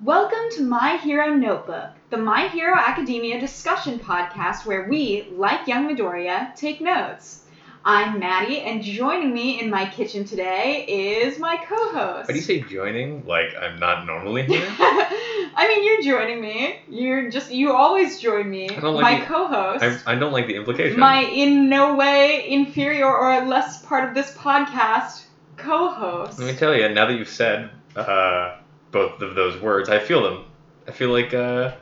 Welcome 0.00 0.50
to 0.52 0.62
My 0.62 0.96
Hero 0.96 1.34
Notebook, 1.34 1.90
the 2.10 2.18
My 2.18 2.46
Hero 2.46 2.76
Academia 2.76 3.40
discussion 3.40 3.98
podcast 3.98 4.64
where 4.64 4.88
we, 4.88 5.24
like 5.28 5.66
young 5.66 5.88
Midoriya, 5.88 6.54
take 6.54 6.80
notes. 6.80 7.40
I'm 7.84 8.20
Maddie, 8.20 8.60
and 8.60 8.80
joining 8.80 9.32
me 9.32 9.58
in 9.58 9.68
my 9.70 9.86
kitchen 9.86 10.24
today 10.24 10.84
is 10.86 11.36
my 11.40 11.56
co-host. 11.56 12.28
Why 12.28 12.32
do 12.32 12.34
you 12.34 12.42
say 12.42 12.60
joining? 12.60 13.24
Like 13.26 13.56
I'm 13.60 13.74
not 13.76 14.06
normally 14.06 14.44
here? 14.44 14.62
I 14.78 15.66
mean, 15.66 15.82
you're 15.82 16.02
joining 16.16 16.40
me. 16.40 16.78
You're 16.88 17.28
just 17.28 17.50
you 17.50 17.72
always 17.72 18.20
join 18.20 18.48
me. 18.48 18.68
I 18.70 18.80
don't 18.80 18.94
like 18.94 19.02
my 19.02 19.18
the- 19.18 19.26
co-host. 19.26 19.82
I, 20.06 20.12
I 20.12 20.14
don't 20.14 20.32
like 20.32 20.46
the 20.46 20.54
implication. 20.54 20.96
my 21.00 21.22
in 21.22 21.68
no 21.68 21.96
way 21.96 22.48
inferior 22.48 23.12
or 23.12 23.40
less 23.40 23.78
part 23.78 24.04
of 24.04 24.14
this 24.14 24.30
podcast 24.30 25.24
co-host. 25.56 26.38
Let 26.38 26.46
me 26.46 26.52
tell 26.54 26.72
you, 26.72 26.88
now 26.88 27.06
that 27.06 27.14
you've 27.14 27.28
said 27.28 27.68
uh, 27.96 28.52
both 28.90 29.20
of 29.22 29.34
those 29.34 29.60
words, 29.60 29.88
I 29.88 29.98
feel 29.98 30.22
them. 30.22 30.44
I 30.86 30.90
feel 30.92 31.10
like 31.10 31.34
uh, 31.34 31.72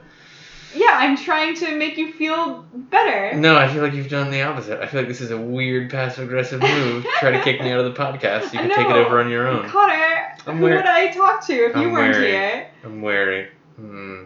Yeah, 0.74 0.90
I'm 0.92 1.16
trying 1.16 1.54
to 1.56 1.76
make 1.76 1.96
you 1.96 2.12
feel 2.12 2.66
better. 2.72 3.34
no, 3.36 3.56
I 3.56 3.68
feel 3.72 3.82
like 3.82 3.92
you've 3.94 4.08
done 4.10 4.30
the 4.30 4.42
opposite. 4.42 4.80
I 4.80 4.86
feel 4.86 5.00
like 5.00 5.08
this 5.08 5.20
is 5.20 5.30
a 5.30 5.38
weird 5.38 5.90
passive 5.90 6.24
aggressive 6.24 6.60
move. 6.60 7.04
to 7.04 7.10
Try 7.20 7.30
to 7.32 7.42
kick 7.42 7.60
me 7.60 7.70
out 7.70 7.78
of 7.80 7.84
the 7.94 8.00
podcast. 8.00 8.52
You 8.52 8.58
can 8.58 8.70
take 8.70 8.86
it 8.88 8.96
over 8.96 9.20
on 9.20 9.30
your 9.30 9.46
own. 9.46 9.68
Connor, 9.68 10.36
I'm 10.46 10.58
who 10.58 10.64
would 10.64 10.84
I 10.86 11.08
talk 11.12 11.46
to 11.46 11.52
if 11.52 11.76
you 11.76 11.82
I'm 11.82 11.92
weren't 11.92 12.14
wary. 12.14 12.30
here? 12.30 12.70
I'm 12.84 13.00
wary. 13.02 13.48
Hmm. 13.76 14.24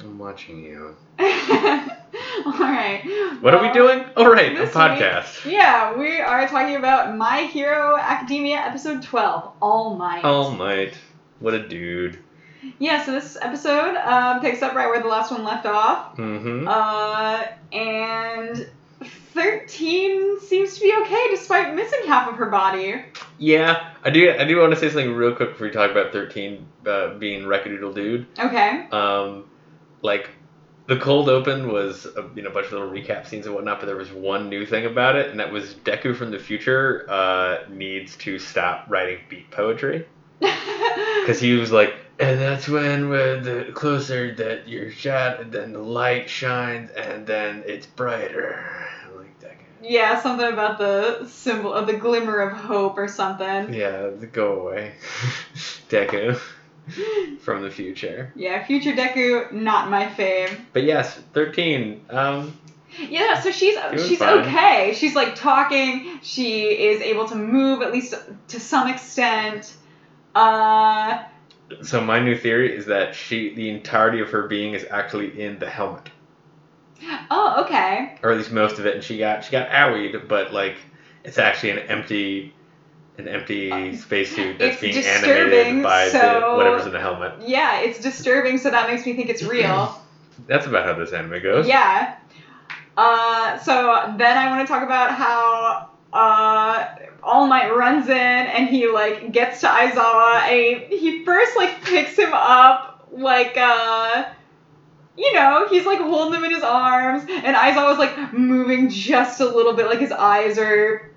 I'm 0.00 0.18
watching 0.18 0.62
you. 0.62 0.94
All 1.18 2.52
right. 2.52 3.02
What 3.40 3.54
are 3.54 3.62
we 3.62 3.72
doing? 3.72 4.04
All 4.16 4.30
right, 4.30 4.56
right, 4.56 4.68
a 4.68 4.70
podcast. 4.70 5.50
Yeah, 5.50 5.96
we 5.96 6.20
are 6.20 6.46
talking 6.48 6.76
about 6.76 7.16
My 7.16 7.42
Hero 7.42 7.96
Academia 7.96 8.56
episode 8.58 9.02
12, 9.02 9.52
All 9.62 9.94
Might. 9.96 10.22
All 10.24 10.50
Might. 10.50 10.94
What 11.40 11.54
a 11.54 11.68
dude. 11.68 12.18
Yeah, 12.78 13.04
so 13.04 13.12
this 13.12 13.36
episode 13.40 13.96
um, 13.96 14.40
picks 14.40 14.62
up 14.62 14.74
right 14.74 14.88
where 14.88 15.00
the 15.00 15.08
last 15.08 15.30
one 15.30 15.44
left 15.44 15.66
off. 15.66 16.16
Mm-hmm. 16.16 16.66
Uh, 16.66 17.44
and 17.72 18.68
13 19.04 20.40
seems 20.40 20.74
to 20.74 20.80
be 20.80 20.94
okay 21.02 21.28
despite 21.30 21.74
missing 21.74 22.00
half 22.06 22.28
of 22.28 22.36
her 22.36 22.46
body. 22.46 23.02
Yeah, 23.38 23.92
I 24.02 24.10
do. 24.10 24.30
I 24.30 24.44
do 24.44 24.58
want 24.58 24.72
to 24.72 24.80
say 24.80 24.88
something 24.88 25.12
real 25.12 25.34
quick 25.34 25.50
before 25.50 25.66
we 25.66 25.72
talk 25.72 25.90
about 25.90 26.12
thirteen 26.12 26.66
uh, 26.86 27.14
being 27.14 27.42
Wreckadoodle 27.42 27.94
Dude. 27.94 28.26
Okay. 28.38 28.88
Um, 28.90 29.44
like 30.00 30.30
the 30.86 30.96
cold 30.96 31.28
open 31.28 31.70
was 31.70 32.06
a, 32.06 32.30
you 32.34 32.42
know 32.42 32.48
a 32.48 32.52
bunch 32.52 32.66
of 32.66 32.72
little 32.72 32.88
recap 32.88 33.26
scenes 33.26 33.44
and 33.44 33.54
whatnot, 33.54 33.80
but 33.80 33.86
there 33.86 33.96
was 33.96 34.10
one 34.10 34.48
new 34.48 34.64
thing 34.64 34.86
about 34.86 35.16
it, 35.16 35.30
and 35.30 35.38
that 35.38 35.52
was 35.52 35.74
Deku 35.74 36.16
from 36.16 36.30
the 36.30 36.38
future 36.38 37.04
uh, 37.10 37.58
needs 37.68 38.16
to 38.16 38.38
stop 38.38 38.86
writing 38.88 39.18
beat 39.28 39.50
poetry 39.50 40.06
because 40.40 41.40
he 41.40 41.54
was 41.54 41.72
like, 41.72 41.94
and 42.18 42.40
that's 42.40 42.68
when 42.68 43.08
we're 43.08 43.40
the 43.40 43.72
closer 43.72 44.34
that 44.34 44.68
you're 44.68 44.90
shot, 44.90 45.40
and 45.40 45.52
then 45.52 45.72
the 45.72 45.78
light 45.80 46.28
shines, 46.30 46.90
and 46.90 47.26
then 47.26 47.62
it's 47.66 47.86
brighter. 47.86 48.64
Like 49.16 49.38
Deku. 49.40 49.56
yeah, 49.82 50.20
something 50.20 50.46
about 50.46 50.78
the 50.78 51.26
symbol 51.28 51.72
of 51.72 51.86
the 51.86 51.94
glimmer 51.94 52.38
of 52.40 52.56
hope 52.56 52.96
or 52.98 53.08
something. 53.08 53.72
Yeah, 53.74 54.10
go 54.32 54.60
away, 54.60 54.92
Deku 55.88 56.38
from 57.40 57.62
the 57.62 57.70
future. 57.70 58.32
Yeah, 58.36 58.64
future 58.64 58.92
Deku, 58.92 59.52
not 59.52 59.90
my 59.90 60.06
fave. 60.06 60.56
But 60.72 60.84
yes, 60.84 61.18
thirteen. 61.32 62.04
Um, 62.10 62.56
Yeah, 62.98 63.40
so 63.40 63.50
she's 63.50 63.76
she's 64.06 64.18
fine. 64.20 64.38
okay. 64.38 64.94
She's 64.96 65.14
like 65.14 65.34
talking. 65.34 66.20
She 66.22 66.62
is 66.68 67.02
able 67.02 67.28
to 67.28 67.34
move 67.34 67.82
at 67.82 67.92
least 67.92 68.14
to 68.48 68.60
some 68.60 68.88
extent. 68.88 69.74
Uh, 70.36 71.24
so 71.82 71.98
my 72.02 72.20
new 72.20 72.36
theory 72.36 72.76
is 72.76 72.84
that 72.86 73.14
she, 73.14 73.54
the 73.54 73.70
entirety 73.70 74.20
of 74.20 74.28
her 74.28 74.46
being, 74.46 74.74
is 74.74 74.84
actually 74.90 75.40
in 75.40 75.58
the 75.58 75.68
helmet, 75.68 76.10
oh, 77.30 77.64
okay. 77.64 78.18
or 78.22 78.32
at 78.32 78.36
least 78.36 78.52
most 78.52 78.78
of 78.78 78.84
it. 78.84 78.96
And 78.96 79.02
she 79.02 79.16
got 79.16 79.44
she 79.44 79.50
got 79.50 79.70
owied, 79.70 80.28
but 80.28 80.52
like 80.52 80.76
it's 81.24 81.38
actually 81.38 81.70
an 81.70 81.78
empty, 81.78 82.54
an 83.16 83.28
empty 83.28 83.96
spacesuit 83.96 84.58
that's 84.58 84.78
being 84.78 84.94
animated 84.94 85.82
by 85.82 86.10
the 86.10 86.54
whatever's 86.54 86.84
in 86.84 86.92
the 86.92 87.00
helmet. 87.00 87.32
Yeah, 87.40 87.80
it's 87.80 87.98
disturbing, 87.98 88.58
so 88.58 88.70
that 88.70 88.90
makes 88.90 89.06
me 89.06 89.16
think 89.16 89.30
it's 89.30 89.42
real. 89.42 89.98
That's 90.46 90.66
about 90.66 90.84
how 90.84 90.92
this 90.92 91.14
anime 91.14 91.42
goes. 91.42 91.66
yeah. 91.66 92.18
Uh, 92.94 93.58
so 93.58 94.14
then 94.18 94.36
I 94.36 94.50
want 94.50 94.66
to 94.66 94.70
talk 94.70 94.82
about 94.82 95.12
how 95.12 95.95
uh, 96.16 96.96
All 97.22 97.46
Might 97.46 97.70
runs 97.74 98.08
in 98.08 98.16
and 98.16 98.68
he 98.68 98.88
like 98.88 99.32
gets 99.32 99.60
to 99.60 99.66
Aizawa 99.66 100.40
and 100.42 100.92
he, 100.92 101.24
first 101.24 101.56
like 101.56 101.82
picks 101.82 102.16
him 102.16 102.32
up 102.32 103.08
like 103.12 103.56
uh 103.56 104.24
you 105.18 105.32
know, 105.32 105.66
he's 105.68 105.86
like 105.86 105.98
holding 105.98 106.38
him 106.38 106.44
in 106.44 106.50
his 106.52 106.62
arms, 106.62 107.22
and 107.26 107.56
Aizawa's 107.56 107.98
like 107.98 108.34
moving 108.34 108.90
just 108.90 109.40
a 109.40 109.46
little 109.46 109.72
bit, 109.72 109.86
like 109.86 109.98
his 109.98 110.12
eyes 110.12 110.58
are 110.58 111.10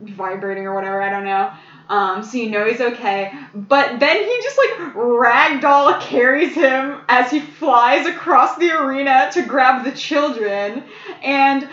vibrating 0.00 0.64
or 0.64 0.74
whatever, 0.74 1.02
I 1.02 1.10
don't 1.10 1.24
know. 1.24 1.52
Um, 1.88 2.22
so 2.22 2.38
you 2.38 2.50
know 2.50 2.64
he's 2.64 2.80
okay. 2.80 3.32
But 3.54 3.98
then 3.98 4.16
he 4.16 4.40
just 4.42 4.56
like 4.58 4.94
ragdoll 4.94 6.00
carries 6.00 6.54
him 6.54 7.00
as 7.08 7.30
he 7.30 7.40
flies 7.40 8.06
across 8.06 8.56
the 8.56 8.70
arena 8.70 9.28
to 9.32 9.42
grab 9.42 9.84
the 9.84 9.92
children. 9.92 10.84
And 11.22 11.68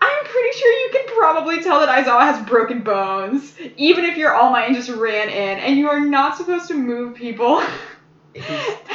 I'm 0.00 0.24
pretty 0.24 0.58
sure 0.58 0.72
you 0.72 0.90
can 0.92 1.16
probably 1.16 1.62
tell 1.62 1.80
that 1.80 1.88
Aizawa 1.88 2.32
has 2.32 2.46
broken 2.46 2.82
bones, 2.82 3.54
even 3.76 4.04
if 4.04 4.16
you're 4.16 4.34
All 4.34 4.50
Might 4.50 4.66
and 4.66 4.76
just 4.76 4.88
ran 4.90 5.28
in. 5.28 5.58
And 5.58 5.76
you 5.76 5.88
are 5.88 6.00
not 6.00 6.36
supposed 6.36 6.68
to 6.68 6.74
move 6.74 7.16
people. 7.16 7.62
He's, 8.34 8.44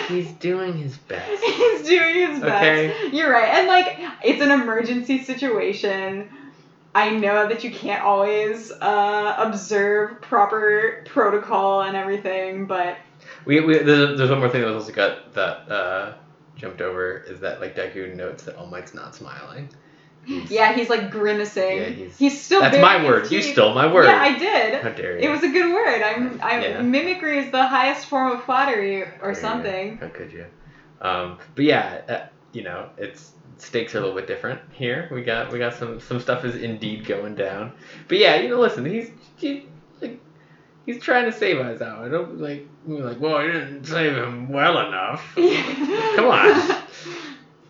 he's 0.08 0.31
doing 0.34 0.78
his 0.78 0.96
best. 0.97 1.44
He's 1.44 1.88
doing 1.88 2.16
his 2.16 2.40
best. 2.40 2.64
Okay. 2.64 3.09
You're 3.12 3.31
right. 3.31 3.50
And 3.50 3.68
like 3.68 3.97
it's 4.24 4.41
an 4.41 4.52
emergency 4.52 5.24
situation. 5.24 6.30
I 6.96 7.09
know 7.09 7.47
that 7.50 7.64
you 7.64 7.72
can't 7.72 8.03
always 8.03 8.72
uh, 8.72 9.35
observe 9.40 10.22
proper 10.22 11.03
protocol 11.08 11.81
and 11.81 11.97
everything, 11.97 12.68
but 12.68 12.97
We, 13.46 13.59
we 13.62 13.80
there's, 13.80 14.18
there's 14.18 14.30
one 14.30 14.40
more 14.40 14.50
thing 14.50 14.62
that 14.62 14.68
was 14.68 14.84
also 14.84 14.94
got 14.94 15.34
that 15.34 15.72
uh, 15.72 16.14
jumped 16.56 16.81
over 16.81 17.18
is 17.18 17.40
that 17.40 17.59
like 17.59 17.75
Deku 17.75 18.16
notes 18.16 18.44
that 18.44 18.56
All 18.56 18.68
Might's 18.68 18.94
not 18.94 19.16
smiling. 19.16 19.70
He's- 20.25 20.50
yeah, 20.51 20.73
he's 20.73 20.89
like 20.89 21.11
grimacing. 21.11 21.78
Yeah, 21.78 22.07
he's- 22.17 22.41
still. 22.41 22.61
That's 22.61 22.78
my 22.78 23.03
word. 23.03 23.31
You 23.31 23.41
stole 23.41 23.73
my 23.73 23.91
word. 23.91 24.06
Yeah, 24.06 24.22
I 24.22 24.38
did. 24.38 24.81
How 24.81 24.89
dare 24.89 25.19
you? 25.19 25.28
It 25.28 25.31
was 25.31 25.44
a 25.44 25.50
good 25.50 25.73
word. 25.73 26.01
I'm. 26.01 26.39
I'm. 26.41 26.61
Yeah. 26.61 26.81
Mimicry 26.81 27.39
is 27.39 27.51
the 27.51 27.66
highest 27.66 28.06
form 28.07 28.31
of 28.31 28.44
flattery 28.44 29.01
or 29.01 29.07
There 29.22 29.29
you 29.29 29.35
something. 29.35 29.97
How 29.97 30.07
could 30.07 30.31
you? 30.31 30.45
Um, 31.01 31.38
but 31.56 31.66
yeah, 31.66 32.01
uh, 32.07 32.19
you 32.53 32.63
know, 32.63 32.89
it's 32.97 33.31
stakes 33.57 33.95
are 33.95 34.00
a 34.00 34.01
little 34.01 34.16
bit 34.16 34.28
different 34.28 34.59
here. 34.72 35.09
We 35.11 35.23
got 35.23 35.51
we 35.51 35.59
got 35.59 35.73
some 35.73 36.00
some 36.00 36.19
stuff 36.19 36.45
is 36.45 36.55
indeed 36.55 37.05
going 37.05 37.35
down. 37.35 37.73
But 38.07 38.17
yeah, 38.17 38.35
you 38.38 38.50
know, 38.50 38.59
listen, 38.59 38.85
he's 38.85 39.11
he, 39.35 39.67
like 40.01 40.19
he's 40.85 41.01
trying 41.01 41.25
to 41.25 41.31
save 41.31 41.57
Aizawa. 41.57 42.05
I 42.05 42.09
don't 42.09 42.40
like 42.40 42.67
we're 42.85 43.03
like, 43.03 43.19
well, 43.19 43.44
you 43.44 43.51
didn't 43.51 43.85
save 43.85 44.16
him 44.16 44.50
well 44.50 44.88
enough. 44.88 45.23
Come 45.35 46.25
on. 46.25 46.84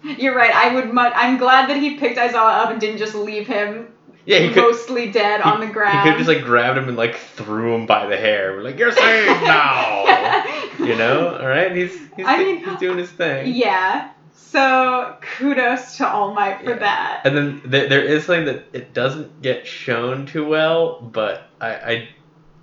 You're 0.04 0.36
right. 0.36 0.54
I 0.54 0.74
would. 0.76 0.94
Mu- 0.94 1.00
I'm 1.02 1.38
glad 1.38 1.70
that 1.70 1.78
he 1.78 1.98
picked 1.98 2.18
Aizawa 2.18 2.64
up 2.64 2.70
and 2.72 2.80
didn't 2.80 2.98
just 2.98 3.16
leave 3.16 3.48
him 3.48 3.88
Yeah, 4.26 4.40
he 4.40 4.50
could. 4.50 4.58
mostly 4.64 5.12
dead 5.12 5.42
on 5.42 5.60
the 5.62 5.68
ground. 5.68 5.98
He 5.98 6.04
could 6.04 6.10
have 6.10 6.18
just 6.18 6.28
like 6.28 6.44
grabbed 6.44 6.78
him 6.78 6.88
and 6.90 6.98
like 6.98 7.16
threw 7.18 7.74
him 7.76 7.86
by 7.86 8.06
the 8.08 8.18
hair. 8.18 8.54
We're 8.54 8.64
like, 8.64 8.78
you're 8.80 8.92
saved 8.92 9.42
now. 9.44 10.44
you 10.80 10.96
know, 10.96 11.38
all 11.38 11.48
right? 11.48 11.74
He's 11.76 11.96
he's, 12.16 12.26
I 12.26 12.38
mean, 12.38 12.64
he's 12.64 12.78
doing 12.80 12.98
his 12.98 13.12
thing. 13.12 13.54
Yeah. 13.56 14.10
So 14.36 15.16
kudos 15.22 15.98
to 15.98 16.08
All 16.08 16.34
Might 16.34 16.64
for 16.64 16.72
Yeah. 16.72 16.80
that. 16.80 17.22
And 17.26 17.36
then 17.36 17.62
there, 17.66 17.88
there 17.88 18.04
is 18.04 18.26
something 18.26 18.46
that 18.46 18.66
it 18.74 18.94
doesn't 18.94 19.42
get 19.42 19.66
shown 19.66 20.26
too 20.26 20.46
well, 20.46 21.00
but 21.02 21.44
I, 21.62 21.68
I 21.70 22.10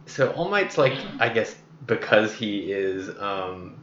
so 0.07 0.31
All 0.31 0.49
Might's 0.49 0.77
like 0.78 0.95
I 1.19 1.28
guess 1.31 1.55
because 1.87 2.33
he 2.34 2.71
is 2.72 3.09
um 3.19 3.80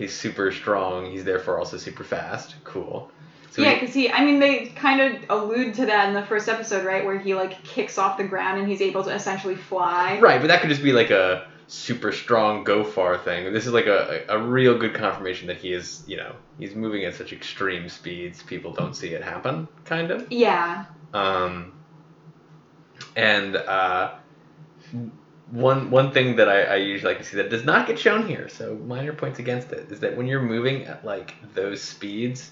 he's 0.00 0.16
super 0.16 0.50
strong, 0.50 1.10
he's 1.10 1.24
therefore 1.24 1.58
also 1.58 1.76
super 1.76 2.02
fast. 2.02 2.54
Cool. 2.64 3.10
So 3.50 3.62
yeah, 3.62 3.78
because 3.78 3.94
he, 3.94 4.10
I 4.10 4.24
mean, 4.24 4.40
they 4.40 4.66
kind 4.66 5.00
of 5.00 5.24
allude 5.28 5.74
to 5.74 5.86
that 5.86 6.08
in 6.08 6.14
the 6.14 6.24
first 6.24 6.48
episode, 6.48 6.86
right? 6.86 7.04
Where 7.04 7.18
he, 7.18 7.34
like, 7.34 7.62
kicks 7.64 7.98
off 7.98 8.16
the 8.16 8.24
ground 8.24 8.58
and 8.58 8.68
he's 8.68 8.80
able 8.80 9.04
to 9.04 9.10
essentially 9.10 9.56
fly. 9.56 10.18
right, 10.20 10.40
but 10.40 10.46
that 10.46 10.62
could 10.62 10.70
just 10.70 10.82
be 10.82 10.92
like 10.92 11.10
a 11.10 11.46
super 11.66 12.12
strong 12.12 12.64
go 12.64 12.82
far 12.82 13.18
thing. 13.18 13.52
This 13.52 13.66
is 13.66 13.72
like 13.72 13.86
a, 13.86 14.24
a, 14.28 14.38
a 14.38 14.42
real 14.42 14.78
good 14.78 14.94
confirmation 14.94 15.48
that 15.48 15.58
he 15.58 15.72
is, 15.72 16.02
you 16.06 16.16
know, 16.16 16.34
he's 16.58 16.74
moving 16.74 17.04
at 17.04 17.14
such 17.14 17.32
extreme 17.32 17.88
speeds 17.88 18.42
people 18.42 18.72
don't 18.72 18.94
see 18.94 19.08
it 19.08 19.22
happen, 19.22 19.68
kind 19.84 20.10
of. 20.10 20.32
Yeah. 20.32 20.86
Um, 21.12 21.74
and 23.16 23.54
uh, 23.56 24.14
one 25.50 25.90
one 25.90 26.12
thing 26.12 26.36
that 26.36 26.48
I, 26.48 26.62
I 26.62 26.76
usually 26.76 27.12
like 27.14 27.18
to 27.22 27.28
see 27.28 27.36
that 27.38 27.50
does 27.50 27.64
not 27.64 27.86
get 27.86 27.98
shown 27.98 28.26
here, 28.26 28.48
so 28.48 28.74
minor 28.76 29.12
points 29.12 29.38
against 29.38 29.72
it, 29.72 29.90
is 29.90 30.00
that 30.00 30.16
when 30.16 30.26
you're 30.26 30.42
moving 30.42 30.84
at 30.84 31.04
like 31.04 31.34
those 31.54 31.82
speeds, 31.82 32.50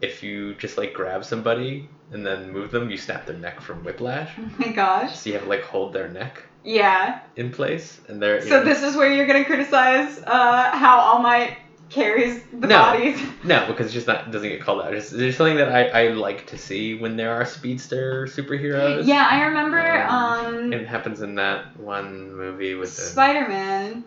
if 0.00 0.22
you 0.22 0.54
just 0.54 0.78
like 0.78 0.92
grab 0.94 1.24
somebody 1.24 1.88
and 2.12 2.24
then 2.24 2.50
move 2.50 2.70
them, 2.70 2.90
you 2.90 2.96
snap 2.96 3.26
their 3.26 3.36
neck 3.36 3.60
from 3.60 3.84
whiplash. 3.84 4.30
Oh 4.38 4.50
my 4.58 4.68
gosh. 4.72 5.14
So 5.18 5.28
you 5.28 5.34
have 5.34 5.42
to 5.44 5.48
like 5.48 5.62
hold 5.62 5.92
their 5.92 6.08
neck 6.08 6.42
Yeah. 6.64 7.20
in 7.36 7.50
place, 7.52 8.00
and 8.08 8.20
they're 8.22 8.40
So 8.40 8.60
know- 8.60 8.64
this 8.64 8.82
is 8.82 8.96
where 8.96 9.12
you're 9.12 9.26
gonna 9.26 9.44
criticize 9.44 10.18
uh, 10.26 10.70
how 10.70 10.98
All 11.00 11.18
Might 11.20 11.56
carries 11.90 12.42
the 12.52 12.66
No. 12.66 12.78
bodies. 12.78 13.20
No, 13.44 13.66
because 13.66 13.86
it's 13.86 13.94
just 13.94 14.06
not 14.06 14.30
doesn't 14.30 14.48
get 14.48 14.60
called 14.60 14.82
out. 14.82 14.94
It's, 14.94 15.12
it's 15.12 15.36
something 15.36 15.56
that 15.56 15.70
I, 15.70 16.06
I 16.06 16.08
like 16.08 16.46
to 16.48 16.58
see 16.58 16.94
when 16.94 17.16
there 17.16 17.32
are 17.34 17.44
speedster 17.44 18.26
superheroes. 18.26 19.06
Yeah, 19.06 19.26
I 19.30 19.42
remember 19.42 19.78
Um, 19.78 20.46
um, 20.66 20.72
It 20.72 20.86
happens 20.86 21.20
in 21.20 21.36
that 21.36 21.78
one 21.78 22.32
movie 22.32 22.74
with. 22.74 22.90
Spider-Man. 22.90 24.04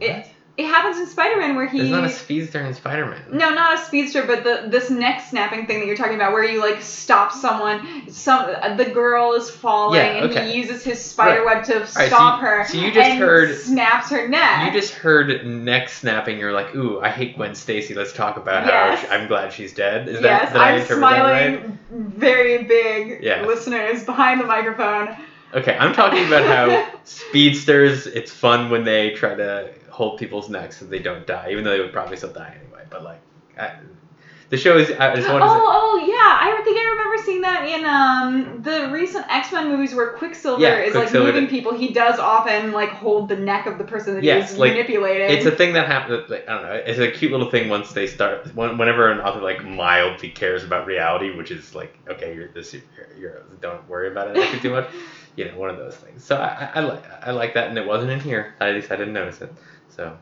It- 0.00 0.26
It 0.58 0.66
happens 0.66 0.98
in 0.98 1.06
Spider-Man 1.06 1.56
where 1.56 1.66
he 1.66 1.78
There's 1.78 1.90
not 1.90 2.04
a 2.04 2.10
speedster 2.10 2.60
in 2.60 2.74
Spider 2.74 3.06
Man. 3.06 3.22
No, 3.32 3.54
not 3.54 3.72
a 3.78 3.78
speedster, 3.78 4.24
but 4.26 4.44
the 4.44 4.64
this 4.68 4.90
neck 4.90 5.22
snapping 5.22 5.66
thing 5.66 5.78
that 5.80 5.86
you're 5.86 5.96
talking 5.96 6.14
about, 6.16 6.32
where 6.34 6.44
you 6.44 6.60
like 6.60 6.82
stop 6.82 7.32
someone. 7.32 8.10
Some 8.10 8.76
the 8.76 8.84
girl 8.84 9.32
is 9.32 9.48
falling, 9.50 9.98
Yeah, 9.98 10.24
and 10.24 10.50
he 10.50 10.58
uses 10.58 10.84
his 10.84 11.02
spider 11.02 11.42
web 11.46 11.64
to 11.64 11.86
so 11.86 12.06
stop 12.06 12.40
you- 12.42 12.46
her. 12.46 12.64
so 12.66 12.76
you 12.76 12.92
just 12.92 13.08
and 13.10 13.18
heard- 13.18 13.56
snaps 13.56 14.10
her 14.10 14.28
neck. 14.28 14.66
You 14.66 14.78
just 14.78 14.92
heard 14.92 15.46
neck 15.46 15.88
snapping. 15.88 16.38
You're 16.38 16.52
like, 16.52 16.74
ooh, 16.76 17.00
I 17.00 17.08
hate 17.08 17.36
Gwen 17.36 17.54
Stacy. 17.54 17.94
Let's 17.94 18.12
talk 18.12 18.36
about 18.36 18.66
Yes. 18.66 19.02
how 19.06 19.14
I'm 19.16 19.28
glad 19.28 19.54
she's 19.54 19.72
dead. 19.72 20.06
Is 20.06 20.20
yes, 20.20 20.52
that 20.52 20.60
I'm 20.60 20.84
smiling 20.84 21.54
right? 21.54 21.70
very 21.90 22.64
big, 22.64 23.20
Yes. 23.22 23.46
listeners 23.46 24.04
behind 24.04 24.38
the 24.38 24.44
microphone. 24.46 25.16
Okay, 25.54 25.76
I'm 25.78 25.94
talking 25.94 26.26
about 26.26 26.44
how 26.44 26.98
speedsters. 27.04 28.06
It's 28.06 28.30
fun 28.30 28.70
when 28.70 28.84
they 28.84 29.10
try 29.10 29.34
to 29.34 29.70
hold 29.92 30.16
people's 30.16 30.48
necks 30.48 30.78
so 30.78 30.86
they 30.86 30.98
don't 30.98 31.26
die, 31.26 31.48
even 31.50 31.64
though 31.64 31.70
they 31.70 31.80
would 31.80 31.92
probably 31.92 32.16
still 32.16 32.30
die 32.30 32.56
anyway. 32.58 32.82
But 32.90 33.02
like, 33.02 33.20
I, 33.58 33.72
the 34.48 34.56
show 34.56 34.76
is. 34.76 34.90
I 34.90 35.14
just 35.14 35.28
Oh. 35.28 35.38
Say, 35.38 35.38
oh 35.40 35.96
yeah, 36.04 36.14
I 36.14 36.60
think 36.64 36.76
I 36.78 36.90
remember 36.90 37.16
seeing 37.24 37.40
that 37.42 37.64
in 37.64 37.84
um 37.86 38.62
the 38.62 38.88
recent 38.90 39.24
X 39.30 39.50
Men 39.52 39.68
movies 39.68 39.94
where 39.94 40.08
Quicksilver 40.08 40.60
Yeah, 40.62 40.78
is 40.80 40.92
Quicksilver 40.92 41.24
like 41.24 41.34
moving 41.34 41.44
did- 41.44 41.50
people. 41.50 41.72
He 41.72 41.92
does 41.92 42.18
often 42.18 42.72
like 42.72 42.90
hold 42.90 43.28
the 43.28 43.36
neck 43.36 43.66
of 43.66 43.78
the 43.78 43.84
person 43.84 44.14
that 44.14 44.24
Yes, 44.24 44.50
he's 44.50 44.58
like, 44.58 44.72
manipulating. 44.72 45.30
It's 45.30 45.46
a 45.46 45.50
thing 45.52 45.72
that 45.74 45.86
happens. 45.86 46.28
Like, 46.28 46.48
I 46.48 46.52
don't 46.52 46.62
know. 46.62 46.82
It's 46.84 46.98
a 46.98 47.08
cute 47.10 47.30
little 47.32 47.48
thing 47.50 47.68
once 47.70 47.92
they 47.92 48.06
start. 48.06 48.54
When, 48.54 48.76
whenever 48.78 49.08
an 49.10 49.20
author 49.20 49.40
like 49.40 49.64
mildly 49.64 50.28
cares 50.28 50.64
about 50.64 50.86
reality, 50.86 51.30
which 51.30 51.50
is 51.50 51.74
like, 51.74 51.98
okay, 52.08 52.34
you're 52.34 52.48
the 52.48 52.60
superhero. 52.60 53.42
Don't 53.60 53.86
worry 53.88 54.08
about 54.08 54.36
it 54.36 54.60
too 54.62 54.70
much. 54.70 54.86
You 55.34 55.46
know, 55.46 55.56
one 55.56 55.70
of 55.70 55.78
those 55.78 55.96
things. 55.96 56.22
So 56.22 56.36
I, 56.36 56.44
I, 56.66 56.70
I 56.74 56.80
like 56.80 57.04
I 57.26 57.30
like 57.30 57.54
that, 57.54 57.66
and 57.70 57.78
it 57.78 57.86
wasn't 57.86 58.10
in 58.10 58.20
here. 58.20 58.52
At 58.60 58.74
least 58.74 58.90
I 58.90 58.96
didn't 58.96 59.14
notice 59.14 59.40
it. 59.40 59.48
So. 59.96 60.16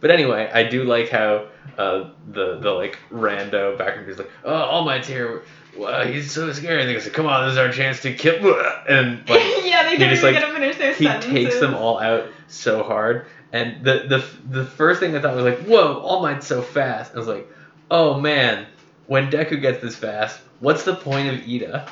But 0.00 0.10
anyway, 0.10 0.48
I 0.52 0.62
do 0.64 0.84
like 0.84 1.08
how 1.08 1.48
uh, 1.76 2.10
the 2.32 2.58
the 2.58 2.70
like 2.70 2.98
rando 3.10 3.76
background 3.76 4.08
is 4.08 4.18
like, 4.18 4.30
oh, 4.44 4.54
All 4.54 4.84
Might's 4.84 5.08
here. 5.08 5.42
Wow, 5.76 6.04
he's 6.04 6.30
so 6.32 6.52
scary. 6.52 6.80
And 6.82 6.88
they 6.90 6.94
go, 6.94 7.10
come 7.10 7.26
on, 7.26 7.44
this 7.46 7.52
is 7.52 7.58
our 7.58 7.70
chance 7.72 8.00
to 8.02 8.12
kill. 8.14 8.34
And 8.88 9.28
like, 9.28 9.40
yeah, 9.64 9.82
they 9.84 9.92
he 9.92 9.98
don't 9.98 10.10
just, 10.10 10.22
even 10.22 10.22
like, 10.22 10.34
get 10.40 10.46
to 10.46 10.52
finish 10.52 10.76
their 10.78 10.94
he 10.94 11.04
sentences. 11.04 11.32
takes 11.32 11.60
them 11.60 11.74
all 11.74 11.98
out 12.00 12.28
so 12.48 12.82
hard. 12.82 13.26
And 13.52 13.84
the 13.84 14.04
the 14.08 14.58
the 14.60 14.64
first 14.64 15.00
thing 15.00 15.16
I 15.16 15.20
thought 15.20 15.34
was 15.34 15.44
like, 15.44 15.60
whoa, 15.60 15.98
All 15.98 16.22
Might's 16.22 16.46
so 16.46 16.62
fast. 16.62 17.14
I 17.14 17.18
was 17.18 17.28
like, 17.28 17.48
oh 17.90 18.20
man, 18.20 18.66
when 19.06 19.30
Deku 19.30 19.60
gets 19.60 19.80
this 19.82 19.96
fast, 19.96 20.40
what's 20.60 20.84
the 20.84 20.94
point 20.94 21.28
of 21.28 21.40
Iida? 21.40 21.88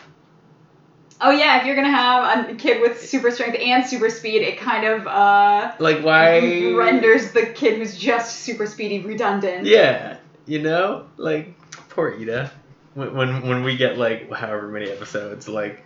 Oh 1.20 1.30
yeah, 1.30 1.60
if 1.60 1.66
you're 1.66 1.76
gonna 1.76 1.90
have 1.90 2.50
a 2.50 2.54
kid 2.54 2.80
with 2.80 3.00
super 3.00 3.30
strength 3.30 3.56
and 3.60 3.86
super 3.86 4.10
speed, 4.10 4.42
it 4.42 4.58
kind 4.58 4.84
of 4.84 5.06
uh 5.06 5.72
Like 5.78 6.02
why? 6.02 6.74
renders 6.74 7.32
the 7.32 7.46
kid 7.46 7.78
who's 7.78 7.96
just 7.96 8.40
super 8.40 8.66
speedy 8.66 9.00
redundant. 9.00 9.66
Yeah, 9.66 10.18
you 10.46 10.60
know, 10.60 11.06
like 11.16 11.54
poor 11.88 12.12
Iida. 12.12 12.50
When 12.94 13.14
when 13.14 13.48
when 13.48 13.64
we 13.64 13.76
get 13.76 13.96
like 13.98 14.30
however 14.30 14.68
many 14.68 14.90
episodes, 14.90 15.48
like 15.48 15.84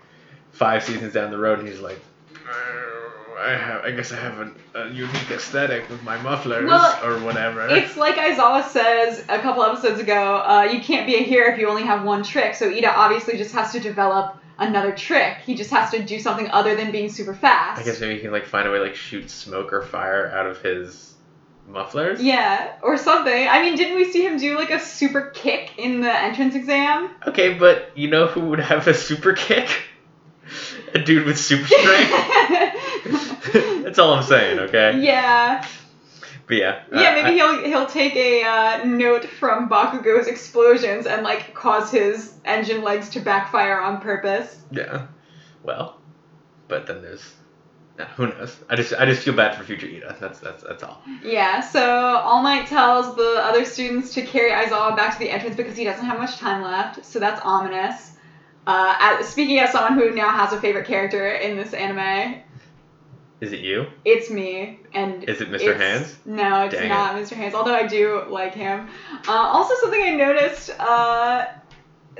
five 0.52 0.82
seasons 0.82 1.14
down 1.14 1.30
the 1.30 1.38
road, 1.38 1.58
and 1.60 1.68
he's 1.68 1.80
like. 1.80 2.00
"Uh, 2.34 3.40
I 3.40 3.50
have. 3.52 3.84
I 3.84 3.90
guess 3.92 4.12
I 4.12 4.16
have 4.16 4.38
a, 4.38 4.52
a 4.74 4.88
unique 4.90 5.30
aesthetic 5.30 5.88
with 5.88 6.02
my 6.02 6.18
mufflers 6.18 6.68
Well, 6.68 7.00
or 7.04 7.24
whatever. 7.24 7.68
It's 7.68 7.96
like 7.96 8.16
Aizawa 8.16 8.68
says 8.68 9.24
a 9.28 9.38
couple 9.38 9.62
episodes 9.62 9.98
ago, 9.98 10.36
uh, 10.46 10.68
you 10.70 10.80
can't 10.80 11.06
be 11.06 11.14
a 11.14 11.22
hero 11.22 11.50
if 11.52 11.58
you 11.58 11.68
only 11.68 11.84
have 11.84 12.04
one 12.04 12.22
trick, 12.22 12.54
so 12.54 12.70
Iida 12.70 12.88
obviously 12.88 13.38
just 13.38 13.54
has 13.54 13.72
to 13.72 13.80
develop 13.80 14.36
another 14.60 14.92
trick. 14.92 15.38
He 15.38 15.54
just 15.54 15.70
has 15.70 15.90
to 15.90 16.02
do 16.02 16.20
something 16.20 16.48
other 16.50 16.76
than 16.76 16.92
being 16.92 17.08
super 17.08 17.34
fast. 17.34 17.80
I 17.80 17.84
guess 17.84 18.00
maybe 18.00 18.14
he 18.16 18.20
can 18.20 18.30
like 18.30 18.44
find 18.44 18.68
a 18.68 18.70
way 18.70 18.78
to, 18.78 18.84
like 18.84 18.94
shoot 18.94 19.28
smoke 19.30 19.72
or 19.72 19.82
fire 19.82 20.30
out 20.30 20.46
of 20.46 20.60
his 20.62 21.14
mufflers. 21.66 22.22
Yeah, 22.22 22.74
or 22.82 22.96
something. 22.96 23.48
I 23.48 23.62
mean, 23.62 23.76
didn't 23.76 23.96
we 23.96 24.04
see 24.04 24.24
him 24.24 24.36
do 24.36 24.56
like 24.56 24.70
a 24.70 24.78
super 24.78 25.30
kick 25.34 25.72
in 25.78 26.00
the 26.00 26.12
entrance 26.12 26.54
exam? 26.54 27.10
Okay, 27.26 27.54
but 27.54 27.90
you 27.94 28.08
know 28.08 28.26
who 28.26 28.40
would 28.50 28.60
have 28.60 28.86
a 28.86 28.94
super 28.94 29.32
kick? 29.32 29.84
A 30.94 30.98
dude 30.98 31.24
with 31.24 31.38
super 31.38 31.66
strength. 31.66 32.10
That's 33.82 33.98
all 33.98 34.14
I'm 34.14 34.22
saying. 34.22 34.58
Okay. 34.58 34.98
yeah. 34.98 35.64
But 36.50 36.58
yeah. 36.58 36.74
Yeah, 36.92 37.10
uh, 37.10 37.14
maybe 37.14 37.28
I- 37.28 37.32
he'll 37.34 37.64
he'll 37.64 37.86
take 37.86 38.16
a 38.16 38.42
uh, 38.42 38.84
note 38.84 39.24
from 39.24 39.68
Bakugo's 39.68 40.26
explosions 40.26 41.06
and 41.06 41.22
like 41.22 41.54
cause 41.54 41.90
his 41.92 42.34
engine 42.44 42.82
legs 42.82 43.08
to 43.10 43.20
backfire 43.20 43.80
on 43.80 44.00
purpose. 44.00 44.58
yeah. 44.72 45.06
Well, 45.62 45.94
but 46.68 46.86
then 46.86 47.02
there's. 47.02 47.22
nah, 47.98 48.06
who 48.16 48.26
knows? 48.26 48.56
I 48.68 48.74
just 48.74 48.92
I 48.98 49.04
just 49.06 49.22
feel 49.22 49.34
bad 49.34 49.54
for 49.54 49.62
future 49.62 49.86
Iida. 49.86 50.18
That's 50.18 50.40
that's 50.40 50.62
that's 50.64 50.82
all. 50.82 51.00
Yeah, 51.22 51.60
so 51.60 51.80
All 51.80 52.42
Might 52.42 52.66
tells 52.66 53.14
the 53.14 53.40
other 53.44 53.64
students 53.64 54.12
to 54.14 54.22
carry 54.22 54.50
Aizawa 54.50 54.96
back 54.96 55.12
to 55.12 55.18
the 55.20 55.30
entrance 55.30 55.54
because 55.54 55.76
he 55.76 55.84
doesn't 55.84 56.04
have 56.04 56.18
much 56.18 56.36
time 56.36 56.62
left, 56.62 57.04
so 57.04 57.20
that's 57.20 57.40
ominous. 57.44 58.10
Uh, 58.66 58.94
as, 58.98 59.28
speaking 59.28 59.58
as 59.60 59.70
someone 59.70 59.94
who 59.94 60.10
now 60.10 60.32
has 60.32 60.52
a 60.52 60.58
favorite 60.58 60.86
character 60.86 61.28
in 61.28 61.56
this 61.56 61.72
anime, 61.74 62.40
Is 63.40 63.52
it 63.52 63.60
you? 63.60 63.86
it's 64.04 64.28
me. 64.30 64.80
And 64.92 65.24
Is 65.24 65.40
it 65.40 65.50
Mr. 65.50 65.74
Hands? 65.76 66.14
No, 66.26 66.64
it's 66.64 66.74
Dang 66.74 66.88
not 66.90 67.14
Mr. 67.14 67.32
Hands, 67.32 67.54
although 67.54 67.74
I 67.74 67.86
do 67.86 68.24
like 68.28 68.54
him. 68.54 68.88
Uh, 69.26 69.32
also, 69.32 69.74
something 69.80 70.02
I 70.02 70.10
noticed, 70.14 70.70
uh, 70.78 71.46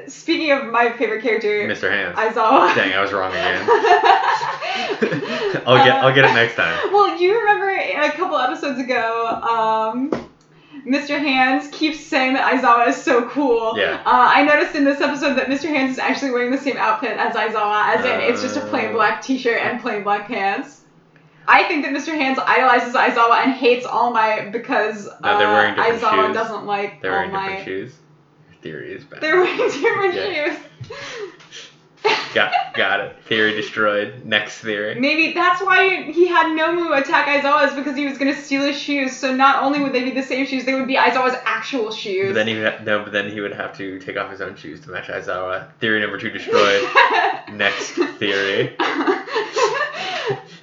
speaking 0.06 0.50
of 0.52 0.67
my 0.67 0.90
favorite 0.93 1.22
character, 1.22 1.69
Mr. 1.69 1.90
Hands. 1.90 2.17
Aizawa. 2.17 2.75
Dang, 2.75 2.94
I 2.94 3.00
was 3.02 3.12
wrong 3.12 3.32
again. 3.32 3.67
I'll 5.67 5.84
get 5.84 5.96
I'll 6.02 6.14
get 6.14 6.25
it 6.25 6.34
next 6.34 6.55
time. 6.55 6.93
Well, 6.93 7.20
you 7.20 7.38
remember 7.38 7.69
a 7.70 8.11
couple 8.12 8.38
episodes 8.38 8.78
ago, 8.78 9.26
um, 9.26 10.11
Mr. 10.87 11.19
Hands 11.19 11.69
keeps 11.72 12.00
saying 12.00 12.32
that 12.34 12.50
Aizawa 12.50 12.88
is 12.88 12.96
so 12.96 13.28
cool. 13.28 13.76
Yeah. 13.76 13.96
Uh, 14.06 14.31
I 14.34 14.43
noticed 14.44 14.75
in 14.75 14.84
this 14.84 15.00
episode 15.00 15.34
that 15.34 15.49
Mr. 15.49 15.69
Hands 15.69 15.90
is 15.90 15.99
actually 15.99 16.31
wearing 16.31 16.50
the 16.50 16.58
same 16.58 16.76
outfit 16.78 17.19
as 17.19 17.34
Aizawa, 17.34 17.96
as 17.96 18.05
in 18.05 18.20
it's 18.20 18.40
just 18.43 18.56
a 18.56 18.61
plain 18.61 18.90
Oh. 18.90 18.93
black 18.94 19.20
t-shirt 19.22 19.61
and 19.61 19.81
plain 19.82 20.02
black 20.02 20.26
pants. 20.28 20.80
I 21.52 21.64
think 21.64 21.85
that 21.85 21.93
Mr. 21.93 22.14
Hands 22.14 22.38
idolizes 22.38 22.94
Aizawa 22.94 23.43
and 23.44 23.52
hates 23.52 23.85
All 23.85 24.12
Might 24.12 24.52
because 24.52 25.06
No, 25.20 25.38
they're 25.38 25.49
uh, 25.49 25.52
wearing 25.52 25.75
different 25.75 26.00
Aizawa 26.02 26.26
shoes. 26.29 26.37
doesn't 26.37 26.64
like 26.67 27.02
They're 27.02 27.11
All 27.12 27.17
wearing 27.19 27.32
Might. 27.32 27.49
different 27.49 27.64
shoes. 27.67 27.94
Your 28.53 28.60
theory 28.63 28.93
is 28.94 29.05
bad. 29.05 29.20
They're 29.20 29.41
wearing 29.41 29.56
different 29.70 30.15
Yeah. 30.15 30.55
shoes. 30.55 30.58
Got 32.32 32.53
got 32.74 33.01
it. 33.01 33.17
Theory 33.27 33.53
destroyed. 33.56 34.24
Next 34.24 34.58
theory. 34.58 34.94
Maybe 34.98 35.32
that's 35.34 35.60
why 35.60 36.05
he 36.13 36.29
had 36.29 36.46
Nomu 36.46 36.96
attack 36.98 37.27
Aizawa 37.27 37.67
is 37.69 37.74
because 37.74 37.96
he 37.96 38.06
was 38.06 38.17
gonna 38.19 38.34
steal 38.36 38.63
his 38.63 38.79
shoes. 38.79 39.17
So 39.17 39.34
not 39.34 39.63
only 39.65 39.81
would 39.82 39.93
they 39.93 40.05
be 40.05 40.13
the 40.13 40.22
same 40.22 40.46
shoes, 40.46 40.65
they 40.65 40.74
would 40.74 40.86
be 40.86 40.94
Aizawa's 40.96 41.36
actual 41.44 41.91
shoes. 41.91 42.29
But 42.29 42.34
then 42.34 42.46
he 42.46 42.55
would 42.55 42.72
ha- 42.72 42.79
no, 42.84 43.03
but 43.03 43.13
then 43.13 43.29
he 43.29 43.41
would 43.41 43.53
have 43.53 43.77
to 43.79 43.98
take 43.98 44.17
off 44.17 44.31
his 44.31 44.41
own 44.41 44.55
shoes 44.55 44.81
to 44.82 44.91
match 44.91 45.08
Aizawa. 45.08 45.72
Theory 45.81 46.01
number 46.01 46.17
two 46.19 46.31
destroyed. 46.31 46.89
Next 47.53 47.91
theory. 48.19 48.77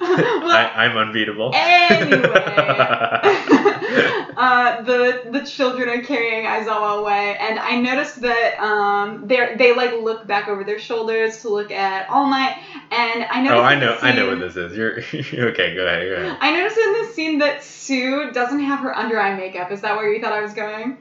well, 0.00 0.50
I, 0.50 0.70
I'm 0.76 0.96
unbeatable. 0.96 1.52
anyway, 1.54 2.22
uh, 4.36 4.82
the 4.82 5.22
the 5.30 5.44
children 5.44 5.88
are 5.88 6.02
carrying 6.02 6.44
Aizawa 6.44 7.00
away, 7.00 7.36
and 7.40 7.58
I 7.58 7.80
noticed 7.80 8.20
that 8.20 8.58
um, 8.60 9.26
they 9.26 9.54
they 9.56 9.74
like 9.74 9.92
look 9.92 10.26
back 10.26 10.48
over 10.48 10.64
their 10.64 10.78
shoulders 10.78 11.38
to 11.38 11.48
look 11.48 11.70
at 11.70 12.08
All 12.08 12.26
Might, 12.26 12.56
and 12.90 13.24
I 13.24 13.40
noticed. 13.40 13.58
oh, 13.58 13.62
I 13.62 13.72
in 13.74 13.80
the 13.80 13.86
know. 13.86 13.98
I 14.00 14.12
know 14.12 14.28
what 14.28 14.40
this 14.40 14.56
is. 14.56 14.76
You're 14.76 15.48
okay. 15.48 15.74
Go 15.74 15.86
ahead. 15.86 16.08
Go 16.08 16.14
ahead. 16.14 16.38
I 16.40 16.52
noticed 16.52 16.78
in 16.78 16.92
this 16.92 17.14
scene 17.14 17.38
that 17.38 17.62
Sue 17.62 18.30
doesn't 18.32 18.60
have 18.60 18.80
her 18.80 18.96
under 18.96 19.18
eye 19.18 19.34
makeup. 19.34 19.72
Is 19.72 19.80
that 19.80 19.96
where 19.96 20.12
you 20.12 20.20
thought 20.20 20.32
I 20.32 20.42
was 20.42 20.52
going? 20.52 20.98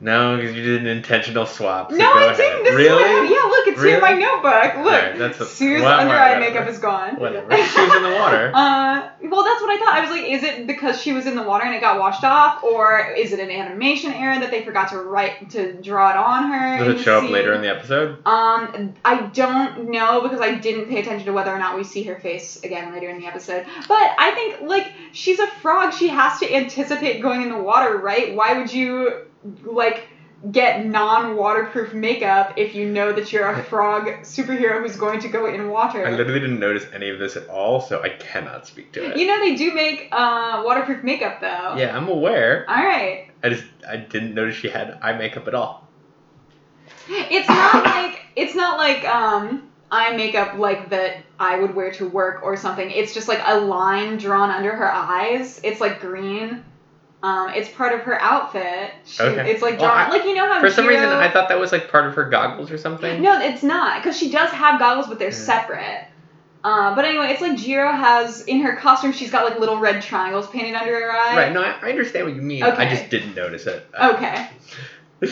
No, 0.00 0.36
because 0.36 0.54
you 0.54 0.62
did 0.62 0.80
an 0.82 0.86
intentional 0.86 1.44
swap. 1.44 1.90
so 1.90 1.96
no, 1.96 2.12
I 2.12 2.24
ahead. 2.26 2.36
didn't. 2.36 2.64
This 2.64 2.74
really? 2.74 3.02
is 3.02 3.20
what. 3.20 3.30
Yeah, 3.30 3.50
look, 3.50 3.66
it's 3.66 3.82
here 3.82 3.96
in 3.96 4.00
my 4.00 4.12
notebook. 4.12 4.84
Look, 4.84 4.94
Alright, 4.94 5.18
that's 5.18 5.40
a- 5.40 5.46
Sue's 5.46 5.82
well, 5.82 5.98
under 5.98 6.14
eye 6.14 6.38
makeup 6.38 6.68
is 6.68 6.78
gone. 6.78 7.16
Whatever. 7.16 7.50
She 7.56 7.80
was 7.80 7.94
in 7.96 8.02
the 8.02 8.14
water. 8.16 8.52
Uh, 8.58 9.10
well, 9.22 9.44
that's 9.44 9.60
what 9.60 9.70
I 9.70 9.78
thought. 9.78 9.94
I 9.94 10.00
was 10.00 10.10
like, 10.10 10.24
is 10.24 10.42
it 10.42 10.66
because 10.66 11.00
she 11.00 11.12
was 11.12 11.26
in 11.26 11.36
the 11.36 11.42
water 11.42 11.64
and 11.64 11.74
it 11.74 11.80
got 11.80 11.98
washed 11.98 12.24
off, 12.24 12.62
or 12.62 13.12
is 13.16 13.32
it 13.32 13.40
an 13.40 13.50
animation 13.50 14.12
error 14.12 14.38
that 14.40 14.50
they 14.50 14.64
forgot 14.64 14.88
to 14.90 14.98
write 14.98 15.50
to 15.50 15.74
draw 15.80 16.10
it 16.10 16.16
on 16.16 16.50
her? 16.50 16.84
Does 16.84 17.00
it 17.00 17.04
show 17.04 17.18
up 17.18 17.30
later 17.30 17.52
in 17.52 17.62
the 17.62 17.68
episode? 17.68 18.18
Um, 18.26 18.94
I 19.04 19.30
don't 19.32 19.90
know 19.90 20.20
because 20.22 20.40
I 20.40 20.54
didn't 20.54 20.88
pay 20.88 21.00
attention 21.00 21.26
to 21.26 21.32
whether 21.32 21.50
or 21.54 21.58
not 21.58 21.76
we 21.76 21.84
see 21.84 22.02
her 22.04 22.16
face 22.16 22.62
again 22.62 22.92
later 22.92 23.08
in 23.10 23.20
the 23.20 23.26
episode. 23.26 23.66
But 23.86 24.14
I 24.18 24.32
think 24.32 24.60
like 24.68 24.92
she's 25.12 25.38
a 25.38 25.46
frog. 25.46 25.92
She 25.92 26.08
has 26.08 26.38
to 26.40 26.52
anticipate 26.52 27.20
going 27.22 27.42
in 27.42 27.50
the 27.50 27.58
water, 27.58 27.96
right? 27.96 28.34
Why 28.34 28.58
would 28.58 28.72
you 28.72 29.26
like 29.62 30.08
get 30.52 30.86
non-waterproof 30.86 31.92
makeup 31.92 32.52
if 32.56 32.74
you 32.74 32.88
know 32.88 33.12
that 33.12 33.32
you're 33.32 33.48
a 33.48 33.62
frog 33.70 34.08
superhero 34.22 34.80
who's 34.80 34.96
going 34.96 35.20
to 35.20 35.28
go 35.28 35.46
in 35.46 35.68
water. 35.68 36.06
I 36.06 36.10
literally 36.10 36.40
didn't 36.40 36.60
notice 36.60 36.86
any 36.92 37.10
of 37.10 37.18
this 37.18 37.36
at 37.36 37.48
all, 37.48 37.80
so 37.80 38.02
I 38.02 38.10
cannot 38.10 38.66
speak 38.66 38.92
to 38.92 39.10
it. 39.10 39.16
You 39.16 39.26
know 39.26 39.38
they 39.40 39.54
do 39.56 39.72
make 39.74 40.08
uh, 40.12 40.62
waterproof 40.64 41.02
makeup 41.02 41.40
though. 41.40 41.74
yeah, 41.76 41.96
I'm 41.96 42.08
aware. 42.08 42.64
All 42.68 42.76
right. 42.76 43.26
I 43.42 43.48
just 43.48 43.66
I 43.88 43.96
didn't 43.96 44.34
notice 44.34 44.54
she 44.54 44.68
had 44.68 44.98
eye 45.02 45.12
makeup 45.12 45.48
at 45.48 45.54
all. 45.54 45.84
It's 47.08 47.48
not 47.48 47.84
like 47.84 48.22
it's 48.36 48.54
not 48.54 48.76
like 48.78 49.04
um 49.04 49.62
eye 49.90 50.14
makeup 50.14 50.54
like 50.54 50.90
that 50.90 51.16
I 51.38 51.56
would 51.56 51.74
wear 51.74 51.90
to 51.92 52.06
work 52.06 52.42
or 52.42 52.56
something. 52.56 52.90
It's 52.90 53.14
just 53.14 53.28
like 53.28 53.40
a 53.44 53.56
line 53.56 54.18
drawn 54.18 54.50
under 54.50 54.74
her 54.74 54.92
eyes. 54.92 55.60
It's 55.62 55.80
like 55.80 56.00
green. 56.00 56.62
Um, 57.22 57.50
it's 57.50 57.68
part 57.70 57.92
of 57.94 58.00
her 58.02 58.20
outfit. 58.20 58.92
She, 59.04 59.22
Okay. 59.22 59.50
It's 59.50 59.60
like 59.62 59.80
Well, 59.80 59.90
I- 59.90 60.08
like 60.08 60.24
you 60.24 60.34
know 60.34 60.46
how 60.46 60.60
For 60.60 60.70
some 60.70 60.86
reason, 60.86 61.08
I 61.08 61.28
thought 61.30 61.48
that 61.48 61.58
was 61.58 61.72
like 61.72 61.90
part 61.90 62.06
of 62.06 62.14
her 62.14 62.24
goggles 62.30 62.70
or 62.70 62.78
something. 62.78 63.20
No, 63.22 63.40
it's 63.40 63.62
not, 63.64 64.00
because 64.00 64.16
she 64.16 64.30
does 64.30 64.50
have 64.50 64.78
goggles, 64.78 65.08
but 65.08 65.18
they're 65.18 65.28
Yeah. 65.28 65.34
separate. 65.34 66.04
Uh, 66.62 66.94
but 66.94 67.04
anyway, 67.04 67.26
it's 67.30 67.40
like 67.40 67.56
Jiro 67.56 67.90
has 67.90 68.42
in 68.42 68.60
her 68.60 68.76
costume. 68.76 69.12
She's 69.12 69.30
got 69.30 69.44
like 69.44 69.58
little 69.58 69.78
red 69.78 70.02
triangles 70.02 70.48
painted 70.48 70.74
under 70.74 70.92
her 70.92 71.10
eye. 71.12 71.36
Right. 71.36 71.52
No, 71.52 71.62
I, 71.62 71.74
I 71.82 71.90
understand 71.90 72.26
what 72.26 72.34
you 72.36 72.42
mean. 72.42 72.62
Okay. 72.64 72.86
I 72.86 72.90
just 72.90 73.10
didn't 73.10 73.34
notice 73.34 73.66
it. 73.66 73.84
Okay. 74.00 74.48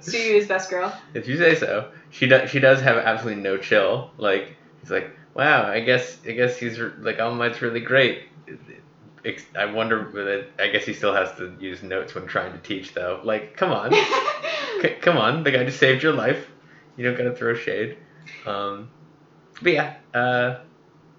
So 0.00 0.16
you 0.16 0.36
is 0.36 0.46
best 0.46 0.70
girl. 0.70 0.96
if 1.14 1.26
you 1.26 1.36
say 1.36 1.56
so, 1.56 1.90
she 2.10 2.26
does. 2.28 2.48
She 2.50 2.60
does 2.60 2.80
have 2.82 2.96
absolutely 2.98 3.42
no 3.42 3.56
chill. 3.56 4.10
Like 4.16 4.54
he's 4.80 4.90
like, 4.92 5.10
wow. 5.34 5.66
I 5.68 5.80
guess. 5.80 6.18
I 6.26 6.30
guess 6.32 6.56
he's 6.56 6.78
r- 6.78 6.92
like 7.00 7.18
All 7.20 7.34
Might's 7.34 7.60
really 7.62 7.80
great. 7.80 8.22
I 9.56 9.66
wonder. 9.66 10.48
I 10.58 10.68
guess 10.68 10.84
he 10.84 10.92
still 10.92 11.14
has 11.14 11.32
to 11.36 11.54
use 11.60 11.82
notes 11.82 12.14
when 12.14 12.26
trying 12.26 12.52
to 12.52 12.58
teach, 12.58 12.94
though. 12.94 13.20
Like, 13.22 13.56
come 13.56 13.70
on, 13.70 13.92
C- 14.82 14.96
come 15.00 15.16
on. 15.16 15.44
The 15.44 15.50
guy 15.52 15.64
just 15.64 15.78
saved 15.78 16.02
your 16.02 16.12
life. 16.12 16.48
You 16.96 17.04
don't 17.04 17.16
gotta 17.16 17.34
throw 17.34 17.54
shade. 17.54 17.98
Um, 18.46 18.90
but 19.60 19.72
yeah, 19.72 19.94
uh, 20.14 20.58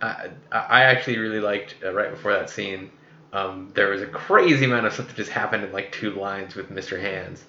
I 0.02 0.30
I 0.52 0.60
I 0.60 0.84
actually 0.84 1.18
really 1.18 1.40
liked 1.40 1.76
uh, 1.84 1.94
right 1.94 2.12
before 2.12 2.34
that 2.34 2.50
scene. 2.50 2.92
Um, 3.32 3.72
there 3.74 3.90
was 3.90 4.02
a 4.02 4.08
crazy 4.08 4.66
amount 4.66 4.86
of 4.86 4.94
stuff 4.94 5.08
that 5.08 5.16
just 5.16 5.32
happened 5.32 5.64
in 5.64 5.72
like 5.72 5.92
two 5.92 6.12
lines 6.12 6.56
with 6.56 6.70
Mr. 6.70 7.00
Hands, 7.00 7.44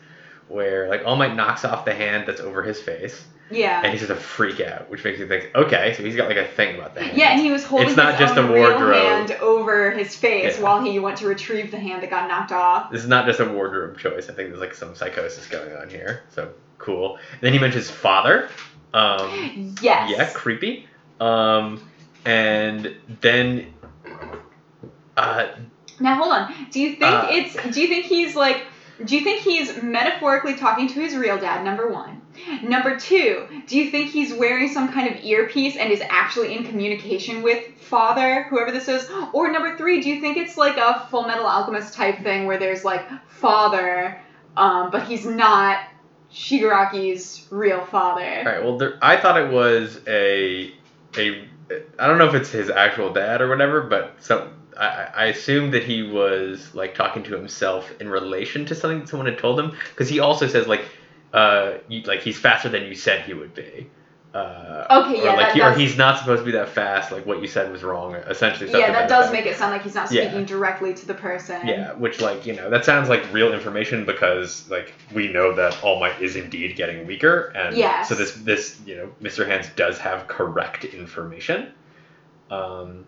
where 0.48 0.88
like 0.88 1.02
All 1.04 1.16
Might 1.16 1.34
knocks 1.34 1.64
off 1.64 1.84
the 1.84 1.94
hand 1.94 2.26
that's 2.26 2.40
over 2.40 2.62
his 2.62 2.80
face, 2.80 3.26
and 3.50 3.86
he's 3.92 4.00
just 4.00 4.10
a 4.10 4.16
freak 4.16 4.60
out, 4.60 4.88
which 4.90 5.04
makes 5.04 5.18
me 5.20 5.26
think, 5.26 5.50
okay, 5.54 5.94
so 5.96 6.02
he's 6.02 6.16
got 6.16 6.28
like 6.28 6.36
a 6.38 6.46
thing 6.46 6.76
about 6.76 6.94
the 6.94 7.02
hand. 7.02 7.16
Yeah, 7.16 7.32
and 7.32 7.40
he 7.40 7.50
was 7.50 7.64
holding 7.64 7.88
It's 7.88 7.96
not 7.96 8.12
his 8.12 8.20
just 8.20 8.38
own 8.38 8.50
a 8.50 8.52
real 8.52 8.70
wardrobe. 8.70 8.94
hand 8.96 9.32
over 9.40 9.90
his 9.92 10.14
face 10.16 10.56
Yeah. 10.56 10.62
while 10.64 10.82
he 10.82 10.98
went 10.98 11.18
to 11.18 11.26
retrieve 11.26 11.70
the 11.70 11.78
hand 11.78 12.02
that 12.02 12.10
got 12.10 12.26
knocked 12.28 12.52
off. 12.52 12.90
This 12.90 13.02
is 13.02 13.08
not 13.08 13.26
just 13.26 13.40
a 13.40 13.44
wardrobe 13.44 13.98
choice. 13.98 14.28
I 14.28 14.32
think 14.32 14.48
there's 14.48 14.60
like 14.60 14.74
some 14.74 14.94
psychosis 14.94 15.46
going 15.46 15.74
on 15.76 15.88
here. 15.90 16.22
So 16.30 16.52
cool. 16.78 17.16
And 17.32 17.40
then 17.42 17.52
he 17.52 17.58
mentions 17.58 17.90
father. 17.90 18.48
Um, 18.92 19.74
Yes. 19.82 20.10
Yeah, 20.10 20.30
creepy. 20.32 20.86
Um, 21.20 21.82
and 22.24 22.94
then, 23.20 23.72
uh, 25.16 25.46
Now 26.00 26.14
hold 26.16 26.32
on. 26.32 26.52
Do 26.70 26.80
you 26.80 26.90
think 26.96 27.02
Uh, 27.02 27.28
it's? 27.30 27.74
Do 27.74 27.80
you 27.80 27.88
think 27.88 28.06
he's 28.06 28.34
like? 28.34 28.64
Do 29.04 29.16
you 29.16 29.22
think 29.24 29.40
he's 29.42 29.82
metaphorically 29.82 30.54
talking 30.56 30.88
to 30.88 30.94
his 30.94 31.14
real 31.16 31.36
dad? 31.38 31.64
Number 31.64 31.88
one. 31.88 32.20
Number 32.62 32.98
two. 32.98 33.46
Do 33.66 33.78
you 33.78 33.90
think 33.90 34.10
he's 34.10 34.32
wearing 34.34 34.68
some 34.68 34.92
kind 34.92 35.14
of 35.14 35.24
earpiece 35.24 35.76
and 35.76 35.92
is 35.92 36.02
actually 36.08 36.54
in 36.54 36.64
communication 36.64 37.42
with 37.42 37.78
father, 37.80 38.44
whoever 38.50 38.72
this 38.72 38.88
is? 38.88 39.10
Or 39.32 39.50
number 39.50 39.76
three. 39.76 40.00
Do 40.00 40.08
you 40.08 40.20
think 40.20 40.36
it's 40.36 40.56
like 40.56 40.76
a 40.76 41.06
Full 41.10 41.24
Metal 41.24 41.46
Alchemist 41.46 41.94
type 41.94 42.22
thing 42.22 42.46
where 42.46 42.58
there's 42.58 42.84
like 42.84 43.08
father, 43.28 44.20
um, 44.56 44.90
but 44.90 45.04
he's 45.04 45.26
not 45.26 45.78
Shigaraki's 46.32 47.46
real 47.50 47.80
father? 47.80 48.38
all 48.38 48.44
right. 48.44 48.62
Well, 48.62 48.78
there, 48.78 48.98
I 49.00 49.16
thought 49.16 49.36
it 49.36 49.48
was 49.48 50.00
a 50.06 50.72
a. 51.16 51.48
I 51.98 52.06
don't 52.06 52.18
know 52.18 52.26
if 52.26 52.34
it's 52.34 52.50
his 52.50 52.68
actual 52.70 53.12
dad 53.12 53.40
or 53.40 53.48
whatever, 53.48 53.80
but 53.82 54.14
some. 54.20 54.52
I, 54.76 55.08
I 55.14 55.24
assumed 55.26 55.72
that 55.74 55.84
he 55.84 56.02
was 56.02 56.74
like 56.74 56.94
talking 56.94 57.22
to 57.24 57.36
himself 57.36 57.92
in 58.00 58.08
relation 58.08 58.64
to 58.66 58.74
something 58.74 59.06
someone 59.06 59.26
had 59.26 59.38
told 59.38 59.58
him, 59.58 59.72
because 59.90 60.08
he 60.08 60.18
also 60.18 60.48
says 60.48 60.66
like, 60.66 60.84
uh, 61.34 61.78
you, 61.88 62.02
like 62.02 62.20
he's 62.22 62.38
faster 62.38 62.68
than 62.68 62.84
you 62.84 62.94
said 62.94 63.24
he 63.26 63.34
would 63.34 63.54
be. 63.54 63.90
Uh, 64.32 64.86
Okay, 64.90 65.20
or 65.20 65.24
yeah, 65.24 65.32
like 65.32 65.38
that 65.38 65.54
he, 65.54 65.62
or 65.62 65.72
he's 65.72 65.96
not 65.96 66.18
supposed 66.18 66.40
to 66.40 66.44
be 66.44 66.50
that 66.52 66.68
fast. 66.68 67.12
Like 67.12 67.24
what 67.24 67.40
you 67.40 67.46
said 67.46 67.70
was 67.70 67.82
wrong. 67.84 68.14
Essentially, 68.14 68.70
Yeah, 68.70 68.90
that 68.92 68.92
that 68.92 69.08
does 69.08 69.30
make 69.30 69.46
it 69.46 69.56
sound 69.56 69.72
like 69.72 69.82
he's 69.82 69.94
not 69.94 70.10
Yeah. 70.10 70.22
speaking 70.22 70.44
directly 70.44 70.92
to 70.94 71.06
the 71.06 71.14
person. 71.14 71.66
Yeah, 71.66 71.92
which 71.92 72.20
like 72.20 72.44
you 72.44 72.54
know 72.54 72.68
that 72.70 72.84
sounds 72.84 73.08
like 73.08 73.32
real 73.32 73.52
information 73.54 74.04
because 74.04 74.68
like 74.68 74.92
we 75.12 75.28
know 75.32 75.54
that 75.54 75.82
All 75.84 76.00
Might 76.00 76.20
is 76.20 76.34
indeed 76.36 76.74
getting 76.76 77.06
weaker, 77.06 77.52
and 77.54 77.76
Yes. 77.76 78.08
so 78.08 78.14
this 78.16 78.32
this 78.34 78.80
you 78.86 78.96
know 78.96 79.12
Mr. 79.22 79.46
Hands 79.46 79.68
does 79.76 79.98
have 79.98 80.26
correct 80.26 80.84
information. 80.84 81.72
Um, 82.50 83.06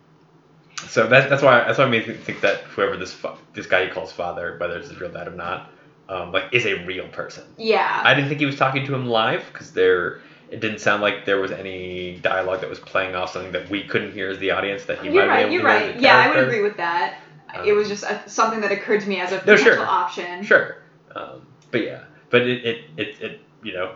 so 0.87 1.07
that, 1.07 1.29
that's 1.29 1.41
why 1.43 1.63
that's 1.65 1.77
why 1.77 1.85
I 1.85 1.89
made 1.89 2.07
me 2.07 2.13
think 2.13 2.39
that 2.41 2.61
whoever 2.61 2.95
this 2.97 3.11
fa- 3.13 3.37
this 3.53 3.65
guy 3.67 3.85
he 3.85 3.91
calls 3.91 4.11
father, 4.13 4.55
whether 4.59 4.77
it's 4.77 4.89
his 4.89 4.99
real 4.99 5.11
dad 5.11 5.27
or 5.27 5.31
not, 5.31 5.71
um, 6.09 6.31
like 6.31 6.45
is 6.51 6.65
a 6.65 6.85
real 6.85 7.07
person. 7.07 7.43
Yeah. 7.57 8.01
I 8.03 8.13
didn't 8.13 8.29
think 8.29 8.39
he 8.39 8.45
was 8.45 8.55
talking 8.55 8.85
to 8.85 8.93
him 8.95 9.05
live 9.07 9.45
because 9.51 9.71
there 9.71 10.19
it 10.49 10.61
didn't 10.61 10.79
sound 10.79 11.01
like 11.01 11.25
there 11.25 11.39
was 11.39 11.51
any 11.51 12.19
dialogue 12.21 12.61
that 12.61 12.69
was 12.69 12.79
playing 12.79 13.15
off 13.15 13.31
something 13.31 13.51
that 13.51 13.69
we 13.69 13.83
couldn't 13.83 14.13
hear 14.13 14.29
as 14.29 14.37
the 14.39 14.51
audience 14.51 14.85
that 14.85 14.99
he 14.99 15.09
You're 15.09 15.13
might 15.15 15.27
right. 15.27 15.39
be 15.39 15.41
able 15.41 15.53
You're 15.53 15.61
to 15.61 15.63
hear 15.63 15.75
as 15.75 15.83
right. 15.85 15.99
Yeah, 15.99 16.15
I 16.17 16.27
would 16.29 16.39
agree 16.39 16.61
with 16.61 16.77
that. 16.77 17.15
it 17.63 17.73
was 17.73 17.87
Um, 17.87 17.89
just 17.89 18.03
a, 18.03 18.21
something 18.27 18.61
that 18.61 18.71
occurred 18.71 19.01
to 19.01 19.09
me 19.09 19.19
as 19.19 19.31
a 19.31 19.39
No, 19.45 19.55
potential 19.55 19.63
sure. 19.63 19.87
option. 19.87 20.43
Sure. 20.43 20.75
Um, 21.15 21.47
but 21.71 21.81
yeah, 21.81 22.01
but 22.29 22.41
it, 22.43 22.65
it, 22.65 22.77
it, 22.97 23.15
it, 23.19 23.39
you 23.63 23.73
know, 23.73 23.91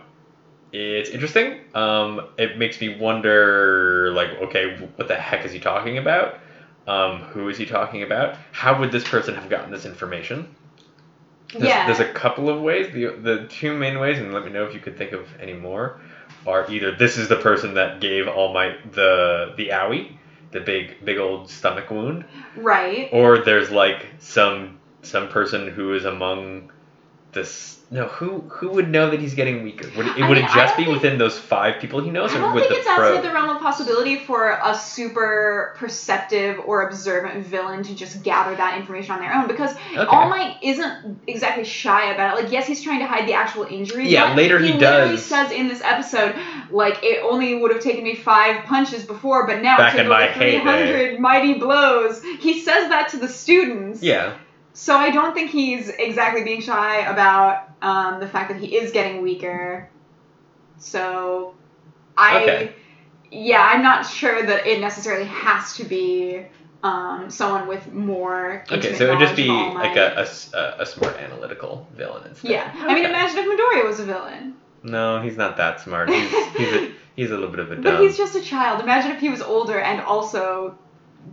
it's 0.72 1.10
interesting. 1.10 1.56
Um, 1.74 2.20
it 2.38 2.56
makes 2.56 2.80
me 2.80 2.88
wonder, 2.88 4.10
like, 4.12 4.30
okay, 4.42 4.66
what 4.96 5.08
the 5.08 5.16
heck 5.16 5.44
is 5.44 5.52
he 5.52 5.60
talking 5.60 5.98
about? 5.98 6.34
Um, 6.86 7.20
who 7.22 7.48
is 7.48 7.56
he 7.58 7.66
talking 7.66 8.02
about? 8.02 8.34
How 8.52 8.74
would 8.74 8.90
this 8.90 9.04
person 9.04 9.34
have 9.34 9.48
gotten 9.48 9.70
this 9.70 9.86
information? 9.86 10.46
There's, 11.52 11.64
Yeah. 11.64 11.86
there's 11.86 12.00
a 12.00 12.12
couple 12.12 12.48
of 12.48 12.60
ways. 12.60 12.92
The, 12.92 13.16
the 13.20 13.46
two 13.48 13.76
main 13.76 13.98
ways, 13.98 14.18
and 14.18 14.32
let 14.32 14.44
me 14.44 14.50
know 14.50 14.64
if 14.66 14.74
you 14.74 14.80
could 14.80 14.96
think 14.96 15.12
of 15.12 15.28
any 15.40 15.52
more, 15.54 16.00
are 16.46 16.70
either 16.70 16.92
this 16.92 17.18
is 17.18 17.28
the 17.28 17.36
person 17.36 17.74
that 17.74 18.00
gave 18.00 18.26
All 18.28 18.52
Might 18.52 18.92
the 18.92 19.54
the 19.56 19.68
owie, 19.68 20.16
the 20.50 20.60
big 20.60 21.04
big 21.04 21.18
old 21.18 21.50
stomach 21.50 21.90
wound, 21.90 22.24
Right. 22.56 23.08
or 23.12 23.38
there's 23.38 23.70
like 23.70 24.06
some 24.18 24.78
some 25.02 25.28
person 25.28 25.68
who 25.68 25.94
is 25.94 26.04
among 26.04 26.70
this 27.32 27.78
no 27.90 28.06
who 28.06 28.40
who 28.48 28.68
would 28.68 28.88
know 28.88 29.10
that 29.10 29.20
he's 29.20 29.34
getting 29.34 29.62
weaker 29.62 29.88
would 29.96 30.06
it, 30.06 30.22
I 30.22 30.28
would 30.28 30.36
mean, 30.36 30.44
it 30.44 30.50
just 30.52 30.76
be 30.76 30.84
think- 30.84 30.94
within 30.94 31.18
those 31.18 31.38
five 31.38 31.80
people 31.80 32.00
he 32.00 32.10
knows 32.10 32.34
I 32.34 32.38
don't 32.38 32.54
think 32.54 32.70
it's 32.70 32.86
outside 32.86 33.22
the 33.22 33.32
realm 33.32 33.50
of 33.50 33.60
possibility 33.60 34.18
for 34.18 34.58
a 34.62 34.74
super 34.74 35.74
perceptive 35.76 36.60
or 36.64 36.82
observant 36.88 37.44
villain 37.44 37.82
to 37.84 37.94
just 37.94 38.22
gather 38.22 38.54
that 38.54 38.78
information 38.78 39.14
on 39.14 39.20
their 39.20 39.32
own 39.34 39.46
because 39.46 39.72
okay 39.72 40.04
All 40.16 40.28
Might 40.28 40.56
isn't 40.62 41.18
exactly 41.26 41.64
shy 41.64 42.12
about 42.12 42.38
it. 42.38 42.42
Like, 42.42 42.52
yes, 42.52 42.66
he's 42.66 42.82
trying 42.82 43.00
to 43.00 43.06
hide 43.06 43.28
the 43.28 43.34
actual 43.34 43.64
injury. 43.64 44.08
Yeah, 44.08 44.28
but 44.28 44.36
later 44.36 44.58
he 44.58 44.72
he 44.72 44.78
does. 44.78 45.24
says 45.24 45.50
in 45.50 45.68
this 45.68 45.82
episode, 45.82 46.34
like, 46.70 47.02
it 47.02 47.22
only 47.22 47.54
would 47.54 47.72
have 47.72 47.82
taken 47.82 48.04
me 48.04 48.14
five 48.14 48.64
punches 48.64 49.04
before, 49.04 49.46
but 49.46 49.60
now 49.60 49.76
Back 49.76 49.94
it 49.94 49.96
took 49.98 50.04
in 50.04 50.08
my 50.08 50.28
over 50.30 50.38
300 50.38 51.18
mighty 51.20 51.54
blows. 51.54 52.22
He 52.22 52.60
says 52.60 52.88
that 52.88 53.10
to 53.10 53.18
the 53.18 53.28
students. 53.28 54.02
yeah 54.02 54.34
So 54.74 54.96
I 54.96 55.10
don't 55.10 55.34
think 55.34 55.50
he's 55.50 55.88
exactly 55.88 56.44
being 56.44 56.60
shy 56.62 57.00
about 57.00 57.68
um, 57.82 58.20
the 58.20 58.28
fact 58.28 58.50
that 58.52 58.60
he 58.60 58.76
is 58.76 58.92
getting 58.92 59.22
weaker. 59.22 59.88
So 60.78 61.54
I 62.16 62.42
Okay. 62.42 62.74
yeah, 63.30 63.62
I'm 63.62 63.82
not 63.82 64.06
sure 64.06 64.42
that 64.42 64.66
it 64.66 64.80
necessarily 64.80 65.24
has 65.26 65.76
to 65.76 65.84
be 65.84 66.44
um, 66.82 67.30
someone 67.30 67.68
with 67.68 67.92
more 67.92 68.64
okay 68.70 68.92
so 68.94 69.04
it'd 69.04 69.20
just 69.20 69.36
be 69.36 69.46
like 69.48 69.96
a, 69.96 70.06
a, 70.06 70.16
a 70.16 70.20
s- 70.22 70.50
a- 70.52 70.74
a 70.80 70.86
smart 70.86 71.16
analytical 71.16 71.86
villain 71.94 72.24
instead 72.28 72.50
Yeah. 72.50 72.70
I 72.74 72.92
mean 72.94 73.04
imagine 73.04 73.38
if 73.38 73.46
Midoriya 73.46 73.86
was 73.86 74.00
a 74.00 74.04
villain. 74.04 74.54
no 74.82 75.20
he's 75.22 75.36
not 75.36 75.56
that 75.58 75.80
smart 75.80 76.10
he's 76.10 76.30
he's 76.56 76.72
a, 76.72 76.92
he's 77.16 77.30
a 77.30 77.34
little 77.34 77.50
bit 77.50 77.60
of 77.60 77.70
a 77.70 77.76
But 77.76 78.00
he's 78.00 78.16
just 78.16 78.34
a 78.34 78.40
child. 78.40 78.80
Imagine 78.80 79.12
if 79.12 79.20
he 79.20 79.28
was 79.28 79.40
older 79.40 79.78
and 79.78 80.00
also 80.00 80.74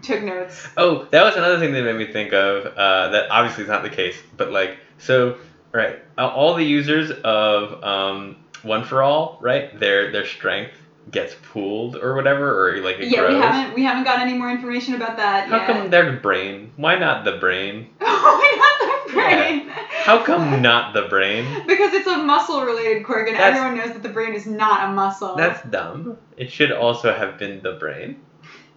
took 0.01 0.23
notes. 0.23 0.67
Oh, 0.77 1.05
that 1.11 1.23
was 1.23 1.35
another 1.35 1.59
thing 1.59 1.73
that 1.73 1.83
made 1.83 1.95
me 1.95 2.11
think 2.11 2.33
of. 2.33 2.65
Uh, 2.65 3.09
that 3.09 3.29
obviously 3.31 3.63
is 3.63 3.69
not 3.69 3.83
the 3.83 3.89
case, 3.89 4.15
but 4.37 4.51
like, 4.51 4.77
so 4.97 5.37
right, 5.71 5.99
all 6.17 6.55
the 6.55 6.63
users 6.65 7.11
of 7.11 7.83
um, 7.83 8.37
One 8.63 8.83
for 8.83 9.01
All, 9.03 9.37
right, 9.41 9.77
their 9.79 10.11
their 10.11 10.25
strength 10.25 10.73
gets 11.11 11.33
pooled 11.41 11.95
or 11.95 12.13
whatever, 12.15 12.69
or 12.69 12.81
like 12.81 12.99
it 12.99 13.07
yeah, 13.09 13.21
grows. 13.21 13.33
we 13.33 13.39
haven't 13.41 13.75
we 13.75 13.83
haven't 13.83 14.03
got 14.03 14.19
any 14.19 14.33
more 14.37 14.49
information 14.51 14.93
about 14.95 15.17
that 15.17 15.47
How 15.47 15.57
yet. 15.57 15.67
come 15.67 15.89
they're 15.89 16.13
brain? 16.17 16.71
Why 16.75 16.97
not 16.99 17.25
the 17.25 17.33
brain? 17.37 17.89
Why 17.99 18.55
not 18.57 19.07
the 19.07 19.13
brain? 19.13 19.69
How 20.03 20.23
come 20.23 20.61
not 20.61 20.93
the 20.93 21.03
brain? 21.03 21.45
Because 21.67 21.93
it's 21.93 22.07
a 22.07 22.17
muscle 22.17 22.63
related 22.63 23.03
quirk, 23.05 23.27
and 23.27 23.37
That's- 23.37 23.57
everyone 23.57 23.77
knows 23.77 23.93
that 23.93 24.03
the 24.03 24.09
brain 24.09 24.33
is 24.33 24.45
not 24.45 24.89
a 24.89 24.91
muscle. 24.93 25.35
That's 25.35 25.61
dumb. 25.69 26.17
It 26.37 26.51
should 26.51 26.71
also 26.71 27.13
have 27.13 27.37
been 27.37 27.61
the 27.61 27.73
brain. 27.73 28.19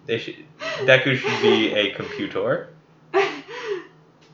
They 0.05 0.17
should. 0.17 0.35
Deku 0.59 1.15
should 1.15 1.41
be 1.41 1.73
a 1.73 1.93
computer. 1.93 2.69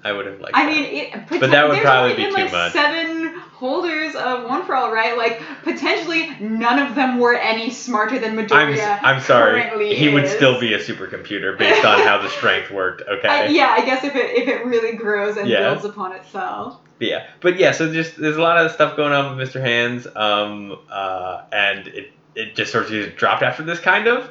I 0.02 0.14
would 0.14 0.26
have 0.28 0.40
liked. 0.40 0.56
I 0.56 0.66
that. 0.66 0.72
mean, 0.72 0.86
it, 0.86 1.40
But 1.42 1.52
that 1.52 1.68
would 1.68 1.82
probably 1.82 2.16
be 2.16 2.24
been 2.24 2.36
too 2.36 2.44
like 2.44 2.52
much. 2.52 2.72
Seven 2.72 3.38
holders 3.38 4.16
of 4.16 4.46
one 4.46 4.66
for 4.66 4.74
all, 4.74 4.92
right? 4.94 5.18
Like 5.18 5.42
potentially 5.64 6.30
none 6.40 6.80
of 6.80 6.96
them 6.96 7.20
were 7.20 7.36
any 7.36 7.70
smarter 7.70 8.18
than 8.18 8.40
I'm, 8.52 8.78
I'm 9.04 9.22
sorry. 9.22 9.94
He 9.94 10.08
would 10.08 10.28
still 10.28 10.60
be 10.60 10.74
a 10.74 10.80
supercomputer 10.80 11.58
based 11.58 11.84
on 11.84 12.00
how 12.00 12.22
the 12.22 12.30
strength 12.30 12.72
worked. 12.72 13.04
Okay. 13.10 13.28
I, 13.28 13.46
yeah, 13.48 13.76
I 13.78 13.84
guess 13.86 14.04
if 14.04 14.16
it 14.16 14.38
if 14.38 14.48
it 14.48 14.66
really 14.66 14.96
grows 14.96 15.36
and 15.36 15.48
Yeah. 15.50 15.70
builds 15.74 15.84
upon 15.84 16.14
itself. 16.14 16.80
Yeah, 17.00 17.28
but 17.42 17.58
yeah, 17.58 17.72
so 17.72 17.92
just 17.92 18.18
there's 18.18 18.38
a 18.38 18.42
lot 18.42 18.64
of 18.64 18.72
stuff 18.72 18.96
going 18.96 19.12
on 19.14 19.36
with 19.36 19.50
Mr. 19.50 19.60
Hands, 19.60 20.06
um, 20.16 20.78
uh, 20.90 21.42
and 21.52 21.88
it 21.88 22.14
it 22.36 22.56
just 22.56 22.72
sort 22.72 22.86
of 22.86 22.92
just 22.92 23.16
dropped 23.18 23.42
after 23.42 23.64
this 23.64 23.80
kind 23.80 24.08
of, 24.08 24.30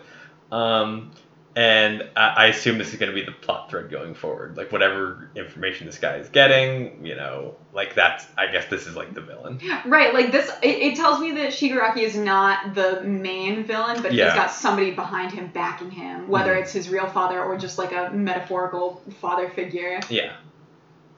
um, 0.52 1.10
and 1.58 2.08
I, 2.14 2.28
I 2.28 2.46
assume 2.46 2.78
this 2.78 2.92
is 2.92 3.00
going 3.00 3.10
to 3.10 3.14
be 3.14 3.24
the 3.24 3.32
plot 3.32 3.68
thread 3.68 3.90
going 3.90 4.14
forward. 4.14 4.56
Like 4.56 4.70
whatever 4.70 5.28
information 5.34 5.86
this 5.86 5.98
guy 5.98 6.14
is 6.18 6.28
getting, 6.28 7.04
you 7.04 7.16
know, 7.16 7.56
like 7.72 7.96
that's 7.96 8.24
I 8.36 8.46
guess 8.46 8.66
this 8.66 8.86
is 8.86 8.94
like 8.94 9.12
the 9.12 9.22
villain. 9.22 9.58
Right, 9.84 10.14
like 10.14 10.30
this, 10.30 10.48
it, 10.62 10.68
it 10.68 10.94
tells 10.96 11.18
me 11.18 11.32
that 11.32 11.48
Shigaraki 11.50 12.02
is 12.02 12.16
not 12.16 12.76
the 12.76 13.00
main 13.00 13.64
villain, 13.64 14.00
but 14.02 14.12
Yeah. 14.12 14.26
he's 14.26 14.34
got 14.34 14.52
somebody 14.52 14.92
behind 14.92 15.32
him 15.32 15.48
backing 15.48 15.90
him, 15.90 16.28
whether 16.28 16.54
Mhm. 16.54 16.60
it's 16.62 16.72
his 16.72 16.90
real 16.90 17.08
father 17.08 17.42
or 17.42 17.56
just 17.56 17.76
like 17.76 17.90
a 17.90 18.10
metaphorical 18.12 19.02
father 19.20 19.48
figure. 19.48 19.98
Yeah. 20.08 20.34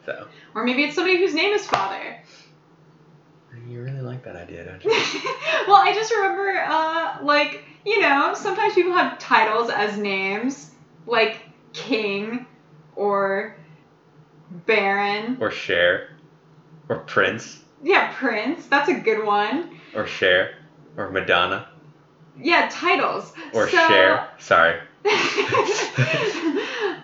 So 0.06 0.26
Or 0.54 0.64
maybe 0.64 0.84
it's 0.84 0.94
somebody 0.94 1.18
whose 1.18 1.34
name 1.34 1.52
is 1.52 1.66
Father. 1.66 2.16
you 3.68 3.82
really 3.82 4.00
like 4.00 4.24
that 4.24 4.36
idea, 4.36 4.64
don't 4.64 4.82
you? 4.82 4.90
well, 5.68 5.76
I 5.76 5.92
just 5.94 6.10
remember, 6.14 6.64
uh, 6.66 7.18
like, 7.24 7.62
you 7.84 8.00
know, 8.00 8.34
sometimes 8.34 8.74
people 8.74 8.92
have 8.92 9.18
titles 9.18 9.70
as 9.70 9.96
names, 9.98 10.70
like 11.06 11.40
King 11.72 12.46
or 12.96 13.54
Baron. 14.66 15.36
or 15.40 15.50
share 15.50 16.08
or 16.88 16.96
Prince, 16.96 17.62
Yeah, 17.82 18.10
Prince. 18.12 18.66
That's 18.66 18.88
a 18.88 18.94
good 18.94 19.24
one. 19.24 19.70
or 19.94 20.06
Cher, 20.06 20.50
or 20.96 21.10
Madonna, 21.10 21.66
Yeah, 22.36 22.68
titles. 22.70 23.32
or 23.52 23.68
so, 23.68 23.86
Cher. 23.88 24.28
Sorry. 24.38 24.80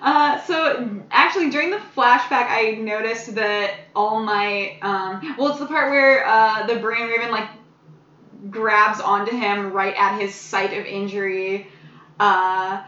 uh, 0.03 0.39
so 0.41 1.01
actually 1.11 1.49
during 1.51 1.71
the 1.71 1.81
flashback 1.97 2.47
i 2.49 2.77
noticed 2.79 3.35
that 3.37 3.71
all 3.95 4.23
my 4.23 4.77
um, 4.83 5.35
well 5.39 5.49
it's 5.49 5.59
the 5.59 5.67
part 5.67 5.89
where 5.91 6.27
uh, 6.27 6.67
the 6.67 6.77
brain 6.77 7.07
raven 7.09 7.31
like 7.31 7.49
grabs 8.51 9.01
onto 9.01 9.33
him 9.33 9.73
right 9.73 9.95
at 9.97 10.13
his 10.13 10.35
site 10.35 10.73
of 10.73 10.85
injury. 10.85 11.67
Uh, 12.19 12.79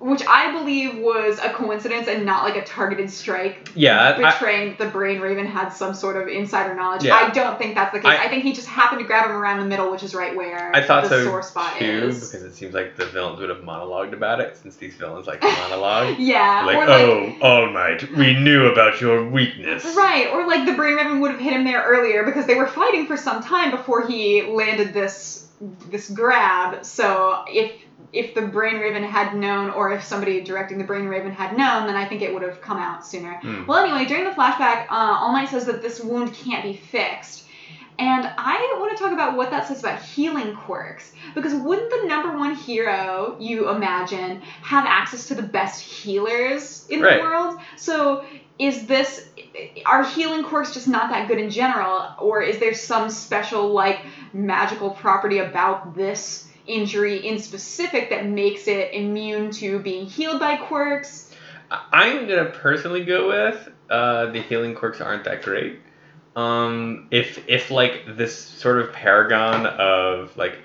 which 0.00 0.22
i 0.26 0.50
believe 0.58 0.98
was 0.98 1.38
a 1.38 1.50
coincidence 1.50 2.08
and 2.08 2.24
not 2.26 2.42
like 2.42 2.56
a 2.56 2.64
targeted 2.64 3.10
strike 3.10 3.68
Yeah, 3.74 4.00
I- 4.00 4.14
I- 4.16 4.32
betraying 4.32 4.68
that 4.70 4.78
the 4.78 4.86
brain 4.90 5.20
raven 5.20 5.46
had 5.46 5.68
some 5.68 5.94
sort 5.94 6.16
of 6.16 6.26
insider 6.26 6.74
knowledge 6.74 7.04
Yeah. 7.04 7.16
i 7.16 7.30
don't 7.30 7.58
think 7.58 7.74
that's 7.74 7.92
the 7.92 7.98
case 8.00 8.06
I- 8.18 8.24
I, 8.24 8.28
think 8.28 8.42
he 8.42 8.52
just 8.54 8.66
happened 8.66 9.00
to 9.00 9.06
grab 9.06 9.26
him 9.26 9.32
around 9.36 9.60
the 9.60 9.66
middle 9.66 9.90
which 9.90 10.02
is 10.02 10.14
right 10.14 10.34
where 10.34 10.74
I 10.74 10.82
thought 10.82 11.04
the 11.04 11.10
so 11.10 11.24
sore 11.24 11.42
spot 11.42 11.76
too, 11.78 11.84
is 11.84 12.30
because 12.30 12.42
it 12.44 12.54
seems 12.54 12.72
like 12.74 12.96
the 12.96 13.06
villains 13.06 13.40
would 13.40 13.50
have 13.50 13.58
monologued 13.58 14.12
about 14.14 14.40
it, 14.40 14.56
since 14.56 14.76
these 14.76 14.94
villains 14.94 15.26
like 15.26 15.40
to 15.42 15.46
monologue. 15.68 16.16
yeah 16.18 16.62
like, 16.64 16.76
like 16.76 16.88
oh, 16.88 17.34
All 17.42 17.70
Might, 17.70 18.10
we 18.16 18.34
knew 18.38 18.66
about 18.66 19.00
your 19.00 19.28
weakness. 19.28 19.84
Right, 19.96 20.28
or 20.32 20.46
like 20.46 20.64
the 20.66 20.72
Brain 20.72 20.94
Raven 20.94 21.20
would 21.20 21.32
have 21.32 21.40
hit 21.40 21.52
him 21.52 21.64
there 21.64 21.82
earlier 21.84 22.24
because 22.24 22.46
they 22.46 22.54
were 22.54 22.66
fighting 22.66 23.06
for 23.06 23.16
some 23.16 23.42
time 23.42 23.70
before 23.70 24.06
he 24.06 24.42
landed 24.42 24.94
this 24.94 25.46
this 25.90 26.08
grab. 26.08 26.84
So 26.86 27.44
if 27.48 27.70
if 28.12 28.34
the 28.34 28.42
Brain 28.42 28.76
Raven 28.76 29.02
had 29.04 29.34
known, 29.36 29.70
or 29.70 29.92
if 29.92 30.02
somebody 30.02 30.40
directing 30.40 30.78
the 30.78 30.84
Brain 30.84 31.06
Raven 31.06 31.30
had 31.32 31.56
known, 31.56 31.86
then 31.86 31.96
I 31.96 32.06
think 32.06 32.22
it 32.22 32.32
would 32.32 32.42
have 32.42 32.60
come 32.60 32.78
out 32.78 33.06
sooner. 33.06 33.34
Hmm. 33.40 33.66
Well, 33.66 33.84
anyway, 33.84 34.06
during 34.06 34.24
the 34.24 34.30
flashback, 34.30 34.86
uh, 34.90 35.18
All 35.20 35.32
Might 35.32 35.48
says 35.48 35.66
that 35.66 35.80
this 35.82 36.00
wound 36.00 36.34
can't 36.34 36.64
be 36.64 36.74
fixed. 36.74 37.44
And 37.98 38.26
I 38.38 38.76
want 38.80 38.96
to 38.96 39.02
talk 39.02 39.12
about 39.12 39.36
what 39.36 39.50
that 39.50 39.68
says 39.68 39.80
about 39.80 40.00
healing 40.00 40.56
quirks. 40.56 41.12
Because 41.34 41.52
wouldn't 41.52 41.90
the 41.90 42.06
number 42.08 42.34
one 42.36 42.54
hero, 42.54 43.36
you 43.38 43.68
imagine, 43.68 44.40
have 44.62 44.86
access 44.86 45.28
to 45.28 45.34
the 45.34 45.42
best 45.42 45.82
healers 45.82 46.86
in 46.88 47.02
Right. 47.02 47.18
the 47.18 47.22
world? 47.22 47.60
So 47.76 48.24
is 48.58 48.86
this 48.86 49.28
are 49.84 50.04
healing 50.04 50.44
quirks 50.44 50.72
just 50.72 50.86
not 50.88 51.10
that 51.10 51.26
good 51.28 51.38
in 51.38 51.50
general 51.50 52.14
or 52.20 52.42
is 52.42 52.58
there 52.58 52.74
some 52.74 53.10
special 53.10 53.68
like 53.68 54.00
magical 54.32 54.90
property 54.90 55.38
about 55.38 55.94
this 55.94 56.46
injury 56.70 57.26
in 57.26 57.38
specific 57.38 58.10
that 58.10 58.26
makes 58.26 58.68
it 58.68 58.94
immune 58.94 59.50
to 59.50 59.78
being 59.80 60.06
healed 60.06 60.40
by 60.40 60.56
quirks 60.56 61.30
I'm 61.70 62.26
gonna 62.26 62.46
personally 62.46 63.04
go 63.04 63.28
with 63.28 63.68
uh, 63.88 64.26
the 64.26 64.42
healing 64.42 64.74
quirks 64.74 65.00
aren't 65.00 65.24
that 65.24 65.42
great. 65.42 65.78
Um, 66.36 67.08
if 67.10 67.48
if 67.48 67.70
like 67.70 68.04
this 68.16 68.36
sort 68.36 68.78
of 68.78 68.92
paragon 68.92 69.66
of 69.66 70.36
like 70.36 70.58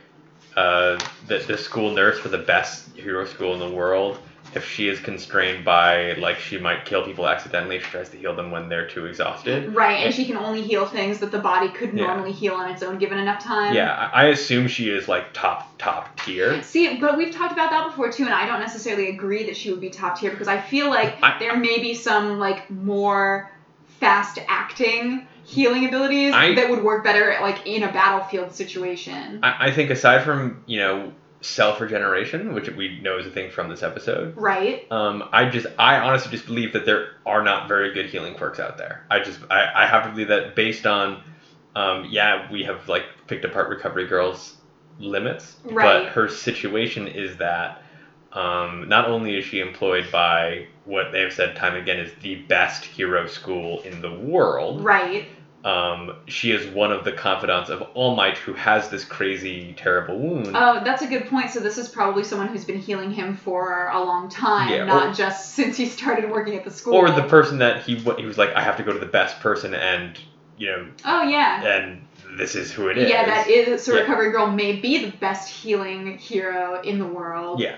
uh, 0.56 1.00
the 1.28 1.40
the 1.40 1.58
school 1.58 1.92
nurse 1.92 2.20
for 2.20 2.30
the 2.30 2.40
best 2.40 2.96
hero 2.96 3.26
school 3.26 3.54
in 3.54 3.60
the 3.60 3.76
world, 3.76 4.18
if 4.56 4.66
she 4.70 4.88
is 4.88 5.00
constrained 5.00 5.64
by 5.66 6.14
like 6.14 6.40
she 6.40 6.58
might 6.58 6.86
kill 6.86 7.04
people 7.04 7.28
accidentally, 7.28 7.76
if 7.78 7.84
she 7.86 7.92
tries 7.92 8.10
to 8.10 8.18
heal 8.18 8.36
them 8.36 8.52
when 8.52 8.70
they're 8.70 8.88
too 8.88 9.06
exhausted. 9.06 9.74
right 9.76 10.06
and 10.06 10.14
she 10.14 10.26
can 10.26 10.38
only 10.38 10.62
heal 10.62 10.86
things 10.86 11.20
that 11.20 11.32
the 11.32 11.40
body 11.40 11.70
could 11.70 11.94
Yeah. 11.94 12.06
normally 12.06 12.32
heal 12.32 12.56
on 12.56 12.70
its 12.70 12.82
own 12.84 12.98
given 12.98 13.18
enough 13.18 13.44
time 13.44 13.74
Yeah, 13.74 14.10
I 14.14 14.26
I 14.26 14.28
assume 14.30 14.68
she 14.68 14.90
is 14.90 15.08
like 15.08 15.34
top 15.34 15.78
top 15.78 16.20
tier. 16.22 16.62
See, 16.64 16.98
but 16.98 17.18
we've 17.18 17.32
talked 17.34 17.52
about 17.52 17.70
that 17.72 17.86
before 17.86 18.12
too, 18.12 18.24
and 18.26 18.34
I 18.34 18.46
don't 18.46 18.60
necessarily 18.60 19.10
agree 19.10 19.44
that 19.46 19.56
she 19.58 19.70
would 19.72 19.82
be 19.82 19.90
top 19.90 20.18
tier 20.20 20.32
because 20.32 20.48
I 20.48 20.58
feel 20.58 20.90
like 20.90 21.18
I- 21.22 21.36
there 21.40 21.56
may 21.56 21.80
be 21.80 21.94
some 21.94 22.40
like 22.40 22.70
more 22.72 23.52
fast 24.00 24.40
acting 24.48 25.26
healing 25.44 25.86
abilities 25.86 26.34
I- 26.34 26.56
that 26.56 26.70
would 26.70 26.82
work 26.84 27.04
better 27.04 27.38
like 27.42 27.66
in 27.68 27.84
a 27.84 27.92
battlefield 27.92 28.52
situation. 28.54 29.40
I, 29.44 29.56
I 29.68 29.72
think 29.72 29.90
aside 29.92 30.24
from 30.24 30.58
you 30.66 30.80
know 30.80 31.14
self 31.46 31.80
regeneration, 31.80 32.54
which 32.54 32.70
we 32.70 33.00
know 33.02 33.18
is 33.18 33.28
a 33.28 33.30
thing 33.30 33.52
from 33.52 33.70
this 33.70 33.84
episode, 33.84 34.36
right? 34.36 34.86
Um, 34.92 35.30
I 35.32 35.46
just, 35.50 35.68
I 35.78 35.98
honestly 35.98 36.32
just 36.32 36.46
believe 36.48 36.74
that 36.74 36.86
there 36.86 37.10
are 37.26 37.44
not 37.44 37.68
very 37.68 37.94
good 37.94 38.08
healing 38.08 38.36
quirks 38.36 38.60
out 38.60 38.78
there. 38.78 39.06
I 39.10 39.20
just, 39.20 39.40
I, 39.50 39.84
I 39.84 39.86
have 39.88 40.04
to 40.06 40.10
believe 40.10 40.30
that 40.30 40.56
based 40.56 40.86
on, 40.86 41.24
um, 41.76 42.06
yeah, 42.10 42.52
we 42.52 42.64
have 42.64 42.88
like 42.90 43.06
picked 43.28 43.46
apart 43.46 43.70
Recovery 43.70 44.08
Girl's 44.08 44.56
limits, 45.00 45.58
Right. 45.64 46.04
but 46.04 46.14
her 46.14 46.28
situation 46.30 47.08
is 47.08 47.38
that 47.38 47.82
um, 48.34 48.90
not 48.90 49.08
only 49.08 49.38
is 49.38 49.46
she 49.46 49.60
employed 49.60 50.12
by 50.12 50.68
what 50.84 51.12
they 51.12 51.22
have 51.22 51.34
said 51.34 51.56
time 51.56 51.74
and 51.74 51.82
again 51.82 52.00
is 52.00 52.12
the 52.22 52.36
best 52.36 52.84
hero 52.84 53.28
school 53.28 53.82
in 53.82 54.02
the 54.02 54.12
world, 54.12 54.84
Right. 54.84 55.28
Um, 55.66 56.14
she 56.28 56.52
is 56.52 56.68
one 56.68 56.92
of 56.92 57.04
the 57.04 57.12
confidants 57.12 57.72
of 57.72 57.82
All 57.96 58.16
Might 58.16 58.38
who 58.38 58.54
has 58.54 58.88
this 58.90 59.04
crazy, 59.04 59.74
terrible 59.76 60.20
wound. 60.20 60.52
Oh, 60.54 60.82
that's 60.84 61.02
a 61.02 61.08
good 61.08 61.26
point. 61.26 61.50
So 61.50 61.60
this 61.60 61.80
is 61.80 61.90
probably 61.90 62.24
someone 62.24 62.50
who's 62.50 62.64
been 62.66 62.78
healing 62.80 63.10
him 63.12 63.36
for 63.36 63.88
a 63.92 64.00
long 64.00 64.30
time, 64.30 64.70
Yeah, 64.72 64.86
not 64.86 65.10
or- 65.10 65.14
just 65.14 65.56
since 65.56 65.76
he 65.76 65.88
started 65.88 66.30
working 66.30 66.56
at 66.56 66.64
the 66.64 66.72
school. 66.72 66.94
or 66.94 67.10
the 67.10 67.24
person 67.24 67.58
that 67.58 67.82
he 67.84 67.96
he 67.96 68.26
was 68.26 68.38
like, 68.38 68.54
I 68.56 68.62
have 68.62 68.78
to 68.78 68.84
go 68.84 68.94
to 68.94 69.00
the 69.00 69.06
best 69.08 69.40
person, 69.40 69.74
and 69.74 70.18
you 70.58 70.68
know, 70.68 70.88
Oh 71.04 71.24
yeah. 71.24 71.64
and 71.66 72.06
this 72.38 72.54
is 72.56 72.72
who 72.72 72.88
it 72.90 72.98
is. 73.00 73.10
Yeah, 73.10 73.26
that 73.26 73.50
is. 73.50 73.84
So 73.84 73.94
Yeah. 73.96 74.02
Recovery 74.02 74.32
Girl 74.32 74.48
may 74.48 74.80
be 74.80 75.04
the 75.06 75.12
best 75.18 75.50
healing 75.50 76.18
hero 76.20 76.80
in 76.82 77.00
the 77.00 77.06
world. 77.08 77.60
Yeah. 77.60 77.76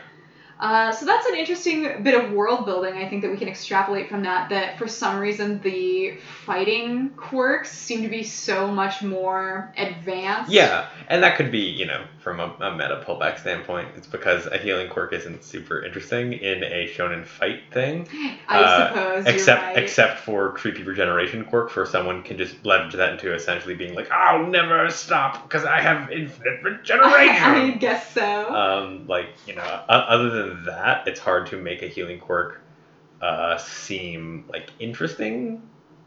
Uh, 0.60 0.92
so 0.92 1.06
that's 1.06 1.28
an 1.28 1.36
interesting 1.36 2.04
bit 2.04 2.16
of 2.16 2.32
world 2.32 2.66
building. 2.66 2.96
I 2.96 3.08
think 3.08 3.22
that 3.22 3.32
we 3.32 3.38
can 3.38 3.48
extrapolate 3.48 4.10
from 4.10 4.24
that. 4.24 4.50
That 4.50 4.78
for 4.78 4.88
some 4.88 5.20
reason 5.20 5.62
the 5.62 6.18
fighting 6.46 7.10
quirks 7.12 7.72
seem 7.72 8.02
to 8.02 8.10
be 8.10 8.24
so 8.24 8.68
much 8.68 9.04
more 9.04 9.72
advanced. 9.78 10.52
Yeah, 10.52 10.90
and 11.08 11.22
that 11.24 11.38
could 11.38 11.52
be, 11.52 11.60
you 11.60 11.86
know, 11.86 12.06
from 12.28 12.42
a, 12.42 12.66
a 12.66 12.76
meta 12.76 13.02
pullback 13.08 13.40
standpoint. 13.40 13.88
It's 13.96 14.08
because 14.08 14.48
a 14.48 14.58
healing 14.58 14.90
quirk 14.90 15.14
isn't 15.14 15.44
super 15.46 15.82
interesting 15.82 16.34
in 16.34 16.62
a 16.64 16.88
shonen 16.94 17.26
fight 17.26 17.62
thing. 17.72 18.06
I 18.50 18.60
Uh, 18.64 18.88
suppose. 18.90 19.26
except 19.28 19.62
right. 19.64 19.78
except 19.78 20.20
for 20.20 20.52
creepy 20.52 20.84
regeneration 20.84 21.46
quirk, 21.46 21.74
where 21.74 21.86
someone 21.86 22.24
can 22.24 22.38
just 22.38 22.66
leverage 22.66 22.96
that 22.96 23.14
into 23.14 23.34
essentially 23.34 23.76
being 23.76 23.96
like, 23.96 24.12
I'll 24.12 24.46
never 24.46 24.90
stop 24.90 25.42
because 25.44 25.64
I 25.64 25.80
have 25.80 26.12
infinite 26.12 26.62
regeneration. 26.64 27.08
I 27.44 27.54
regeneration. 27.54 27.80
guess 27.80 28.12
so. 28.14 28.54
um, 28.54 29.08
like 29.08 29.30
you 29.46 29.56
know, 29.56 29.82
other 29.88 30.30
than 30.30 30.66
that, 30.66 31.08
it's 31.08 31.22
hard 31.22 31.48
to 31.48 31.58
make 31.58 31.82
a 31.82 31.88
healing 31.88 32.20
quirk 32.20 32.60
uh, 33.22 33.58
seem 33.58 34.44
like 34.52 34.70
interesting 34.80 35.62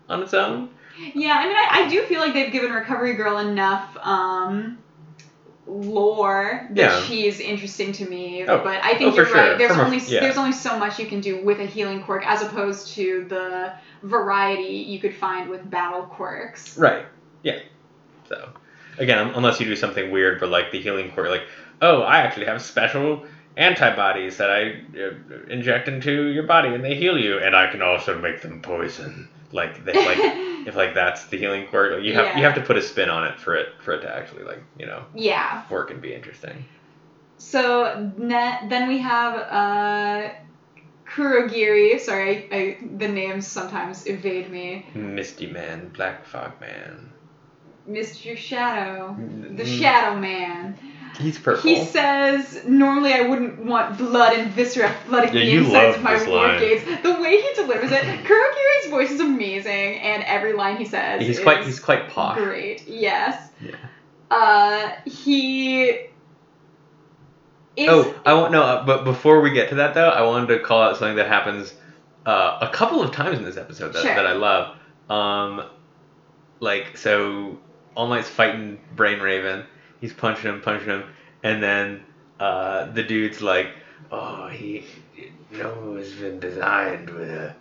on 0.09 0.23
its 0.23 0.35
own. 0.35 0.69
Yeah, 1.15 1.35
I 1.39 1.47
mean, 1.47 1.57
I, 1.57 1.69
I 1.85 1.89
do 1.89 2.03
feel 2.03 2.21
like 2.21 2.35
they've 2.35 2.53
given 2.53 2.73
Recovery 2.73 3.15
Girl 3.15 3.39
enough 3.39 3.97
um, 4.03 4.77
lore 5.67 6.67
that 6.71 6.77
Yeah. 6.77 7.01
she's 7.03 7.41
interesting 7.41 7.93
to 7.93 8.05
me. 8.09 8.45
Oh, 8.47 8.59
but 8.59 8.83
I 8.83 8.93
oh, 8.93 8.99
think 8.99 9.15
for 9.15 9.23
you're 9.23 9.33
right. 9.35 9.47
sure. 9.51 9.59
There's 9.59 9.71
From 9.73 9.81
a- 9.81 9.85
only 9.85 9.99
yeah. 9.99 10.21
there's 10.21 10.37
only 10.37 10.53
so 10.53 10.79
much 10.79 10.99
you 10.99 11.07
can 11.07 11.21
do 11.21 11.45
with 11.45 11.61
a 11.61 11.67
healing 11.67 12.03
quirk 12.03 12.27
as 12.27 12.43
opposed 12.43 12.89
to 12.95 13.25
the 13.29 13.73
variety 14.03 14.65
you 14.89 14.99
could 14.99 15.15
find 15.15 15.49
with 15.49 15.69
battle 15.71 16.03
quirks. 16.03 16.77
Right. 16.79 17.05
Yeah. 17.43 17.59
So, 18.29 18.49
again, 18.99 19.33
unless 19.35 19.61
you 19.61 19.67
do 19.67 19.77
something 19.77 20.11
weird, 20.11 20.41
but 20.41 20.49
like 20.49 20.71
the 20.71 20.81
healing 20.81 21.11
quirk, 21.13 21.29
like, 21.29 21.45
oh, 21.83 22.03
I 22.03 22.19
actually 22.19 22.47
have 22.47 22.63
special 22.63 23.25
antibodies 23.57 24.37
that 24.39 24.51
I 24.51 24.81
uh, 24.99 25.11
inject 25.49 25.89
into 25.89 26.29
your 26.29 26.45
body 26.45 26.69
and 26.75 26.85
they 26.85 26.95
heal 26.95 27.19
you, 27.19 27.39
and 27.39 27.55
I 27.55 27.71
can 27.71 27.83
also 27.83 28.19
make 28.19 28.41
them 28.41 28.63
poison. 28.63 29.29
Like 29.53 29.85
that, 29.85 29.95
like 30.05 30.19
if 30.67 30.77
like 30.77 30.95
that's 30.95 31.27
the 31.27 31.39
healing 31.39 31.67
quirk, 31.69 31.93
like, 31.95 32.03
you 32.03 32.15
have 32.15 32.37
you 32.37 32.45
have 32.45 32.55
to 32.55 32.61
put 32.63 32.77
a 32.77 32.83
spin 32.83 33.11
on 33.11 33.27
it 33.27 33.39
for 33.39 33.55
it 33.55 33.69
for 33.81 33.93
it 33.95 34.03
to 34.03 34.15
actually 34.15 34.45
like 34.45 34.63
you 34.79 34.87
know 34.87 35.05
yeah. 35.15 35.63
work 35.71 35.91
and 35.91 36.01
be 36.01 36.15
interesting. 36.15 36.65
So 37.39 38.13
ne- 38.17 38.69
then 38.69 38.89
we 38.89 38.99
have 38.99 39.35
uh, 39.35 40.31
Kurogiri. 41.07 41.99
Sorry, 41.99 42.49
I, 42.53 42.57
I, 42.57 42.79
the 42.99 43.09
names 43.09 43.47
sometimes 43.47 44.07
evade 44.07 44.51
me. 44.51 44.87
Misty 44.95 45.47
Man, 45.47 45.89
Black 45.89 46.25
Fog 46.25 46.53
Man. 46.61 47.11
Mr. 47.89 48.37
Shadow, 48.37 49.17
the 49.57 49.65
Mm, 49.65 49.67
Shadow 49.67 50.21
Man. 50.21 50.79
He's 51.19 51.39
purple. 51.39 51.63
He 51.63 51.85
says, 51.85 52.63
"Normally 52.67 53.13
I 53.13 53.23
wouldn't 53.23 53.59
want 53.65 53.99
blood 53.99 54.33
and 54.39 54.51
viscera 54.53 54.91
flooding 55.07 55.35
Yeah, 55.35 55.41
the 55.41 55.47
you 55.47 55.65
insides 55.65 55.97
of 55.97 56.03
my 56.03 56.19
this 56.19 56.27
war 56.29 56.47
line. 56.47 56.61
gates." 56.61 56.85
The 57.03 57.13
way 57.21 57.41
he 57.43 57.49
delivers 57.55 57.91
it, 57.93 58.03
Kurogiri's 58.25 58.91
voice 58.91 59.11
is 59.11 59.21
amazing, 59.21 59.99
and 60.01 60.23
every 60.25 60.53
line 60.55 60.77
he 60.77 60.85
says 60.87 61.21
he's 61.21 61.39
is 61.39 61.43
quite 61.45 61.65
he's 61.65 61.81
quite 61.81 62.09
posh. 62.09 62.39
great. 62.39 62.87
Yes. 62.89 63.51
Yeah. 63.61 63.73
Uh, 64.31 64.93
he 65.05 65.91
is. 67.77 67.89
Oh, 67.89 68.15
I 68.27 68.33
won't 68.35 68.53
know. 68.53 68.63
uh, 68.63 68.85
But 68.85 69.05
before 69.05 69.41
we 69.41 69.51
get 69.51 69.69
to 69.71 69.77
that, 69.77 69.95
though, 69.95 70.09
I 70.09 70.23
wanted 70.23 70.49
to 70.49 70.59
call 70.61 70.83
out 70.83 70.97
something 70.97 71.17
that 71.17 71.29
happens 71.29 71.75
uh, 72.27 72.59
a 72.61 72.69
couple 72.73 73.03
of 73.03 73.13
times 73.13 73.39
in 73.39 73.45
this 73.45 73.57
episode 73.57 73.93
that, 73.93 74.03
Sure. 74.03 74.15
that 74.15 74.27
I 74.27 74.33
love. 74.35 74.77
Um, 75.09 75.65
like 76.61 76.97
so, 76.97 77.59
All 77.95 78.07
Might's 78.07 78.29
fighting 78.29 78.79
Brain 78.95 79.21
Raven. 79.21 79.65
He's 80.01 80.13
punching 80.13 80.51
him, 80.51 80.61
punching 80.61 80.89
him, 80.89 81.05
and 81.43 81.63
then 81.63 82.05
uh, 82.39 82.91
the 82.93 83.03
dude's 83.03 83.41
like, 83.41 83.69
"Oh, 84.11 84.47
he 84.49 84.85
no 85.53 85.95
has 85.97 86.13
been 86.13 86.41
designed 86.41 87.11
with 87.11 87.31
a 87.31 87.55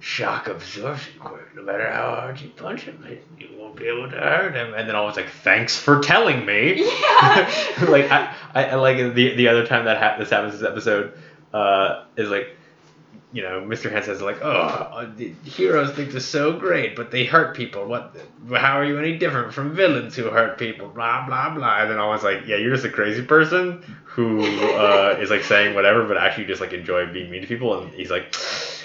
shock 0.00 0.48
absorption 0.48 1.18
quirk. 1.18 1.54
No 1.56 1.62
matter 1.62 1.90
how 1.90 2.16
hard 2.16 2.40
you 2.40 2.50
punch 2.50 2.82
him, 2.82 3.02
you 3.38 3.48
won't 3.56 3.76
be 3.76 3.86
able 3.88 4.10
to 4.10 4.16
hurt 4.16 4.54
him." 4.54 4.74
And 4.74 4.88
then 4.88 4.96
I 4.96 5.00
was 5.00 5.16
like, 5.16 5.30
"Thanks 5.30 5.76
for 5.76 6.00
telling 6.00 6.44
me." 6.44 6.84
Yeah. 6.84 7.50
like 7.88 8.10
I, 8.10 8.34
I, 8.54 8.64
I 8.64 8.74
like 8.74 9.14
the 9.14 9.34
the 9.34 9.48
other 9.48 9.66
time 9.66 9.84
that 9.86 9.96
ha- 9.96 10.16
this 10.18 10.30
happens 10.30 10.58
this 10.58 10.68
episode 10.68 11.12
uh, 11.54 12.04
is 12.16 12.28
like 12.28 12.55
you 13.32 13.42
know 13.42 13.60
Mr. 13.60 13.90
Hand 13.90 14.04
says 14.04 14.22
like 14.22 14.38
oh 14.42 14.50
uh, 14.50 15.10
heroes 15.44 15.92
think 15.94 16.10
they're 16.12 16.20
so 16.20 16.58
great 16.58 16.94
but 16.96 17.10
they 17.10 17.24
hurt 17.24 17.56
people. 17.56 17.86
What 17.86 18.16
how 18.54 18.78
are 18.78 18.84
you 18.84 18.98
any 18.98 19.18
different 19.18 19.52
from 19.52 19.74
villains 19.74 20.14
who 20.14 20.24
hurt 20.24 20.58
people? 20.58 20.88
Blah 20.88 21.26
blah 21.26 21.54
blah. 21.54 21.82
And 21.82 21.90
then 21.90 21.98
I 21.98 22.06
was 22.06 22.22
like 22.22 22.46
yeah 22.46 22.56
you're 22.56 22.72
just 22.72 22.84
a 22.84 22.90
crazy 22.90 23.22
person 23.22 23.82
who 24.04 24.40
uh, 24.40 25.18
is 25.20 25.30
like 25.30 25.42
saying 25.44 25.74
whatever 25.74 26.06
but 26.06 26.16
actually 26.16 26.46
just 26.46 26.60
like 26.60 26.72
enjoy 26.72 27.06
being 27.12 27.30
mean 27.30 27.42
to 27.42 27.48
people. 27.48 27.78
And 27.82 27.92
he's 27.92 28.10
like 28.10 28.34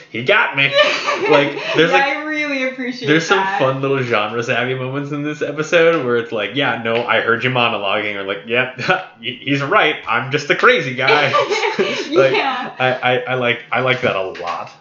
he 0.09 0.23
got 0.23 0.55
me. 0.57 0.73
Like, 1.29 1.53
there's, 1.75 1.91
yeah, 1.91 1.97
like- 1.97 2.17
really 2.31 2.63
appreciate 2.63 3.07
there's 3.07 3.27
some 3.27 3.43
fun 3.59 3.81
little 3.81 4.01
genre 4.01 4.41
savvy 4.41 4.73
moments 4.73 5.11
in 5.11 5.21
this 5.21 5.41
episode 5.41 6.05
where 6.05 6.15
it's 6.15 6.31
like, 6.31 6.51
yeah, 6.55 6.81
no, 6.81 7.05
I 7.05 7.19
heard 7.19 7.43
you 7.43 7.49
monologuing, 7.49 8.15
or 8.15 8.23
like, 8.23 8.43
yeah, 8.47 9.09
he's 9.19 9.61
right. 9.61 9.97
I'm 10.07 10.31
just 10.31 10.49
a 10.49 10.55
crazy 10.55 10.95
guy. 10.95 11.31
like, 12.11 12.33
yeah. 12.33 12.73
I, 12.79 12.93
I, 12.93 13.17
I 13.19 13.33
like 13.35 13.63
I 13.71 13.81
like 13.81 14.01
that 14.01 14.15
a 14.15 14.29
lot, 14.29 14.71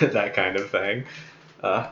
that 0.00 0.34
kind 0.34 0.56
of 0.56 0.70
thing. 0.70 1.04
Uh, 1.60 1.88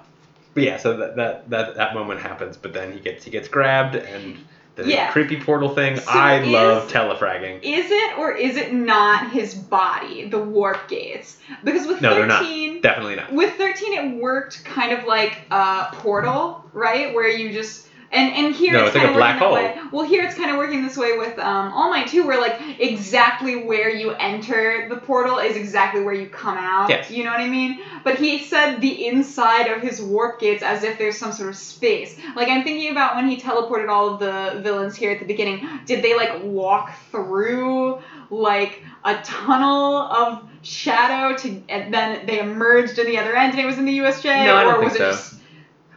but 0.55 0.63
yeah, 0.63 0.77
so 0.77 0.97
that, 0.97 1.17
that 1.17 1.51
that 1.51 1.75
that 1.75 1.95
moment 1.95 2.21
happens, 2.21 2.57
but 2.57 2.73
then 2.73 2.93
he 2.93 3.01
gets 3.01 3.25
he 3.25 3.31
gets 3.31 3.49
grabbed 3.49 3.97
and 3.97 4.39
the 4.85 4.91
Yeah. 4.91 5.11
creepy 5.11 5.37
portal 5.41 5.75
thing. 5.75 5.97
So 5.99 6.11
I 6.11 6.41
is- 6.41 6.49
love 6.49 6.91
telefragging. 6.91 7.61
Is 7.63 7.91
it 7.91 8.19
or 8.19 8.33
is 8.33 8.57
it 8.57 8.73
not 8.73 9.31
his 9.31 9.55
body, 9.55 10.29
the 10.29 10.39
warp 10.39 10.89
gates? 10.89 11.37
Because 11.65 11.87
with 11.87 12.01
No, 12.01 12.15
they're 12.15 12.27
not. 12.27 12.41
13, 12.43 12.81
Definitely 12.81 13.17
not. 13.17 13.33
with 13.33 13.55
13 13.55 13.95
it 13.95 14.17
worked 14.21 14.65
kind 14.65 14.93
of 14.93 15.05
like 15.07 15.39
a 15.51 15.89
portal, 15.93 16.65
right? 16.73 17.15
Where 17.15 17.29
you 17.29 17.53
just 17.53 17.87
and 18.13 18.33
and 18.35 18.55
here 18.55 18.73
No, 18.73 18.87
it's, 18.87 18.95
it's 18.95 19.05
like 19.05 19.13
a 19.13 19.15
black 19.15 19.41
way. 19.41 19.79
Well, 19.93 20.05
here 20.05 20.25
it's 20.25 20.35
kind 20.35 20.51
of 20.51 20.57
working 20.57 20.83
this 20.83 20.97
way 20.97 21.17
with 21.17 21.39
um, 21.39 21.73
All 21.73 21.91
Might 21.91 22.09
too, 22.09 22.27
where 22.27 22.41
like 22.41 22.61
exactly 22.81 23.65
where 23.65 23.89
you 23.89 24.11
enter 24.13 24.89
the 24.89 24.97
portal 24.97 25.39
is 25.39 25.57
exactly 25.57 26.03
where 26.03 26.15
you 26.15 26.27
come 26.29 26.57
out. 26.59 26.91
Yes. 26.91 27.11
You 27.11 27.23
know 27.23 27.31
what 27.31 27.41
I 27.41 27.49
mean? 27.49 27.81
But 28.03 28.19
he 28.19 28.43
said 28.43 28.81
the 28.81 29.07
inside 29.07 29.69
of 29.69 29.81
his 29.81 30.03
warp 30.03 30.41
gates 30.41 30.63
as 30.63 30.83
if 30.83 30.99
there's 30.99 31.19
some 31.19 31.33
sort 31.33 31.51
of 31.51 31.57
space. 31.57 32.17
Like 32.35 32.49
I'm 32.49 32.65
thinking 32.65 32.91
about 32.91 33.15
when 33.15 33.29
he 33.29 33.37
teleported 33.37 33.89
all 33.89 34.15
of 34.15 34.19
the 34.19 34.61
villains 34.61 34.97
here 34.97 35.13
at 35.13 35.21
the 35.21 35.27
beginning. 35.27 35.69
Did 35.87 36.03
they 36.03 36.17
like 36.17 36.43
walk 36.43 36.93
through 37.13 38.01
like 38.29 38.83
a 39.05 39.21
tunnel 39.23 39.97
of 39.97 40.49
shadow 40.63 41.37
to 41.37 41.63
and 41.69 41.95
then 41.95 42.27
they 42.27 42.41
emerged 42.41 42.99
in 42.99 43.07
the 43.07 43.19
other 43.19 43.37
end 43.37 43.53
and 43.53 43.61
it 43.61 43.67
was 43.67 43.79
in 43.79 43.85
the 43.85 43.99
USJ? 43.99 44.25
No, 44.47 44.57
I 44.57 44.65
don't 44.65 44.75
or 44.75 44.81
think 44.81 44.91
was 44.91 44.99
so. 44.99 45.09
it 45.09 45.13
just 45.13 45.41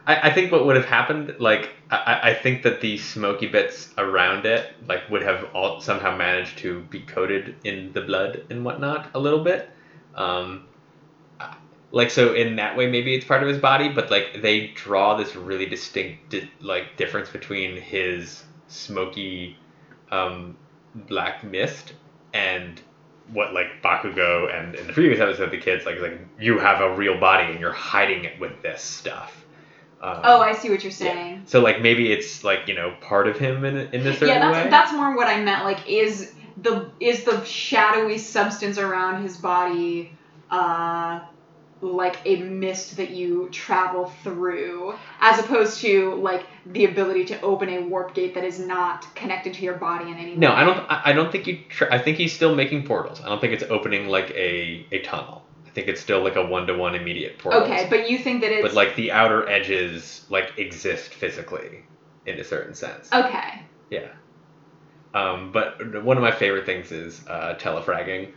I, 0.06 0.28
I 0.28 0.32
think 0.32 0.52
what 0.52 0.66
would 0.66 0.76
have 0.76 0.84
happened, 0.84 1.36
like 1.38 1.70
I, 1.96 2.30
I- 2.30 2.34
think 2.34 2.62
that 2.62 2.80
the 2.80 2.98
smoky 2.98 3.46
bits 3.46 3.90
around 3.98 4.46
it, 4.46 4.72
like 4.88 5.08
would 5.10 5.22
have 5.22 5.44
all 5.54 5.80
somehow 5.80 6.16
managed 6.16 6.58
to 6.58 6.80
be 6.82 7.00
coated 7.00 7.56
in 7.64 7.92
the 7.92 8.00
blood 8.02 8.44
and 8.50 8.64
whatnot 8.64 9.10
a 9.14 9.18
little 9.18 9.42
bit. 9.44 9.68
Um, 10.14 10.66
like 11.90 12.10
so 12.10 12.34
in 12.34 12.56
that 12.56 12.76
way 12.76 12.88
maybe 12.88 13.14
it's 13.14 13.24
part 13.24 13.42
of 13.42 13.48
his 13.48 13.58
body, 13.58 13.88
but 13.88 14.10
like 14.10 14.42
they 14.42 14.68
draw 14.68 15.14
this 15.16 15.36
really 15.36 15.66
distinct 15.66 16.30
di- 16.30 16.50
like 16.60 16.96
difference 16.96 17.30
between 17.30 17.76
his 17.80 18.44
smoky 18.68 19.56
um, 20.10 20.56
black 20.94 21.44
mist 21.44 21.92
and 22.32 22.80
what 23.32 23.54
like 23.54 23.80
Bakugo 23.82 24.52
and 24.52 24.74
in 24.74 24.86
the 24.86 24.92
previous 24.92 25.20
episode 25.20 25.50
the 25.50 25.58
kids 25.58 25.86
like 25.86 25.98
like 26.00 26.18
you 26.38 26.58
have 26.58 26.80
a 26.80 26.94
real 26.94 27.18
body 27.18 27.50
and 27.52 27.60
you're 27.60 27.72
hiding 27.72 28.24
it 28.24 28.38
with 28.40 28.60
this 28.62 28.82
stuff. 28.82 29.43
Um, 30.04 30.20
Oh, 30.22 30.40
I 30.40 30.52
see 30.52 30.68
what 30.68 30.84
you're 30.84 30.90
saying. 30.90 31.42
so 31.46 31.62
like 31.62 31.80
maybe 31.80 32.12
it's 32.12 32.44
like 32.44 32.68
you 32.68 32.74
know 32.74 32.92
part 33.00 33.26
of 33.26 33.38
him 33.38 33.64
in 33.64 33.76
in 33.92 34.06
a 34.06 34.12
certain 34.12 34.28
yeah, 34.28 34.38
that's 34.38 34.64
way. 34.64 34.70
that's 34.70 34.92
more 34.92 35.16
what 35.16 35.28
I 35.28 35.40
meant. 35.42 35.64
Like, 35.64 35.88
is 35.88 36.34
the 36.58 36.90
is 37.00 37.24
the 37.24 37.42
shadowy 37.44 38.18
substance 38.18 38.76
around 38.76 39.22
his 39.22 39.38
body, 39.38 40.12
uh, 40.50 41.20
like 41.80 42.18
a 42.26 42.36
mist 42.36 42.98
that 42.98 43.12
you 43.12 43.48
travel 43.50 44.04
through, 44.22 44.94
as 45.20 45.38
opposed 45.38 45.80
to 45.80 46.14
like 46.16 46.44
the 46.66 46.84
ability 46.84 47.24
to 47.26 47.40
open 47.40 47.70
a 47.70 47.78
warp 47.80 48.12
gate 48.12 48.34
that 48.34 48.44
is 48.44 48.58
not 48.58 49.06
connected 49.14 49.54
to 49.54 49.62
your 49.62 49.74
body 49.74 50.10
in 50.10 50.18
any 50.18 50.36
no, 50.36 50.50
way. 50.50 50.54
I 50.54 50.64
don't. 50.64 50.86
I 50.90 51.12
don't 51.14 51.32
think 51.32 51.46
you. 51.46 51.60
Tr- 51.70 51.90
I 51.90 51.96
think 51.98 52.18
he's 52.18 52.34
still 52.34 52.54
making 52.54 52.84
portals. 52.84 53.22
I 53.22 53.30
don't 53.30 53.40
think 53.40 53.54
it's 53.54 53.64
opening 53.70 54.08
like 54.08 54.30
a 54.32 54.84
a 54.92 54.98
tunnel. 54.98 55.43
I 55.74 55.76
think 55.76 55.88
it's 55.88 56.00
still 56.00 56.22
like 56.22 56.36
a 56.36 56.46
one 56.46 56.68
to 56.68 56.74
one 56.78 56.94
immediate 56.94 57.36
portal. 57.36 57.64
Okay, 57.64 57.88
but 57.90 58.08
you 58.08 58.16
think 58.16 58.42
that 58.42 58.52
it's 58.52 58.62
But 58.62 58.74
like 58.74 58.94
the 58.94 59.10
outer 59.10 59.48
edges 59.48 60.24
like 60.28 60.56
exist 60.56 61.12
physically, 61.12 61.82
in 62.26 62.38
a 62.38 62.44
certain 62.44 62.74
sense. 62.74 63.12
okay. 63.12 63.60
Yeah. 63.90 64.06
Um, 65.14 65.50
but 65.50 66.04
one 66.04 66.16
of 66.16 66.22
my 66.22 66.30
favorite 66.30 66.64
things 66.64 66.92
is 66.92 67.20
uh, 67.26 67.56
telefragging, 67.58 68.30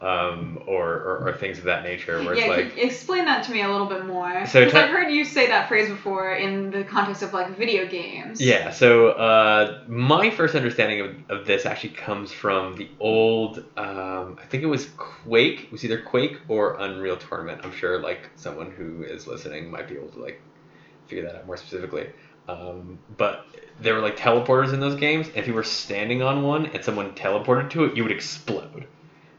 um, 0.00 0.58
or, 0.66 0.94
or 0.94 1.28
or 1.28 1.32
things 1.32 1.58
of 1.58 1.64
that 1.64 1.82
nature, 1.82 2.22
where 2.22 2.34
it's 2.34 2.46
like. 2.46 2.76
explain 2.78 3.26
that 3.26 3.44
to 3.44 3.52
me 3.52 3.62
a 3.62 3.70
little 3.70 3.86
bit 3.86 4.04
more. 4.06 4.46
So 4.46 4.60
Because 4.60 4.72
te- 4.72 4.78
I've 4.78 4.90
heard 4.90 5.10
you 5.10 5.24
say 5.24 5.48
that 5.48 5.68
phrase 5.68 5.88
before 5.88 6.32
in 6.32 6.70
the 6.70 6.84
context 6.84 7.22
of 7.22 7.32
like 7.32 7.48
video 7.56 7.86
games. 7.86 8.40
Yeah, 8.40 8.70
so 8.70 9.08
uh, 9.08 9.66
my 9.86 10.30
first 10.30 10.54
understanding 10.54 11.00
of, 11.00 11.16
of 11.28 11.44
this 11.44 11.66
actually 11.66 11.90
comes 11.90 12.32
from 12.32 12.74
the 12.74 12.88
old, 12.98 13.58
um, 13.76 14.36
I 14.38 14.46
think 14.46 14.62
it 14.62 14.66
was 14.66 14.86
Quake. 14.96 15.64
It 15.64 15.72
was 15.72 15.84
either 15.84 15.98
Quake 15.98 16.38
or 16.48 16.74
Unreal 16.78 17.16
Tournament. 17.16 17.60
I'm 17.64 17.72
sure 17.72 17.98
like 17.98 18.30
someone 18.36 18.70
who 18.70 19.02
is 19.02 19.26
listening 19.26 19.70
might 19.70 19.86
be 19.86 19.94
able 19.96 20.08
to 20.10 20.18
like 20.20 20.36
figure 21.06 21.24
that 21.24 21.36
out 21.36 21.46
more 21.46 21.56
specifically. 21.56 22.08
Um, 22.48 22.98
but 23.16 23.38
there 23.78 23.94
were 23.94 24.00
like 24.00 24.16
teleporters 24.16 24.72
in 24.72 24.80
those 24.80 24.94
games, 24.94 25.30
if 25.34 25.46
you 25.46 25.54
were 25.54 25.62
standing 25.62 26.22
on 26.22 26.42
one 26.42 26.66
and 26.66 26.82
someone 26.84 27.12
teleported 27.12 27.70
to 27.70 27.84
it, 27.84 27.94
you 27.96 28.02
would 28.02 28.12
explode. 28.12 28.86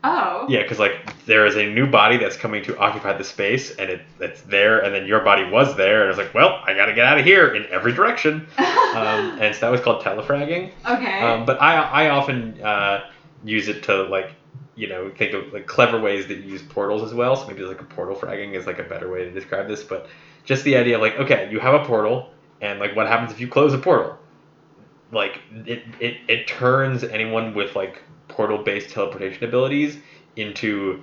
Oh. 0.03 0.47
Yeah, 0.49 0.63
because 0.63 0.79
like 0.79 1.25
there 1.25 1.45
is 1.45 1.55
a 1.57 1.65
new 1.65 1.85
body 1.85 2.17
that's 2.17 2.35
coming 2.35 2.63
to 2.63 2.77
occupy 2.77 3.15
the 3.17 3.23
space, 3.23 3.75
and 3.75 3.89
it 3.89 4.01
it's 4.19 4.41
there, 4.41 4.79
and 4.79 4.93
then 4.95 5.05
your 5.05 5.19
body 5.21 5.43
was 5.47 5.75
there, 5.75 6.01
and 6.01 6.09
it's 6.09 6.17
like, 6.17 6.33
well, 6.33 6.61
I 6.65 6.73
gotta 6.73 6.93
get 6.93 7.05
out 7.05 7.19
of 7.19 7.25
here 7.25 7.53
in 7.53 7.65
every 7.67 7.93
direction. 7.93 8.47
Um, 8.91 9.39
and 9.39 9.55
so 9.55 9.61
that 9.61 9.71
was 9.71 9.79
called 9.79 10.03
telefragging. 10.03 10.69
okay. 10.85 11.21
Um, 11.21 11.45
but 11.45 11.61
I 11.61 11.75
I 11.77 12.09
often 12.09 12.61
uh, 12.61 13.09
use 13.45 13.69
it 13.69 13.83
to 13.83 14.03
like 14.03 14.31
you 14.75 14.89
know 14.89 15.09
think 15.17 15.33
of 15.33 15.53
like 15.53 15.65
clever 15.65 15.97
ways 15.97 16.27
that 16.27 16.39
you 16.39 16.51
use 16.51 16.61
portals 16.61 17.01
as 17.01 17.13
well. 17.13 17.37
So 17.37 17.47
maybe 17.47 17.61
like 17.61 17.79
a 17.79 17.85
portal 17.85 18.17
fragging 18.17 18.53
is 18.53 18.65
like 18.65 18.79
a 18.79 18.83
better 18.83 19.09
way 19.09 19.23
to 19.23 19.31
describe 19.31 19.69
this. 19.69 19.81
But 19.81 20.07
just 20.43 20.65
the 20.65 20.75
idea 20.75 20.95
of 20.95 21.01
like 21.01 21.15
okay, 21.19 21.47
you 21.53 21.59
have 21.61 21.73
a 21.73 21.85
portal, 21.85 22.31
and 22.59 22.81
like 22.81 22.97
what 22.97 23.07
happens 23.07 23.31
if 23.31 23.39
you 23.39 23.47
close 23.47 23.73
a 23.73 23.77
portal? 23.77 24.17
Like 25.13 25.39
it 25.65 25.83
it, 26.01 26.17
it 26.27 26.47
turns 26.47 27.05
anyone 27.05 27.53
with 27.53 27.77
like 27.77 28.01
portal 28.31 28.57
based 28.57 28.89
teleportation 28.89 29.43
abilities 29.43 29.97
into 30.35 30.99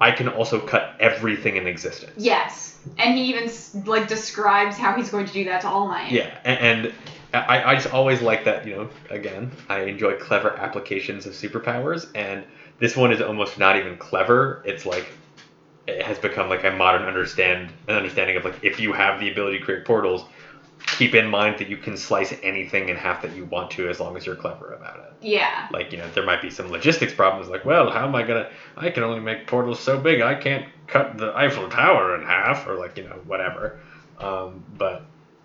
I 0.00 0.12
can 0.12 0.28
also 0.28 0.60
cut 0.60 0.96
everything 1.00 1.56
in 1.56 1.66
existence. 1.66 2.12
Yes, 2.16 2.78
and 2.98 3.16
he 3.18 3.24
even 3.24 3.50
like 3.84 4.06
describes 4.06 4.76
how 4.76 4.96
he's 4.96 5.10
going 5.10 5.26
to 5.26 5.32
do 5.32 5.44
that 5.44 5.62
to 5.62 5.68
All 5.68 5.88
Might. 5.88 6.12
Yeah, 6.12 6.38
and, 6.44 6.86
and 6.86 6.94
I, 7.34 7.62
I 7.72 7.74
just 7.74 7.92
always 7.92 8.22
like 8.22 8.44
that, 8.44 8.66
you 8.66 8.76
know, 8.76 8.88
again, 9.10 9.50
I 9.68 9.80
enjoy 9.80 10.14
clever 10.14 10.56
applications 10.56 11.26
of 11.26 11.32
superpowers, 11.32 12.06
and 12.14 12.44
this 12.78 12.96
one 12.96 13.10
is 13.10 13.20
almost 13.20 13.58
not 13.58 13.76
even 13.76 13.96
clever. 13.96 14.62
It's 14.64 14.86
like 14.86 15.12
it 15.88 16.02
has 16.02 16.18
become 16.18 16.48
like 16.48 16.64
a 16.64 16.70
modern 16.70 17.02
understand 17.02 17.72
an 17.88 17.96
understanding 17.96 18.36
of 18.36 18.44
like 18.44 18.58
if 18.62 18.78
you 18.78 18.92
have 18.92 19.18
the 19.18 19.30
ability 19.30 19.58
to 19.58 19.64
create 19.64 19.84
portals, 19.84 20.24
keep 20.96 21.14
in 21.14 21.28
mind 21.28 21.58
that 21.58 21.68
you 21.68 21.76
can 21.76 21.96
slice 21.96 22.34
anything 22.42 22.88
in 22.88 22.96
half 22.96 23.22
that 23.22 23.34
you 23.34 23.44
want 23.46 23.70
to 23.72 23.88
as 23.88 24.00
long 24.00 24.16
as 24.16 24.26
you're 24.26 24.36
clever 24.36 24.72
about 24.72 24.98
it. 24.98 25.12
Yeah. 25.20 25.68
Like 25.72 25.92
you 25.92 25.98
know, 25.98 26.08
there 26.14 26.24
might 26.24 26.42
be 26.42 26.50
some 26.50 26.70
logistics 26.70 27.12
problems. 27.12 27.48
Like, 27.48 27.64
well, 27.64 27.90
how 27.90 28.06
am 28.06 28.14
I 28.14 28.22
gonna? 28.22 28.50
I 28.76 28.90
can 28.90 29.02
only 29.02 29.20
make 29.20 29.46
portals 29.46 29.80
so 29.80 29.98
big. 29.98 30.20
I 30.20 30.34
can't 30.34 30.66
cut 30.86 31.18
the 31.18 31.36
Eiffel 31.36 31.68
Tower 31.68 32.16
in 32.16 32.26
half, 32.26 32.66
or 32.66 32.76
like 32.76 32.96
you 32.96 33.04
know, 33.04 33.20
whatever. 33.26 33.80
Um, 34.18 34.64
but 34.76 35.04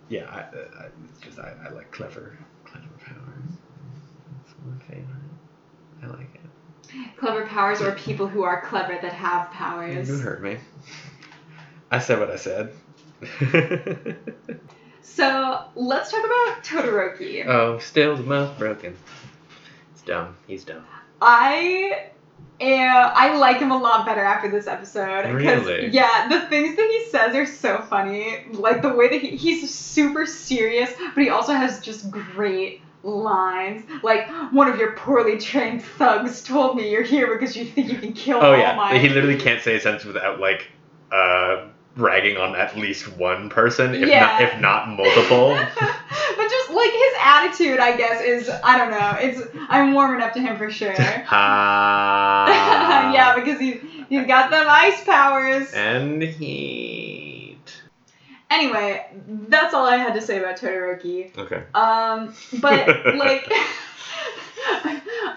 yeah, 0.10 0.30
I, 0.30 0.40
I, 0.84 0.88
it's 1.10 1.20
just 1.22 1.40
I, 1.40 1.54
I 1.66 1.70
like 1.72 1.92
clever, 1.92 2.38
clever 2.66 2.88
powers. 3.06 3.58
That's 4.46 4.56
my 4.66 4.86
favorite. 4.88 5.08
I 6.04 6.08
like 6.08 6.36
it. 6.36 7.18
Clever 7.18 7.46
powers 7.48 7.82
or 7.82 7.94
people 7.94 8.28
who 8.28 8.44
are 8.44 8.62
clever 8.62 8.98
that 9.02 9.14
have 9.14 9.50
powers. 9.52 10.08
You 10.08 10.18
heard 10.18 10.44
me. 10.44 10.58
I 11.92 12.00
said 12.00 12.20
what 12.20 12.32
I 12.32 12.36
said. 12.38 12.74
So 15.04 15.66
let's 15.76 16.12
talk 16.12 16.24
about 16.26 16.64
Todoroki. 16.64 17.46
oh, 17.46 17.78
still 17.80 18.16
the 18.16 18.24
mouth 18.24 18.58
broken. 18.58 18.96
It's 19.92 20.02
dumb. 20.02 20.36
He's 20.48 20.64
dumb. 20.64 20.84
I 21.22 22.08
uh, 22.62 22.66
I 22.66 23.38
like 23.38 23.58
him 23.58 23.72
a 23.72 23.78
lot 23.78 24.06
better 24.06 24.22
after 24.22 24.50
this 24.50 24.68
episode. 24.68 25.34
Really? 25.34 25.88
Yeah, 25.90 26.28
the 26.30 26.48
things 26.48 26.76
that 26.76 26.88
he 26.88 27.10
says 27.10 27.36
are 27.36 27.46
so 27.46 27.82
funny. 27.82 28.46
Like 28.52 28.82
the 28.82 28.94
way 28.94 29.10
that 29.10 29.20
he, 29.20 29.36
he's 29.36 29.70
super 29.74 30.26
serious, 30.26 30.92
but 31.14 31.24
he 31.24 31.30
also 31.30 31.54
has 31.54 31.80
just 31.80 32.10
great 32.10 32.82
lines. 33.04 33.84
Like, 34.02 34.30
one 34.52 34.70
of 34.70 34.78
your 34.78 34.94
poorly 34.94 35.38
trained 35.38 35.84
thugs 35.84 36.42
told 36.42 36.78
me 36.78 36.90
you're 36.90 37.04
here 37.04 37.28
because 37.28 37.56
you 37.56 37.66
think 37.66 37.90
you 37.90 37.98
can 37.98 38.14
kill 38.14 38.38
Oh 38.38 38.54
All 38.54 38.58
yeah, 38.58 38.76
Might. 38.76 39.02
he 39.02 39.10
literally 39.10 39.38
can't 39.38 39.62
say 39.62 39.76
a 39.76 39.80
sentence 39.80 40.06
without 40.06 40.40
like 40.40 40.70
uh 41.12 41.66
ragging 41.96 42.38
on 42.38 42.56
at 42.56 42.76
least 42.76 43.08
one 43.18 43.50
person, 43.50 43.94
if 43.94 44.08
Yeah. 44.08 44.22
not 44.22 44.42
if 44.42 44.60
not 44.60 44.90
multiple. 44.90 45.50
but 45.78 46.50
just 46.50 46.70
like 46.72 46.92
his 46.92 47.14
attitude, 47.22 47.80
I 47.80 47.96
guess, 47.96 48.22
is 48.22 48.50
I 48.64 48.78
don't 48.78 48.92
know. 48.92 49.18
It's 49.20 49.42
I'm 49.70 49.94
warming 49.94 50.22
up 50.22 50.34
to 50.34 50.40
him 50.40 50.58
for 50.58 50.70
sure. 50.70 50.94
ha. 51.26 53.12
yeah, 53.14 53.36
because 53.36 53.60
he's 53.60 53.82
he's 54.10 54.26
got 54.28 54.50
them 54.50 54.66
ice 54.68 55.04
powers. 55.04 55.72
And 55.74 56.22
heat. 56.22 57.60
Anyway, 58.50 59.04
that's 59.48 59.74
all 59.74 59.86
I 59.86 59.98
had 59.98 60.14
to 60.14 60.22
say 60.22 60.38
about 60.38 60.58
Todoroki. 60.58 61.36
Okay. 61.36 61.64
Um, 61.74 62.34
but 62.62 63.16
like, 63.16 63.52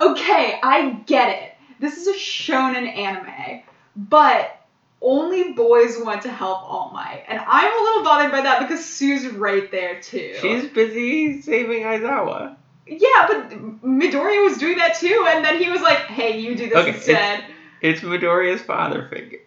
okay, 0.03 0.59
I 0.63 1.01
get 1.07 1.31
it. 1.31 1.53
This 1.81 1.97
is 1.99 2.07
a 2.09 2.13
shonen 2.13 2.95
anime, 2.95 3.63
but 3.97 4.66
only 5.07 5.53
boys 5.53 5.97
want 6.03 6.23
to 6.23 6.31
help 6.31 6.63
All 6.71 6.91
Might, 6.93 7.23
and 7.29 7.39
I'm 7.47 7.73
a 7.73 7.83
little 7.85 8.03
bothered 8.03 8.33
by 8.33 8.41
that 8.43 8.61
because 8.61 8.85
Sue's 8.85 9.27
right 9.29 9.71
there 9.71 10.01
too. 10.01 10.35
She's 10.41 10.67
busy 10.67 11.41
saving 11.43 11.83
Aizawa. 11.85 12.57
yeah, 12.87 13.27
but 13.29 13.51
Midoriya 13.83 14.45
was 14.45 14.59
doing 14.59 14.79
that 14.79 14.97
too, 14.97 15.27
and 15.29 15.45
then 15.45 15.63
he 15.63 15.71
was 15.71 15.81
like, 15.81 15.99
"Hey, 15.99 16.39
you 16.41 16.57
do 16.57 16.69
this 16.69 16.77
Okay, 16.79 16.89
it's- 16.91 16.97
instead." 17.09 17.45
It's 17.83 18.01
Midoriya's 18.01 18.63
father 18.63 19.07
figure. 19.11 19.41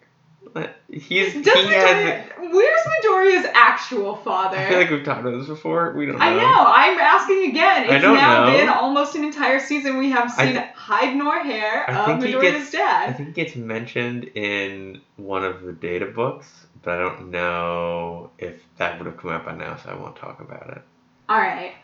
He's 0.90 1.34
Does 1.34 1.54
he 1.66 1.72
has. 1.72 2.28
Where's 2.38 2.80
Midoriya's 2.80 3.46
actual 3.54 4.16
father? 4.16 4.56
I 4.56 4.68
feel 4.68 4.78
like 4.78 4.90
we've 4.90 5.04
talked 5.04 5.20
about 5.20 5.38
this 5.38 5.46
before. 5.46 5.92
We 5.92 6.06
don't 6.06 6.18
know. 6.18 6.24
I 6.24 6.34
know. 6.34 6.64
I'm 6.66 6.98
asking 6.98 7.50
again. 7.50 7.84
It's 7.84 7.92
I 7.92 7.98
don't 7.98 8.16
now 8.16 8.46
know. 8.46 8.52
been 8.56 8.68
almost 8.68 9.14
an 9.14 9.22
entire 9.24 9.60
season. 9.60 9.98
We 9.98 10.10
have 10.10 10.30
seen 10.32 10.54
th- 10.54 10.64
hide 10.74 11.14
nor 11.16 11.38
hair 11.38 11.88
I 11.88 11.94
of 12.12 12.20
think 12.20 12.34
Midoriya's 12.34 12.52
gets- 12.58 12.70
dad. 12.72 13.10
I 13.10 13.12
think 13.12 13.28
it 13.30 13.34
gets 13.34 13.54
mentioned 13.56 14.24
in 14.34 15.00
one 15.16 15.44
of 15.44 15.62
the 15.62 15.72
data 15.72 16.06
books, 16.06 16.48
but 16.82 16.94
I 16.94 16.98
don't 16.98 17.30
know 17.30 18.30
if 18.38 18.56
that 18.78 18.98
would 18.98 19.06
have 19.06 19.16
come 19.16 19.30
out 19.30 19.44
by 19.44 19.54
now, 19.54 19.76
so 19.76 19.90
I 19.90 19.94
won't 19.94 20.16
talk 20.16 20.40
about 20.40 20.70
it. 20.76 20.82
All 21.28 21.38
right. 21.38 21.74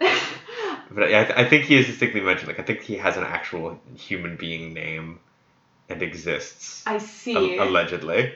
But 0.90 1.04
I, 1.12 1.22
I 1.42 1.48
think 1.48 1.64
he 1.64 1.76
is 1.76 1.86
distinctly 1.86 2.20
mentioned. 2.20 2.46
Like 2.48 2.60
I 2.60 2.62
think 2.62 2.82
he 2.82 2.96
has 2.98 3.16
an 3.16 3.24
actual 3.24 3.80
human 3.96 4.36
being 4.36 4.74
name, 4.74 5.18
and 5.88 6.02
exists 6.02 6.82
I 6.86 6.98
see. 6.98 7.56
a- 7.56 7.64
allegedly. 7.64 8.32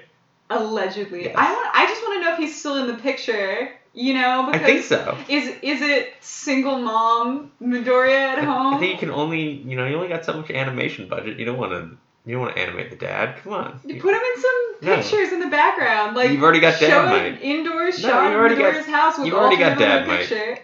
Allegedly. 0.50 1.24
Yes. 1.24 1.34
I 1.36 1.52
want. 1.52 1.70
I 1.74 1.86
just 1.86 2.02
want 2.02 2.14
to 2.14 2.24
know 2.24 2.32
if 2.34 2.38
he's 2.38 2.58
still 2.58 2.76
in 2.76 2.86
the 2.86 2.94
picture. 3.02 3.70
You 3.94 4.14
know, 4.14 4.42
I 4.48 4.52
because 4.52 4.66
think 4.66 4.84
so. 4.84 5.18
is 5.28 5.48
is 5.62 5.82
it 5.82 6.12
single 6.20 6.78
mom 6.78 7.50
Midoriya 7.60 8.10
at 8.34 8.38
I, 8.38 8.44
home? 8.44 8.74
I 8.74 8.78
think 8.78 8.92
you 8.92 8.98
can 8.98 9.10
only, 9.10 9.50
you 9.50 9.76
know, 9.76 9.86
you 9.86 9.96
only 9.96 10.08
got 10.08 10.24
so 10.24 10.34
much 10.34 10.50
animation 10.50 11.08
budget. 11.08 11.38
You 11.38 11.44
don't 11.46 11.58
want 11.58 11.72
to, 11.72 11.96
you 12.24 12.34
don't 12.36 12.42
want 12.42 12.54
to 12.56 12.62
animate 12.62 12.90
the 12.90 12.96
dad. 12.96 13.38
Come 13.42 13.54
on. 13.54 13.80
You 13.84 14.00
put 14.00 14.14
him 14.14 14.20
in 14.20 14.40
some 14.42 14.74
No. 14.82 14.96
pictures 14.96 15.32
in 15.32 15.40
the 15.40 15.48
background, 15.48 16.16
like 16.16 16.30
You've 16.30 16.42
already 16.42 16.60
got 16.60 16.78
show 16.78 16.86
Dad 16.86 17.26
an 17.26 17.38
indoor 17.38 17.86
No, 17.86 17.90
shot 17.90 18.26
of 18.26 18.32
already 18.38 18.54
got- 18.56 18.74
Midoriya's 18.74 18.86
house 18.86 19.18
with 19.18 19.26
you've 19.26 19.34
already 19.36 19.56
got 19.56 19.72
of 19.72 19.78
them 19.78 19.90
in 19.90 19.98
Dad 19.98 20.06
Mite. 20.06 20.18
picture. 20.28 20.58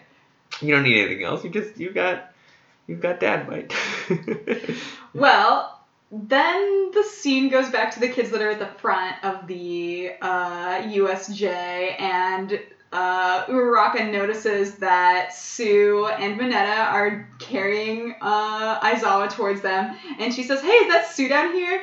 You 0.64 0.74
don't 0.74 0.84
need 0.84 0.98
anything 1.04 1.24
else. 1.24 1.42
You 1.42 1.50
just, 1.50 1.76
you 1.78 1.90
got, 1.90 2.30
you've 2.86 3.00
got 3.00 3.18
dad 3.20 3.48
bite. 3.48 3.72
Well, 5.14 5.73
then 6.14 6.92
the 6.92 7.02
scene 7.02 7.48
goes 7.48 7.70
back 7.70 7.92
to 7.94 8.00
the 8.00 8.08
kids 8.08 8.30
that 8.30 8.40
are 8.40 8.50
at 8.50 8.60
the 8.60 8.68
front 8.80 9.16
of 9.24 9.48
the 9.48 10.12
uh, 10.22 10.82
USJ, 10.82 12.00
and 12.00 12.60
uh, 12.92 13.44
Uraraka 13.46 14.12
notices 14.12 14.76
that 14.76 15.34
Sue 15.34 16.06
and 16.06 16.38
Mineta 16.38 16.92
are 16.92 17.28
carrying 17.40 18.14
uh, 18.20 18.78
Aizawa 18.80 19.28
towards 19.32 19.60
them, 19.62 19.96
and 20.20 20.32
she 20.32 20.44
says, 20.44 20.60
"Hey, 20.60 20.68
is 20.68 20.92
that 20.92 21.08
Sue 21.08 21.28
down 21.28 21.52
here?" 21.52 21.82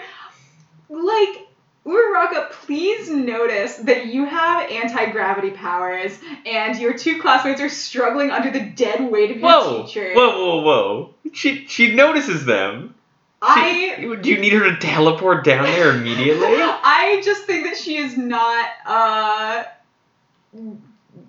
Like. 0.90 1.48
Uraraka, 1.84 2.52
please 2.52 3.10
notice 3.10 3.78
that 3.78 4.06
you 4.06 4.24
have 4.26 4.70
anti-gravity 4.70 5.50
powers, 5.50 6.16
and 6.46 6.78
your 6.78 6.96
two 6.96 7.20
classmates 7.20 7.60
are 7.60 7.70
struggling 7.70 8.30
under 8.30 8.52
the 8.52 8.60
dead 8.60 9.12
weight 9.12 9.32
of 9.32 9.38
your 9.38 9.50
whoa, 9.50 9.84
teacher. 9.88 10.14
whoa, 10.14 10.30
whoa, 10.30 10.62
whoa! 10.62 11.16
She, 11.34 11.66
she 11.66 11.96
notices 11.96 12.46
them. 12.46 12.94
I 13.42 13.96
She- 13.98 14.16
do 14.22 14.30
you 14.30 14.38
need 14.40 14.54
her 14.54 14.70
to 14.70 14.78
teleport 14.78 15.44
down 15.44 15.64
there 15.64 15.92
immediately? 15.96 16.46
I 16.48 17.22
just 17.26 17.44
think 17.46 17.66
that 17.66 17.76
she 17.78 17.98
is 17.98 18.16
not 18.18 18.70
uh, 18.86 19.64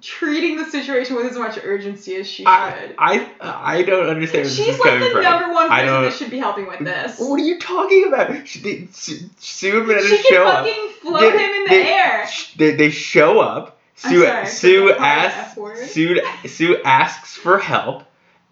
treating 0.01 0.57
the 0.57 0.65
situation 0.67 1.17
with 1.17 1.27
as 1.27 1.39
much 1.39 1.59
urgency 1.63 2.17
as 2.17 2.27
she 2.29 2.45
I, 2.45 2.79
should. 2.81 2.95
I, 2.99 3.31
I 3.41 3.83
don't 3.83 4.09
understand 4.09 4.49
She's 4.49 4.79
like 4.79 5.01
the 5.01 5.11
from. 5.11 5.23
number 5.23 5.53
one 5.53 5.69
person 5.71 5.87
that 6.03 6.13
should 6.15 6.31
be 6.31 6.39
helping 6.39 6.67
with 6.67 6.81
this. 6.81 7.19
What 7.19 7.41
are 7.41 7.45
you 7.45 7.59
talking 7.59 8.09
about? 8.09 8.47
She, 8.47 8.61
they, 8.61 8.89
Sue, 8.93 9.19
Sue 9.39 9.91
and 9.91 10.01
She 10.03 10.17
can 10.17 10.25
show 10.29 10.47
up. 10.47 10.67
fucking 10.67 10.91
float 11.01 11.21
They- 11.21 11.31
him 11.31 11.39
in 11.51 11.65
the 11.65 11.69
they- 11.71 11.93
air. 11.93 12.27
Sh- 12.27 12.55
They, 12.57 12.75
they 12.75 12.91
show 12.91 13.41
up. 13.41 13.79
Sue, 13.95 14.25
sorry, 14.25 14.47
Sue 14.47 14.93
asks. 14.93 15.93
Sue, 15.93 16.21
Sue 16.47 16.83
asks 16.85 17.37
for 17.37 17.59
help, 17.59 18.03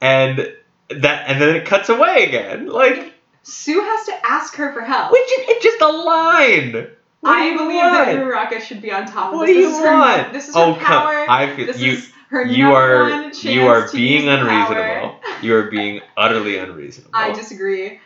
and 0.00 0.38
that, 0.90 1.24
and 1.28 1.40
then 1.42 1.56
it 1.56 1.66
cuts 1.66 1.88
away 1.88 2.26
again. 2.28 2.66
Like, 2.68 3.12
Sue 3.42 3.80
has 3.80 4.06
to 4.06 4.26
ask 4.26 4.54
her 4.56 4.72
for 4.72 4.82
help. 4.82 5.12
which 5.12 5.22
is, 5.22 5.48
it's 5.48 5.64
just 5.64 5.80
a 5.80 5.88
line. 5.88 6.88
What 7.20 7.36
I 7.36 7.56
believe 7.56 7.76
want? 7.76 8.06
that 8.06 8.16
Uraraka 8.16 8.60
should 8.60 8.80
be 8.80 8.90
on 8.90 9.06
top 9.06 9.32
of 9.32 9.38
What 9.38 9.46
this. 9.46 9.56
do 9.56 9.60
you 9.60 9.68
this 9.68 9.78
is 9.78 9.84
her, 9.84 9.98
want? 9.98 10.32
This 10.32 10.48
is 10.48 10.56
oh, 10.56 10.72
her 10.74 10.80
power. 10.80 11.12
come! 11.12 11.26
I 11.30 11.54
feel 11.54 11.66
this 11.66 11.78
you. 11.78 11.92
is 11.92 12.10
her 12.30 12.46
You 12.46 12.72
are 12.72 13.30
you 13.32 13.66
are 13.66 13.90
being 13.92 14.28
unreasonable. 14.28 15.20
You 15.42 15.56
are 15.56 15.70
being 15.70 16.00
utterly 16.16 16.58
unreasonable. 16.58 17.10
I 17.14 17.32
disagree. 17.32 17.86
I 17.88 18.00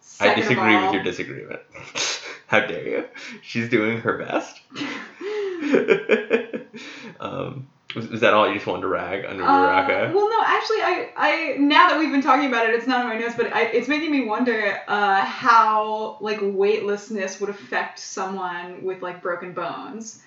Second 0.00 0.42
of 0.42 0.48
disagree 0.48 0.76
with 0.82 0.92
your 0.94 1.02
disagreement. 1.02 1.60
How 2.46 2.60
dare 2.60 2.88
you? 2.88 3.04
She's 3.42 3.68
doing 3.68 4.00
her 4.00 4.18
best. 4.18 4.60
um, 7.20 7.68
was, 7.94 8.08
was 8.08 8.20
that 8.20 8.34
all 8.34 8.46
you 8.48 8.54
just 8.54 8.66
wanted 8.66 8.82
to 8.82 8.88
rag 8.88 9.24
under 9.24 9.42
Uh, 9.44 9.46
Uraraka? 9.46 10.14
well, 10.14 10.28
no, 10.28 10.42
actually, 10.44 10.82
I, 10.82 11.10
I 11.16 11.56
now 11.58 11.88
that 11.88 11.98
we've 11.98 12.12
been 12.12 12.22
talking 12.22 12.48
about 12.48 12.68
it, 12.68 12.74
it's 12.74 12.86
not 12.86 13.00
on 13.00 13.08
my 13.08 13.18
notes, 13.18 13.34
but 13.36 13.52
I, 13.52 13.64
it's 13.66 13.88
making 13.88 14.10
me 14.10 14.24
wonder 14.24 14.80
uh, 14.88 15.24
how 15.24 16.18
like 16.20 16.38
weightlessness 16.42 17.40
would 17.40 17.50
affect 17.50 17.98
someone 17.98 18.82
with 18.84 19.02
like 19.02 19.22
broken 19.22 19.52
bones. 19.52 20.22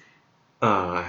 Uh, 0.61 1.03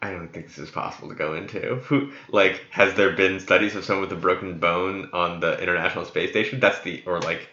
I 0.00 0.10
don't 0.10 0.32
think 0.32 0.46
this 0.46 0.58
is 0.58 0.70
possible 0.70 1.08
to 1.10 1.14
go 1.14 1.34
into. 1.34 1.76
Who 1.76 2.10
like 2.30 2.62
has 2.70 2.94
there 2.94 3.12
been 3.12 3.38
studies 3.40 3.76
of 3.76 3.84
someone 3.84 4.08
with 4.08 4.18
a 4.18 4.20
broken 4.20 4.58
bone 4.58 5.08
on 5.12 5.40
the 5.40 5.60
International 5.62 6.04
Space 6.04 6.30
Station? 6.30 6.58
That's 6.58 6.80
the 6.80 7.02
or 7.06 7.20
like, 7.20 7.48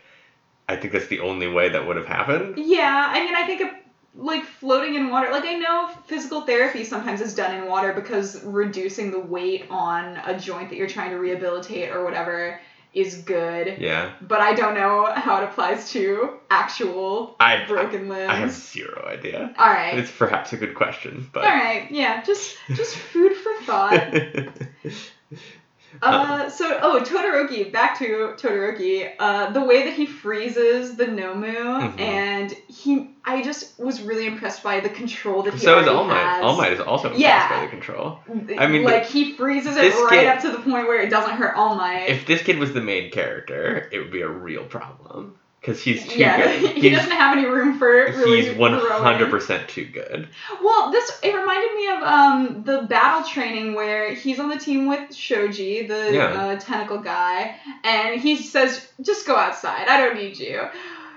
I 0.67 0.75
think 0.75 0.93
that's 0.93 1.07
the 1.07 1.19
only 1.19 1.47
way 1.47 1.69
that 1.69 1.85
would 1.85 1.97
have 1.97 2.07
happened. 2.07 2.57
Yeah, 2.57 3.07
I 3.11 3.23
mean, 3.23 3.35
I 3.35 3.45
think 3.45 3.61
of, 3.61 3.69
like 4.15 4.43
floating 4.43 4.95
in 4.95 5.09
water. 5.09 5.31
Like 5.31 5.45
I 5.45 5.53
know 5.55 5.89
physical 6.07 6.41
therapy 6.41 6.83
sometimes 6.83 7.21
is 7.21 7.35
done 7.35 7.55
in 7.55 7.67
water 7.67 7.93
because 7.93 8.43
reducing 8.43 9.11
the 9.11 9.19
weight 9.19 9.65
on 9.69 10.19
a 10.25 10.37
joint 10.37 10.69
that 10.69 10.75
you're 10.77 10.89
trying 10.89 11.11
to 11.11 11.17
rehabilitate 11.17 11.89
or 11.89 12.03
whatever 12.03 12.59
is 12.93 13.17
good. 13.17 13.77
Yeah, 13.79 14.13
But 14.21 14.41
I 14.41 14.53
don't 14.53 14.73
know 14.73 15.05
how 15.13 15.41
it 15.41 15.43
applies 15.43 15.91
to 15.91 16.39
actual 16.49 17.35
I've, 17.39 17.67
broken 17.67 18.09
limbs. 18.09 18.29
I 18.29 18.35
have 18.35 18.51
zero 18.51 19.07
idea. 19.07 19.53
All 19.57 19.67
right. 19.67 19.97
It's 19.99 20.11
perhaps 20.11 20.53
a 20.53 20.57
good 20.57 20.73
question, 20.73 21.29
but. 21.31 21.43
All 21.43 21.51
right, 21.51 21.89
yeah, 21.91 22.23
just 22.23 22.57
just 22.69 22.95
food 22.95 23.33
for 23.35 23.53
thought. 23.63 24.13
Uh, 26.01 26.49
so 26.49 26.79
oh 26.81 27.01
Todoroki, 27.03 27.71
back 27.71 27.97
to 27.99 28.33
Todoroki. 28.37 29.11
Uh, 29.19 29.51
the 29.51 29.63
way 29.63 29.83
that 29.85 29.93
he 29.93 30.05
freezes 30.05 30.95
the 30.95 31.05
Nomu, 31.05 31.53
Mhm. 31.95 31.99
and 31.99 32.51
he, 32.67 33.09
I 33.25 33.41
just 33.41 33.79
was 33.79 34.01
really 34.01 34.25
impressed 34.27 34.63
by 34.63 34.79
the 34.79 34.89
control 34.89 35.43
that 35.43 35.51
he 35.53 35.57
has. 35.59 35.63
So 35.63 35.79
is 35.79 35.87
All 35.87 36.03
Might. 36.05 36.17
has. 36.19 36.43
All 36.43 36.57
Might 36.57 36.73
is 36.73 36.79
also 36.79 37.07
impressed 37.07 37.21
Yeah. 37.21 37.49
by 37.59 37.61
the 37.65 37.69
control. 37.71 38.19
I 38.57 38.67
mean, 38.67 38.83
like 38.83 39.05
he 39.05 39.33
freezes 39.33 39.75
it 39.77 39.93
right 39.95 40.09
kid- 40.11 40.27
up 40.27 40.39
to 40.41 40.51
the 40.51 40.59
point 40.59 40.87
where 40.87 41.01
it 41.01 41.09
doesn't 41.09 41.35
hurt 41.35 41.55
All 41.55 41.75
Might. 41.75 42.09
If 42.09 42.25
this 42.25 42.41
kid 42.43 42.59
was 42.59 42.73
the 42.73 42.81
main 42.81 43.11
character, 43.11 43.87
it 43.91 43.99
would 43.99 44.11
be 44.11 44.21
a 44.21 44.27
real 44.29 44.63
problem 44.63 45.35
because 45.59 45.81
he's 45.81 46.05
too 46.05 46.19
yeah, 46.19 46.37
good. 46.37 46.73
he 46.75 46.81
He's, 46.81 46.95
doesn't 46.95 47.11
have 47.11 47.33
any 47.33 47.45
room 47.45 47.73
for 47.73 47.87
really 47.87 48.43
he's 48.43 48.55
one 48.55 48.73
hundred 48.73 49.29
percent 49.29 49.67
too 49.67 49.85
good. 49.85 50.27
Well, 50.61 50.91
this 50.91 51.11
it 51.21 51.33
reminded 51.33 51.73
me 51.73 51.87
of 51.87 52.01
um 52.01 52.63
the 52.63 52.79
battle 52.79 53.23
training 53.23 53.73
where 53.73 54.11
he's 54.13 54.39
on 54.39 54.49
the 54.49 54.57
team 54.57 54.87
with 54.87 55.01
Shoji, 55.13 55.81
the 55.81 56.11
Yeah. 56.13 56.25
uh, 56.25 56.55
tentacle 56.55 56.97
guy, 56.99 57.51
and 57.83 58.19
he 58.19 58.35
says, 58.37 58.81
"Just 59.01 59.25
go 59.25 59.35
outside. 59.35 59.87
I 59.87 59.97
don't 59.97 60.15
need 60.15 60.37
you." 60.39 60.67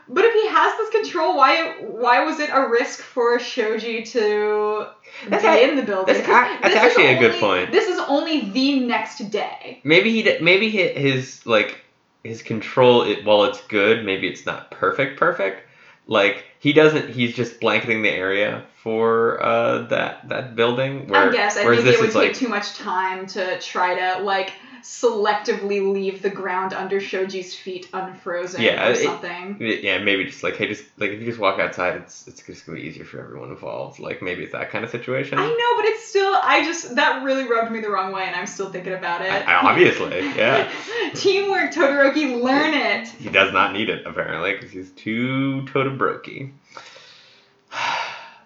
But 0.09 0.25
if 0.25 0.33
he 0.33 0.47
has 0.47 0.75
this 0.77 0.89
control, 0.91 1.37
why 1.37 1.75
why 1.79 2.21
was 2.21 2.39
it 2.41 2.51
a 2.53 2.63
risk 2.63 3.03
for 3.03 3.39
Shoji 3.39 4.03
to 4.03 4.87
That's 5.29 5.43
be 5.43 5.49
a- 5.49 5.63
in 5.69 5.77
the 5.77 5.83
building? 5.83 6.15
that's 6.15 6.27
that's 6.27 6.75
actually 6.77 7.07
a 7.07 7.19
good 7.19 7.41
point. 7.41 7.71
This 7.73 7.87
is 7.89 7.99
only 8.09 8.51
the 8.51 8.73
next 8.73 9.19
day. 9.31 9.81
Maybe 9.85 10.11
he 10.11 10.37
maybe 10.41 10.71
his 10.71 11.41
like 11.47 11.82
his 12.25 12.43
control 12.43 13.03
it 13.03 13.25
while 13.25 13.45
it's 13.45 13.61
good, 13.63 14.05
maybe 14.05 14.29
it's 14.29 14.47
not 14.47 14.71
perfect 14.71 15.19
perfect. 15.19 15.69
Like 16.07 16.45
he 16.59 16.73
doesn't 16.73 17.11
he's 17.11 17.35
just 17.35 17.61
blanketing 17.61 18.03
the 18.03 18.11
area 18.11 18.65
for 18.83 19.43
uh 19.43 19.83
that 19.87 20.29
that 20.29 20.57
building 20.57 21.07
where 21.09 21.29
I 21.29 21.33
guess 21.33 21.57
I 21.57 21.65
think 21.65 21.87
it 21.87 22.01
would 22.01 22.07
take 22.07 22.15
like 22.15 22.35
too 22.35 22.49
much 22.49 22.75
time 22.75 23.27
to 23.29 23.59
try 23.61 23.95
to 23.95 24.23
like 24.23 24.53
selectively 24.83 25.93
leave 25.93 26.23
the 26.23 26.31
ground 26.31 26.73
under 26.75 27.01
Shoji's 27.01 27.55
feet 27.55 27.89
unfrozen 27.93 28.61
Yeah, 28.63 28.89
or 28.89 28.93
it- 28.93 28.97
something. 28.99 29.57
yeah, 29.61 29.99
maybe 29.99 30.25
just 30.25 30.43
like 30.43 30.57
hey 30.57 30.69
just 30.69 30.85
like 30.99 31.11
if 31.11 31.21
you 31.21 31.27
just 31.27 31.39
walk 31.39 31.59
outside 31.61 31.97
it's 31.97 32.27
it's 32.27 32.43
just 32.43 32.67
gonna 32.67 32.79
be 32.79 32.85
easier 32.87 33.05
for 33.05 33.21
everyone 33.21 33.51
involved. 33.51 33.99
Like 34.01 34.23
maybe 34.23 34.43
it's 34.43 34.53
that 34.53 34.71
kind 34.71 34.85
of 34.85 34.91
situation. 34.91 35.39
I 35.39 35.47
know, 35.47 35.77
but 35.77 35.85
it's 35.87 36.05
still 36.05 36.35
I 36.43 36.65
just 36.65 36.97
that 36.97 37.23
really 37.23 37.45
rubbed 37.49 37.71
me 37.71 37.81
the 37.81 37.91
wrong 37.91 38.13
way, 38.13 38.25
and 38.25 38.35
I'm 38.37 38.47
still 38.47 38.71
thinking 38.71 38.93
about 38.95 39.23
it. 39.23 39.31
I- 39.31 39.55
obviously, 39.55 40.21
yeah. 40.37 40.71
Teamwork, 41.15 41.73
Todoroki, 41.73 42.41
learn 42.43 42.75
it. 42.75 43.09
He 43.09 43.29
does 43.29 43.53
not 43.53 43.73
need 43.73 43.89
it 43.89 44.07
apparently 44.07 44.53
because 44.55 44.71
he's 44.71 44.91
too 44.93 45.63
Todobroki. 45.67 46.51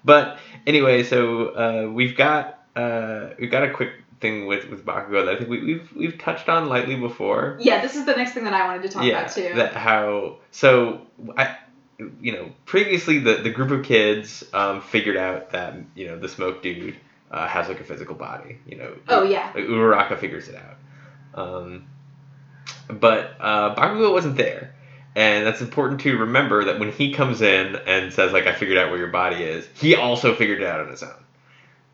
But 0.04 0.38
anyway, 0.66 1.02
so 1.02 1.48
uh, 1.48 1.90
we've 1.92 2.16
got 2.16 2.60
uh, 2.76 3.30
we've 3.40 3.50
got 3.50 3.64
a 3.64 3.70
quick 3.72 3.90
thing 4.20 4.46
with 4.46 4.68
with 4.68 4.84
Bakugo 4.84 5.24
that 5.24 5.34
I 5.34 5.38
think 5.38 5.50
we, 5.50 5.62
we've 5.62 5.92
we've 5.94 6.18
touched 6.18 6.48
on 6.48 6.68
lightly 6.68 6.96
before. 6.96 7.56
Yeah, 7.60 7.82
this 7.82 7.96
is 7.96 8.06
the 8.06 8.14
next 8.14 8.32
thing 8.32 8.44
that 8.44 8.54
I 8.54 8.66
wanted 8.66 8.82
to 8.82 8.88
talk 8.88 9.04
yeah, 9.04 9.20
about 9.20 9.32
too. 9.32 9.52
that 9.54 9.74
how 9.74 10.38
so 10.50 11.02
I 11.36 11.56
you 12.20 12.32
know 12.32 12.50
previously 12.64 13.18
the 13.18 13.36
the 13.36 13.50
group 13.50 13.70
of 13.70 13.84
kids 13.84 14.44
um, 14.52 14.80
figured 14.80 15.16
out 15.16 15.50
that 15.50 15.74
you 15.94 16.08
know 16.08 16.18
the 16.18 16.28
smoke 16.28 16.62
dude 16.62 16.96
uh, 17.30 17.46
has 17.46 17.68
like 17.68 17.80
a 17.80 17.84
physical 17.84 18.14
body. 18.14 18.58
You 18.66 18.78
know. 18.78 18.96
oh 19.08 19.22
yeah, 19.22 19.52
Like 19.54 19.64
Uraraka 19.64 20.18
figures 20.18 20.48
it 20.48 20.56
out. 20.56 20.76
Um, 21.34 21.86
but 22.88 23.36
uh, 23.40 23.74
Bakugo 23.74 24.12
wasn't 24.12 24.36
there. 24.36 24.74
And 25.14 25.46
that's 25.46 25.62
important 25.62 26.02
to 26.02 26.18
remember 26.18 26.64
that 26.64 26.78
when 26.78 26.92
he 26.92 27.12
comes 27.12 27.40
in 27.40 27.76
and 27.86 28.12
says, 28.12 28.32
like, 28.32 28.46
I 28.46 28.52
figured 28.52 28.76
out 28.76 28.90
where 28.90 28.98
your 28.98 29.08
body 29.08 29.42
is, 29.42 29.66
he 29.72 29.96
also 29.96 30.34
figured 30.34 30.60
it 30.60 30.66
out 30.66 30.80
on 30.80 30.90
his 30.90 31.02
own. 31.02 31.24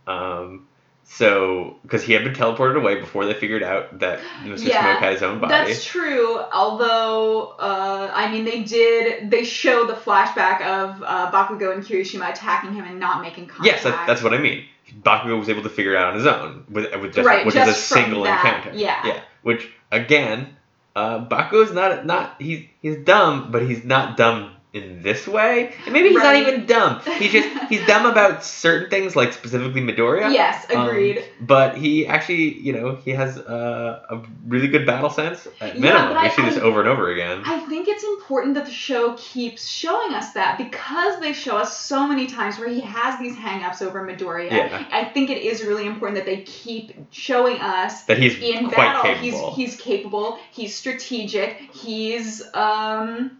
Um, 0.08 0.68
so, 1.04 1.76
because 1.82 2.02
he 2.02 2.12
had 2.12 2.24
been 2.24 2.32
teleported 2.32 2.76
away 2.76 2.98
before 2.98 3.26
they 3.26 3.34
figured 3.34 3.62
out 3.62 3.98
that 3.98 4.20
Mr. 4.44 4.66
Yeah, 4.66 4.82
Smoke 4.82 4.98
had 5.02 5.12
his 5.12 5.22
own 5.22 5.40
body. 5.40 5.52
that's 5.52 5.84
true. 5.84 6.38
Although, 6.52 7.54
uh, 7.58 8.10
I 8.12 8.30
mean, 8.30 8.44
they 8.44 8.62
did 8.62 9.30
they 9.30 9.44
show 9.44 9.86
the 9.86 9.92
flashback 9.94 10.62
of 10.62 11.02
uh, 11.02 11.30
Bakugo 11.30 11.72
and 11.74 11.84
Kirishima 11.84 12.30
attacking 12.30 12.72
him 12.72 12.84
and 12.84 12.98
not 12.98 13.20
making 13.20 13.46
contact. 13.46 13.66
Yes, 13.66 13.82
that, 13.84 14.06
that's 14.06 14.22
what 14.22 14.32
I 14.32 14.38
mean. 14.38 14.64
Bakugo 15.02 15.38
was 15.38 15.48
able 15.48 15.62
to 15.62 15.68
figure 15.68 15.94
it 15.94 15.98
out 15.98 16.08
on 16.10 16.14
his 16.16 16.26
own 16.26 16.64
with, 16.70 16.94
with 17.00 17.14
just, 17.14 17.26
Right, 17.26 17.44
which 17.46 17.56
is 17.56 17.68
a 17.68 17.72
single 17.74 18.24
that, 18.24 18.44
encounter. 18.44 18.78
yeah. 18.78 19.06
Yeah. 19.06 19.20
Which 19.42 19.68
again, 19.90 20.56
uh, 20.96 21.26
Bakugo's 21.26 21.72
not 21.72 22.06
not 22.06 22.36
he's 22.40 22.66
he's 22.80 22.96
dumb, 22.98 23.50
but 23.50 23.62
he's 23.62 23.84
not 23.84 24.16
dumb 24.16 24.52
in 24.72 25.02
this 25.02 25.28
way. 25.28 25.74
And 25.84 25.92
maybe 25.92 26.08
he's 26.08 26.16
Right. 26.16 26.40
not 26.42 26.48
even 26.48 26.64
dumb. 26.66 27.00
He's 27.18 27.30
just 27.32 27.48
he's 27.68 27.86
dumb 27.86 28.06
about 28.06 28.42
certain 28.42 28.88
things, 28.88 29.14
like 29.14 29.34
specifically 29.34 29.82
Midoriya. 29.82 30.32
Yes, 30.32 30.64
Um, 30.74 30.88
agreed. 30.88 31.22
but 31.42 31.76
he 31.76 32.06
actually, 32.06 32.58
you 32.58 32.72
know, 32.72 32.94
he 33.04 33.10
has 33.10 33.36
uh, 33.38 34.00
a 34.08 34.22
really 34.46 34.68
good 34.68 34.86
battle 34.86 35.10
sense. 35.10 35.46
At 35.60 35.74
Yeah, 35.74 35.80
minimum, 35.80 36.08
but 36.14 36.22
we 36.22 36.28
I- 36.28 36.30
see 36.30 36.42
this 36.42 36.56
I- 36.56 36.62
over 36.62 36.80
and 36.80 36.88
over 36.88 37.10
again. 37.10 37.42
I 37.44 37.58
think 37.60 37.86
it's 37.86 38.02
important 38.02 38.54
that 38.54 38.64
the 38.64 38.72
show 38.72 39.14
keeps 39.18 39.68
showing 39.68 40.14
us 40.14 40.32
that 40.32 40.56
because 40.56 41.20
they 41.20 41.34
show 41.34 41.58
us 41.58 41.76
so 41.78 42.06
many 42.08 42.26
times 42.26 42.58
where 42.58 42.68
he 42.70 42.80
has 42.80 43.18
these 43.20 43.36
hang-ups 43.36 43.82
over 43.82 44.00
Midoriya. 44.06 44.50
Yeah. 44.50 44.84
I 44.90 45.04
think 45.04 45.28
it 45.28 45.42
is 45.42 45.62
really 45.64 45.84
important 45.86 46.16
that 46.16 46.24
they 46.26 46.42
keep 46.44 46.92
showing 47.10 47.58
us 47.60 48.04
that 48.04 48.16
he's 48.16 48.38
in 48.38 48.68
quite 48.70 48.76
battle 48.76 49.02
capable. 49.02 49.54
he's 49.54 49.72
he's 49.72 49.80
capable, 49.80 50.38
he's 50.50 50.74
strategic, 50.74 51.58
he's 51.74 52.42
um 52.54 53.36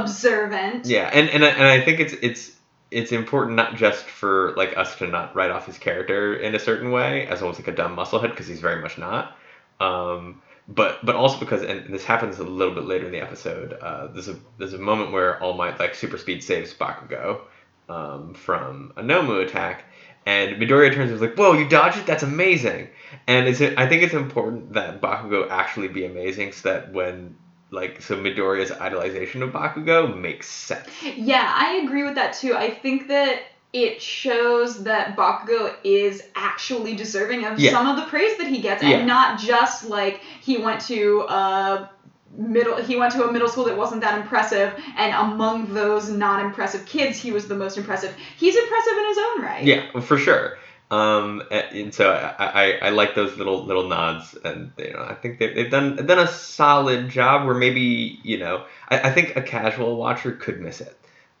observant. 0.00 0.86
Yeah, 0.86 1.10
and 1.12 1.28
and 1.30 1.44
I, 1.44 1.48
and 1.48 1.64
I 1.64 1.80
think 1.80 2.00
it's 2.00 2.14
it's 2.22 2.56
it's 2.90 3.12
important 3.12 3.56
not 3.56 3.76
just 3.76 4.04
for 4.04 4.54
like 4.56 4.76
us 4.76 4.96
to 4.96 5.06
not 5.06 5.34
write 5.34 5.50
off 5.50 5.66
his 5.66 5.78
character 5.78 6.34
in 6.34 6.54
a 6.54 6.58
certain 6.58 6.90
way 6.90 7.26
as 7.26 7.42
almost 7.42 7.58
like 7.58 7.68
a 7.68 7.72
dumb 7.72 7.96
musclehead 7.96 8.30
because 8.30 8.46
he's 8.46 8.60
very 8.60 8.80
much 8.80 8.98
not. 8.98 9.36
Um, 9.80 10.42
but 10.68 11.04
but 11.04 11.14
also 11.14 11.38
because 11.38 11.62
and 11.62 11.92
this 11.92 12.04
happens 12.04 12.38
a 12.38 12.44
little 12.44 12.74
bit 12.74 12.84
later 12.84 13.06
in 13.06 13.12
the 13.12 13.20
episode. 13.20 13.72
Uh, 13.72 14.08
there's 14.08 14.28
a 14.28 14.36
there's 14.58 14.72
a 14.72 14.78
moment 14.78 15.12
where 15.12 15.42
All 15.42 15.54
Might 15.54 15.78
like 15.78 15.94
super 15.94 16.18
speed 16.18 16.42
saves 16.42 16.74
Bakugo 16.74 17.40
um, 17.88 18.34
from 18.34 18.92
a 18.96 19.02
Nomu 19.02 19.44
attack. 19.44 19.84
And 20.24 20.56
Midoriya 20.56 20.92
turns 20.92 21.12
and 21.12 21.12
is 21.12 21.20
like, 21.20 21.36
"Whoa, 21.36 21.52
you 21.52 21.68
dodged 21.68 21.98
it! 21.98 22.06
That's 22.06 22.24
amazing!" 22.24 22.88
And 23.28 23.46
it's 23.46 23.60
I 23.60 23.86
think 23.88 24.02
it's 24.02 24.14
important 24.14 24.72
that 24.72 25.00
Bakugo 25.00 25.48
actually 25.48 25.86
be 25.86 26.04
amazing, 26.04 26.50
so 26.50 26.72
that 26.72 26.92
when 26.92 27.36
like 27.70 28.00
so 28.02 28.16
Midoriya's 28.16 28.70
idolization 28.70 29.42
of 29.42 29.50
Bakugo 29.50 30.16
makes 30.18 30.48
sense. 30.48 30.88
Yeah, 31.02 31.52
I 31.54 31.80
agree 31.84 32.04
with 32.04 32.14
that 32.14 32.34
too. 32.34 32.54
I 32.54 32.70
think 32.70 33.08
that 33.08 33.40
it 33.72 34.00
shows 34.00 34.84
that 34.84 35.16
Bakugo 35.16 35.74
is 35.84 36.22
actually 36.34 36.94
deserving 36.94 37.44
of 37.44 37.58
Yeah. 37.58 37.72
some 37.72 37.88
of 37.88 37.96
the 37.96 38.04
praise 38.04 38.36
that 38.38 38.46
he 38.46 38.60
gets, 38.60 38.82
Yeah. 38.82 38.98
and 38.98 39.06
not 39.06 39.38
just 39.38 39.84
like 39.88 40.20
he 40.40 40.56
went 40.58 40.80
to 40.82 41.22
a 41.28 41.90
middle 42.38 42.76
he 42.76 42.96
went 42.96 43.12
to 43.12 43.26
a 43.26 43.32
middle 43.32 43.48
school 43.48 43.64
that 43.64 43.76
wasn't 43.76 44.00
that 44.02 44.18
impressive, 44.20 44.72
and 44.96 45.12
among 45.14 45.72
those 45.74 46.08
non-impressive 46.08 46.86
kids, 46.86 47.18
he 47.18 47.32
was 47.32 47.48
the 47.48 47.54
most 47.56 47.76
impressive. 47.76 48.14
He's 48.36 48.56
impressive 48.56 48.92
in 48.96 49.06
his 49.06 49.18
own 49.18 49.42
right. 49.42 49.64
Yeah, 49.64 50.00
for 50.00 50.16
sure. 50.18 50.58
Um, 50.90 51.42
and, 51.50 51.92
so 51.92 52.12
I, 52.12 52.44
I, 52.46 52.78
I 52.82 52.88
like 52.90 53.14
those 53.14 53.36
little 53.36 53.64
little 53.64 53.88
nods, 53.88 54.34
and 54.44 54.72
you 54.78 54.92
know 54.92 55.04
I 55.08 55.14
think 55.14 55.38
they've, 55.38 55.54
they've 55.54 55.70
done 55.70 55.96
done 56.06 56.20
a 56.20 56.28
solid 56.28 57.08
job. 57.08 57.44
Where 57.46 57.56
maybe 57.56 58.20
you 58.22 58.38
know 58.38 58.64
I, 58.88 59.00
I 59.00 59.12
think 59.12 59.36
a 59.36 59.42
casual 59.42 59.96
watcher 59.96 60.32
could 60.32 60.60
miss 60.60 60.80
it. 60.80 60.96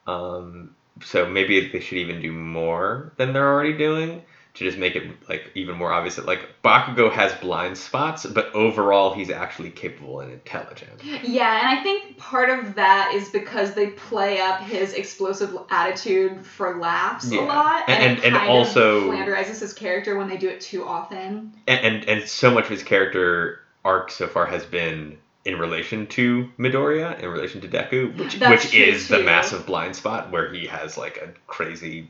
Um, 0.06 0.74
so 1.02 1.28
maybe 1.28 1.68
they 1.68 1.80
should 1.80 1.98
even 1.98 2.20
do 2.20 2.32
more 2.32 3.12
than 3.16 3.32
they're 3.32 3.52
already 3.52 3.76
doing 3.76 4.22
to 4.56 4.64
just 4.64 4.78
make 4.78 4.96
it 4.96 5.04
like 5.28 5.50
even 5.54 5.76
more 5.76 5.92
obvious 5.92 6.16
that 6.16 6.26
like 6.26 6.40
Bakugo 6.64 7.12
has 7.12 7.32
blind 7.34 7.76
spots, 7.76 8.24
but 8.26 8.52
overall 8.54 9.14
he's 9.14 9.30
actually 9.30 9.70
capable 9.70 10.20
and 10.20 10.32
intelligent. 10.32 11.02
Yeah, 11.22 11.58
and 11.60 11.78
I 11.78 11.82
think 11.82 12.16
part 12.16 12.48
of 12.50 12.74
that 12.74 13.12
is 13.14 13.28
because 13.28 13.74
they 13.74 13.88
play 13.88 14.40
up 14.40 14.60
his 14.62 14.94
explosive 14.94 15.56
attitude 15.70 16.44
for 16.44 16.78
laughs 16.78 17.30
Yeah. 17.30 17.40
a 17.40 17.42
lot, 17.44 17.82
And- 17.88 18.02
and, 18.02 18.10
and- 18.12 18.18
it 18.18 18.24
and 18.24 18.36
kind 18.36 18.48
also- 18.50 19.10
of 19.10 19.14
flanderizes 19.14 19.60
his 19.60 19.72
character 19.72 20.16
when 20.16 20.28
they 20.28 20.36
do 20.38 20.48
it 20.48 20.60
too 20.60 20.84
often. 20.86 21.52
and, 21.66 21.80
and 21.84 22.04
and 22.08 22.28
so 22.28 22.50
much 22.50 22.64
of 22.64 22.70
his 22.70 22.82
character 22.82 23.60
arc 23.84 24.10
so 24.10 24.26
far 24.26 24.46
has 24.46 24.64
been 24.64 25.18
in 25.44 25.58
relation 25.60 26.06
to 26.08 26.50
Midoriya, 26.58 27.20
in 27.20 27.28
relation 27.28 27.60
to 27.60 27.68
Deku, 27.68 28.16
which 28.18 28.34
That's 28.40 28.64
which 28.64 28.74
is 28.74 29.06
the 29.06 29.20
massive 29.22 29.64
blind 29.64 29.94
spot 29.94 30.32
where 30.32 30.52
he 30.52 30.66
has 30.66 30.96
like 30.98 31.18
a 31.18 31.28
crazy 31.46 32.08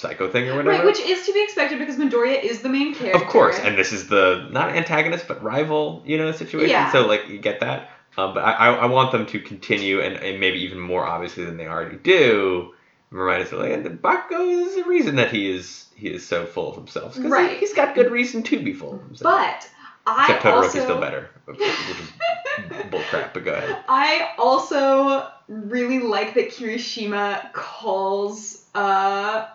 psycho 0.00 0.30
thing 0.30 0.48
or 0.48 0.56
whatever. 0.56 0.70
Right, 0.70 0.84
which 0.84 1.00
is 1.00 1.26
to 1.26 1.32
be 1.32 1.42
expected 1.42 1.78
because 1.78 1.96
Midoriya 1.96 2.42
is 2.42 2.62
the 2.62 2.68
main 2.68 2.94
character. 2.94 3.22
of 3.22 3.28
course, 3.30 3.58
and 3.58 3.76
this 3.78 3.92
is 3.92 4.08
the 4.08 4.48
not 4.50 4.70
antagonist 4.70 5.28
but 5.28 5.42
rival, 5.42 6.02
you 6.06 6.16
know, 6.18 6.32
situation. 6.32 6.70
Yeah. 6.70 6.90
So 6.92 7.06
like 7.06 7.28
you 7.28 7.38
get 7.38 7.60
that. 7.60 7.90
Um, 8.18 8.34
but 8.34 8.40
I, 8.40 8.74
I 8.74 8.86
want 8.86 9.12
them 9.12 9.24
to 9.26 9.38
continue 9.40 10.00
and, 10.00 10.16
and 10.16 10.40
maybe 10.40 10.58
even 10.64 10.80
more 10.80 11.06
obviously 11.06 11.44
than 11.44 11.56
they 11.56 11.68
already 11.68 11.96
do. 11.96 12.74
Remind 13.10 13.42
us 13.44 13.50
that 13.50 13.58
like 13.60 13.82
the 13.82 13.90
Bakugo 13.90 14.66
is 14.66 14.74
the 14.76 14.84
reason 14.84 15.16
that 15.16 15.30
he 15.30 15.50
is 15.50 15.86
he 15.94 16.08
is 16.08 16.26
so 16.26 16.44
full 16.46 16.70
of 16.70 16.76
himself. 16.76 17.14
'Cause 17.14 17.22
he- 17.22 17.28
Right. 17.28 17.58
he's 17.58 17.72
got 17.74 17.94
good 17.94 18.10
reason 18.10 18.42
to 18.44 18.60
be 18.62 18.72
full 18.72 18.94
of 18.94 19.02
himself. 19.02 19.34
But 19.34 19.70
I 20.06 20.22
Except 20.24 20.42
Todoroki's 20.44 20.64
also 20.66 20.80
still 20.80 21.00
better, 21.00 21.30
which 21.44 21.60
is 21.60 21.68
bullcrap. 22.90 23.32
But 23.34 23.44
go 23.44 23.54
ahead. 23.54 23.76
I 23.88 24.30
also 24.38 25.28
really 25.48 25.98
like 26.00 26.34
that 26.34 26.50
Kirishima 26.50 27.52
calls 27.52 28.64
uh 28.74 29.46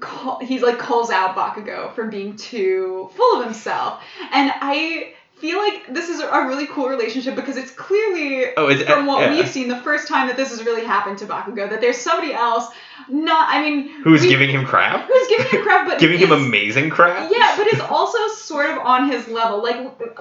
call, 0.00 0.38
he's 0.40 0.62
like 0.62 0.78
calls 0.78 1.10
out 1.10 1.34
Bakugo 1.36 1.94
for 1.94 2.06
being 2.08 2.36
too 2.36 3.10
full 3.14 3.38
of 3.40 3.44
himself. 3.44 4.02
And 4.32 4.52
I 4.54 5.14
feel 5.36 5.58
like 5.58 5.92
this 5.92 6.08
is 6.08 6.20
a 6.20 6.46
really 6.46 6.66
cool 6.66 6.88
relationship 6.88 7.34
because 7.34 7.56
it's 7.56 7.72
clearly 7.72 8.52
Oh, 8.56 8.68
it's 8.68 8.82
from 8.84 9.06
what 9.06 9.22
yeah. 9.22 9.34
we've 9.34 9.48
seen 9.48 9.68
the 9.68 9.80
first 9.80 10.06
time 10.06 10.28
that 10.28 10.36
this 10.36 10.50
has 10.50 10.64
really 10.64 10.84
happened 10.84 11.18
to 11.18 11.26
Bakugo 11.26 11.68
that 11.68 11.80
there's 11.80 11.96
somebody 11.98 12.32
else 12.32 12.68
not 13.08 13.48
I 13.50 13.62
mean 13.62 13.88
Who's 14.02 14.22
we- 14.22 14.28
giving 14.28 14.50
him 14.50 14.64
crap? 14.64 15.06
who's 15.08 15.28
giving 15.28 15.46
him 15.48 15.62
crap 15.62 15.86
but 15.88 15.98
giving 16.04 16.18
him 16.18 16.32
amazing 16.32 16.90
crap? 16.90 17.30
yeah, 17.30 17.54
but 17.56 17.66
it's 17.68 17.80
also 17.90 18.18
sort 18.28 18.66
of 18.70 18.78
on 18.78 19.10
his 19.10 19.26
level. 19.28 19.62
Like 19.62 19.76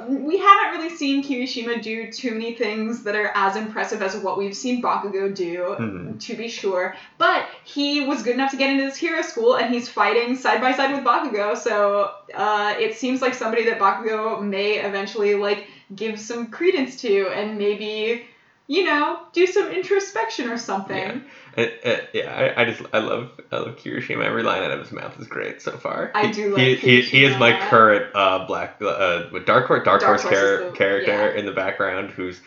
we 0.07 0.37
haven't 0.37 0.79
really 0.79 0.95
seen 0.95 1.23
Kirishima 1.23 1.81
do 1.81 2.11
too 2.11 2.31
many 2.31 2.53
things 2.55 3.03
that 3.03 3.15
are 3.15 3.31
as 3.35 3.55
impressive 3.55 4.01
as 4.01 4.15
what 4.17 4.37
we've 4.37 4.55
seen 4.55 4.81
Bakugo 4.81 5.33
do, 5.33 5.75
Mhm. 5.79 6.19
to 6.27 6.35
be 6.35 6.47
sure. 6.47 6.95
But 7.17 7.45
he 7.63 8.05
was 8.05 8.23
good 8.23 8.33
enough 8.35 8.51
to 8.51 8.57
get 8.57 8.69
into 8.69 8.83
this 8.85 8.97
hero 8.97 9.21
school, 9.21 9.55
and 9.57 9.73
he's 9.73 9.87
fighting 9.89 10.35
side 10.35 10.61
by 10.61 10.73
side 10.73 10.91
with 10.95 11.03
Bakugo. 11.03 11.57
So 11.57 12.11
uh, 12.33 12.75
it 12.79 12.95
seems 12.95 13.21
like 13.21 13.33
somebody 13.33 13.65
that 13.65 13.79
Bakugo 13.79 14.41
may 14.41 14.73
eventually 14.79 15.35
like 15.35 15.67
give 15.95 16.19
some 16.19 16.47
credence 16.47 17.01
to, 17.01 17.27
and 17.29 17.57
maybe 17.57 18.25
you 18.71 18.85
know 18.85 19.19
do 19.33 19.45
some 19.45 19.69
introspection 19.69 20.49
or 20.49 20.57
something. 20.57 21.21
Uh, 21.57 21.61
uh, 21.83 21.97
yeah, 22.13 22.53
I, 22.55 22.61
I 22.61 22.65
just 22.65 22.81
I 22.93 22.99
love 22.99 23.29
I 23.51 23.57
love 23.57 23.75
Kirishima. 23.75 24.23
Every 24.23 24.43
line 24.43 24.63
out 24.63 24.71
of 24.71 24.79
his 24.79 24.93
mouth 24.93 25.19
is 25.19 25.27
great 25.27 25.61
so 25.61 25.71
far. 25.77 26.09
I 26.15 26.27
He- 26.27 26.31
do 26.33 26.55
He, 26.55 26.69
like 26.69 26.79
he, 26.79 27.01
he 27.01 27.25
is 27.25 27.37
my 27.37 27.59
current 27.69 28.15
uh 28.15 28.45
black 28.45 28.77
uh 28.81 29.23
with 29.33 29.45
Dark 29.45 29.67
Horse 29.67 29.83
Dark, 29.83 30.01
Horse 30.01 30.21
Horse 30.23 30.33
char- 30.33 30.69
the- 30.69 30.71
character 30.77 31.11
yeah. 31.11 31.37
in 31.37 31.45
the 31.45 31.51
background 31.51 32.11
who's 32.11 32.39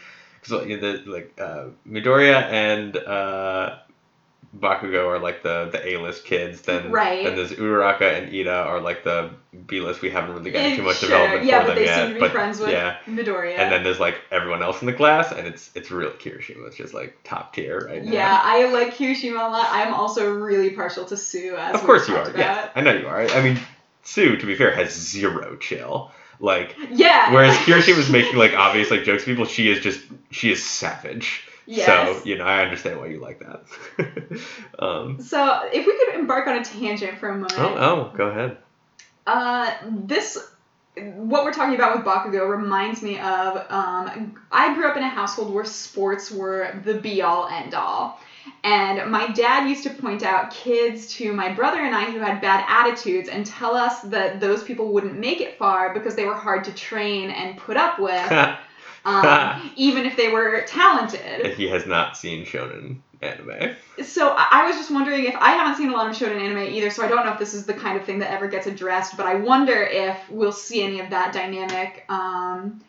cause 0.42 0.52
like, 0.52 0.80
the 0.80 1.02
like 1.06 1.38
uh 1.38 1.66
Midoriya 1.86 2.42
and 2.50 2.96
uh 2.96 3.76
Bakugo 4.58 5.08
are 5.08 5.18
like 5.18 5.42
the 5.42 5.68
the 5.72 5.86
A 5.94 6.00
list 6.00 6.24
kids. 6.24 6.60
Then 6.62 6.90
Right. 6.90 7.24
then 7.24 7.34
there's 7.36 7.52
Uraraka 7.52 8.02
and 8.22 8.32
Iida 8.32 8.64
are 8.66 8.80
like 8.80 9.02
the 9.02 9.30
B 9.66 9.80
list. 9.80 10.00
We 10.00 10.10
haven't 10.10 10.34
really 10.36 10.50
gotten 10.50 10.72
Eh, 10.72 10.76
too 10.76 10.82
much 10.82 10.98
sure. 10.98 11.08
development 11.08 11.44
yeah, 11.44 11.60
for 11.60 11.66
but 11.66 11.74
them 11.74 11.76
they 11.76 11.84
yet. 11.86 11.96
seem 11.96 12.08
to 12.08 12.14
be 12.14 12.20
but 12.20 12.32
friends 12.32 12.60
with 12.60 12.70
yeah. 12.70 12.96
Midoriya. 13.08 13.58
And 13.58 13.72
then 13.72 13.82
there's 13.82 13.98
like 14.00 14.20
everyone 14.30 14.62
else 14.62 14.80
in 14.80 14.86
the 14.86 14.92
class, 14.92 15.32
and 15.32 15.46
it's 15.46 15.70
it's 15.74 15.90
real 15.90 16.10
Kirishima. 16.12 16.66
It's 16.68 16.76
just 16.76 16.94
like 16.94 17.16
top 17.24 17.54
tier 17.54 17.86
right 17.88 18.04
now. 18.04 18.12
Yeah, 18.12 18.40
I 18.42 18.68
like 18.72 18.94
Kirishima 18.94 19.44
a 19.46 19.50
lot. 19.50 19.68
I'm 19.70 19.92
also 19.92 20.32
really 20.32 20.70
partial 20.70 21.04
to 21.06 21.16
Tsu, 21.16 21.56
as 21.58 21.74
Of 21.74 21.82
course 21.82 22.08
you 22.08 22.16
are. 22.16 22.24
talked 22.26 22.38
Yeah. 22.38 22.68
I 22.74 22.80
know 22.80 22.92
you 22.92 23.06
are. 23.08 23.22
I 23.28 23.42
mean, 23.42 23.58
Tsu, 24.04 24.36
to 24.36 24.46
be 24.46 24.54
fair, 24.54 24.70
has 24.74 24.92
zero 24.92 25.56
chill. 25.56 26.12
Like, 26.40 26.76
Yeah. 26.90 27.32
whereas 27.32 27.56
Kirishima 27.66 27.96
was 27.96 28.10
making 28.10 28.36
like 28.36 28.52
obvious 28.54 28.90
like 28.90 29.04
jokes 29.04 29.24
to 29.24 29.30
people, 29.30 29.46
she 29.46 29.68
is 29.70 29.80
just 29.80 30.00
she 30.30 30.50
is 30.52 30.64
savage. 30.64 31.44
Yes. 31.66 31.86
So 31.86 32.24
you 32.24 32.36
know, 32.36 32.44
I 32.44 32.62
understand 32.62 33.00
why 33.00 33.06
you 33.06 33.20
like 33.20 33.40
that. 33.40 34.40
um, 34.78 35.20
So 35.20 35.68
if 35.72 35.86
we 35.86 35.96
could 35.98 36.14
embark 36.14 36.46
on 36.46 36.58
a 36.58 36.64
tangent 36.64 37.18
for 37.18 37.28
a 37.28 37.34
moment. 37.34 37.54
oh, 37.58 37.74
oh, 37.76 38.12
go 38.16 38.28
ahead. 38.28 38.58
Uh, 39.26 39.72
this, 39.90 40.38
what 40.94 41.44
we're 41.44 41.52
talking 41.52 41.74
about 41.74 41.96
with 41.96 42.04
Bakugo 42.04 42.48
reminds 42.48 43.02
me 43.02 43.18
of. 43.18 43.56
Um, 43.70 44.34
I 44.52 44.74
grew 44.74 44.86
up 44.86 44.96
in 44.96 45.02
a 45.02 45.08
household 45.08 45.52
where 45.52 45.64
sports 45.64 46.30
were 46.30 46.80
the 46.84 46.94
be 46.94 47.22
all 47.22 47.48
end 47.48 47.74
all. 47.74 48.20
And 48.62 49.10
my 49.10 49.28
dad 49.28 49.68
used 49.68 49.84
to 49.84 49.90
point 49.90 50.22
out 50.22 50.50
kids 50.50 51.08
to 51.14 51.32
my 51.32 51.52
brother 51.52 51.80
and 51.80 51.94
I 51.94 52.10
who 52.10 52.18
had 52.18 52.40
bad 52.40 52.64
attitudes 52.68 53.28
and 53.28 53.44
tell 53.46 53.74
us 53.74 54.00
that 54.02 54.40
those 54.40 54.62
people 54.62 54.92
wouldn't 54.92 55.18
make 55.18 55.40
it 55.40 55.58
far 55.58 55.94
because 55.94 56.14
they 56.14 56.24
were 56.24 56.34
hard 56.34 56.64
to 56.64 56.72
train 56.74 57.30
and 57.30 57.56
put 57.56 57.76
up 57.76 57.98
with, 57.98 58.30
um, 59.04 59.70
even 59.76 60.06
if 60.06 60.16
they 60.16 60.30
were 60.30 60.62
talented. 60.66 61.56
he 61.56 61.68
has 61.68 61.86
not 61.86 62.16
seen 62.16 62.44
shonen 62.44 62.98
anime. 63.22 63.76
So 64.04 64.30
I 64.30 64.46
I 64.50 64.66
was 64.66 64.76
just 64.76 64.90
wondering 64.90 65.24
if 65.24 65.34
I 65.36 65.50
haven't 65.50 65.76
seen 65.76 65.90
a 65.90 65.92
lot 65.92 66.10
of 66.10 66.16
shonen 66.16 66.40
anime 66.40 66.74
either, 66.74 66.90
so 66.90 67.04
I 67.04 67.08
don't 67.08 67.24
know 67.24 67.32
if 67.32 67.38
this 67.38 67.54
is 67.54 67.66
the 67.66 67.74
kind 67.74 67.98
of 67.98 68.04
thing 68.04 68.18
that 68.20 68.30
ever 68.30 68.48
gets 68.48 68.66
addressed. 68.66 69.16
But 69.16 69.26
I 69.26 69.34
wonder 69.34 69.82
if 69.82 70.18
we'll 70.30 70.52
see 70.52 70.82
any 70.82 71.00
of 71.00 71.10
that 71.10 71.32
dynamic 71.32 72.04
um, 72.08 72.80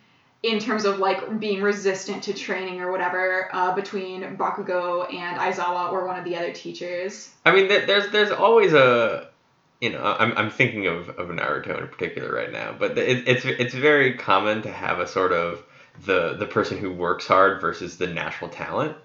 in 0.43 0.59
terms 0.59 0.85
of 0.85 0.99
like 0.99 1.39
being 1.39 1.61
resistant 1.61 2.23
to 2.23 2.33
training 2.33 2.81
or 2.81 2.91
whatever 2.91 3.49
uh, 3.53 3.73
between 3.73 4.21
Bakugo 4.37 5.11
and 5.11 5.39
Aizawa 5.39 5.91
or 5.91 6.05
one 6.05 6.17
of 6.17 6.25
the 6.25 6.35
other 6.35 6.51
teachers. 6.51 7.31
I 7.45 7.51
mean, 7.51 7.67
there's 7.67 8.11
there's 8.11 8.31
always 8.31 8.73
a, 8.73 9.29
you 9.81 9.91
know, 9.91 10.03
I'm, 10.03 10.33
I'm 10.37 10.49
thinking 10.49 10.87
of, 10.87 11.09
of 11.09 11.29
Naruto 11.29 11.81
in 11.81 11.87
particular 11.87 12.33
right 12.33 12.51
now, 12.51 12.75
but 12.77 12.97
it, 12.97 13.27
it's 13.27 13.45
it's 13.45 13.73
very 13.73 14.13
common 14.13 14.61
to 14.63 14.71
have 14.71 14.99
a 14.99 15.07
sort 15.07 15.31
of 15.33 15.63
the 16.05 16.35
the 16.37 16.45
person 16.47 16.77
who 16.77 16.91
works 16.91 17.25
hard 17.27 17.61
versus 17.61 17.97
the 17.97 18.07
natural 18.07 18.49
talent. 18.49 18.95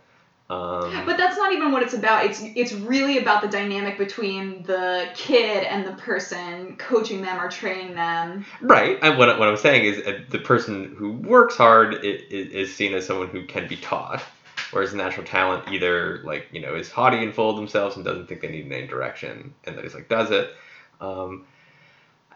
Um, 0.48 1.06
But 1.06 1.16
that's 1.16 1.36
not 1.36 1.52
even 1.52 1.70
what 1.70 1.82
it's 1.84 1.94
about. 1.94 2.24
It's 2.24 2.42
it's 2.42 2.72
really 2.72 3.18
about 3.18 3.40
the 3.40 3.46
dynamic 3.48 3.96
between 3.98 4.64
the 4.64 5.08
kid 5.14 5.62
and 5.62 5.86
the 5.86 5.92
person 5.92 6.74
coaching 6.76 7.22
them 7.22 7.40
or 7.40 7.48
training 7.48 7.94
them. 7.94 8.44
right. 8.60 8.98
And 9.00 9.16
what 9.16 9.38
what 9.38 9.46
I'm 9.46 9.56
saying 9.56 9.84
is 9.84 9.98
uh, 10.04 10.18
the 10.28 10.40
person 10.40 10.96
who 10.98 11.12
works 11.12 11.56
hard 11.56 11.94
i- 11.94 11.98
i- 11.98 12.02
is 12.30 12.74
seen 12.74 12.94
as 12.94 13.06
someone 13.06 13.28
who 13.28 13.46
can 13.46 13.68
be 13.68 13.76
taught, 13.76 14.22
whereas 14.72 14.90
the 14.90 14.96
natural 14.96 15.24
talent 15.24 15.68
either 15.72 16.20
like 16.24 16.48
you 16.50 16.60
know 16.60 16.74
is 16.74 16.90
haughty 16.90 17.18
and 17.22 17.32
full 17.32 17.50
of 17.50 17.56
themselves 17.56 17.94
and 17.94 18.04
doesn't 18.04 18.26
think 18.28 18.40
they 18.40 18.48
need 18.50 18.72
any 18.72 18.88
direction, 18.88 19.54
and 19.64 19.76
then 19.76 19.84
just 19.84 19.94
like 19.94 20.08
does 20.08 20.32
it. 20.32 20.50
Um, 21.00 21.44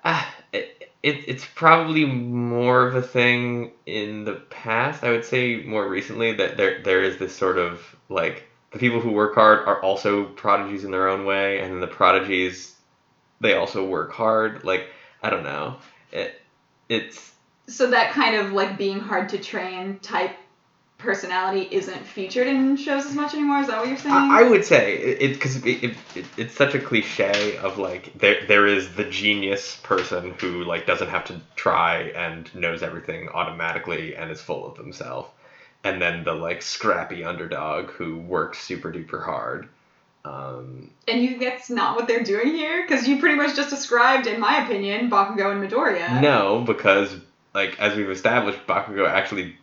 ah, 0.05 0.35
it, 0.53 0.74
it, 1.05 1.29
it's 1.29 1.45
probably 1.55 2.07
more 2.07 2.89
of 2.89 2.95
a 2.95 3.03
thing 3.03 3.73
in 3.85 4.25
the 4.25 4.37
past. 4.49 5.05
I 5.05 5.11
would 5.11 5.27
say 5.27 5.63
more 5.63 5.87
recently 5.87 6.33
that 6.33 6.57
there 6.57 6.83
there 6.83 7.03
is 7.03 7.19
this 7.19 7.37
sort 7.37 7.59
of 7.59 7.95
like 8.09 8.49
the 8.71 8.79
people 8.79 9.01
who 9.01 9.11
work 9.11 9.35
hard 9.35 9.69
are 9.69 9.83
also 9.83 10.25
prodigies 10.25 10.83
in 10.83 10.91
their 10.91 11.11
own 11.11 11.27
way, 11.27 11.61
and 11.61 11.83
the 11.83 11.87
prodigies 11.87 12.75
they 13.39 13.53
also 13.53 13.87
work 13.87 14.13
hard. 14.13 14.65
Like 14.65 14.89
I 15.23 15.29
don't 15.29 15.43
know, 15.43 15.77
it 16.11 16.41
it's 16.89 17.33
So 17.67 17.91
that 17.91 18.13
kind 18.13 18.37
of 18.37 18.53
like 18.53 18.79
being 18.79 18.99
hard 18.99 19.29
to 19.29 19.39
train 19.39 19.99
type 19.99 20.35
personality 21.05 21.69
isn't 21.71 22.05
featured 22.07 22.47
in 22.47 22.77
shows 22.77 23.07
as 23.07 23.15
much 23.15 23.35
anymore. 23.35 23.59
Is 23.59 23.69
that 23.69 23.79
what 23.79 23.89
you're 23.89 23.97
saying? 23.97 24.15
I, 24.15 24.41
I 24.41 24.43
would 24.43 24.65
say 24.65 24.97
it 24.97 25.35
because 25.35 25.57
it, 25.57 25.85
it, 25.85 25.97
it, 26.15 26.25
it's 26.37 26.55
such 26.55 26.75
a 26.75 26.81
cliche 26.81 27.57
of 27.59 27.79
like 27.79 28.13
there 28.19 28.47
there 28.47 28.67
is 28.67 28.95
the 28.95 29.05
genius 29.05 29.77
person 29.83 30.35
who 30.41 30.65
like 30.65 30.87
doesn't 30.87 31.09
have 31.09 31.25
to 31.27 31.41
try 31.55 32.03
and 32.17 32.53
knows 32.55 32.83
everything 32.83 33.29
automatically 33.29 34.17
and 34.17 34.31
is 34.31 34.41
full 34.41 34.67
of 34.67 34.77
themselves, 34.77 35.29
and 35.85 36.01
then 36.01 36.25
the 36.25 36.35
like 36.35 36.63
scrappy 36.63 37.25
underdog 37.25 37.91
who 37.91 38.19
works 38.19 38.59
super 38.61 38.93
duper 38.93 39.25
hard. 39.25 39.69
Um, 40.25 40.91
and 41.07 41.23
you 41.23 41.31
think 41.31 41.43
that's 41.43 41.69
not 41.69 41.97
what 41.97 42.09
they're 42.09 42.23
doing 42.23 42.49
here? 42.49 42.83
Because 42.83 43.07
you 43.07 43.19
pretty 43.19 43.37
much 43.37 43.55
just 43.55 43.69
described, 43.69 44.27
in 44.27 44.41
my 44.41 44.65
opinion, 44.65 45.11
Bakugo 45.11 45.53
and 45.53 45.63
Midoriya. 45.63 46.21
no, 46.23 46.63
because 46.63 47.15
like 47.55 47.79
as 47.79 47.97
we've 47.97 48.11
established, 48.11 48.67
Bakugo 48.67 49.09
actually 49.09 49.57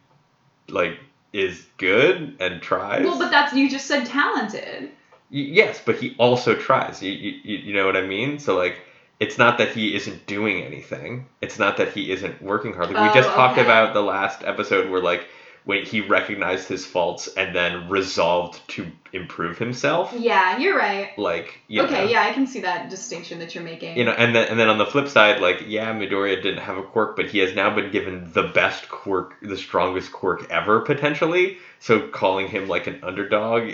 like 0.69 0.99
is 1.33 1.65
good 1.77 2.35
and 2.39 2.61
tries. 2.61 3.05
Well, 3.05 3.19
but 3.19 3.31
that's 3.31 3.53
you 3.53 3.69
just 3.69 3.85
said 3.87 4.05
talented. 4.05 4.89
Yes, 5.29 5.81
but 5.85 5.95
he 5.95 6.15
also 6.17 6.55
tries. 6.55 7.01
You, 7.01 7.11
you, 7.11 7.57
you 7.57 7.73
know 7.73 7.85
what 7.85 7.95
I 7.95 8.01
mean? 8.01 8.39
So 8.39 8.57
like, 8.57 8.79
it's 9.19 9.37
not 9.37 9.57
that 9.59 9.69
he 9.69 9.95
isn't 9.95 10.25
doing 10.25 10.63
anything. 10.63 11.27
It's 11.41 11.57
not 11.57 11.77
that 11.77 11.93
he 11.93 12.11
isn't 12.11 12.41
working 12.41 12.73
hard. 12.73 12.89
Like 12.89 12.97
we 12.97 13.13
just 13.13 13.29
Oh, 13.29 13.33
talked 13.35 13.53
okay. 13.57 13.63
about 13.65 13.93
the 13.93 14.01
last 14.01 14.43
episode 14.43 14.89
where 14.89 15.01
like 15.01 15.25
when 15.63 15.85
he 15.85 16.01
recognized 16.01 16.67
his 16.67 16.85
faults 16.85 17.27
and 17.37 17.55
then 17.55 17.87
resolved 17.89 18.59
to 18.69 18.91
improve 19.13 19.57
himself. 19.57 20.13
Yeah, 20.17 20.57
you're 20.57 20.77
right. 20.77 21.17
Like 21.17 21.59
you 21.67 21.83
okay, 21.83 22.05
know, 22.05 22.11
yeah, 22.11 22.23
I 22.23 22.33
can 22.33 22.47
see 22.47 22.61
that 22.61 22.89
distinction 22.89 23.39
that 23.39 23.53
you're 23.53 23.63
making. 23.63 23.97
you 23.97 24.03
know, 24.03 24.11
and 24.11 24.35
then 24.35 24.47
and 24.47 24.59
then 24.59 24.69
on 24.69 24.77
the 24.77 24.85
flip 24.85 25.07
side, 25.07 25.39
like 25.41 25.63
yeah, 25.67 25.93
Midoriya 25.93 26.41
didn't 26.41 26.61
have 26.61 26.77
a 26.77 26.83
quirk, 26.83 27.15
but 27.15 27.27
he 27.27 27.39
has 27.39 27.53
now 27.53 27.73
been 27.73 27.91
given 27.91 28.31
the 28.33 28.43
best 28.43 28.89
quirk, 28.89 29.35
the 29.41 29.57
strongest 29.57 30.11
quirk 30.11 30.49
ever 30.49 30.81
potentially. 30.81 31.57
So 31.79 32.07
calling 32.07 32.47
him 32.47 32.67
like 32.67 32.87
an 32.87 32.99
underdog, 33.03 33.73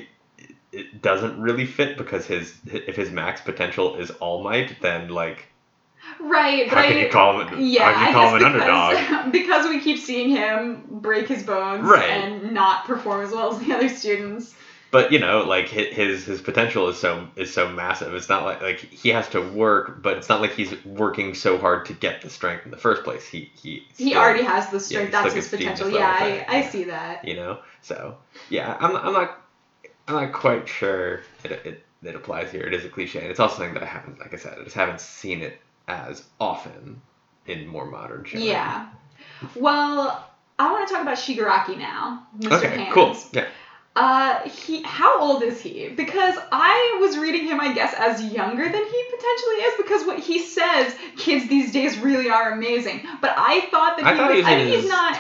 it 0.71 1.01
doesn't 1.01 1.39
really 1.39 1.65
fit 1.65 1.97
because 1.97 2.25
his 2.25 2.53
if 2.65 2.95
his 2.95 3.11
max 3.11 3.41
potential 3.41 3.95
is 3.95 4.11
All 4.11 4.43
Might, 4.43 4.81
then 4.81 5.09
like 5.09 5.47
right, 6.19 6.67
but 6.69 6.77
how 6.77 6.83
can 6.83 6.97
I, 6.97 7.01
you 7.01 7.09
call 7.09 7.41
him? 7.41 7.59
Yeah, 7.59 7.91
how 7.91 7.93
can 7.93 8.01
you 8.03 8.09
I 8.09 8.11
call 8.13 8.29
him 8.35 8.41
an 8.41 8.43
underdog? 8.45 9.31
because, 9.31 9.31
because 9.31 9.69
we 9.69 9.79
keep 9.81 9.99
seeing 9.99 10.29
him 10.29 10.83
break 10.89 11.27
his 11.27 11.43
bones 11.43 11.83
Right. 11.83 12.09
and 12.09 12.53
not 12.53 12.85
perform 12.85 13.25
as 13.25 13.31
well 13.31 13.53
as 13.53 13.59
the 13.65 13.73
other 13.73 13.89
students. 13.89 14.53
But 14.89 15.11
you 15.11 15.19
know, 15.19 15.43
like 15.43 15.67
his 15.67 16.23
his 16.25 16.41
potential 16.41 16.87
is 16.87 16.97
so 16.97 17.27
is 17.35 17.53
so 17.53 17.67
massive. 17.69 18.13
It's 18.13 18.29
not 18.29 18.45
like 18.45 18.61
like 18.61 18.79
he 18.79 19.09
has 19.09 19.27
to 19.29 19.41
work, 19.41 20.01
but 20.01 20.15
it's 20.17 20.29
not 20.29 20.39
like 20.39 20.53
he's 20.53 20.73
working 20.85 21.33
so 21.35 21.57
hard 21.57 21.85
to 21.87 21.93
get 21.93 22.21
the 22.21 22.29
strength 22.29 22.63
in 22.63 22.71
the 22.71 22.77
first 22.77 23.03
place. 23.03 23.25
He 23.27 23.51
he 23.53 23.85
He 23.97 24.11
still- 24.11 24.17
already 24.21 24.43
has 24.43 24.69
the 24.69 24.79
strength. 24.79 25.07
he's 25.07 25.11
That's 25.11 25.33
his 25.33 25.47
potential. 25.49 25.89
Yeah, 25.89 26.15
I, 26.17 26.45
I 26.47 26.61
see 26.69 26.85
that. 26.85 27.25
you 27.27 27.35
know. 27.35 27.59
So 27.81 28.15
yeah, 28.49 28.77
I'm 28.79 28.95
I'm 28.95 29.11
not 29.13 29.37
I'm 30.07 30.15
not 30.15 30.31
quite 30.31 30.69
sure 30.69 31.19
it 31.43 31.51
it, 31.51 31.83
it 32.01 32.15
applies 32.15 32.49
here. 32.49 32.61
It 32.61 32.73
is 32.73 32.85
a 32.85 32.89
cliche, 32.89 33.19
and 33.19 33.27
it's 33.29 33.41
also 33.41 33.57
something 33.57 33.73
that 33.73 33.83
I 33.83 33.87
haven't, 33.87 34.19
like 34.19 34.33
I 34.33 34.37
said, 34.37 34.57
I 34.57 34.63
just 34.63 34.75
haven't 34.75 35.01
seen 35.01 35.41
it 35.41 35.59
as 35.87 36.23
often 36.39 37.01
in 37.45 37.67
more 37.67 37.85
modern 37.85 38.25
shows. 38.25 38.41
Yeah. 38.41 38.89
Well, 39.55 40.27
I 40.59 40.71
want 40.71 40.87
to 40.87 40.93
talk 40.93 41.01
about 41.03 41.17
Shigaraki 41.17 41.77
now. 41.77 42.27
Mr. 42.39 42.51
Okay. 42.53 42.77
Hands. 42.77 42.93
Cool. 42.93 43.15
Yeah. 43.31 43.47
Uh, 43.97 44.47
he. 44.47 44.83
How 44.83 45.19
old 45.19 45.41
is 45.41 45.59
he? 45.59 45.87
Because 45.87 46.35
I 46.51 46.99
was 47.01 47.17
reading 47.17 47.47
him, 47.47 47.59
I 47.59 47.73
guess, 47.73 47.95
as 47.97 48.23
younger 48.23 48.63
than 48.63 48.85
he 48.85 49.03
potentially 49.09 49.55
is. 49.55 49.77
Because 49.77 50.05
what 50.05 50.19
he 50.19 50.37
says, 50.37 50.93
kids 51.15 51.47
these 51.47 51.71
days 51.71 51.97
really 51.97 52.29
are 52.29 52.51
amazing. 52.51 53.07
But 53.21 53.33
I 53.35 53.61
thought 53.71 53.97
that 53.97 54.05
I 54.05 54.11
he 54.11 54.17
thought 54.17 54.29
was. 54.29 54.35
he 54.35 54.41
was 54.43 54.51
I 54.51 54.57
mean, 54.57 54.67
he's 54.67 54.87
not. 54.87 55.19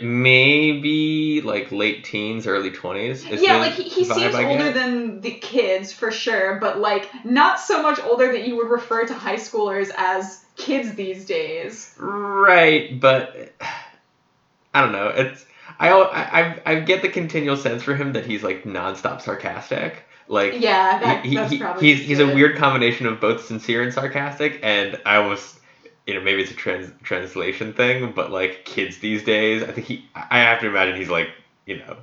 m- 0.00 0.22
maybe 0.22 1.42
like 1.42 1.70
late 1.70 2.02
teens, 2.02 2.48
early 2.48 2.72
twenties. 2.72 3.24
Yeah, 3.24 3.58
like 3.58 3.74
he, 3.74 3.84
he 3.84 4.04
seems 4.04 4.34
older 4.34 4.72
than 4.72 5.20
the 5.20 5.30
kids 5.30 5.92
for 5.92 6.10
sure, 6.10 6.58
but 6.60 6.80
like 6.80 7.08
not 7.24 7.60
so 7.60 7.80
much 7.82 8.00
older 8.00 8.32
that 8.32 8.48
you 8.48 8.56
would 8.56 8.68
refer 8.68 9.06
to 9.06 9.14
high 9.14 9.36
schoolers 9.36 9.92
as 9.96 10.44
kids 10.56 10.92
these 10.94 11.24
days. 11.24 11.94
Right, 11.98 12.98
but 12.98 13.52
I 14.74 14.80
don't 14.80 14.90
know. 14.90 15.06
It's 15.06 15.46
I 15.78 15.90
I 15.90 16.40
I 16.40 16.60
I 16.66 16.80
get 16.80 17.02
the 17.02 17.08
continual 17.08 17.56
sense 17.56 17.82
for 17.82 17.94
him 17.94 18.12
that 18.12 18.26
he's 18.26 18.42
like 18.42 18.64
nonstop 18.64 19.20
sarcastic. 19.20 20.04
Like 20.28 20.52
Yeah, 20.60 20.98
that, 20.98 21.24
he, 21.24 21.34
that's 21.34 21.50
he, 21.50 21.58
probably. 21.58 21.88
he's 21.88 22.00
he's 22.00 22.18
a 22.18 22.26
weird 22.26 22.56
combination 22.56 23.06
of 23.06 23.20
both 23.20 23.44
sincere 23.44 23.82
and 23.82 23.92
sarcastic, 23.92 24.60
and 24.62 24.98
I 25.06 25.18
was 25.20 25.58
you 26.06 26.14
know 26.14 26.20
maybe 26.20 26.42
it's 26.42 26.50
a 26.50 26.54
trans 26.54 26.92
translation 27.02 27.72
thing, 27.72 28.12
but 28.14 28.30
like 28.30 28.64
kids 28.64 28.98
these 28.98 29.22
days, 29.24 29.62
I 29.62 29.72
think 29.72 29.86
he 29.86 30.08
I 30.14 30.38
have 30.40 30.60
to 30.60 30.66
imagine 30.66 30.96
he's 30.96 31.10
like 31.10 31.28
you 31.66 31.78
know 31.78 31.96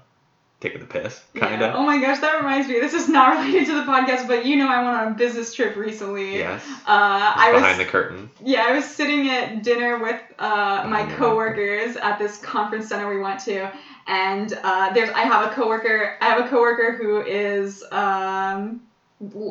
taking 0.62 0.80
the 0.80 0.86
piss 0.88 1.22
kind 1.36 1.62
Yeah. 1.62 1.70
of. 1.70 1.76
Oh 1.76 1.84
my 1.84 1.99
gosh, 2.01 2.20
that 2.20 2.38
reminds 2.38 2.68
me. 2.68 2.80
This 2.80 2.93
is 2.93 3.08
not 3.10 3.38
related 3.45 3.66
to 3.68 3.74
the 3.76 3.82
podcast, 3.84 4.28
but 4.28 4.45
you 4.45 4.56
know, 4.56 4.68
I 4.68 4.84
went 4.84 4.97
on 4.97 5.08
a 5.10 5.16
business 5.16 5.53
trip 5.53 5.76
recently. 5.76 6.38
Yes. 6.38 6.64
Uh, 6.68 7.34
I 7.36 7.51
behind 7.53 7.78
was 7.78 7.86
the 7.86 7.91
curtain. 7.91 8.30
yeah, 8.43 8.66
I 8.68 8.72
was 8.74 8.86
sitting 8.86 9.30
at 9.30 9.64
dinner 9.64 9.99
with 9.99 10.20
uh, 10.39 10.86
my 10.88 11.03
Oh. 11.12 11.16
coworkers 11.18 11.97
at 11.97 12.18
this 12.20 12.38
conference 12.38 12.88
center 12.89 13.10
we 13.10 13.20
went 13.22 13.39
to, 13.41 13.70
and 14.08 14.58
uh, 14.64 14.93
there's 14.93 15.10
I 15.10 15.22
have 15.22 15.51
a 15.51 15.53
coworker. 15.56 16.18
I 16.22 16.26
have 16.26 16.45
a 16.45 16.49
coworker 16.49 16.93
who 16.93 17.22
is 17.22 17.84
um, 17.91 18.82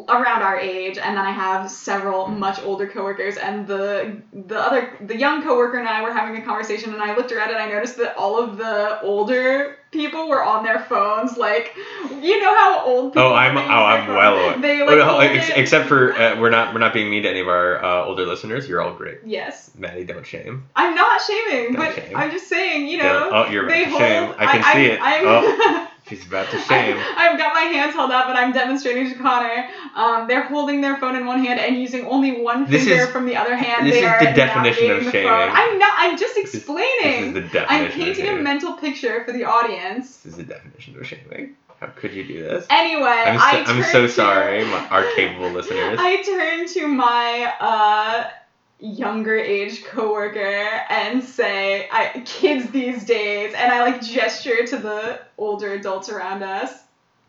around 0.08 0.42
our 0.42 0.58
age, 0.58 0.98
and 0.98 1.16
then 1.16 1.24
I 1.24 1.30
have 1.30 1.70
several 1.70 2.28
much 2.28 2.60
older 2.62 2.86
coworkers. 2.86 3.36
And 3.36 3.66
the 3.66 4.20
the 4.32 4.58
other 4.58 4.96
the 5.00 5.16
young 5.16 5.42
coworker 5.42 5.78
and 5.78 5.88
I 5.88 6.02
were 6.02 6.12
having 6.12 6.40
a 6.40 6.44
conversation, 6.44 6.92
and 6.92 7.02
I 7.02 7.16
looked 7.16 7.32
around 7.32 7.50
and 7.50 7.58
I 7.58 7.68
noticed 7.68 7.96
that 7.98 8.16
all 8.16 8.38
of 8.42 8.56
the 8.58 9.00
older 9.02 9.78
people 9.94 10.28
were 10.28 10.44
on 10.44 10.62
their 10.64 10.80
phones, 10.80 11.38
like 11.38 11.74
you 12.20 12.38
know 12.42 12.54
how 12.54 12.84
old 12.84 13.12
people. 13.14 13.28
Oh, 13.28 13.32
I'm 13.34 13.56
oh 13.56 13.60
I'm 13.62 14.06
phone. 14.06 14.16
well 14.16 14.34
aware. 14.34 14.58
They 14.58 14.80
like 14.82 14.90
Oh, 14.98 15.04
hold 15.06 15.22
ex- 15.22 15.50
except 15.56 15.88
for 15.88 16.12
uh, 16.12 16.38
we're 16.38 16.50
not 16.50 16.74
we're 16.74 16.80
not 16.80 16.92
being 16.92 17.08
mean 17.08 17.22
to 17.22 17.30
any 17.30 17.40
of 17.40 17.48
our 17.48 17.82
uh, 17.82 18.04
older 18.04 18.26
listeners. 18.26 18.68
You're 18.68 18.82
all 18.82 18.92
great. 18.92 19.20
yes, 19.24 19.70
Maddie, 19.78 20.04
don't 20.04 20.26
shame. 20.26 20.64
I'm 20.76 20.94
not 20.94 21.22
shaming, 21.22 21.72
Don't 21.72 21.76
but 21.76 21.94
shame. 21.94 22.14
I'm 22.16 22.30
just 22.30 22.48
saying, 22.48 22.88
you 22.88 22.98
Don't- 22.98 23.30
know. 23.30 23.44
oh, 23.46 23.50
you're 23.50 23.66
they 23.68 23.84
to 23.84 23.90
hold, 23.90 24.00
shame. 24.02 24.34
I 24.38 24.46
can 24.58 24.62
see 24.74 24.86
it. 24.86 24.98
I'm, 25.00 25.24
Oh. 25.26 25.88
She's 26.06 26.26
about 26.26 26.50
to 26.50 26.58
shame. 26.68 26.96
I, 26.98 27.28
have 27.30 27.38
got 27.38 27.54
my 27.54 27.62
hands 27.62 27.94
held 27.94 28.10
up 28.10 28.28
and 28.28 28.36
I'm 28.36 28.52
demonstrating 28.52 29.08
to 29.10 29.14
Connor. 29.18 29.68
Um, 29.94 30.28
they're 30.28 30.42
holding 30.42 30.80
their 30.82 30.96
phone 30.98 31.16
in 31.16 31.24
one 31.24 31.42
hand 31.42 31.58
and 31.60 31.80
using 31.80 32.06
only 32.06 32.42
one 32.42 32.68
This 32.70 32.84
finger 32.84 33.04
is- 33.04 33.08
from 33.10 33.24
the 33.26 33.36
other 33.36 33.56
hand. 33.56 33.86
this 33.86 33.94
they 33.94 34.00
is 34.00 34.04
are 34.06 34.18
the 34.18 34.32
definition 34.32 34.90
of 34.90 35.04
the 35.04 35.10
shaming. 35.10 35.28
phone. 35.28 35.48
I'm 35.50 35.78
not. 35.78 35.92
I'm 35.96 36.18
just 36.18 36.34
This 36.34 36.54
explaining. 36.54 37.32
This 37.32 37.44
is 37.44 37.50
the 37.52 37.58
definition. 37.58 37.66
I'm 37.70 37.84
of 37.86 37.92
painting 37.92 38.28
a 38.28 38.36
mental 38.36 38.74
picture 38.74 39.24
for 39.24 39.32
the 39.32 39.44
audience. 39.44 40.18
This 40.18 40.32
is 40.32 40.36
the 40.38 40.44
definition 40.44 40.98
of 40.98 41.06
shaming. 41.06 41.56
How 41.80 41.86
could 41.88 42.12
you 42.14 42.24
do 42.26 42.42
this? 42.42 42.66
Anyway, 42.70 43.02
I'm 43.08 43.38
so, 43.38 43.44
I 43.44 43.64
I'm 43.66 43.82
so 43.84 44.02
to- 44.02 44.08
sorry, 44.08 44.64
my, 44.64 44.86
our 44.88 45.04
capable 45.16 45.50
listeners. 45.58 45.98
I 46.00 46.22
turn 46.22 46.68
to 46.68 46.86
my 46.86 47.52
uh, 47.60 48.30
younger 48.84 49.36
age 49.36 49.84
coworker 49.84 50.84
and 50.90 51.24
say, 51.24 51.88
I, 51.90 52.22
"Kids 52.24 52.70
these 52.70 53.04
days," 53.04 53.54
and 53.54 53.72
I 53.72 53.82
like 53.82 54.02
gesture 54.02 54.66
to 54.66 54.76
the 54.76 55.20
older 55.38 55.72
adults 55.72 56.10
around 56.10 56.42
us, 56.42 56.72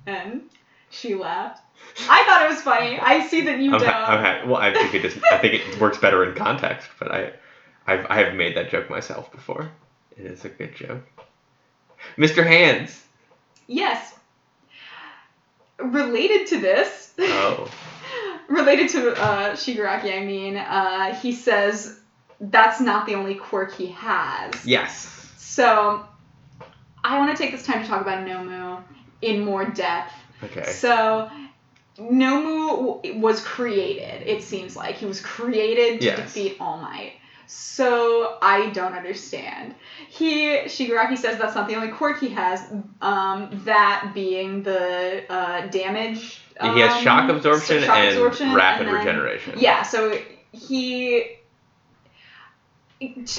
and 0.06 0.50
she 0.90 1.16
laughed. 1.16 1.62
I 2.10 2.24
thought 2.26 2.46
it 2.46 2.50
was 2.50 2.62
funny. 2.62 3.00
I 3.00 3.26
see 3.28 3.42
that 3.42 3.60
you 3.60 3.74
I'm 3.74 3.80
don't. 3.80 3.90
I'm 3.90 4.50
well, 4.50 4.60
I 4.60 4.74
think 4.74 4.94
it 4.94 5.02
just 5.02 5.18
I 5.32 5.38
think 5.38 5.54
it 5.56 5.80
works 5.82 5.98
better 5.98 6.24
in 6.24 6.36
context, 6.36 6.90
but 7.00 7.12
I, 7.12 7.34
I've 7.88 8.06
I 8.10 8.16
have 8.24 8.36
made 8.36 8.58
that 8.58 8.70
joke 8.70 8.90
myself 8.90 9.32
before. 9.32 9.72
It 10.18 10.26
is 10.26 10.46
a 10.46 10.50
good 10.50 10.76
joke. 10.76 11.04
Mr. 12.18 12.46
Hands. 12.46 13.04
Yes. 13.68 14.14
Related 15.80 16.48
to 16.48 16.60
this. 16.60 17.14
Oh. 17.20 17.70
related 18.50 18.90
to 18.90 19.12
uh, 19.14 19.52
Shigaraki, 19.56 20.16
I 20.22 20.24
mean, 20.26 20.58
uh, 20.58 21.14
he 21.16 21.32
says 21.34 21.98
that's 22.40 22.80
not 22.82 23.06
the 23.06 23.16
only 23.16 23.36
quirk 23.36 23.76
he 23.76 23.88
has. 23.88 24.66
Yes. 24.66 25.12
So, 25.38 26.06
I 27.04 27.18
want 27.20 27.36
to 27.36 27.42
take 27.42 27.52
this 27.52 27.64
time 27.64 27.82
to 27.82 27.88
talk 27.88 28.02
about 28.02 28.26
Nomu 28.26 28.84
in 29.22 29.46
more 29.46 29.66
depth. 29.66 30.12
Okay. 30.44 30.64
So, 30.64 31.30
Nomu 31.98 32.98
w- 33.02 33.20
was 33.20 33.42
created, 33.42 34.28
it 34.28 34.44
seems 34.44 34.76
like. 34.76 34.96
He 34.96 35.06
was 35.06 35.22
created 35.22 36.02
to 36.02 36.06
Yes. 36.08 36.18
defeat 36.20 36.58
All 36.60 36.78
Might. 36.78 37.14
So, 37.48 38.38
I 38.42 38.70
don't 38.72 38.94
understand. 38.94 39.76
He, 40.10 40.58
Shigaraki 40.66 41.18
says 41.18 41.38
that's 41.38 41.56
not 41.56 41.68
the 41.68 41.76
only 41.76 41.90
quirk 41.90 42.20
he 42.20 42.30
has, 42.30 42.62
um, 43.02 43.62
that 43.66 44.12
being 44.14 44.64
the 44.64 45.24
uh, 45.30 45.68
damage. 45.68 46.42
he 46.62 46.80
has 46.80 47.02
shock 47.02 47.30
um, 47.30 47.36
absorption 47.36 47.84
shock 47.84 47.98
and 47.98 48.10
absorption, 48.10 48.54
rapid 48.54 48.88
and 48.88 48.96
then- 48.96 49.06
regeneration. 49.06 49.54
yeah, 49.58 49.84
so 49.84 50.18
he 50.52 51.38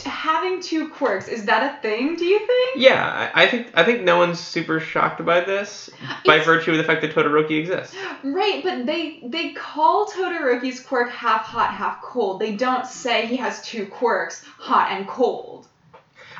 having 0.04 0.60
two 0.60 0.88
quirks 0.90 1.28
is 1.28 1.46
that 1.46 1.78
a 1.78 1.80
thing? 1.82 2.16
Do 2.16 2.24
you 2.24 2.38
think? 2.46 2.76
Yeah, 2.76 3.30
I 3.34 3.46
think 3.46 3.68
I 3.74 3.84
think 3.84 4.02
no 4.02 4.18
one's 4.18 4.38
super 4.38 4.80
shocked 4.80 5.24
by 5.24 5.40
this 5.40 5.88
by 6.26 6.34
It's- 6.34 6.46
virtue 6.46 6.72
of 6.72 6.76
the 6.76 6.84
fact 6.84 7.00
that 7.02 7.14
Todoroki 7.14 7.58
exists. 7.58 7.96
Right, 8.22 8.62
but 8.62 8.84
they 8.84 9.20
they 9.24 9.52
call 9.52 10.06
Todoroki's 10.06 10.80
quirk 10.80 11.10
half 11.10 11.42
hot, 11.42 11.72
half 11.72 12.02
cold. 12.02 12.40
They 12.40 12.54
don't 12.54 12.86
say 12.86 13.26
he 13.26 13.36
has 13.36 13.62
two 13.62 13.86
quirks, 13.86 14.44
hot 14.58 14.90
and 14.92 15.08
cold. 15.08 15.66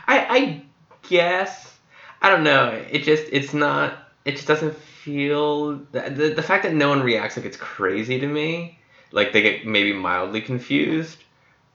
I 0.06 0.18
I 0.38 0.62
guess 1.08 1.72
I 2.20 2.28
don't 2.30 2.44
know. 2.44 2.68
It 2.90 3.04
just 3.04 3.24
it's 3.32 3.54
not. 3.54 3.94
It 4.26 4.32
just 4.32 4.46
doesn't 4.48 4.74
feel 4.76 5.76
the, 5.92 6.10
the 6.10 6.28
the 6.34 6.42
fact 6.42 6.64
that 6.64 6.74
no 6.74 6.90
one 6.90 7.02
reacts 7.02 7.36
like 7.36 7.46
it's 7.46 7.56
crazy 7.56 8.18
to 8.20 8.26
me. 8.26 8.78
Like 9.10 9.32
they 9.32 9.40
get 9.40 9.66
maybe 9.66 9.92
mildly 9.94 10.40
confused. 10.42 11.18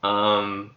Um, 0.03 0.71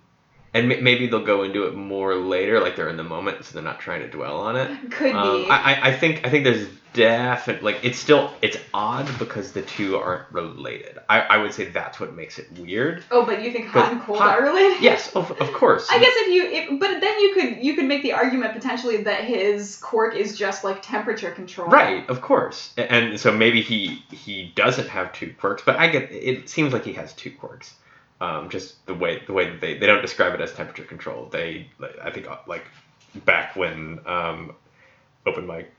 and 0.55 0.72
m- 0.72 0.82
maybe 0.84 1.07
they'll 1.09 1.24
go 1.24 1.42
into 1.42 1.66
it 1.66 1.74
more 1.74 2.14
later, 2.14 2.61
like 2.61 2.76
they're 2.76 2.88
in 2.88 2.96
the 2.96 3.02
moment, 3.05 3.44
so 3.44 3.55
they're 3.55 3.62
not 3.62 3.80
trying 3.80 4.00
to 4.02 4.09
dwell 4.09 4.40
on 4.40 4.57
it. 4.57 4.90
Could 4.90 5.14
Um, 5.14 5.42
be. 5.44 5.50
I, 5.50 5.88
I- 5.90 5.92
think 5.92 6.26
I 6.26 6.30
think 6.30 6.44
there's 6.44 6.66
definite 6.94 7.61
like 7.64 7.76
it's 7.82 7.98
still 7.98 8.30
it's 8.40 8.57
odd 8.72 9.09
because 9.18 9.50
the 9.50 9.62
two 9.62 9.96
aren't 9.96 10.30
related. 10.30 10.96
I, 11.09 11.20
I 11.22 11.38
would 11.38 11.52
say 11.52 11.64
that's 11.64 11.98
what 11.98 12.14
makes 12.14 12.38
it 12.38 12.46
weird. 12.57 13.02
oh, 13.11 13.26
but 13.26 13.42
you 13.42 13.50
think 13.50 13.66
hot 13.66 13.90
and 13.92 14.00
cold 14.00 14.18
hot- 14.20 14.38
are 14.38 14.44
related? 14.44 14.80
Yes, 14.80 15.11
of, 15.16 15.28
of 15.32 15.52
course. 15.55 15.88
I 15.90 15.98
guess 15.98 16.12
if 16.14 16.28
you, 16.32 16.44
if, 16.44 16.80
but 16.80 17.00
then 17.00 17.18
you 17.20 17.34
could 17.34 17.64
you 17.64 17.74
could 17.74 17.86
make 17.86 18.02
the 18.02 18.12
argument 18.12 18.52
potentially 18.55 18.98
that 19.05 19.24
his 19.24 19.76
quirk 19.78 20.14
is 20.14 20.38
just 20.38 20.62
like 20.62 20.82
temperature 20.82 21.32
control. 21.32 21.66
Right, 21.68 22.09
of 22.09 22.20
course. 22.20 22.72
And 22.76 23.18
so 23.18 23.32
maybe 23.32 23.61
he 23.61 24.00
he 24.12 24.52
doesn't 24.55 24.88
have 24.88 25.12
two 25.12 25.34
quirks, 25.40 25.62
but 25.66 25.74
I 25.76 25.88
get 25.88 26.12
it 26.12 26.48
seems 26.48 26.72
like 26.72 26.84
he 26.84 26.92
has 26.92 27.12
two 27.14 27.32
quirks. 27.32 27.74
Um, 28.20 28.48
just 28.48 28.84
the 28.86 28.94
way 28.94 29.22
the 29.26 29.32
way 29.32 29.50
that 29.50 29.60
they, 29.60 29.76
they 29.76 29.86
don't 29.86 30.00
describe 30.00 30.34
it 30.34 30.40
as 30.40 30.52
temperature 30.52 30.84
control. 30.84 31.28
They 31.30 31.68
I 32.02 32.10
think 32.10 32.28
uh, 32.28 32.38
like 32.46 32.64
back 33.24 33.56
when 33.56 34.00
um, 34.06 34.54
open 35.26 35.46
mic 35.46 35.72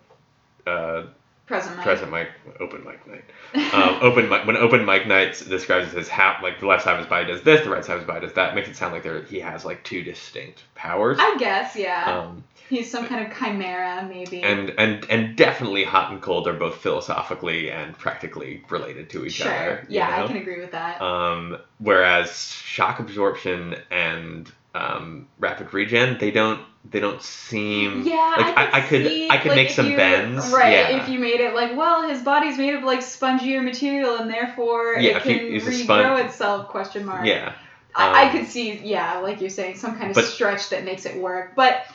uh, 0.67 1.03
Present 1.45 1.75
mic. 1.75 1.85
present 1.85 2.11
mic 2.11 2.29
open 2.59 2.83
mic 2.83 3.05
night 3.07 3.73
um, 3.73 3.99
open 4.01 4.27
mic 4.29 4.47
when 4.47 4.57
open 4.57 4.83
mic 4.83 5.05
nights 5.05 5.45
describes 5.45 5.93
it 5.93 5.97
as 5.99 6.07
half 6.07 6.41
like 6.41 6.59
the 6.59 6.65
left 6.65 6.83
side 6.83 6.93
of 6.93 6.99
his 6.99 7.07
body 7.07 7.27
does 7.27 7.43
this 7.43 7.63
the 7.63 7.69
right 7.69 7.85
side 7.85 7.93
of 7.93 7.99
his 8.01 8.07
body 8.07 8.25
does 8.25 8.33
that 8.33 8.55
makes 8.55 8.67
it 8.67 8.75
sound 8.75 8.93
like 8.93 9.03
there 9.03 9.21
he 9.23 9.39
has 9.39 9.63
like 9.63 9.83
two 9.83 10.01
distinct 10.01 10.63
powers 10.73 11.17
I 11.19 11.37
guess 11.37 11.75
yeah. 11.75 12.19
um, 12.19 12.43
He's 12.67 12.89
some 12.89 13.05
kind 13.05 13.27
of 13.27 13.37
chimera 13.37 14.07
maybe. 14.09 14.41
and 14.41 14.71
and 14.79 15.05
and 15.09 15.37
definitely 15.37 15.83
hot 15.83 16.11
and 16.11 16.19
cold 16.21 16.47
are 16.47 16.53
both 16.53 16.77
philosophically 16.77 17.69
and 17.69 17.95
practically 17.97 18.63
related 18.69 19.09
to 19.11 19.25
each 19.25 19.33
sure. 19.33 19.51
other. 19.53 19.85
you 19.87 19.97
yeah, 19.97 20.23
I 20.23 20.27
can 20.27 20.37
agree 20.37 20.59
with 20.59 20.71
that. 20.71 20.99
Um, 20.99 21.59
whereas 21.77 22.51
shock 22.51 22.99
absorption 22.99 23.75
and 23.91 24.51
um, 24.75 25.27
rapid 25.39 25.73
regen, 25.73 26.17
they 26.19 26.31
don't 26.31 26.61
they 26.91 26.99
don't 26.99 27.21
seem 27.21 28.03
Yeah, 28.03 28.35
like 28.37 28.57
I, 28.57 28.69
I 28.73 28.81
could 28.81 29.07
see, 29.07 29.29
I 29.29 29.37
could 29.37 29.49
like, 29.49 29.55
make 29.55 29.69
some 29.71 29.89
you- 29.89 29.97
bends. 29.97 30.51
Right, 30.51 30.73
yeah. 30.73 31.01
if 31.01 31.09
you 31.09 31.17
made 31.17 31.39
it 31.39 31.55
like, 31.55 31.75
well, 31.75 32.07
his 32.07 32.21
body's 32.21 32.57
made 32.59 32.75
of 32.75 32.83
like 32.83 32.99
spongier 32.99 33.63
material 33.63 34.17
and 34.17 34.29
therefore 34.29 34.97
Yeah, 34.99 35.17
it 35.17 35.23
can 35.23 35.39
regrow 35.39 35.83
spon- 35.83 36.19
itself? 36.25 36.67
Question 36.67 37.05
mark. 37.05 37.25
yeah. 37.25 37.53
I, 37.95 38.25
I 38.25 38.29
um, 38.29 38.37
could 38.37 38.47
see, 38.47 38.77
yeah, 38.83 39.19
like 39.19 39.39
you're 39.41 39.49
saying, 39.49 39.77
some 39.77 39.97
kind 39.97 40.09
of 40.09 40.15
But- 40.15 40.25
stretch 40.25 40.69
that 40.69 40.83
makes 40.85 41.05
it 41.07 41.19
work. 41.19 41.55
But 41.55 41.85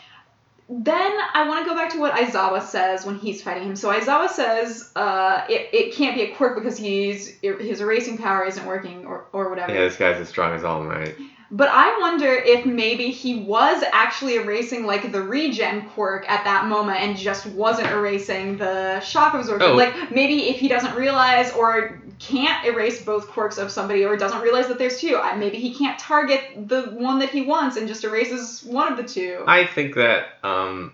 then 0.68 1.12
I 1.35 1.47
want 1.49 1.64
to 1.64 1.70
go 1.70 1.76
back 1.76 1.91
to 1.93 2.01
what 2.01 2.14
Aizawa 2.14 2.62
says 2.62 3.05
when 3.05 3.16
he's 3.18 3.43
fighting 3.43 3.64
him. 3.68 3.76
So 3.76 3.93
Aizawa 3.93 4.28
says 4.28 4.91
uh, 4.97 5.45
it, 5.49 5.68
it 5.72 5.95
can't 5.95 6.14
be 6.16 6.22
a 6.22 6.35
quirk 6.35 6.57
because 6.57 6.78
he's 6.78 7.28
his 7.43 7.81
erasing 7.81 8.18
power 8.18 8.45
isn't 8.45 8.64
working 8.64 9.05
or, 9.05 9.26
or 9.33 9.51
whatever. 9.51 9.72
Yeah, 9.74 9.81
this 9.81 9.97
guy's 9.97 10.20
as 10.20 10.28
strong 10.28 10.55
as 10.55 10.64
All 10.64 10.83
Might. 10.83 11.16
But 11.53 11.69
I 11.69 11.99
wonder 12.01 12.33
if 12.33 12.65
maybe 12.65 13.11
he 13.11 13.41
was 13.41 13.83
actually 13.93 14.37
erasing 14.37 14.87
like 14.87 15.11
the 15.11 15.21
regen 15.21 15.87
quirk 15.91 16.31
at 16.31 16.45
that 16.45 16.67
moment 16.67 17.01
and 17.01 17.17
just 17.17 17.45
wasn't 17.47 17.89
erasing 17.89 18.57
the 18.57 19.01
shock 19.01 19.35
absorption. 19.35 19.73
Oh. 19.73 19.75
Like 19.75 20.13
maybe 20.13 20.49
if 20.49 20.61
he 20.61 20.69
doesn't 20.69 20.95
realize 20.95 21.53
or 21.53 22.01
can't 22.21 22.65
erase 22.67 23.03
both 23.03 23.27
quirks 23.29 23.59
of 23.59 23.73
somebody 23.73 24.05
or 24.05 24.17
doesn't 24.17 24.41
realize 24.43 24.69
that 24.69 24.79
there's 24.79 25.01
two, 25.01 25.21
maybe 25.37 25.59
he 25.59 25.75
can't 25.75 25.99
target 25.99 26.69
the 26.69 26.83
one 26.83 27.19
that 27.19 27.31
he 27.31 27.43
wants 27.43 27.77
and 27.77 27.89
just 27.89 28.05
erases 28.05 28.63
one 28.63 28.93
of 28.93 28.97
the 28.97 29.05
two. 29.05 29.43
I 29.47 29.67
think 29.67 29.97
that 29.97 30.39
um, 30.45 30.93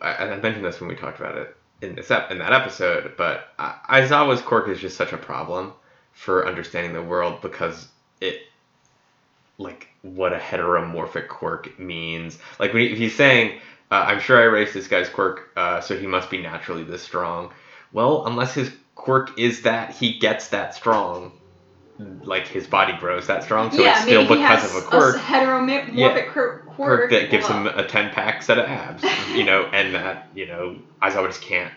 I, 0.00 0.14
I 0.16 0.36
mentioned 0.36 0.64
this 0.64 0.80
when 0.80 0.88
we 0.88 0.94
talked 0.94 1.18
about 1.18 1.36
it 1.36 1.56
in 1.82 1.96
this 1.96 2.10
ep- 2.10 2.30
in 2.30 2.38
that 2.38 2.52
episode, 2.52 3.14
but 3.16 3.48
I- 3.58 4.02
Aizawa's 4.02 4.40
quirk 4.40 4.68
is 4.68 4.78
just 4.78 4.96
such 4.96 5.12
a 5.12 5.18
problem 5.18 5.72
for 6.12 6.46
understanding 6.46 6.92
the 6.92 7.02
world 7.02 7.40
because 7.42 7.88
it 8.20 8.42
like 9.58 9.88
what 10.02 10.32
a 10.32 10.38
heteromorphic 10.38 11.28
quirk 11.28 11.78
means. 11.78 12.38
Like 12.58 12.72
when 12.72 12.82
he, 12.82 12.92
if 12.92 12.98
he's 12.98 13.14
saying, 13.14 13.58
uh, 13.90 14.04
"I'm 14.08 14.20
sure 14.20 14.40
I 14.40 14.44
erased 14.44 14.74
this 14.74 14.88
guy's 14.88 15.08
quirk, 15.08 15.50
uh, 15.56 15.80
so 15.80 15.96
he 15.96 16.06
must 16.06 16.30
be 16.30 16.42
naturally 16.42 16.84
this 16.84 17.02
strong." 17.02 17.52
Well, 17.92 18.26
unless 18.26 18.54
his 18.54 18.72
quirk 18.94 19.38
is 19.38 19.62
that 19.62 19.90
he 19.90 20.18
gets 20.18 20.48
that 20.48 20.74
strong, 20.74 21.32
like 21.98 22.48
his 22.48 22.66
body 22.66 22.94
grows 22.98 23.28
that 23.28 23.44
strong, 23.44 23.70
so 23.70 23.82
yeah, 23.82 23.92
it's 23.92 24.02
still 24.02 24.26
because 24.26 24.64
of 24.64 24.82
a 24.82 24.86
quirk. 24.86 25.16
a 25.16 25.18
heteromorphic 25.18 25.94
Yeah. 25.94 26.20
quirk, 26.32 26.66
quirk 26.66 26.66
quirk 26.66 27.10
that 27.10 27.30
gives 27.30 27.48
well, 27.48 27.66
him 27.66 27.66
a 27.78 27.86
10 27.86 28.10
pack 28.10 28.42
set 28.42 28.58
of 28.58 28.66
abs, 28.66 29.04
you 29.34 29.44
know, 29.44 29.64
and 29.72 29.94
that, 29.94 30.28
you 30.34 30.46
know, 30.46 30.76
Aizawa 31.02 31.28
just 31.28 31.42
can't 31.42 31.72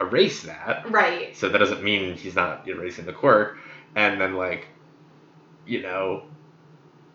erase 0.00 0.42
that. 0.42 0.90
Right. 0.90 1.34
So 1.36 1.48
that 1.48 1.58
doesn't 1.58 1.82
mean 1.82 2.16
he's 2.16 2.34
not 2.34 2.68
erasing 2.68 3.06
the 3.06 3.12
quirk. 3.12 3.56
And 3.94 4.20
then, 4.20 4.34
like, 4.34 4.68
you 5.64 5.82
know, 5.82 6.24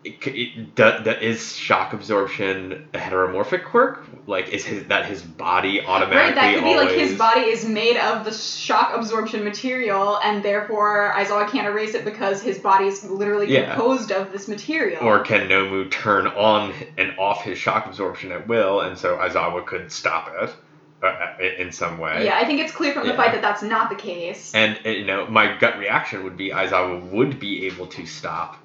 it, 0.04 0.26
it, 0.26 0.76
that, 0.76 1.04
that 1.04 1.22
is 1.22 1.56
shock 1.56 1.92
absorption 1.92 2.88
a 2.94 2.98
heteromorphic 2.98 3.64
quirk? 3.64 4.04
Like, 4.26 4.48
is 4.48 4.64
his 4.64 4.86
that 4.86 5.06
his 5.06 5.22
body 5.22 5.84
automatically 5.84 6.16
Right, 6.16 6.34
that 6.34 6.54
could 6.54 6.64
be 6.64 6.76
like 6.76 6.90
his 6.90 7.18
body 7.18 7.40
is 7.42 7.64
made 7.64 7.96
of 7.96 8.24
the 8.24 8.32
shock 8.32 8.92
absorption 8.94 9.42
material, 9.42 10.18
and 10.22 10.42
therefore 10.42 11.12
Aizawa 11.16 11.48
can't 11.50 11.66
erase 11.66 11.94
it 11.94 12.04
because 12.04 12.40
his 12.40 12.58
body 12.58 12.86
is 12.86 13.04
literally 13.04 13.50
Yeah. 13.52 13.74
composed 13.74 14.12
of 14.12 14.30
this 14.30 14.46
material. 14.48 15.04
Or 15.04 15.20
can 15.20 15.48
Nomu 15.48 15.90
turn 15.90 16.28
on 16.28 16.72
and 16.96 17.14
off 17.18 17.42
his 17.42 17.58
shock 17.58 17.86
absorption 17.86 18.30
at 18.32 18.46
will, 18.46 18.80
and 18.80 18.96
so 18.96 19.16
Aizawa 19.16 19.66
could 19.66 19.90
stop 19.90 20.30
it 20.40 20.54
uh, 21.02 21.32
in 21.40 21.66
in 21.66 21.72
some 21.72 21.98
way? 21.98 22.24
yeah, 22.24 22.36
I 22.38 22.44
think 22.44 22.60
it's 22.60 22.72
clear 22.72 22.92
from 22.92 23.02
the 23.04 23.10
Yeah. 23.12 23.16
fight 23.16 23.32
that 23.32 23.42
that's 23.42 23.62
not 23.62 23.90
the 23.90 23.96
case. 23.96 24.54
And 24.54 24.78
uh, 24.86 24.90
you 24.90 25.04
know, 25.04 25.26
my 25.26 25.56
gut 25.58 25.76
reaction 25.76 26.22
would 26.22 26.36
be 26.36 26.50
Aizawa 26.50 27.10
would 27.10 27.40
be 27.40 27.66
able 27.66 27.88
to 27.88 28.06
stop 28.06 28.56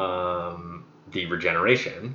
um, 0.00 0.84
the 1.12 1.26
regeneration 1.26 2.14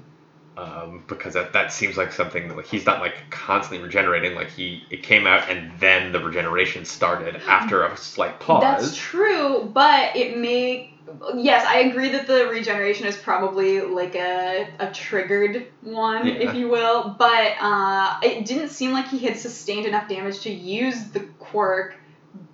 um, 0.58 1.04
because 1.08 1.34
that, 1.34 1.54
that 1.54 1.74
seems 1.74 1.98
like 1.98 2.12
something 2.12 2.48
that 2.48 2.56
like, 2.56 2.68
he's 2.68 2.86
not 2.86 3.02
like 3.02 3.30
constantly 3.30 3.84
regenerating. 3.86 4.36
Like 4.36 4.50
he 4.50 4.84
it 4.90 5.04
came 5.04 5.28
out 5.28 5.50
and 5.50 5.78
then 5.80 6.12
the 6.12 6.24
regeneration 6.24 6.86
started 6.86 7.36
after 7.48 7.84
a 7.84 7.98
slight 7.98 8.40
pause. 8.40 8.62
That's 8.62 8.96
true, 8.96 9.70
but 9.74 10.16
it 10.16 10.38
may. 10.38 10.92
Yes, 11.36 11.66
I 11.68 11.80
agree 11.80 12.10
that 12.10 12.26
the 12.26 12.48
regeneration 12.48 13.06
is 13.06 13.16
probably 13.16 13.82
like 13.82 14.16
a, 14.16 14.68
a 14.80 14.92
triggered 14.92 15.68
one, 15.82 16.26
Yeah. 16.26 16.34
if 16.34 16.56
you 16.56 16.68
will, 16.68 17.16
but 17.20 17.54
uh, 17.60 18.18
it 18.24 18.46
didn't 18.46 18.70
seem 18.70 18.92
like 18.92 19.08
he 19.08 19.20
had 19.20 19.38
sustained 19.38 19.86
enough 19.86 20.10
damage 20.10 20.40
to 20.42 20.50
use 20.50 21.04
the 21.10 21.20
quirk 21.38 21.96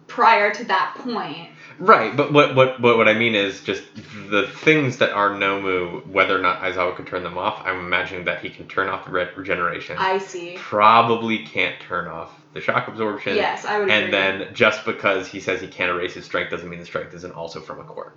prior 0.08 0.54
to 0.54 0.66
that 0.66 0.96
point. 0.98 1.50
Right, 1.82 2.16
but 2.16 2.32
what, 2.32 2.54
what 2.56 2.80
what 2.80 2.98
what 2.98 3.08
I 3.08 3.16
mean 3.16 3.34
is 3.34 3.62
just 3.62 3.84
the 4.30 4.48
things 4.48 4.98
that 4.98 5.14
are 5.14 5.32
Nomu, 5.32 6.06
whether 6.06 6.38
or 6.38 6.42
not 6.42 6.62
Aizawa 6.62 6.96
can 6.96 7.06
turn 7.06 7.24
them 7.24 7.40
off. 7.40 7.60
I'm 7.66 7.80
imagining 7.80 8.26
that 8.26 8.42
he 8.42 8.52
can 8.52 8.68
turn 8.68 8.88
off 8.88 9.06
the 9.06 9.12
re- 9.12 9.30
regeneration. 9.36 9.98
I 9.98 10.20
see. 10.20 10.54
Probably 10.60 11.40
can't 11.40 11.80
turn 11.82 12.08
off 12.08 12.32
the 12.54 12.62
shock 12.62 12.88
absorption. 12.88 13.36
Yes, 13.36 13.66
I 13.66 13.80
would 13.80 13.90
agree. 13.90 13.96
And 13.96 14.14
then 14.14 14.54
just 14.54 14.86
because 14.86 15.28
he 15.28 15.40
says 15.40 15.60
he 15.60 15.68
can't 15.68 15.90
erase 15.90 16.14
his 16.14 16.26
strength 16.26 16.52
doesn't 16.52 16.70
mean 16.70 16.80
the 16.80 16.86
strength 16.86 17.16
isn't 17.16 17.34
also 17.34 17.62
from 17.62 17.80
a 17.80 17.84
quirk. 17.84 18.16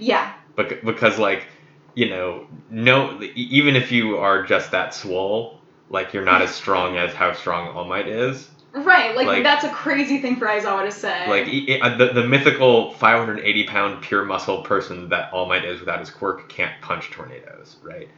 Yeah, 0.00 0.32
Bec- 0.56 0.82
because 0.82 1.20
like, 1.20 1.46
you 1.94 2.10
know, 2.10 2.46
no, 2.68 3.22
even 3.36 3.76
if 3.76 3.92
you 3.92 4.18
are 4.18 4.42
just 4.42 4.72
that 4.72 4.92
swole, 4.92 5.60
like 5.88 6.14
you're 6.14 6.24
not 6.24 6.42
as 6.42 6.52
strong 6.52 6.96
as 6.96 7.14
how 7.14 7.32
strong 7.32 7.68
All 7.68 7.84
Might 7.84 8.08
is. 8.08 8.48
Right. 8.74 9.14
Like, 9.14 9.26
Like- 9.26 9.42
that's 9.44 9.64
a 9.64 9.68
crazy 9.70 10.18
thing 10.18 10.36
for 10.36 10.46
Aizawa 10.46 10.84
to 10.84 10.92
say. 10.92 11.28
Like 11.28 11.48
e- 11.48 11.78
uh, 11.80 11.96
the, 11.96 12.08
the 12.08 12.22
mythical 12.22 12.90
580 12.92 13.64
pound 13.64 14.00
pure 14.00 14.22
muscle 14.22 14.58
person 14.58 15.08
that 15.10 15.28
All 15.32 15.46
Might 15.46 15.64
is 15.64 15.80
without 15.80 16.00
his 16.00 16.10
quirk 16.10 16.48
can't 16.48 16.72
punch 16.80 17.10
tornadoes, 17.10 17.76
right? 17.82 18.08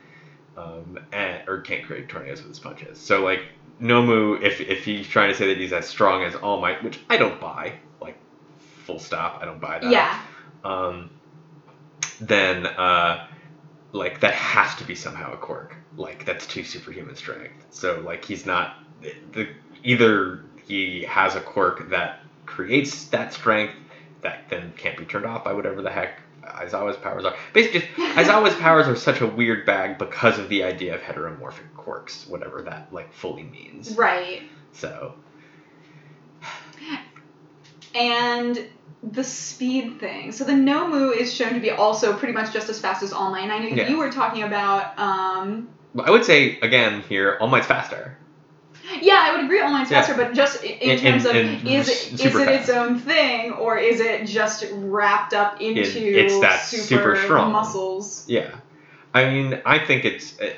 Um, 0.56 0.98
and, 1.12 1.42
or 1.48 1.58
can't 1.58 1.82
create 1.82 2.08
tornadoes 2.08 2.42
with 2.42 2.50
his 2.50 2.60
punches. 2.60 2.98
So 2.98 3.22
like 3.22 3.44
Nomu, 3.80 4.38
if 4.40 4.60
if 4.60 4.84
he's 4.84 5.06
trying 5.08 5.28
to 5.28 5.34
say 5.34 5.46
that 5.48 5.58
he's 5.58 5.72
as 5.72 5.86
strong 5.86 6.22
as 6.22 6.34
All 6.36 6.56
Might, 6.58 6.82
which 6.82 7.00
I 7.10 7.16
don't 7.16 7.38
buy, 7.40 7.74
like 8.00 8.16
full 8.84 8.98
stop, 8.98 9.38
I 9.40 9.44
don't 9.46 9.60
buy 9.60 9.80
that. 9.80 9.90
yeah, 9.90 10.18
um, 10.64 11.10
then 12.20 12.66
uh, 12.66 13.16
like 13.92 14.20
that 14.20 14.34
has 14.34 14.74
to 14.76 14.84
be 14.84 14.94
somehow 14.94 15.32
a 15.32 15.36
quirk. 15.36 15.76
Like 15.96 16.24
that's 16.24 16.46
too 16.46 16.64
superhuman 16.64 17.16
strength. 17.16 17.66
So 17.70 18.00
like 18.00 18.24
he's 18.24 18.46
not 18.46 18.70
the 19.32 19.48
either 19.84 20.40
he 20.66 21.04
has 21.04 21.36
a 21.36 21.40
quirk 21.40 21.90
that 21.90 22.20
creates 22.46 23.04
that 23.06 23.32
strength 23.34 23.74
that 24.22 24.48
then 24.48 24.72
can't 24.76 24.96
be 24.96 25.04
turned 25.04 25.26
off 25.26 25.44
by 25.44 25.52
whatever 25.52 25.82
the 25.82 25.90
heck 25.90 26.20
Aizawa's 26.42 26.96
powers 26.96 27.24
are. 27.24 27.34
Basically, 27.52 27.80
just, 27.80 27.92
Aizawa's 27.96 28.54
powers 28.56 28.88
are 28.88 28.96
such 28.96 29.20
a 29.20 29.26
weird 29.26 29.64
bag 29.66 29.98
because 29.98 30.38
of 30.38 30.48
the 30.48 30.64
idea 30.64 30.94
of 30.94 31.00
heteromorphic 31.02 31.74
quirks, 31.76 32.26
whatever 32.26 32.62
that 32.62 32.88
like 32.92 33.12
fully 33.12 33.44
means. 33.44 33.96
right. 33.96 34.42
So 34.72 35.14
And 37.94 38.66
the 39.02 39.22
speed 39.24 40.00
thing. 40.00 40.32
So 40.32 40.44
the 40.44 40.52
Nomu 40.52 41.16
is 41.16 41.32
shown 41.32 41.54
to 41.54 41.60
be 41.60 41.70
also 41.70 42.16
pretty 42.16 42.34
much 42.34 42.52
just 42.52 42.68
as 42.68 42.80
fast 42.80 43.02
as 43.02 43.12
All 43.12 43.30
Might. 43.30 43.44
And 43.44 43.52
I 43.52 43.58
know 43.60 43.68
Yeah. 43.68 43.88
you 43.88 43.98
were 43.98 44.10
talking 44.10 44.42
about. 44.42 44.98
Um, 44.98 45.68
I 46.02 46.10
would 46.10 46.24
say 46.24 46.58
again 46.60 47.02
here, 47.02 47.36
All 47.40 47.46
Might's 47.48 47.66
faster. 47.66 48.16
Yeah, 49.04 49.20
I 49.22 49.36
would 49.36 49.44
agree 49.44 49.60
All 49.60 49.70
Might's 49.70 49.90
Yeah. 49.90 50.00
faster, 50.00 50.14
but 50.16 50.34
just 50.34 50.64
in, 50.64 50.72
In- 50.78 50.98
terms 50.98 51.24
of 51.26 51.36
is 51.36 51.88
it 51.88 52.20
is 52.20 52.34
it 52.34 52.48
its 52.48 52.68
own 52.70 52.98
thing 52.98 53.52
or 53.52 53.76
is 53.76 54.00
it 54.00 54.26
just 54.26 54.66
wrapped 54.72 55.34
up 55.34 55.60
into 55.60 56.00
it's 56.00 56.40
that 56.40 56.60
super 56.62 57.16
strong. 57.16 57.52
muscles? 57.52 58.24
Yeah, 58.26 58.50
I 59.12 59.30
mean, 59.30 59.60
I 59.64 59.78
think 59.78 60.04
it's 60.04 60.38
uh, 60.40 60.50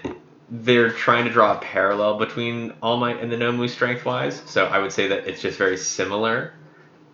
they're 0.48 0.90
trying 0.90 1.24
to 1.24 1.30
draw 1.30 1.56
a 1.56 1.60
parallel 1.60 2.18
between 2.18 2.72
All 2.80 2.96
Might 2.98 3.20
and 3.20 3.30
the 3.30 3.36
Nomu 3.36 3.68
strength 3.68 4.04
wise. 4.04 4.40
So 4.46 4.64
I 4.64 4.78
would 4.78 4.92
say 4.92 5.08
that 5.08 5.26
it's 5.26 5.42
just 5.42 5.58
very 5.58 5.76
similar 5.76 6.52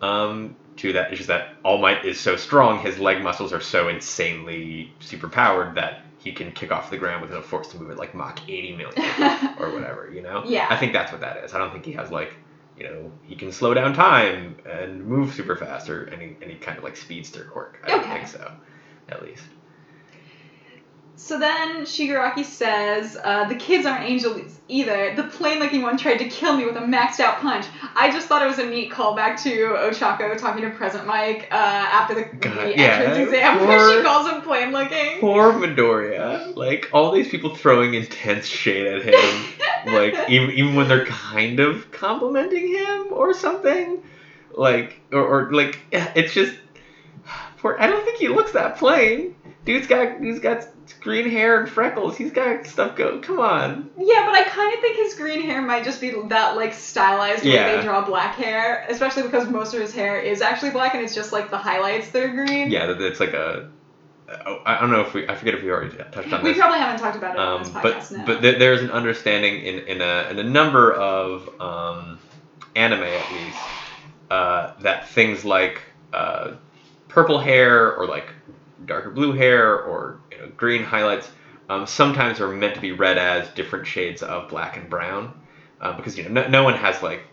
um, 0.01 0.55
to 0.77 0.93
that. 0.93 1.09
It's 1.09 1.17
just 1.17 1.27
that 1.29 1.55
All 1.63 1.79
Might 1.79 2.05
is 2.05 2.19
so 2.19 2.35
strong, 2.35 2.79
his 2.79 2.99
leg 2.99 3.21
muscles 3.23 3.51
are 3.53 3.61
so 3.61 3.89
insanely 3.89 4.93
superpowered 5.01 5.75
that 5.75 6.01
he 6.23 6.31
can 6.31 6.51
kick 6.51 6.71
off 6.71 6.89
the 6.89 6.97
ground 6.97 7.21
with 7.21 7.31
enough 7.31 7.45
force 7.45 7.67
to 7.69 7.77
move 7.77 7.91
it 7.91 7.97
like 7.97 8.15
Mach 8.15 8.39
80 8.47 8.77
million 8.77 9.55
or 9.59 9.71
whatever. 9.71 10.09
You 10.11 10.21
know? 10.21 10.43
Yeah. 10.45 10.67
I 10.69 10.77
think 10.77 10.93
that's 10.93 11.11
what 11.11 11.21
that 11.21 11.43
is. 11.43 11.53
I 11.53 11.57
don't 11.57 11.71
think 11.71 11.85
he 11.85 11.91
has 11.93 12.11
like. 12.11 12.35
You 12.75 12.85
know, 12.85 13.11
he 13.21 13.35
can 13.35 13.51
slow 13.51 13.75
down 13.75 13.93
time 13.93 14.57
and 14.65 15.05
move 15.05 15.35
super 15.35 15.55
fast 15.55 15.91
or 15.91 16.09
any 16.09 16.35
any 16.41 16.55
kind 16.55 16.75
of 16.75 16.83
like 16.83 16.97
speedster 16.97 17.43
quirk. 17.43 17.79
I 17.83 17.89
don't 17.89 18.03
think 18.03 18.27
so, 18.27 18.51
at 19.09 19.21
least. 19.21 19.43
So 21.15 21.39
then 21.39 21.83
Shigaraki 21.83 22.43
says, 22.43 23.17
uh, 23.23 23.47
the 23.47 23.55
kids 23.55 23.85
aren't 23.85 24.03
angels 24.03 24.59
either. 24.67 25.13
The 25.15 25.23
plain 25.23 25.59
looking 25.59 25.83
one 25.83 25.95
tried 25.95 26.17
to 26.17 26.25
kill 26.25 26.57
me 26.57 26.65
with 26.65 26.75
a 26.75 26.81
maxed 26.81 27.19
out 27.19 27.37
punch. 27.39 27.67
I 27.95 28.11
just 28.11 28.27
thought 28.27 28.41
it 28.41 28.47
was 28.47 28.57
a 28.57 28.65
neat 28.65 28.91
callback 28.91 29.41
to 29.43 29.49
Ochako 29.49 30.35
talking 30.37 30.63
to 30.63 30.71
Present 30.71 31.05
Mic 31.05 31.47
uh, 31.51 31.55
after 31.55 32.15
the, 32.15 32.23
God, 32.23 32.65
the 32.65 32.71
yeah, 32.71 32.99
entrance 32.99 33.17
exam 33.27 33.59
where 33.67 33.77
poor- 33.77 33.97
she 33.97 34.03
calls 34.03 34.27
him 34.27 34.41
plain 34.41 34.71
looking. 34.71 35.19
Poor 35.19 35.53
Midoriya. 35.53 36.55
Like 36.55 36.89
all 36.91 37.11
these 37.11 37.27
people 37.27 37.55
throwing 37.55 37.93
intense 37.93 38.47
shade 38.47 38.87
at 38.87 39.03
him. 39.03 39.45
like 39.93 40.29
even 40.29 40.51
even 40.51 40.75
when 40.75 40.87
they're 40.87 41.05
kind 41.05 41.59
of 41.59 41.91
complimenting 41.91 42.67
him 42.67 43.07
or 43.11 43.33
something. 43.33 44.01
Like 44.55 44.99
or, 45.11 45.23
or 45.23 45.51
like 45.51 45.79
it's 45.91 46.33
just 46.33 46.55
poor 47.57 47.77
I 47.79 47.85
don't 47.85 48.03
think 48.03 48.17
he 48.17 48.29
looks 48.29 48.53
that 48.53 48.77
plain. 48.77 49.35
Dude's 49.65 49.87
got 49.87 50.19
he's 50.21 50.39
got 50.39 50.67
green 50.99 51.29
hair 51.29 51.59
and 51.61 51.69
freckles. 51.69 52.17
He's 52.17 52.31
got 52.31 52.67
stuff 52.67 52.95
go. 52.97 53.19
Come 53.19 53.39
on. 53.39 53.89
Yeah, 53.97 54.25
but 54.25 54.35
I 54.35 54.43
kind 54.43 54.73
of 54.73 54.81
think 54.81 54.97
his 54.97 55.13
green 55.15 55.41
hair 55.41 55.61
might 55.61 55.85
just 55.85 56.01
be 56.01 56.11
that 56.27 56.55
like 56.57 56.73
stylized 56.73 57.43
way 57.45 57.53
Yeah. 57.53 57.75
they 57.77 57.81
draw 57.83 58.03
black 58.03 58.35
hair, 58.35 58.85
especially 58.89 59.23
because 59.23 59.47
most 59.49 59.73
of 59.73 59.79
his 59.79 59.93
hair 59.93 60.19
is 60.19 60.41
actually 60.41 60.71
black 60.71 60.93
and 60.95 61.03
it's 61.03 61.15
just 61.15 61.31
like 61.31 61.49
the 61.49 61.57
highlights 61.57 62.09
that 62.09 62.23
are 62.23 62.27
green. 62.33 62.69
Yeah, 62.71 62.87
that 62.87 62.99
it's 63.01 63.21
like 63.21 63.33
a. 63.33 63.69
oh, 64.45 64.61
I 64.65 64.81
don't 64.81 64.91
know 64.91 65.01
if 65.01 65.13
we. 65.13 65.27
I 65.29 65.35
forget 65.35 65.53
if 65.53 65.63
we 65.63 65.71
already 65.71 65.95
touched 65.95 66.33
on 66.33 66.43
We 66.43 66.49
this. 66.49 66.57
probably 66.57 66.79
haven't 66.79 66.99
talked 66.99 67.15
about 67.15 67.35
it 67.35 67.39
on 67.39 67.57
um, 67.59 67.63
this 67.63 67.71
but 67.71 68.11
now. 68.11 68.25
but 68.25 68.41
th- 68.41 68.59
there's 68.59 68.81
an 68.81 68.91
understanding 68.91 69.61
in, 69.61 69.79
in 69.87 70.01
a 70.01 70.27
in 70.29 70.39
a 70.39 70.43
number 70.43 70.91
of 70.91 71.49
um, 71.61 72.19
anime 72.75 73.03
at 73.03 73.31
least 73.31 73.57
uh, 74.29 74.73
that 74.81 75.07
things 75.09 75.45
like 75.45 75.81
uh, 76.11 76.51
purple 77.07 77.39
hair 77.39 77.95
or 77.95 78.07
like 78.07 78.27
darker 78.85 79.09
blue 79.11 79.33
hair 79.33 79.81
or 79.81 80.19
you 80.31 80.37
know, 80.39 80.51
green 80.57 80.83
highlights 80.83 81.29
um, 81.69 81.85
sometimes 81.87 82.39
are 82.41 82.49
meant 82.49 82.75
to 82.75 82.81
be 82.81 82.91
read 82.91 83.17
as 83.17 83.49
different 83.49 83.87
shades 83.87 84.21
of 84.21 84.49
black 84.49 84.77
and 84.77 84.89
brown. 84.89 85.33
Uh, 85.81 85.91
because 85.97 86.17
you 86.17 86.23
know 86.23 86.29
no, 86.43 86.47
no 86.47 86.63
one 86.63 86.75
has 86.75 87.01
like 87.03 87.25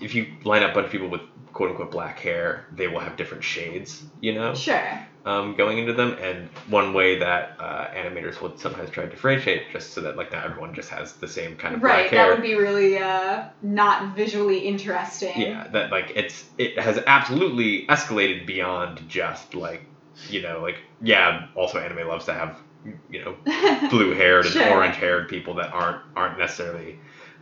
if 0.00 0.14
you 0.14 0.26
line 0.44 0.62
up 0.62 0.70
a 0.70 0.74
bunch 0.74 0.86
of 0.86 0.92
people 0.92 1.08
with 1.08 1.20
quote 1.52 1.70
unquote 1.70 1.90
black 1.90 2.18
hair, 2.18 2.64
they 2.72 2.88
will 2.88 3.00
have 3.00 3.16
different 3.16 3.44
shades, 3.44 4.02
you 4.20 4.34
know, 4.34 4.54
Sure. 4.54 4.82
um, 5.26 5.54
going 5.54 5.78
into 5.78 5.92
them. 5.92 6.16
And 6.20 6.48
one 6.68 6.94
way 6.94 7.18
that 7.18 7.56
uh, 7.58 7.86
animators 7.88 8.40
would 8.40 8.58
sometimes 8.58 8.90
try 8.90 9.04
to 9.04 9.10
differentiate, 9.10 9.70
just 9.70 9.92
so 9.92 10.00
that 10.00 10.16
like 10.16 10.32
not 10.32 10.44
everyone 10.44 10.74
just 10.74 10.88
has 10.90 11.12
the 11.14 11.28
same 11.28 11.56
kind 11.56 11.74
of 11.74 11.82
Right. 11.82 12.02
black 12.08 12.10
hair. 12.10 12.26
That 12.28 12.34
would 12.34 12.42
be 12.42 12.54
really 12.54 12.98
uh, 12.98 13.44
not 13.62 14.14
visually 14.14 14.60
interesting. 14.60 15.32
yeah, 15.40 15.68
that 15.72 15.90
like 15.90 16.12
it's 16.14 16.46
it 16.58 16.78
has 16.78 16.98
absolutely 17.06 17.86
escalated 17.88 18.46
beyond 18.46 19.06
just 19.08 19.54
like 19.54 19.82
you 20.28 20.42
know 20.42 20.60
like 20.60 20.76
yeah. 21.02 21.48
Also, 21.54 21.78
anime 21.78 22.06
loves 22.08 22.24
to 22.26 22.34
have 22.34 22.58
you 23.10 23.24
know 23.24 23.88
blue 23.90 24.14
haired 24.14 24.46
and 24.46 24.56
orange 24.72 24.96
haired 24.96 25.28
people 25.28 25.54
that 25.54 25.72
aren't 25.72 26.02
aren't 26.16 26.38
necessarily 26.38 26.98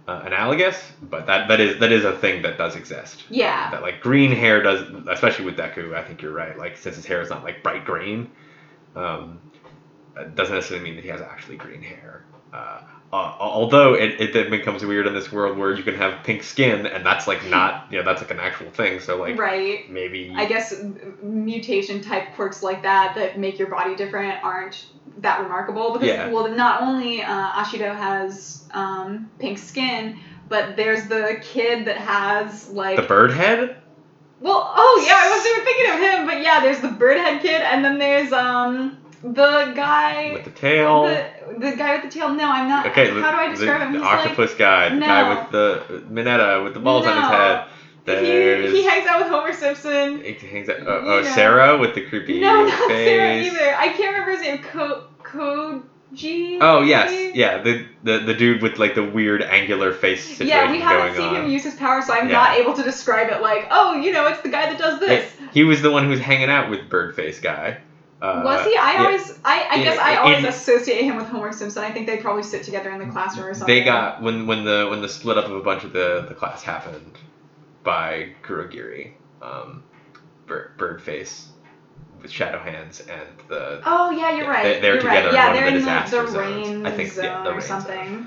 uh, 0.09 0.23
analogous, 0.25 0.93
but 1.03 1.27
that 1.27 1.49
that 1.49 1.61
is 1.61 1.79
that 1.81 1.93
is 1.93 2.05
a 2.05 2.17
thing 2.17 2.43
that 2.43 2.59
does 2.59 2.77
exist. 2.77 3.25
Yeah. 3.31 3.71
That 3.71 3.83
like 3.83 4.01
green 4.01 4.33
hair 4.33 4.63
does, 4.63 4.83
especially 5.09 5.45
with 5.45 5.57
Deku. 5.57 5.95
I 5.95 6.03
think 6.03 6.23
you're 6.23 6.33
right. 6.33 6.57
Like 6.59 6.77
since 6.77 6.97
his 6.97 7.07
hair 7.07 7.21
is 7.21 7.31
not 7.31 7.45
like 7.45 7.63
bright 7.63 7.85
green, 7.85 8.31
um, 8.97 9.41
doesn't 10.35 10.55
necessarily 10.55 10.85
mean 10.85 10.97
that 10.97 11.05
he 11.05 11.11
has 11.11 11.21
actually 11.21 11.57
green 11.57 11.83
hair. 11.83 12.25
Uh, 12.53 12.83
uh, 13.13 13.37
although 13.39 13.93
it, 13.93 14.19
it 14.21 14.33
then 14.33 14.49
becomes 14.49 14.83
weird 14.85 15.07
in 15.07 15.13
this 15.13 15.31
world 15.31 15.59
where 15.59 15.75
you 15.75 15.83
can 15.83 15.95
have 15.95 16.23
pink 16.25 16.43
skin 16.43 16.87
and 16.87 17.05
that's 17.05 17.27
like 17.27 17.45
not 17.45 17.85
you 17.91 17.99
know 17.99 18.05
that's 18.05 18.23
like 18.23 18.31
an 18.31 18.41
actual 18.41 18.71
thing. 18.71 19.01
So 19.01 19.19
like 19.19 19.39
right. 19.39 19.89
maybe 19.91 20.33
I 20.35 20.47
guess 20.47 20.75
mutation 21.23 22.01
type 22.01 22.35
quirks 22.35 22.63
like 22.63 22.83
that 22.83 23.15
that 23.17 23.39
make 23.39 23.59
your 23.59 23.69
body 23.69 23.95
different 23.97 24.43
aren't 24.43 24.87
that 25.19 25.43
remarkable 25.43 25.93
because 25.93 26.09
Yeah. 26.09 26.29
well 26.29 26.49
not 26.55 26.81
only 26.83 27.23
uh, 27.23 27.53
Ashido 27.53 27.95
has 27.95 28.65
um, 28.71 29.29
pink 29.39 29.59
skin 29.59 30.19
but 30.49 30.77
there's 30.77 31.07
the 31.09 31.39
kid 31.43 31.87
that 31.87 31.99
has 31.99 32.69
like 32.71 32.97
the 32.97 33.03
bird 33.03 33.31
head. 33.31 33.77
well 34.41 34.73
oh 34.75 35.05
yeah 35.07 35.17
I 35.19 35.31
wasn't 35.31 35.53
even 35.53 35.65
thinking 35.65 35.93
of 35.93 36.01
him 36.01 36.27
but 36.27 36.43
yeah 36.43 36.61
there's 36.61 36.81
the 36.81 36.97
bird 36.99 37.19
head 37.19 37.43
kid 37.43 37.61
and 37.61 37.85
then 37.85 37.99
there's 37.99 38.33
um 38.33 38.97
the 39.23 39.73
guy 39.77 40.33
with 40.33 40.45
the 40.45 40.51
tail. 40.51 41.05
the, 41.05 41.25
the 41.59 41.77
guy 41.77 41.95
with 41.95 42.05
the 42.05 42.11
tail 42.19 42.31
no 42.35 42.51
I'm 42.51 42.69
not 42.69 42.87
okay, 42.89 43.09
how 43.09 43.31
do 43.31 43.37
I 43.37 43.49
the- 43.49 43.55
describe 43.57 43.81
the, 43.81 43.87
him 43.87 43.93
The 43.93 43.99
He's 43.99 44.07
like- 44.07 44.19
octopus 44.27 44.55
guy, 44.55 44.89
the 44.89 45.01
guy 45.01 45.29
with 45.43 45.53
the 45.53 46.03
Mineta 46.11 46.65
with 46.65 46.75
the 46.75 46.81
balls 46.81 47.07
on 47.07 47.15
his 47.17 47.31
head. 47.31 47.65
There's 48.05 48.73
he, 48.73 48.83
he 48.83 48.89
hangs 48.89 49.07
out 49.07 49.21
with 49.21 49.29
Homer 49.29 49.53
Simpson 49.53 50.25
He 50.25 50.33
hangs 50.47 50.69
out. 50.69 50.79
Oh, 50.81 50.87
oh 51.05 51.23
know. 51.23 51.31
Sarah 51.35 51.79
with 51.79 51.95
the 51.95 52.05
creepy 52.05 52.41
No, 52.41 52.65
not 52.67 52.89
face. 52.89 53.07
Sarah 53.07 53.41
either. 53.41 53.77
I 53.79 53.89
can't 53.91 54.13
remember 54.13 54.33
his 54.33 54.41
name. 54.41 54.59
Ko 54.59 55.05
Koji. 55.23 56.59
Oh 56.61 56.83
yes, 56.83 57.33
yeah, 57.35 57.63
the, 57.63 57.87
the 58.03 58.19
the 58.19 58.35
dude 58.35 58.61
with 58.61 58.79
like 58.79 58.95
the 58.97 59.05
weird 59.05 59.43
angular 59.43 59.93
face 59.93 60.25
situation 60.25 60.49
Yeah, 60.49 60.71
we 60.73 60.81
haven't 60.81 61.15
seen 61.17 61.29
on. 61.29 61.37
him 61.45 61.51
use 61.51 61.63
his 61.65 61.75
power, 61.75 62.03
so 62.03 62.13
I'm 62.13 62.27
Yeah. 62.29 62.33
not 62.35 62.59
able 62.59 62.75
to 62.75 62.83
describe 62.83 63.31
it 63.31 63.41
like, 63.41 63.69
oh, 63.71 63.95
you 63.95 64.13
know, 64.13 64.27
it's 64.27 64.43
the 64.43 64.49
guy 64.51 64.67
that 64.67 64.79
does 64.79 64.99
this. 65.01 65.33
He 65.53 65.63
was 65.65 65.81
the 65.81 65.91
one 65.93 66.03
who 66.05 66.11
was 66.11 66.21
hanging 66.21 66.51
out 66.51 66.71
with 66.71 66.81
Birdface 66.91 67.41
guy. 67.41 67.79
Uh, 68.23 68.41
Was 68.45 68.65
he? 68.65 68.77
I 68.77 68.93
yeah. 68.93 69.05
always, 69.05 69.39
I, 69.45 69.67
I 69.69 69.83
guess 69.83 69.99
I 69.99 70.17
always 70.17 70.45
associate 70.45 71.03
him 71.03 71.17
with 71.17 71.27
Homer 71.27 71.53
Simpson. 71.53 71.83
I 71.83 71.91
think 71.91 72.07
they 72.07 72.19
probably 72.19 72.45
sit 72.45 72.63
together 72.63 72.89
in 72.93 73.01
the 73.01 73.07
classroom 73.07 73.47
or 73.49 73.55
something. 73.55 73.75
They 73.75 73.83
got 73.83 74.23
when 74.23 74.47
when 74.47 74.65
the 74.65 74.87
when 74.89 75.03
the 75.03 75.09
split 75.09 75.39
up 75.39 75.47
of 75.47 75.57
a 75.57 75.61
bunch 75.61 75.83
of 75.83 75.93
the 75.93 76.25
the 76.29 76.35
class 76.35 76.63
happened 76.63 77.19
by 77.83 78.29
Kurogiri, 78.45 79.11
um, 79.43 79.83
Bird, 80.47 80.71
Birdface 80.79 81.47
with 82.21 82.31
Shadow 82.31 82.61
Hands 82.61 83.01
and 83.01 83.29
the 83.49 83.81
Oh 83.85 84.11
yeah, 84.11 84.31
you're 84.37 84.45
Yeah, 84.45 84.51
right. 84.51 84.63
they- 84.63 84.81
they're 84.81 84.93
you're 84.95 85.03
together 85.03 85.17
right. 85.17 85.29
in 85.31 85.35
Yeah, 85.35 85.47
one 85.47 85.57
they're 85.57 85.71
the 85.73 85.77
in 85.79 85.85
the, 85.85 86.01
the 86.03 86.07
zones. 86.07 86.37
rain 86.37 86.87
I 86.87 86.91
think, 86.93 87.11
zone 87.11 87.25
yeah, 87.25 87.43
the 87.43 87.51
or 87.51 87.53
rain 87.55 87.61
zone. 87.63 87.81
something. 87.81 88.27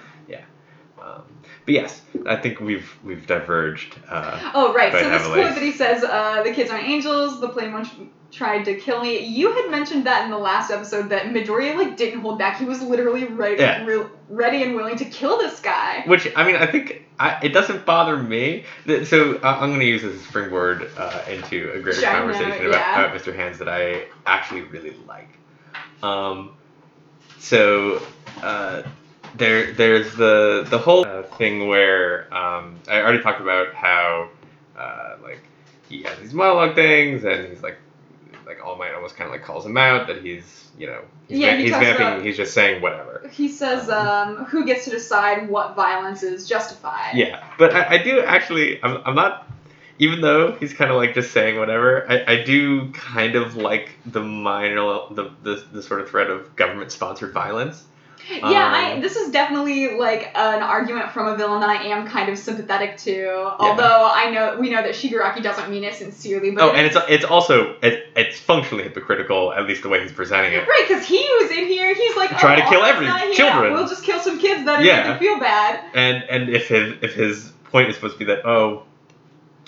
um, 1.01 1.23
but 1.65 1.73
yes, 1.73 2.01
I 2.25 2.35
think 2.35 2.59
we've 2.59 2.89
we've 3.03 3.25
diverged. 3.27 3.97
Uh, 4.09 4.39
Oh 4.53 4.73
right. 4.73 4.91
So 4.91 4.97
this 5.09 5.21
heavily. 5.21 5.41
quote 5.41 5.55
that 5.55 5.63
he 5.63 5.71
says, 5.71 6.03
uh, 6.03 6.43
"The 6.43 6.51
kids 6.51 6.69
aren't 6.69 6.85
angels. 6.87 7.39
The 7.39 7.49
plain 7.49 7.71
one 7.73 7.87
tried 8.35 8.65
to 8.65 8.75
kill 8.75 9.01
me." 9.01 9.19
You 9.25 9.53
had 9.53 9.71
mentioned 9.71 10.05
that 10.05 10.25
in 10.25 10.31
the 10.31 10.37
last 10.37 10.71
episode 10.71 11.09
that 11.09 11.23
Midoriya 11.27 11.75
like 11.75 11.97
didn't 11.97 12.21
hold 12.21 12.37
back. 12.37 12.57
He 12.57 12.65
was 12.65 12.81
literally 12.81 13.25
ready, 13.25 13.61
Yeah. 13.61 13.85
re- 13.85 14.05
ready 14.29 14.63
and 14.63 14.75
willing 14.75 14.97
to 14.97 15.05
kill 15.05 15.37
this 15.37 15.59
guy. 15.59 16.03
Which 16.05 16.27
I 16.35 16.45
mean, 16.45 16.55
I 16.57 16.65
think 16.65 17.03
I, 17.19 17.39
it 17.41 17.49
doesn't 17.53 17.85
bother 17.85 18.17
me. 18.17 18.65
So 19.05 19.35
uh, 19.37 19.57
I'm 19.61 19.69
going 19.69 19.79
to 19.79 19.85
use 19.85 20.01
this 20.01 20.21
springboard 20.27 20.89
uh, 20.97 21.21
into 21.29 21.71
a 21.73 21.79
greater 21.79 22.01
Sure, 22.01 22.11
no, 22.11 22.19
conversation 22.19 22.67
about, 22.67 22.79
yeah. 22.79 23.05
about 23.05 23.19
Mr. 23.21 23.35
Hands 23.35 23.57
that 23.59 23.69
I 23.69 24.05
actually 24.25 24.61
really 24.63 24.95
like. 25.07 25.29
Um, 26.03 26.55
so 27.39 28.01
uh, 28.41 28.83
there, 29.37 29.73
there's 29.73 30.13
the 30.15 30.65
the 30.69 30.77
whole 30.77 31.05
uh, 31.05 31.23
thing 31.23 31.67
where 31.67 32.33
um, 32.33 32.79
I 32.89 33.01
already 33.01 33.21
talked 33.21 33.41
about 33.41 33.73
how 33.73 34.29
uh, 34.77 35.15
like 35.23 35.39
he 35.89 36.03
has 36.03 36.17
these 36.19 36.33
monologue 36.33 36.75
things 36.75 37.23
and 37.23 37.47
he's 37.47 37.61
like 37.63 37.77
like 38.45 38.65
All 38.65 38.75
Might 38.77 38.93
almost 38.93 39.15
kind 39.15 39.27
of 39.27 39.31
like 39.31 39.43
calls 39.43 39.65
him 39.65 39.77
out 39.77 40.07
that 40.07 40.21
he's 40.23 40.69
you 40.77 40.87
know 40.87 41.01
he's, 41.27 41.39
Yeah, 41.39 41.51
va- 41.51 41.57
he 41.57 41.63
he's 41.63 41.71
vamping 41.71 42.07
about- 42.07 42.21
he's 42.23 42.37
just 42.37 42.53
saying 42.53 42.81
whatever. 42.81 43.27
He 43.31 43.47
says, 43.47 43.89
um, 43.89 44.45
"Who 44.45 44.65
gets 44.65 44.85
to 44.85 44.91
decide 44.91 45.49
what 45.49 45.75
violence 45.75 46.21
is 46.23 46.47
justified?" 46.47 47.11
Yeah, 47.15 47.43
but 47.57 47.73
I, 47.73 47.95
I 47.95 47.97
do 48.03 48.19
actually. 48.21 48.81
I'm, 48.83 49.01
I'm 49.05 49.15
not. 49.15 49.47
Even 49.97 50.19
though 50.19 50.51
he's 50.51 50.73
kind 50.73 50.91
of 50.91 50.97
like 50.97 51.13
just 51.13 51.31
saying 51.31 51.57
whatever, 51.57 52.05
I, 52.11 52.33
I 52.33 52.43
do 52.43 52.91
kind 52.91 53.35
of 53.35 53.55
like 53.55 53.91
the 54.05 54.21
minor 54.21 54.75
the, 55.11 55.31
the 55.43 55.63
the 55.71 55.81
sort 55.81 56.01
of 56.01 56.09
threat 56.09 56.29
of 56.29 56.53
government 56.57 56.91
sponsored 56.91 57.31
violence. 57.33 57.85
Yeah, 58.29 58.43
I, 58.73 58.93
Um, 58.93 59.01
this 59.01 59.15
is 59.15 59.31
definitely 59.31 59.95
like 59.97 60.31
an 60.35 60.63
argument 60.63 61.11
from 61.11 61.27
a 61.27 61.37
villain 61.37 61.59
that 61.61 61.69
I 61.69 61.83
am 61.83 62.07
kind 62.07 62.29
of 62.29 62.37
sympathetic 62.37 62.97
to. 62.97 63.53
Although 63.59 64.11
I 64.13 64.31
know 64.31 64.57
we 64.59 64.69
know 64.69 64.81
that 64.81 64.91
Shigaraki 64.95 65.43
doesn't 65.43 65.69
mean 65.69 65.83
it 65.83 65.93
sincerely, 65.95 66.51
but 66.51 66.63
Oh, 66.63 66.71
and 66.71 66.85
it's 66.87 66.97
it's 67.07 67.23
also 67.25 67.75
it, 67.83 68.07
it's 68.15 68.39
functionally 68.39 68.83
hypocritical, 68.83 69.53
at 69.53 69.65
least 69.67 69.83
the 69.83 69.89
way 69.89 70.01
he's 70.01 70.11
presenting 70.11 70.53
it. 70.53 70.67
right 70.67 70.85
because 70.87 71.05
he 71.05 71.17
was 71.41 71.51
in 71.51 71.67
here. 71.67 71.93
He's 71.93 72.15
like, 72.15 72.37
Trying 72.39 72.61
oh, 72.61 72.65
to 72.65 72.69
kill 72.69 72.83
every- 72.83 73.35
children. 73.35 73.73
We'll 73.73 73.87
just 73.87 74.03
kill 74.03 74.19
some 74.19 74.39
kids 74.39 74.65
that 74.65 74.83
Yeah. 74.83 75.11
make 75.11 75.19
feel 75.19 75.39
bad. 75.39 75.79
And 75.93 76.23
and 76.23 76.49
if 76.49 76.67
his 76.67 76.95
if 77.01 77.13
his 77.13 77.51
point 77.71 77.89
is 77.89 77.95
supposed 77.95 78.13
to 78.13 78.19
be 78.19 78.25
that 78.25 78.45
oh, 78.45 78.83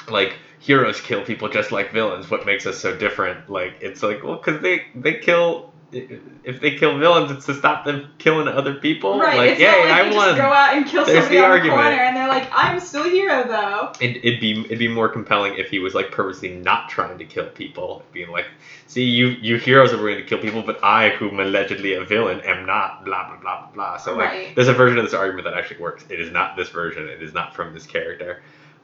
like 0.10 0.36
heroes 0.60 1.00
kill 1.00 1.22
people 1.24 1.50
just 1.50 1.72
like 1.72 1.92
villains, 1.92 2.30
what 2.32 2.46
makes 2.46 2.66
us 2.66 2.80
so 2.80 2.96
different? 2.96 3.50
Like 3.50 3.76
it's 3.82 4.02
like 4.02 4.24
well, 4.24 4.36
because 4.38 4.62
they 4.62 4.86
they 4.96 5.16
kill. 5.16 5.67
If 5.90 6.60
they 6.60 6.72
kill 6.72 6.98
villains, 6.98 7.32
it's 7.32 7.46
to 7.46 7.54
stop 7.54 7.86
them 7.86 8.10
killing 8.18 8.50
other 8.50 8.74
people. 8.74 9.18
right. 9.20 9.38
Like, 9.38 9.52
it's 9.52 9.62
not 9.62 9.80
like 9.80 9.92
I 9.92 10.10
they 10.10 10.16
won. 10.16 10.28
just 10.28 10.38
go 10.38 10.52
out 10.54 10.76
and 10.76 10.86
kill 10.86 11.06
There's 11.06 11.20
somebody 11.24 11.38
the 11.38 11.46
on 11.46 11.52
argument. 11.52 11.78
the 11.78 11.84
corner 11.84 12.02
and 12.04 12.18
they're 12.18 12.28
like, 12.28 12.50
I'm 12.52 12.80
still 12.82 13.06
a 13.06 13.10
hero 13.10 13.48
though. 13.48 13.94
It, 14.02 14.18
it'd 14.18 14.42
be 14.42 14.60
it'd 14.66 14.80
be 14.80 14.90
more 14.90 15.08
compelling 15.08 15.56
if 15.56 15.70
he 15.70 15.80
was 15.80 15.94
like 15.96 16.12
purposely 16.12 16.50
not 16.50 16.90
trying 16.90 17.18
to 17.20 17.26
kill 17.26 17.46
people, 17.48 18.04
being 18.12 18.30
like, 18.32 18.48
"See, 18.88 19.04
you 19.04 19.28
you 19.42 19.56
heroes 19.58 19.94
are 19.94 19.98
going 19.98 20.18
to 20.18 20.24
kill 20.24 20.40
people, 20.40 20.62
but 20.62 20.84
I, 20.84 21.10
who 21.12 21.30
am 21.30 21.40
allegedly 21.40 21.94
a 21.94 22.04
villain, 22.04 22.42
am 22.42 22.66
not." 22.66 23.06
Blah 23.06 23.28
blah 23.30 23.38
blah 23.38 23.62
blah 23.62 23.72
blah. 23.74 23.98
So 23.98 24.14
like, 24.16 24.30
Right. 24.30 24.56
there's 24.56 24.68
a 24.68 24.74
version 24.74 24.98
of 24.98 25.06
this 25.06 25.14
argument 25.14 25.46
that 25.46 25.54
actually 25.54 25.80
works. 25.80 26.04
It 26.10 26.20
is 26.20 26.32
not 26.32 26.58
this 26.58 26.68
version. 26.68 27.08
It 27.08 27.24
is 27.24 27.34
not 27.34 27.56
from 27.56 27.74
this 27.74 27.86
character. 27.86 28.42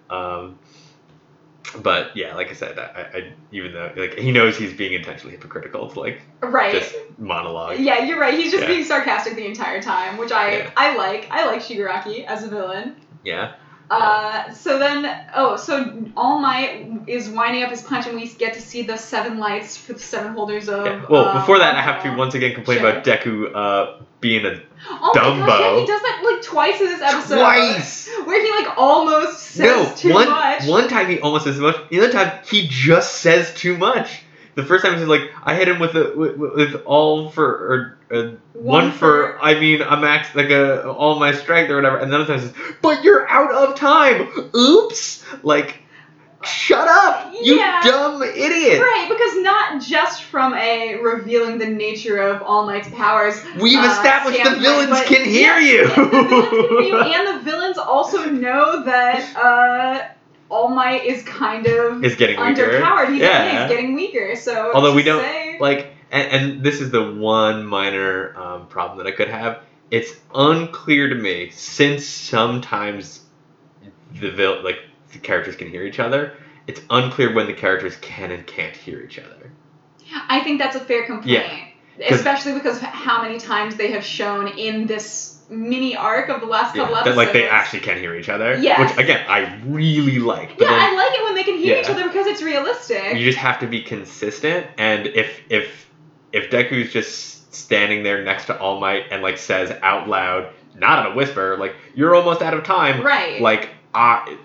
Um, 0.10 0.58
but 1.78 2.16
yeah, 2.16 2.36
like 2.36 2.50
I 2.50 2.54
said, 2.54 2.78
I, 2.78 3.18
I 3.18 3.34
even 3.52 3.74
though 3.74 3.92
like 3.96 4.18
he 4.18 4.32
knows 4.32 4.58
he's 4.58 4.74
being 4.74 4.94
intentionally 4.94 5.36
hypocritical 5.36 5.90
to 5.92 6.00
like 6.00 6.22
Right. 6.42 6.74
just 6.74 6.94
monologue. 7.18 7.80
Yeah, 7.80 8.06
you're 8.06 8.20
right. 8.20 8.34
He's 8.34 8.52
just 8.52 8.64
Yeah. 8.64 8.70
being 8.70 8.84
sarcastic 8.84 9.36
the 9.36 9.46
entire 9.46 9.82
time, 9.82 10.18
which 10.18 10.32
I 10.32 10.58
Yeah. 10.58 10.70
I 10.78 10.96
like. 10.96 11.28
I 11.32 11.46
like 11.46 11.62
Shigaraki 11.62 12.26
as 12.26 12.44
a 12.44 12.50
villain. 12.50 12.96
Yeah. 13.24 13.52
Uh, 13.90 14.52
so 14.54 14.80
then, 14.80 15.06
oh, 15.36 15.56
so 15.56 16.08
All 16.18 16.40
Might 16.40 16.88
is 17.08 17.30
winding 17.30 17.62
up 17.64 17.70
his 17.70 17.82
punch, 17.84 18.08
and 18.08 18.16
we 18.16 18.28
get 18.28 18.54
to 18.54 18.62
see 18.62 18.82
the 18.84 18.98
seven 18.98 19.38
lights 19.38 19.78
for 19.78 19.94
the 19.94 20.00
seven 20.00 20.34
holders 20.34 20.68
of. 20.68 20.86
yeah. 20.86 21.06
Well, 21.08 21.26
uh, 21.26 21.40
before 21.40 21.60
that, 21.60 21.76
I 21.76 21.82
have 21.82 22.02
to 22.04 22.16
once 22.16 22.34
again 22.34 22.56
complain 22.56 22.80
Sure. 22.80 22.90
about 22.90 23.04
Deku 23.04 23.54
uh, 23.54 24.04
being 24.24 24.46
a 24.46 24.60
Oh 24.90 25.12
my 25.14 25.46
gosh, 25.46 25.60
yeah, 25.60 25.80
he 25.80 25.86
does 25.86 26.02
that 26.02 26.22
like 26.26 26.42
twice 26.42 26.82
in 26.82 26.88
this 26.88 27.02
episode. 27.02 27.36
twice. 27.36 28.10
Where 28.26 28.44
he 28.44 28.66
like 28.66 28.78
almost 28.78 29.40
says 29.40 29.60
no, 29.66 29.96
too 29.96 30.14
one 30.14 30.30
much. 30.30 30.68
one 30.68 30.88
time 30.88 31.08
he 31.08 31.20
almost 31.20 31.46
says 31.46 31.58
too 31.58 31.62
much. 31.62 31.76
The 31.90 32.00
other 32.00 32.12
time 32.12 32.40
he 32.46 32.68
just 32.68 33.16
says 33.22 33.54
too 33.54 33.78
much. 33.78 34.24
The 34.56 34.64
first 34.64 34.86
time 34.86 34.98
he's 34.98 35.08
like, 35.08 35.32
I 35.44 35.56
hit 35.56 35.68
him 35.68 35.80
with 35.80 35.96
a 35.96 36.14
with, 36.16 36.38
with 36.38 36.82
all 36.86 37.30
for 37.30 37.46
or 37.46 37.98
uh, 38.16 38.32
one, 38.54 38.92
for, 38.92 39.40
I 39.42 39.60
mean 39.60 39.82
a 39.82 39.98
max 39.98 40.36
like 40.36 40.52
a 40.52 40.88
all 40.90 41.20
my 41.20 41.32
strength 41.32 41.72
or 41.72 41.76
whatever, 41.76 41.98
and 41.98 42.12
the 42.12 42.18
other 42.18 42.26
time 42.26 42.40
he 42.40 42.48
says, 42.48 42.56
but 42.82 43.04
you're 43.04 43.28
out 43.28 43.52
of 43.52 43.76
time. 43.76 44.30
Oops. 44.56 45.26
Like, 45.44 45.80
shut 46.46 46.88
up, 46.88 47.32
you 47.42 47.56
Yeah. 47.56 47.82
dumb 47.84 48.22
idiot. 48.24 48.82
Right, 48.82 49.08
because 49.10 49.36
not 49.42 49.82
just 49.82 50.24
from 50.24 50.54
a 50.56 50.96
revealing 51.02 51.58
the 51.58 51.68
nature 51.68 52.18
of 52.18 52.42
All 52.42 52.66
Might's 52.66 52.90
powers. 52.90 53.36
We've 53.62 53.80
uh, 53.80 53.84
established 53.92 54.44
the 54.44 54.60
villains 54.60 54.90
but- 54.90 55.08
can 55.08 55.26
hear 55.26 55.58
yeah, 55.58 55.60
you. 55.60 55.82
yeah, 55.84 55.96
the 55.96 56.06
villains 56.10 56.50
can 56.50 56.84
hear 56.84 57.04
you, 57.04 57.14
and 57.14 57.40
the 57.40 57.44
villains 57.44 57.78
also 57.78 58.30
know 58.30 58.84
that 58.86 59.36
uh, 59.38 60.08
All 60.50 60.70
Might 60.70 61.06
is 61.06 61.24
kind 61.24 61.66
of 61.68 62.04
Is 62.04 62.16
getting 62.16 62.40
weaker. 62.40 62.68
underpowered. 62.80 63.10
He's, 63.12 63.22
Yeah. 63.22 63.62
he's 63.68 63.76
getting 63.76 63.94
weaker. 63.96 64.36
So 64.36 64.72
Although 64.74 64.94
we 64.94 65.04
don't- 65.04 65.22
say, 65.22 65.58
like 65.60 65.88
and, 66.12 66.28
and 66.32 66.64
this 66.64 66.80
is 66.80 66.92
the 66.92 67.12
one 67.14 67.66
minor 67.66 68.38
um, 68.38 68.68
problem 68.68 69.00
that 69.00 69.08
I 69.08 69.12
could 69.16 69.30
have. 69.30 69.62
It's 69.90 70.12
unclear 70.34 71.10
to 71.10 71.16
me 71.16 71.50
since 71.52 72.06
sometimes 72.06 73.22
the 74.20 74.32
vil- 74.32 74.64
like 74.64 74.78
the 74.78 74.93
characters 75.20 75.56
can 75.56 75.70
hear 75.70 75.84
each 75.84 76.00
other. 76.00 76.34
It's 76.68 76.82
unclear 76.90 77.34
when 77.34 77.48
the 77.48 77.54
characters 77.54 77.96
can 78.02 78.32
and 78.32 78.46
can't 78.48 78.76
hear 78.76 79.02
each 79.02 79.20
other. 79.20 79.52
I 80.30 80.42
think 80.42 80.60
that's 80.60 80.76
a 80.76 80.80
fair 80.80 81.06
complaint. 81.06 81.46
Yeah, 81.98 82.08
Especially 82.14 82.54
because 82.54 82.78
of 82.78 82.84
how 82.84 83.22
many 83.22 83.38
times 83.40 83.76
they 83.76 83.92
have 83.92 84.04
shown 84.04 84.48
in 84.48 84.86
this 84.88 85.42
mini 85.50 85.96
arc 85.96 86.30
of 86.30 86.40
the 86.42 86.48
last 86.48 86.74
couple 86.76 86.94
Yeah, 86.94 87.02
episodes. 87.02 87.16
that 87.16 87.18
like 87.18 87.34
they 87.34 87.48
actually 87.48 87.82
can 87.82 87.98
hear 87.98 88.16
each 88.16 88.30
other. 88.30 88.58
Yes. 88.58 88.80
Which 88.80 89.04
again 89.06 89.26
I 89.28 89.60
really 89.66 90.20
like. 90.20 90.58
But 90.58 90.66
Yeah, 90.66 90.70
then 90.72 90.80
I 90.80 90.96
like 90.96 91.20
it 91.20 91.24
when 91.24 91.36
they 91.36 91.44
can 91.44 91.58
hear 91.58 91.80
each 91.80 91.90
other 91.90 92.08
because 92.08 92.28
it's 92.28 92.42
realistic. 92.42 93.16
you 93.16 93.26
just 93.26 93.38
have 93.38 93.60
to 93.60 93.68
be 93.68 93.82
consistent 93.82 94.66
and 94.78 95.08
if 95.08 95.42
if 95.50 95.90
if 96.32 96.50
Deku's 96.50 96.92
just 96.92 97.54
standing 97.54 98.02
there 98.04 98.24
next 98.24 98.46
to 98.46 98.58
All 98.58 98.80
Might 98.80 99.12
and 99.12 99.22
like 99.22 99.38
says 99.38 99.70
out 99.84 100.08
loud, 100.08 100.50
not 100.76 101.06
in 101.06 101.12
a 101.12 101.16
whisper, 101.16 101.58
like 101.58 101.76
you're 101.94 102.16
almost 102.16 102.42
out 102.42 102.54
of 102.56 102.64
time. 102.64 103.04
right. 103.04 103.42
Like 103.42 103.70
I. 103.94 104.38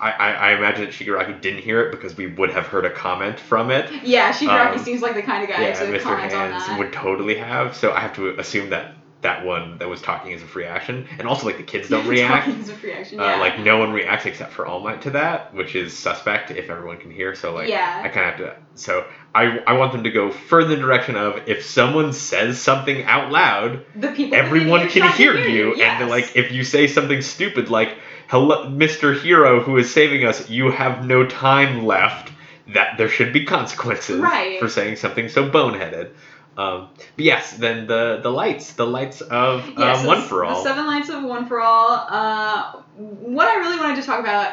I, 0.00 0.10
I 0.10 0.30
I 0.32 0.56
imagine 0.56 0.84
that 0.84 0.90
Shigaraki 0.94 1.40
didn't 1.40 1.62
hear 1.62 1.80
it 1.82 1.90
because 1.90 2.16
we 2.16 2.26
would 2.26 2.50
have 2.50 2.66
heard 2.66 2.84
a 2.84 2.90
comment 2.90 3.38
from 3.38 3.70
it. 3.70 3.90
yeah, 4.04 4.32
Shigaraki 4.32 4.78
um, 4.78 4.84
seems 4.84 5.02
like 5.02 5.14
the 5.14 5.22
kind 5.22 5.42
of 5.44 5.48
guy 5.48 5.62
yeah, 5.68 5.74
to 5.74 5.84
Mr. 5.86 6.00
comment 6.02 6.32
on 6.32 6.50
Hands 6.50 6.66
that. 6.66 6.78
would 6.78 6.92
totally 6.92 7.36
have. 7.36 7.76
So 7.76 7.92
I 7.92 8.00
have 8.00 8.14
to 8.16 8.38
assume 8.38 8.70
that 8.70 8.94
that 9.22 9.42
one 9.46 9.78
that 9.78 9.88
was 9.88 10.02
talking 10.02 10.32
is 10.32 10.42
a 10.42 10.46
free 10.46 10.66
action, 10.66 11.06
and 11.18 11.26
also 11.26 11.46
like 11.46 11.56
the 11.56 11.62
kids 11.62 11.88
don't 11.88 12.06
react. 12.08 12.44
Talking 12.46 12.60
is 12.60 12.68
a 12.68 12.74
free 12.74 12.92
action, 12.92 13.18
Uh, 13.20 13.38
like 13.38 13.58
no 13.60 13.78
one 13.78 13.92
reacts 13.92 14.26
except 14.26 14.52
for 14.52 14.66
All 14.66 14.80
Might 14.80 15.00
to 15.02 15.10
that, 15.12 15.54
which 15.54 15.74
is 15.74 15.96
suspect 15.96 16.50
if 16.50 16.68
everyone 16.68 16.98
can 16.98 17.10
hear. 17.10 17.34
So 17.34 17.54
like 17.54 17.68
yeah. 17.68 18.02
I 18.04 18.08
kind 18.08 18.26
of 18.28 18.34
have 18.34 18.56
to. 18.56 18.56
So 18.74 19.06
I 19.34 19.60
I 19.66 19.72
want 19.74 19.92
them 19.92 20.04
to 20.04 20.10
go 20.10 20.30
further 20.30 20.74
in 20.74 20.80
the 20.80 20.84
direction 20.86 21.16
of 21.16 21.40
if 21.48 21.64
someone 21.64 22.12
says 22.12 22.60
something 22.60 23.04
out 23.04 23.32
loud, 23.32 23.86
The 23.96 24.08
people 24.08 24.36
everyone 24.36 24.88
can 24.88 25.04
earshot 25.04 25.16
hear 25.16 25.38
you, 25.38 25.74
yes. 25.76 26.00
and 26.02 26.10
like 26.10 26.36
if 26.36 26.52
you 26.52 26.62
say 26.64 26.86
something 26.86 27.22
stupid 27.22 27.70
like 27.70 27.96
"Hello, 28.28 28.66
Mr. 28.66 29.18
Hero, 29.20 29.60
who 29.60 29.76
is 29.76 29.92
saving 29.92 30.24
us, 30.24 30.48
you 30.48 30.70
have 30.70 31.04
no 31.04 31.26
time 31.26 31.84
left." 31.84 32.30
That 32.72 32.96
there 32.96 33.10
should 33.10 33.32
be 33.34 33.44
consequences 33.44 34.20
Right. 34.20 34.58
for 34.58 34.68
saying 34.68 34.96
something 34.96 35.28
so 35.28 35.48
boneheaded. 35.50 36.10
Um, 36.56 36.88
but 37.16 37.24
yes, 37.24 37.52
then 37.52 37.86
the 37.86 38.20
the 38.22 38.30
lights, 38.30 38.72
the 38.72 38.86
lights 38.86 39.20
of 39.20 39.68
Yeah, 39.76 39.92
um, 39.92 40.00
so 40.02 40.08
One 40.08 40.22
for 40.22 40.44
All. 40.44 40.62
The 40.62 40.68
seven 40.70 40.86
lights 40.86 41.08
of 41.08 41.22
one 41.24 41.46
for 41.46 41.60
all. 41.60 42.06
Uh, 42.08 42.72
what 42.96 43.48
I 43.48 43.56
really 43.56 43.78
wanted 43.78 43.96
to 43.96 44.02
talk 44.06 44.20
about 44.20 44.52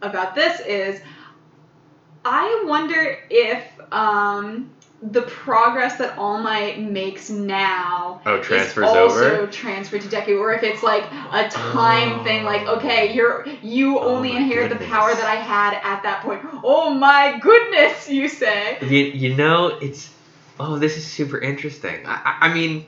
about 0.00 0.34
this 0.34 0.60
is, 0.60 1.00
I 2.24 2.64
wonder 2.66 3.18
if 3.30 3.62
um, 3.92 4.70
the 5.02 5.22
progress 5.22 5.96
that 5.98 6.16
All 6.16 6.38
Might 6.40 6.80
makes 6.80 7.28
now 7.28 8.20
oh, 8.24 8.36
is 8.38 8.78
also 8.78 9.40
over. 9.42 9.46
transferred 9.48 10.02
to 10.02 10.08
Deku, 10.08 10.38
or 10.38 10.52
if 10.52 10.62
it's 10.62 10.82
like 10.82 11.02
a 11.32 11.48
time 11.50 12.20
Oh. 12.20 12.24
thing, 12.24 12.44
like 12.44 12.66
okay, 12.68 13.12
you're 13.12 13.44
you 13.62 13.98
Oh 13.98 14.14
only 14.14 14.36
inherit 14.36 14.70
the 14.70 14.84
power 14.86 15.12
that 15.12 15.24
I 15.24 15.34
had 15.34 15.74
at 15.82 16.04
that 16.04 16.22
point. 16.22 16.42
Oh 16.62 16.94
my 16.94 17.38
goodness, 17.40 18.08
you 18.08 18.28
say? 18.28 18.78
You, 18.80 18.88
you 19.06 19.34
know, 19.34 19.78
it's 19.80 20.14
oh, 20.60 20.78
this 20.78 20.96
is 20.96 21.04
super 21.04 21.38
interesting. 21.38 22.06
I, 22.06 22.12
I, 22.12 22.38
I 22.48 22.54
mean, 22.54 22.86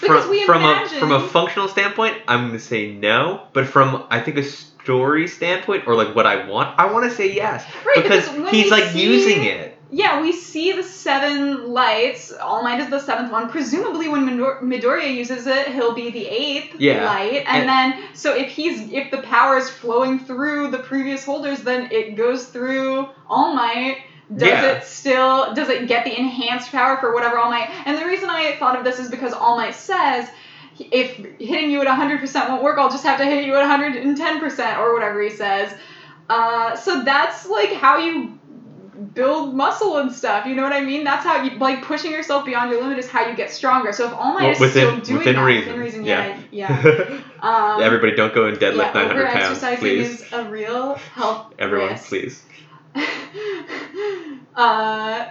Because 0.00 0.24
from 0.46 0.62
from 0.62 0.64
a 0.64 0.88
from 1.00 1.10
a 1.12 1.26
functional 1.26 1.66
standpoint, 1.68 2.18
I'm 2.28 2.46
gonna 2.48 2.60
say 2.60 2.92
no. 2.92 3.48
But 3.52 3.66
from 3.66 4.04
I 4.10 4.20
think 4.20 4.36
a 4.36 4.44
story 4.44 5.26
standpoint, 5.26 5.88
or 5.88 5.96
like 5.96 6.14
what 6.14 6.26
I 6.26 6.48
want, 6.48 6.78
I 6.78 6.92
want 6.92 7.10
to 7.10 7.16
say 7.16 7.34
yes 7.34 7.64
Right, 7.84 7.96
because, 7.96 8.28
because 8.28 8.50
he's 8.52 8.70
like 8.70 8.84
see- 8.84 9.02
using 9.02 9.42
it. 9.44 9.77
Yeah, 9.90 10.20
we 10.20 10.32
see 10.32 10.72
the 10.72 10.82
seven 10.82 11.72
lights. 11.72 12.30
All 12.32 12.62
Might 12.62 12.80
is 12.80 12.90
the 12.90 13.00
seventh 13.00 13.32
one. 13.32 13.48
Presumably, 13.48 14.08
when 14.08 14.26
Midor- 14.26 14.60
Midoriya 14.60 15.14
uses 15.14 15.46
it, 15.46 15.68
he'll 15.68 15.94
be 15.94 16.10
the 16.10 16.26
eighth 16.26 16.74
Yeah. 16.78 17.06
light. 17.06 17.44
And, 17.46 17.62
And- 17.62 17.68
then, 17.68 18.02
so 18.12 18.34
if 18.34 18.48
he's 18.48 18.92
if 18.92 19.10
the 19.10 19.18
power 19.18 19.56
is 19.56 19.70
flowing 19.70 20.18
through 20.18 20.68
the 20.72 20.78
previous 20.78 21.24
holders, 21.24 21.60
then 21.60 21.88
it 21.90 22.16
goes 22.16 22.46
through 22.46 23.08
All 23.30 23.54
Might. 23.54 23.98
Does 24.30 24.48
Yeah. 24.48 24.62
it 24.72 24.84
still? 24.84 25.54
Does 25.54 25.70
it 25.70 25.88
get 25.88 26.04
the 26.04 26.18
enhanced 26.18 26.70
power 26.70 26.98
for 26.98 27.14
whatever 27.14 27.38
All 27.38 27.50
Might? 27.50 27.70
And 27.86 27.96
the 27.96 28.04
reason 28.04 28.28
I 28.28 28.56
thought 28.58 28.76
of 28.76 28.84
this 28.84 28.98
is 28.98 29.08
because 29.08 29.32
All 29.32 29.56
Might 29.56 29.74
says. 29.74 30.28
If 30.92 31.16
hitting 31.40 31.72
you 31.72 31.80
at 31.80 31.88
100% 31.88 32.48
won't 32.50 32.62
work, 32.62 32.78
I'll 32.78 32.88
just 32.90 33.04
have 33.04 33.18
to 33.18 33.24
hit 33.24 33.44
you 33.46 33.56
at 33.56 33.62
110% 33.66 34.78
or 34.78 34.94
whatever 34.94 35.20
he 35.20 35.30
says. 35.30 35.72
Uh, 36.28 36.76
so 36.76 37.02
that's 37.02 37.48
like 37.48 37.72
how 37.72 37.96
you 37.98 38.38
build 39.14 39.54
muscle 39.54 39.98
and 39.98 40.10
stuff. 40.12 40.46
You 40.46 40.54
know 40.54 40.62
what 40.62 40.72
I 40.72 40.80
mean? 40.80 41.04
That's 41.04 41.24
how 41.24 41.42
you 41.42 41.58
like 41.58 41.82
pushing 41.82 42.10
yourself 42.10 42.44
beyond 42.44 42.70
your 42.70 42.82
limit 42.82 42.98
is 42.98 43.08
how 43.08 43.26
you 43.28 43.36
get 43.36 43.50
stronger. 43.50 43.92
So 43.92 44.06
if 44.08 44.12
All 44.14 44.34
Might 44.34 44.42
Well, 44.42 44.50
is 44.52 44.60
within- 44.60 45.02
still 45.02 45.16
doing 45.16 45.18
within 45.18 45.36
that 45.36 45.44
reason, 45.44 45.66
within 45.68 45.80
reason, 45.80 46.04
yeah. 46.04 46.40
yeah, 46.50 46.82
yeah. 46.82 47.20
Um, 47.40 47.80
Everybody, 47.82 48.16
don't 48.16 48.34
go 48.34 48.46
and 48.46 48.56
deadlift 48.58 48.94
yeah, 48.94 49.04
900 49.04 49.28
pounds, 49.28 49.60
please. 49.78 50.22
is 50.22 50.32
a 50.32 50.44
real 50.50 50.94
health 50.94 51.54
Everyone, 51.58 51.90
risk. 51.90 52.08
please. 52.08 52.42
uh, 54.56 55.26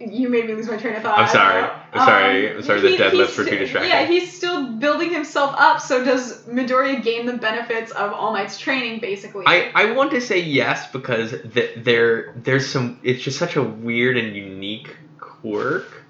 you 0.00 0.30
made 0.30 0.46
me 0.46 0.54
lose 0.54 0.66
my 0.66 0.78
train 0.78 0.96
of 0.96 1.02
thought. 1.02 1.18
I'm 1.18 1.28
sorry. 1.28 1.62
I'm 1.92 2.06
sorry. 2.06 2.50
Um, 2.50 2.56
I'm 2.56 2.62
sorry. 2.62 2.80
The 2.80 2.88
he- 2.88 2.96
deadlifts 2.96 3.36
were 3.36 3.44
too 3.44 3.58
distracting. 3.58 3.90
Yeah, 3.90 4.06
he's 4.06 4.32
still 4.32 4.72
building 4.72 5.12
himself 5.12 5.54
up. 5.58 5.80
So 5.80 6.02
does 6.04 6.42
Midoriya 6.44 7.02
gain 7.02 7.26
the 7.26 7.36
benefits 7.36 7.92
of 7.92 8.12
All 8.12 8.32
Might's 8.32 8.58
training, 8.58 9.00
basically? 9.00 9.44
I, 9.46 9.70
I 9.74 9.92
want 9.92 10.12
to 10.12 10.20
say 10.20 10.40
yes 10.40 10.90
because 10.90 11.34
th- 11.52 11.84
there 11.84 12.32
there's 12.36 12.68
some 12.70 12.98
it's 13.02 13.22
just 13.22 13.38
such 13.38 13.56
a 13.56 13.62
weird 13.62 14.16
and 14.16 14.34
unique 14.34 14.96
quirk, 15.18 16.02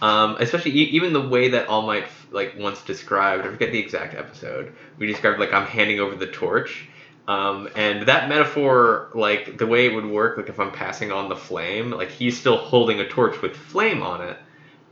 um, 0.00 0.36
especially 0.38 0.72
e- 0.72 0.90
even 0.92 1.12
the 1.12 1.26
way 1.26 1.48
that 1.50 1.66
All 1.68 1.82
Might 1.82 2.06
like 2.30 2.54
once 2.58 2.80
described. 2.82 3.44
I 3.44 3.50
forget 3.50 3.72
the 3.72 3.78
exact 3.80 4.14
episode. 4.14 4.72
We 4.98 5.06
described 5.06 5.40
like 5.40 5.52
I'm 5.52 5.66
handing 5.66 5.98
over 5.98 6.14
the 6.14 6.26
torch, 6.28 6.88
um, 7.28 7.68
and 7.76 8.02
that 8.02 8.28
metaphor 8.28 9.08
like 9.14 9.56
the 9.56 9.66
way 9.66 9.86
it 9.86 9.92
would 9.94 10.06
work 10.06 10.36
like 10.36 10.48
if 10.48 10.58
I'm 10.58 10.72
passing 10.72 11.12
on 11.12 11.28
the 11.28 11.36
flame, 11.36 11.90
like 11.90 12.10
he's 12.10 12.36
still 12.36 12.56
holding 12.56 13.00
a 13.00 13.04
torch 13.04 13.40
with 13.42 13.56
flame 13.56 14.02
on 14.02 14.20
it. 14.22 14.38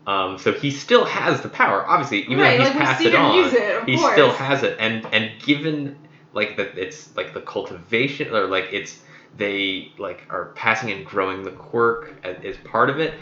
Um, 0.06 0.38
so 0.38 0.52
he 0.52 0.70
still 0.70 1.04
has 1.04 1.40
the 1.40 1.48
power, 1.48 1.86
obviously, 1.86 2.20
even 2.20 2.38
right, 2.38 2.56
though 2.56 2.64
he's 2.64 2.74
like 2.74 2.84
passed 2.84 3.04
it 3.04 3.14
on 3.14 3.54
it, 3.54 3.88
he 3.88 3.96
course. 3.96 4.12
still 4.12 4.32
has 4.32 4.62
it 4.62 4.76
and 4.78 5.06
and 5.12 5.38
given 5.38 5.94
like 6.32 6.56
that 6.56 6.76
it's 6.78 7.10
like 7.16 7.32
the 7.32 7.40
cultivation 7.40 8.28
or 8.34 8.46
like 8.46 8.68
it's 8.70 8.98
they 9.36 9.88
like 9.98 10.26
are 10.30 10.46
passing 10.46 10.90
and 10.90 11.04
growing 11.04 11.42
the 11.42 11.50
quirk 11.50 12.14
as, 12.22 12.36
as 12.44 12.56
part 12.58 12.88
of 12.90 12.98
it 12.98 13.14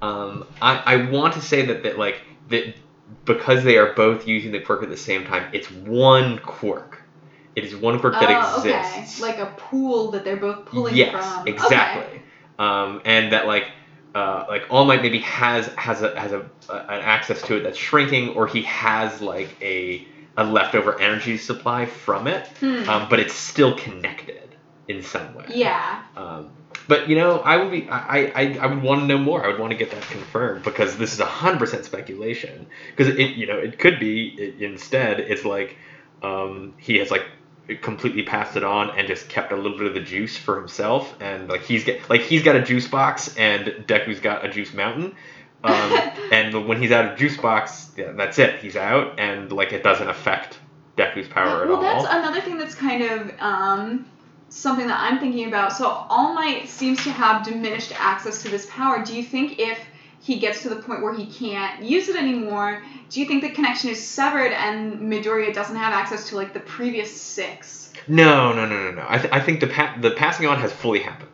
um 0.00 0.44
i 0.60 0.80
i 0.86 0.96
want 0.96 1.34
to 1.34 1.40
say 1.40 1.62
that 1.62 1.82
that 1.82 1.98
like 1.98 2.22
that 2.48 2.64
because 3.24 3.62
they 3.62 3.76
are 3.76 3.86
both 3.86 4.26
using 4.26 4.52
the 4.52 4.60
quirk 4.60 4.82
at 4.82 4.88
the 4.88 4.96
same 4.96 5.24
time 5.24 5.46
it's 5.52 5.70
one 5.70 6.38
quirk 6.38 7.01
it 7.56 7.64
is 7.64 7.74
one 7.76 7.98
quirk 7.98 8.14
that 8.14 8.30
Oh, 8.30 8.58
exists 8.58 9.20
Okay. 9.22 9.30
Like 9.30 9.38
a 9.38 9.54
pool 9.56 10.12
that 10.12 10.24
they're 10.24 10.36
both 10.36 10.66
pulling 10.66 10.94
yes 10.96 11.10
from. 11.10 11.42
Okay. 11.42 11.50
exactly 11.50 12.22
um 12.58 13.00
and 13.04 13.32
that 13.32 13.46
like 13.46 13.70
uh, 14.14 14.44
like 14.46 14.66
All 14.68 14.84
Might 14.84 15.00
maybe 15.00 15.20
has 15.20 15.68
has 15.76 16.02
a 16.02 16.18
has 16.20 16.32
a, 16.32 16.40
a 16.68 16.74
an 16.74 17.00
access 17.00 17.40
to 17.42 17.56
it 17.56 17.62
that's 17.62 17.78
shrinking, 17.78 18.30
or 18.30 18.46
he 18.46 18.62
has 18.62 19.22
like 19.22 19.56
a 19.62 20.06
a 20.36 20.44
leftover 20.44 21.00
energy 21.00 21.38
supply 21.38 21.86
from 21.86 22.26
it, 22.26 22.46
Hmm. 22.60 22.88
um, 22.88 23.06
but 23.08 23.20
it's 23.20 23.34
still 23.34 23.74
connected 23.78 24.54
in 24.86 25.02
some 25.02 25.34
way. 25.34 25.46
yeah. 25.48 26.02
Um, 26.16 26.50
but 26.88 27.08
you 27.08 27.16
know, 27.16 27.38
I 27.38 27.56
would 27.56 27.70
be 27.70 27.88
I, 27.88 28.32
I 28.34 28.58
I 28.60 28.66
would 28.66 28.82
want 28.82 29.00
to 29.00 29.06
know 29.06 29.18
more. 29.18 29.42
I 29.44 29.48
would 29.48 29.58
want 29.58 29.70
to 29.70 29.78
get 29.78 29.92
that 29.92 30.02
confirmed 30.02 30.62
because 30.62 30.96
this 30.98 31.14
is 31.14 31.20
hundred 31.20 31.58
percent 31.60 31.84
speculation. 31.86 32.66
Because 32.94 33.14
it 33.14 33.30
you 33.36 33.46
know 33.46 33.56
it 33.58 33.78
could 33.78 33.98
be 33.98 34.34
it, 34.36 34.60
instead 34.62 35.20
it's 35.20 35.44
like 35.44 35.78
um, 36.22 36.74
he 36.76 36.98
has 36.98 37.10
like 37.10 37.24
completely 37.80 38.22
passed 38.22 38.56
it 38.56 38.64
on 38.64 38.90
and 38.98 39.06
just 39.06 39.28
kept 39.28 39.52
a 39.52 39.56
little 39.56 39.78
bit 39.78 39.86
of 39.86 39.94
the 39.94 40.00
juice 40.00 40.36
for 40.36 40.58
himself 40.58 41.14
and 41.20 41.48
like 41.48 41.62
he's 41.62 41.84
get 41.84 42.08
like 42.10 42.22
he's 42.22 42.42
got 42.42 42.56
a 42.56 42.62
juice 42.62 42.88
box 42.88 43.36
and 43.36 43.66
Deku's 43.86 44.20
got 44.20 44.44
a 44.44 44.48
juice 44.48 44.74
mountain. 44.74 45.14
Um, 45.64 45.92
and 46.32 46.66
when 46.66 46.80
he's 46.80 46.90
out 46.90 47.12
of 47.12 47.18
juice 47.18 47.36
box, 47.36 47.90
yeah, 47.96 48.12
that's 48.12 48.38
it. 48.38 48.60
He's 48.60 48.76
out, 48.76 49.18
and 49.20 49.52
like 49.52 49.72
it 49.72 49.82
doesn't 49.82 50.08
affect 50.08 50.58
Deku's 50.96 51.28
power 51.28 51.62
at 51.62 51.70
all. 51.70 51.80
well, 51.80 52.02
that's 52.02 52.12
another 52.12 52.40
thing 52.40 52.58
that's 52.58 52.74
kind 52.74 53.02
of 53.02 53.32
um, 53.40 54.06
something 54.48 54.86
that 54.86 54.98
I'm 55.00 55.18
thinking 55.18 55.48
about. 55.48 55.72
So 55.72 55.86
All 55.86 56.34
Might 56.34 56.68
seems 56.68 57.02
to 57.04 57.10
have 57.10 57.44
diminished 57.44 57.92
access 57.98 58.42
to 58.42 58.48
this 58.48 58.66
power. 58.70 59.04
Do 59.04 59.16
you 59.16 59.22
think 59.22 59.58
if 59.58 59.78
he 60.22 60.38
gets 60.38 60.62
to 60.62 60.68
the 60.68 60.76
point 60.76 61.02
where 61.02 61.12
he 61.12 61.26
can't 61.26 61.82
use 61.82 62.08
it 62.08 62.16
anymore, 62.16 62.82
do 63.10 63.20
you 63.20 63.26
think 63.26 63.42
the 63.42 63.50
connection 63.50 63.90
is 63.90 64.04
severed 64.06 64.52
and 64.52 65.00
Midoriya 65.00 65.52
doesn't 65.52 65.74
have 65.74 65.92
access 65.92 66.28
to 66.28 66.36
like 66.36 66.54
the 66.54 66.60
previous 66.60 67.10
six? 67.12 67.92
No, 68.06 68.52
no, 68.52 68.64
no, 68.64 68.90
no, 68.90 68.92
no. 68.92 69.06
I, 69.08 69.18
th- 69.18 69.32
I 69.32 69.40
think 69.40 69.60
the 69.60 69.66
pa- 69.66 69.96
the 70.00 70.12
passing 70.12 70.46
on 70.46 70.58
has 70.58 70.72
fully 70.72 71.00
happened. 71.00 71.28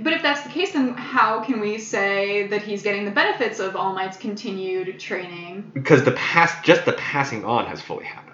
But 0.00 0.14
if 0.14 0.22
that's 0.22 0.42
the 0.42 0.48
case, 0.48 0.72
then 0.72 0.94
how 0.94 1.42
can 1.44 1.60
we 1.60 1.78
say 1.78 2.48
that 2.48 2.62
he's 2.62 2.82
getting 2.82 3.04
the 3.04 3.12
benefits 3.12 3.60
of 3.60 3.76
All 3.76 3.92
Might's 3.94 4.16
continued 4.16 4.98
training? 4.98 5.70
because 5.72 6.02
the 6.02 6.10
pass 6.12 6.60
just 6.62 6.84
the 6.86 6.92
passing 6.92 7.44
on 7.44 7.66
has 7.66 7.80
fully 7.80 8.04
happened 8.04 8.25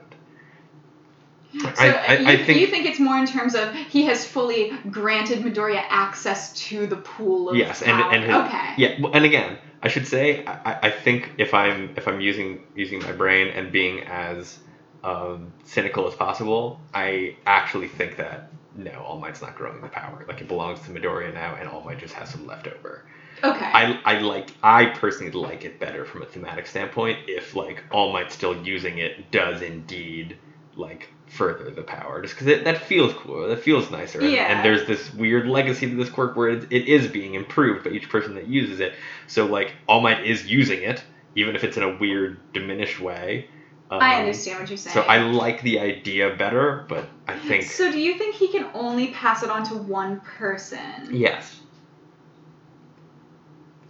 So 1.60 1.68
I- 1.78 2.04
I- 2.08 2.16
you, 2.18 2.28
I 2.28 2.36
think- 2.44 2.60
you 2.60 2.66
think 2.66 2.86
it's 2.86 2.98
more 2.98 3.16
in 3.18 3.26
terms 3.26 3.54
of 3.54 3.74
he 3.74 4.04
has 4.04 4.26
fully 4.26 4.72
granted 4.90 5.40
Midoriya 5.40 5.82
access 5.88 6.52
to 6.68 6.86
the 6.86 6.96
pool 6.96 7.50
of 7.50 7.56
Yes, 7.56 7.82
and 7.82 7.92
power. 8.00 8.12
and 8.12 8.24
his, 8.24 8.34
okay. 8.34 8.74
yeah, 8.76 9.06
and 9.12 9.24
again, 9.24 9.58
I 9.82 9.88
should 9.88 10.06
say, 10.06 10.44
I, 10.46 10.78
I- 10.84 10.90
think 10.90 11.32
if 11.38 11.52
I'm 11.54 11.90
if 11.96 12.08
I'm 12.08 12.20
using 12.20 12.60
using 12.74 13.00
my 13.00 13.12
brain 13.12 13.48
and 13.48 13.70
being 13.72 14.00
as 14.04 14.58
um, 15.04 15.52
cynical 15.64 16.06
as 16.06 16.14
possible, 16.14 16.80
I 16.94 17.36
actually 17.44 17.88
think 17.88 18.16
that 18.16 18.48
no, 18.74 18.92
All 19.06 19.18
Might's 19.18 19.42
not 19.42 19.54
growing 19.54 19.80
the 19.82 19.88
power. 19.88 20.24
Like 20.26 20.40
it 20.40 20.48
belongs 20.48 20.80
to 20.82 20.90
Midoriya 20.90 21.34
now, 21.34 21.56
and 21.56 21.68
All 21.68 21.82
Might 21.82 21.98
just 21.98 22.14
has 22.14 22.30
some 22.30 22.46
leftover. 22.46 23.04
Okay. 23.44 23.64
I, 23.64 23.98
I 24.04 24.18
like 24.20 24.50
I 24.62 24.86
personally 24.86 25.32
like 25.32 25.64
it 25.64 25.80
better 25.80 26.04
from 26.04 26.22
a 26.22 26.26
thematic 26.26 26.66
standpoint 26.66 27.18
if 27.28 27.54
like 27.56 27.82
All 27.90 28.12
Might 28.12 28.30
still 28.32 28.56
using 28.64 28.98
it 28.98 29.30
does 29.32 29.60
indeed 29.60 30.38
like 30.76 31.11
further 31.32 31.70
the 31.70 31.82
power 31.82 32.20
just 32.20 32.34
because 32.38 32.62
that 32.64 32.76
feels 32.76 33.12
cool 33.14 33.48
that 33.48 33.58
feels 33.58 33.90
nicer 33.90 34.20
and, 34.20 34.30
Yeah. 34.32 34.52
and 34.54 34.62
there's 34.64 34.86
this 34.86 35.12
weird 35.14 35.48
legacy 35.48 35.88
to 35.88 35.96
this 35.96 36.10
quirk 36.10 36.36
where 36.36 36.50
it, 36.50 36.64
it 36.70 36.86
is 36.88 37.08
being 37.08 37.32
improved 37.34 37.84
by 37.84 37.90
each 37.90 38.10
person 38.10 38.34
that 38.34 38.46
uses 38.46 38.80
it 38.80 38.94
so 39.26 39.46
like 39.46 39.74
All 39.88 40.02
Might 40.02 40.26
is 40.26 40.44
using 40.44 40.82
it 40.82 41.02
even 41.34 41.56
if 41.56 41.64
it's 41.64 41.78
in 41.78 41.82
a 41.82 41.96
weird 41.96 42.42
diminished 42.52 43.00
way 43.00 43.48
um, 43.90 44.02
I 44.02 44.16
understand 44.16 44.60
what 44.60 44.68
you're 44.68 44.76
saying. 44.76 44.94
so 44.94 45.00
I 45.02 45.18
like 45.18 45.62
the 45.62 45.80
idea 45.80 46.34
better 46.36 46.84
but 46.90 47.08
I 47.26 47.38
think 47.38 47.64
So 47.64 47.90
do 47.90 47.98
you 47.98 48.18
think 48.18 48.34
he 48.34 48.48
can 48.48 48.66
only 48.74 49.08
pass 49.08 49.42
it 49.42 49.48
on 49.48 49.64
to 49.64 49.76
one 49.76 50.20
person? 50.20 51.08
yes 51.10 51.61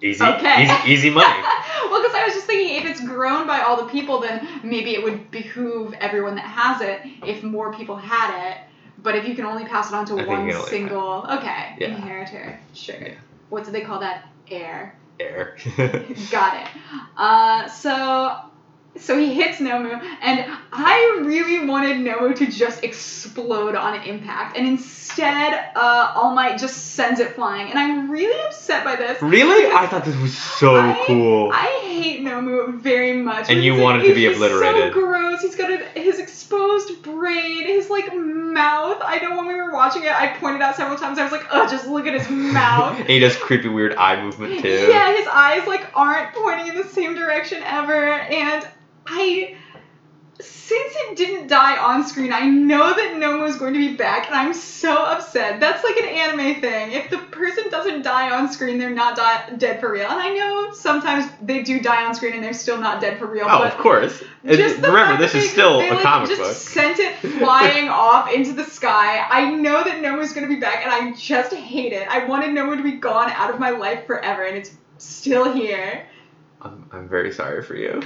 easy 0.02 0.24
Okay. 0.24 0.62
easy, 0.64 0.74
easy 0.92 1.10
money 1.10 1.40
well, 1.90 2.02
because 2.02 2.14
I 2.14 2.24
was 2.24 2.34
just 2.34 2.46
thinking, 2.46 2.76
if 2.76 2.84
it's 2.84 3.00
grown 3.06 3.46
by 3.46 3.60
all 3.60 3.76
the 3.76 3.90
people, 3.90 4.20
then 4.20 4.46
maybe 4.62 4.94
it 4.94 5.02
would 5.02 5.30
behoove 5.30 5.94
everyone 5.94 6.34
that 6.34 6.44
has 6.44 6.80
it 6.80 7.00
if 7.26 7.42
more 7.42 7.72
people 7.72 7.96
had 7.96 8.50
it. 8.50 8.58
But 9.02 9.16
if 9.16 9.26
you 9.26 9.34
can 9.34 9.44
only 9.44 9.64
pass 9.64 9.90
it 9.90 9.94
on 9.94 10.04
to 10.06 10.18
I 10.18 10.24
one 10.24 10.52
single, 10.66 11.26
okay, 11.28 11.74
Yeah. 11.78 11.88
inheritor, 11.88 12.58
sure. 12.72 12.96
Yeah. 13.00 13.14
What 13.48 13.64
do 13.64 13.72
they 13.72 13.80
call 13.80 14.00
that? 14.00 14.28
Heir. 14.50 14.96
air 15.18 15.56
Got 16.30 16.60
it. 16.60 16.68
Uh, 17.16 17.68
so, 17.68 18.36
so 18.98 19.18
he 19.18 19.32
hits 19.34 19.58
Nomu, 19.58 20.00
and 20.20 20.44
I 20.72 21.20
really 21.22 21.66
wanted 21.66 21.96
Nomu 21.98 22.36
to 22.36 22.46
just 22.46 22.84
explode 22.84 23.74
on 23.74 24.02
impact, 24.02 24.56
and 24.56 24.66
instead, 24.66 25.70
uh, 25.74 26.12
All 26.14 26.34
Might 26.34 26.58
just 26.58 26.94
sends 26.94 27.18
it 27.20 27.34
flying, 27.34 27.70
and 27.70 27.78
I'm 27.78 28.10
really 28.10 28.38
upset 28.46 28.84
by 28.84 28.96
this. 28.96 29.20
Really? 29.22 29.72
I 29.72 29.86
thought 29.86 30.04
this 30.04 30.16
was 30.16 30.36
so 30.36 30.76
I- 30.76 31.02
cool. 31.06 31.50
I 31.52 31.66
hate 31.82 32.20
Nomu 32.22 32.80
very 32.80 33.14
much. 33.14 33.48
And 33.50 33.62
you 33.64 33.72
because 33.72 33.82
want 33.82 34.02
it 34.02 34.08
to 34.08 34.14
be 34.14 34.26
he's 34.26 34.36
obliterated. 34.36 34.92
so 34.92 35.00
gross. 35.00 35.40
He's 35.42 35.56
got 35.56 35.70
a, 35.70 35.78
his 35.98 36.18
exposed 36.18 37.02
brain, 37.02 37.64
his 37.64 37.88
like 37.90 38.14
mouth. 38.14 38.98
I 39.02 39.18
know 39.20 39.36
when 39.36 39.46
we 39.48 39.54
were 39.54 39.72
watching 39.72 40.02
it, 40.02 40.12
I 40.12 40.28
pointed 40.38 40.60
out 40.62 40.76
several 40.76 40.98
times. 40.98 41.18
I 41.18 41.22
was 41.24 41.32
like, 41.32 41.46
oh, 41.50 41.66
just 41.68 41.88
look 41.88 42.06
at 42.06 42.14
his 42.14 42.28
mouth. 42.52 42.98
and 42.98 43.08
he 43.08 43.18
does 43.18 43.36
creepy, 43.36 43.68
weird 43.68 43.94
eye 43.96 44.22
movement 44.22 44.60
too. 44.60 44.68
Yeah, 44.68 45.16
his 45.16 45.26
eyes 45.28 45.66
like 45.66 45.86
aren't 45.94 46.34
pointing 46.34 46.68
in 46.68 46.74
the 46.76 46.84
same 46.84 47.14
direction 47.14 47.62
ever, 47.64 47.94
and 48.20 48.66
I. 49.06 49.56
Since 50.40 50.94
it 50.96 51.16
didn't 51.16 51.46
die 51.46 51.76
on 51.76 52.04
screen, 52.04 52.32
I 52.32 52.46
know 52.46 52.94
that 52.96 53.16
Nomu's 53.16 53.56
going 53.58 53.74
to 53.74 53.78
be 53.78 53.94
back, 53.94 54.26
and 54.26 54.34
I'm 54.34 54.54
so 54.54 54.92
upset. 54.92 55.60
That's 55.60 55.84
like 55.84 55.96
an 55.98 56.08
anime 56.08 56.60
thing. 56.60 56.92
If 56.92 57.10
the 57.10 57.18
person 57.18 57.68
doesn't 57.70 58.02
die 58.02 58.30
on 58.36 58.50
screen, 58.50 58.78
they're 58.78 58.90
not 58.90 59.14
di- 59.14 59.56
dead 59.58 59.78
for 59.78 59.92
real. 59.92 60.08
And 60.08 60.18
I 60.18 60.30
know 60.30 60.72
sometimes 60.72 61.30
they 61.42 61.62
do 61.62 61.80
die 61.80 62.04
on 62.04 62.14
screen 62.16 62.32
and 62.32 62.42
they're 62.42 62.54
still 62.54 62.78
not 62.78 63.00
dead 63.00 63.18
for 63.18 63.26
real. 63.26 63.46
Oh, 63.48 63.62
of 63.62 63.76
course. 63.76 64.20
Just 64.44 64.80
the 64.80 64.88
remember, 64.88 65.22
this 65.22 65.34
is 65.34 65.44
they- 65.44 65.48
still 65.50 65.78
they, 65.78 65.90
a 65.90 65.94
like, 65.94 66.02
comic 66.02 66.28
just 66.30 66.40
book. 66.40 66.52
sent 66.54 66.98
it 66.98 67.14
flying 67.38 67.88
off 67.88 68.32
into 68.32 68.52
the 68.52 68.64
sky. 68.64 69.18
I 69.18 69.54
know 69.54 69.84
that 69.84 70.00
Nomu's 70.02 70.32
gonna 70.32 70.48
be 70.48 70.56
back, 70.56 70.84
and 70.84 70.92
I 70.92 71.12
just 71.14 71.52
hate 71.54 71.92
it. 71.92 72.08
I 72.08 72.26
wanted 72.26 72.50
Nomu 72.50 72.76
to 72.78 72.82
be 72.82 72.92
gone 72.92 73.30
out 73.30 73.50
of 73.52 73.60
my 73.60 73.70
life 73.70 74.06
forever, 74.06 74.42
and 74.42 74.56
it's 74.56 74.72
still 74.98 75.52
here. 75.52 76.06
I'm, 76.62 76.86
I'm 76.92 77.08
very 77.08 77.32
sorry 77.32 77.62
for 77.62 77.74
you. 77.74 78.00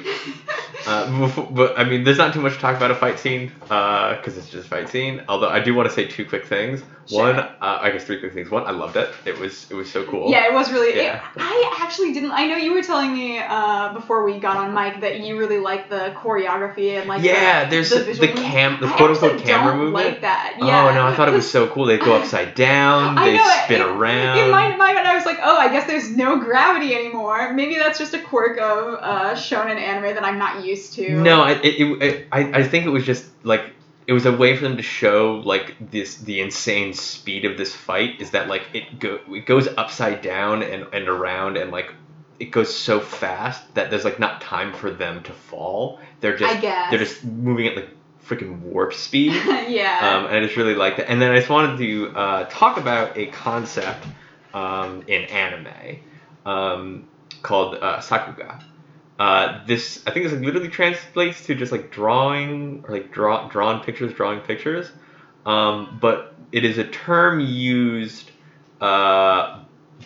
Uh, 0.86 1.18
befo- 1.20 1.46
but 1.50 1.78
I 1.78 1.84
mean, 1.84 2.04
there's 2.04 2.18
not 2.18 2.32
too 2.32 2.40
much 2.40 2.54
to 2.54 2.59
talk 2.61 2.76
about 2.76 2.90
a 2.90 2.94
fight 2.94 3.18
scene 3.18 3.52
because 3.61 4.36
it's 4.38 4.48
just 4.48 4.66
a 4.66 4.70
fight 4.70 4.88
scene. 4.88 5.22
Although 5.28 5.48
I 5.48 5.61
do 5.61 5.74
want 5.74 5.88
to 5.88 5.94
say 5.94 6.07
two 6.07 6.24
quick 6.24 6.46
things. 6.46 6.82
Sure. 7.09 7.22
One, 7.22 7.38
uh, 7.38 7.54
I 7.61 7.90
guess 7.90 8.02
three 8.04 8.18
quick 8.18 8.32
things. 8.34 8.50
One, 8.50 8.64
I 8.64 8.72
loved 8.72 8.96
it. 8.96 9.09
It 9.24 9.38
was 9.38 9.70
it 9.70 9.74
was 9.74 9.90
so 9.90 10.04
cool. 10.04 10.28
Yeah, 10.30 10.46
it 10.46 10.52
was 10.54 10.72
really. 10.72 10.88
it- 10.88 10.96
Yeah. 11.04 11.22
I 11.36 11.78
actually 11.80 12.12
didn't. 12.12 12.32
I 12.32 12.46
know 12.46 12.57
you 12.57 12.72
were 12.72 12.82
telling 12.82 13.12
me 13.12 13.38
uh, 13.38 13.92
before 13.92 14.24
we 14.24 14.38
got 14.40 14.57
on 14.57 14.74
mic 14.74 15.00
that 15.02 15.20
you 15.20 15.38
really 15.38 15.59
like 15.59 15.88
the 15.88 16.12
choreography 16.16 16.98
and 16.98 17.09
like. 17.09 17.22
yeah, 17.22 17.64
the, 17.64 17.70
there's 17.70 17.90
the, 17.90 17.98
the, 18.00 18.28
cam, 18.28 18.80
the 18.80 18.88
I 18.88 18.96
quote 18.96 19.11
unquote 19.11 19.38
camera 19.38 19.72
don't 19.72 19.84
movement. 19.84 20.07
Like 20.07 20.20
that. 20.22 20.57
Yeah. 20.59 20.88
Oh 20.90 20.94
no, 20.94 21.07
I 21.07 21.14
thought 21.14 21.28
it 21.28 21.34
was 21.34 21.48
so 21.48 21.68
cool. 21.68 21.84
They 21.86 21.98
go 21.98 22.14
upside 22.20 22.54
down, 22.57 23.16
I 23.18 23.26
they 23.26 23.36
know, 23.36 23.61
spin 23.64 23.80
it- 23.82 23.86
around. 23.86 24.38
In 24.38 24.50
my 24.50 24.74
mind, 24.76 24.98
I 24.98 25.14
was 25.14 25.24
like, 25.26 25.38
oh, 25.42 25.57
I 25.57 25.68
guess 25.68 25.86
there's 25.86 26.11
no 26.11 26.38
gravity 26.40 26.94
anymore. 26.94 27.52
Maybe 27.52 27.76
that's 27.76 27.98
just 28.00 28.14
a 28.14 28.18
quirk 28.55 28.59
of 28.59 28.94
uh, 29.01 29.34
shonen 29.34 29.76
anime 29.76 30.14
that 30.14 30.24
I'm 30.24 30.38
not 30.38 30.64
used 30.64 30.94
to. 30.94 31.20
No, 31.20 31.42
I, 31.42 31.53
it, 31.53 32.03
it, 32.03 32.28
I, 32.32 32.40
I 32.61 32.62
think 32.62 32.86
it 32.86 32.90
was 32.90 33.05
just 33.05 33.26
like 33.44 33.72
it 34.07 34.12
was 34.12 34.26
a 34.26 34.36
way 34.36 34.57
for 34.57 34.62
them 34.62 34.76
to 34.76 34.82
show 34.82 35.42
like 35.44 35.74
this 35.90 36.16
the 36.18 36.40
insane 36.40 36.94
speed 36.94 37.44
of 37.44 37.59
this 37.59 37.74
fight 37.74 38.20
is 38.20 38.30
that 38.30 38.49
like 38.49 38.62
it 38.72 38.99
go 38.99 39.20
it 39.28 39.47
goes 39.47 39.68
upside 39.76 40.22
down 40.22 40.62
and, 40.62 40.86
and 40.92 41.09
around 41.09 41.57
and 41.57 41.70
like 41.70 41.92
it 42.38 42.51
goes 42.51 42.74
so 42.74 43.01
fast 43.01 43.74
that 43.74 43.90
there's 43.90 44.05
like 44.05 44.18
not 44.18 44.40
time 44.40 44.72
for 44.72 44.90
them 44.90 45.22
to 45.24 45.32
fall. 45.32 46.01
They're 46.20 46.36
just 46.36 46.55
I 46.55 46.61
guess. 46.61 46.90
they're 46.90 46.99
just 46.99 47.24
moving 47.24 47.66
at 47.66 47.76
like 47.76 47.88
freaking 48.26 48.61
warp 48.61 48.92
speed. 48.92 49.32
yeah. 49.68 50.01
Um, 50.03 50.26
and 50.26 50.36
I 50.36 50.40
just 50.40 50.57
really 50.57 50.74
liked 50.74 50.99
it. 50.99 51.07
And 51.09 51.20
then 51.22 51.30
I 51.30 51.36
just 51.36 51.49
wanted 51.49 51.78
to 51.78 52.11
uh, 52.11 52.44
talk 52.51 52.76
about 52.76 53.16
a 53.16 53.26
concept 53.26 54.05
um, 54.53 55.03
in 55.07 55.22
anime 55.22 56.01
um, 56.44 57.09
called 57.47 57.76
uh, 57.76 57.99
sakuga. 57.99 58.62
Uh, 59.18 59.64
this 59.66 60.03
I 60.07 60.11
think 60.11 60.26
this 60.26 60.34
literally 60.34 60.68
translates 60.68 61.47
to 61.47 61.55
just 61.55 61.72
like 61.72 61.90
drawing 61.90 62.84
or 62.86 62.94
like 62.97 63.12
draw 63.12 63.49
drawn 63.49 63.82
pictures, 63.82 64.12
drawing 64.12 64.40
pictures. 64.40 64.90
Um, 65.47 65.99
but 66.01 66.34
it 66.53 66.64
is 66.64 66.76
a 66.76 66.84
term 66.84 67.38
used 67.40 68.30
uh, 68.80 69.61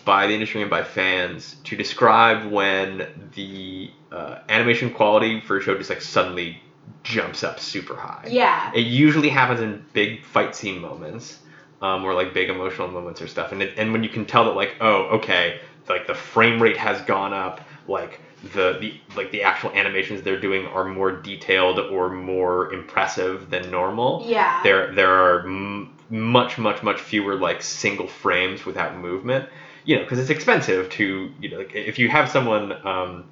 by 0.04 0.26
the 0.26 0.34
industry 0.34 0.60
and 0.60 0.70
by 0.70 0.84
fans 0.84 1.56
to 1.64 1.76
describe 1.76 2.50
when 2.50 3.30
the 3.34 3.90
uh, 4.12 4.40
animation 4.48 4.90
quality 4.92 5.40
for 5.40 5.56
a 5.56 5.62
show 5.62 5.76
just 5.76 5.90
like 5.90 6.02
suddenly 6.02 6.62
jumps 7.02 7.42
up 7.42 7.58
super 7.58 7.96
high. 7.96 8.26
yeah. 8.28 8.70
It 8.74 8.86
usually 8.86 9.30
happens 9.30 9.60
in 9.60 9.84
big 9.92 10.24
fight 10.24 10.54
scene 10.54 10.80
moments, 10.80 11.38
um, 11.80 12.04
or 12.04 12.14
like 12.14 12.34
big 12.34 12.50
emotional 12.50 12.88
moments 12.88 13.22
or 13.22 13.26
stuff. 13.26 13.52
And 13.52 13.62
it, 13.62 13.74
and 13.78 13.92
when 13.92 14.02
you 14.02 14.10
can 14.10 14.26
tell 14.26 14.44
that 14.44 14.54
like, 14.54 14.76
oh, 14.80 15.04
okay, 15.18 15.60
like 15.88 16.06
the 16.06 16.14
frame 16.14 16.62
rate 16.62 16.76
has 16.76 17.00
gone 17.02 17.32
up, 17.32 17.60
like 17.88 18.20
the 18.54 18.78
the 18.80 19.00
like 19.16 19.30
the 19.30 19.42
actual 19.42 19.70
animations 19.72 20.22
they're 20.22 20.40
doing 20.40 20.66
are 20.66 20.84
more 20.84 21.12
detailed 21.12 21.78
or 21.78 22.10
more 22.10 22.72
impressive 22.72 23.50
than 23.50 23.70
normal. 23.70 24.24
Yeah. 24.26 24.62
There 24.62 24.94
there 24.94 25.12
are 25.12 25.40
m- 25.40 25.96
much 26.08 26.58
much 26.58 26.82
much 26.82 27.00
fewer 27.00 27.36
like 27.36 27.62
single 27.62 28.08
frames 28.08 28.64
without 28.64 28.96
movement. 28.96 29.48
You 29.84 29.96
know, 29.96 30.02
because 30.02 30.18
it's 30.18 30.30
expensive 30.30 30.90
to 30.90 31.32
you 31.40 31.50
know 31.50 31.58
like 31.58 31.74
if 31.74 31.98
you 31.98 32.08
have 32.08 32.28
someone. 32.28 32.72
Um, 32.86 33.24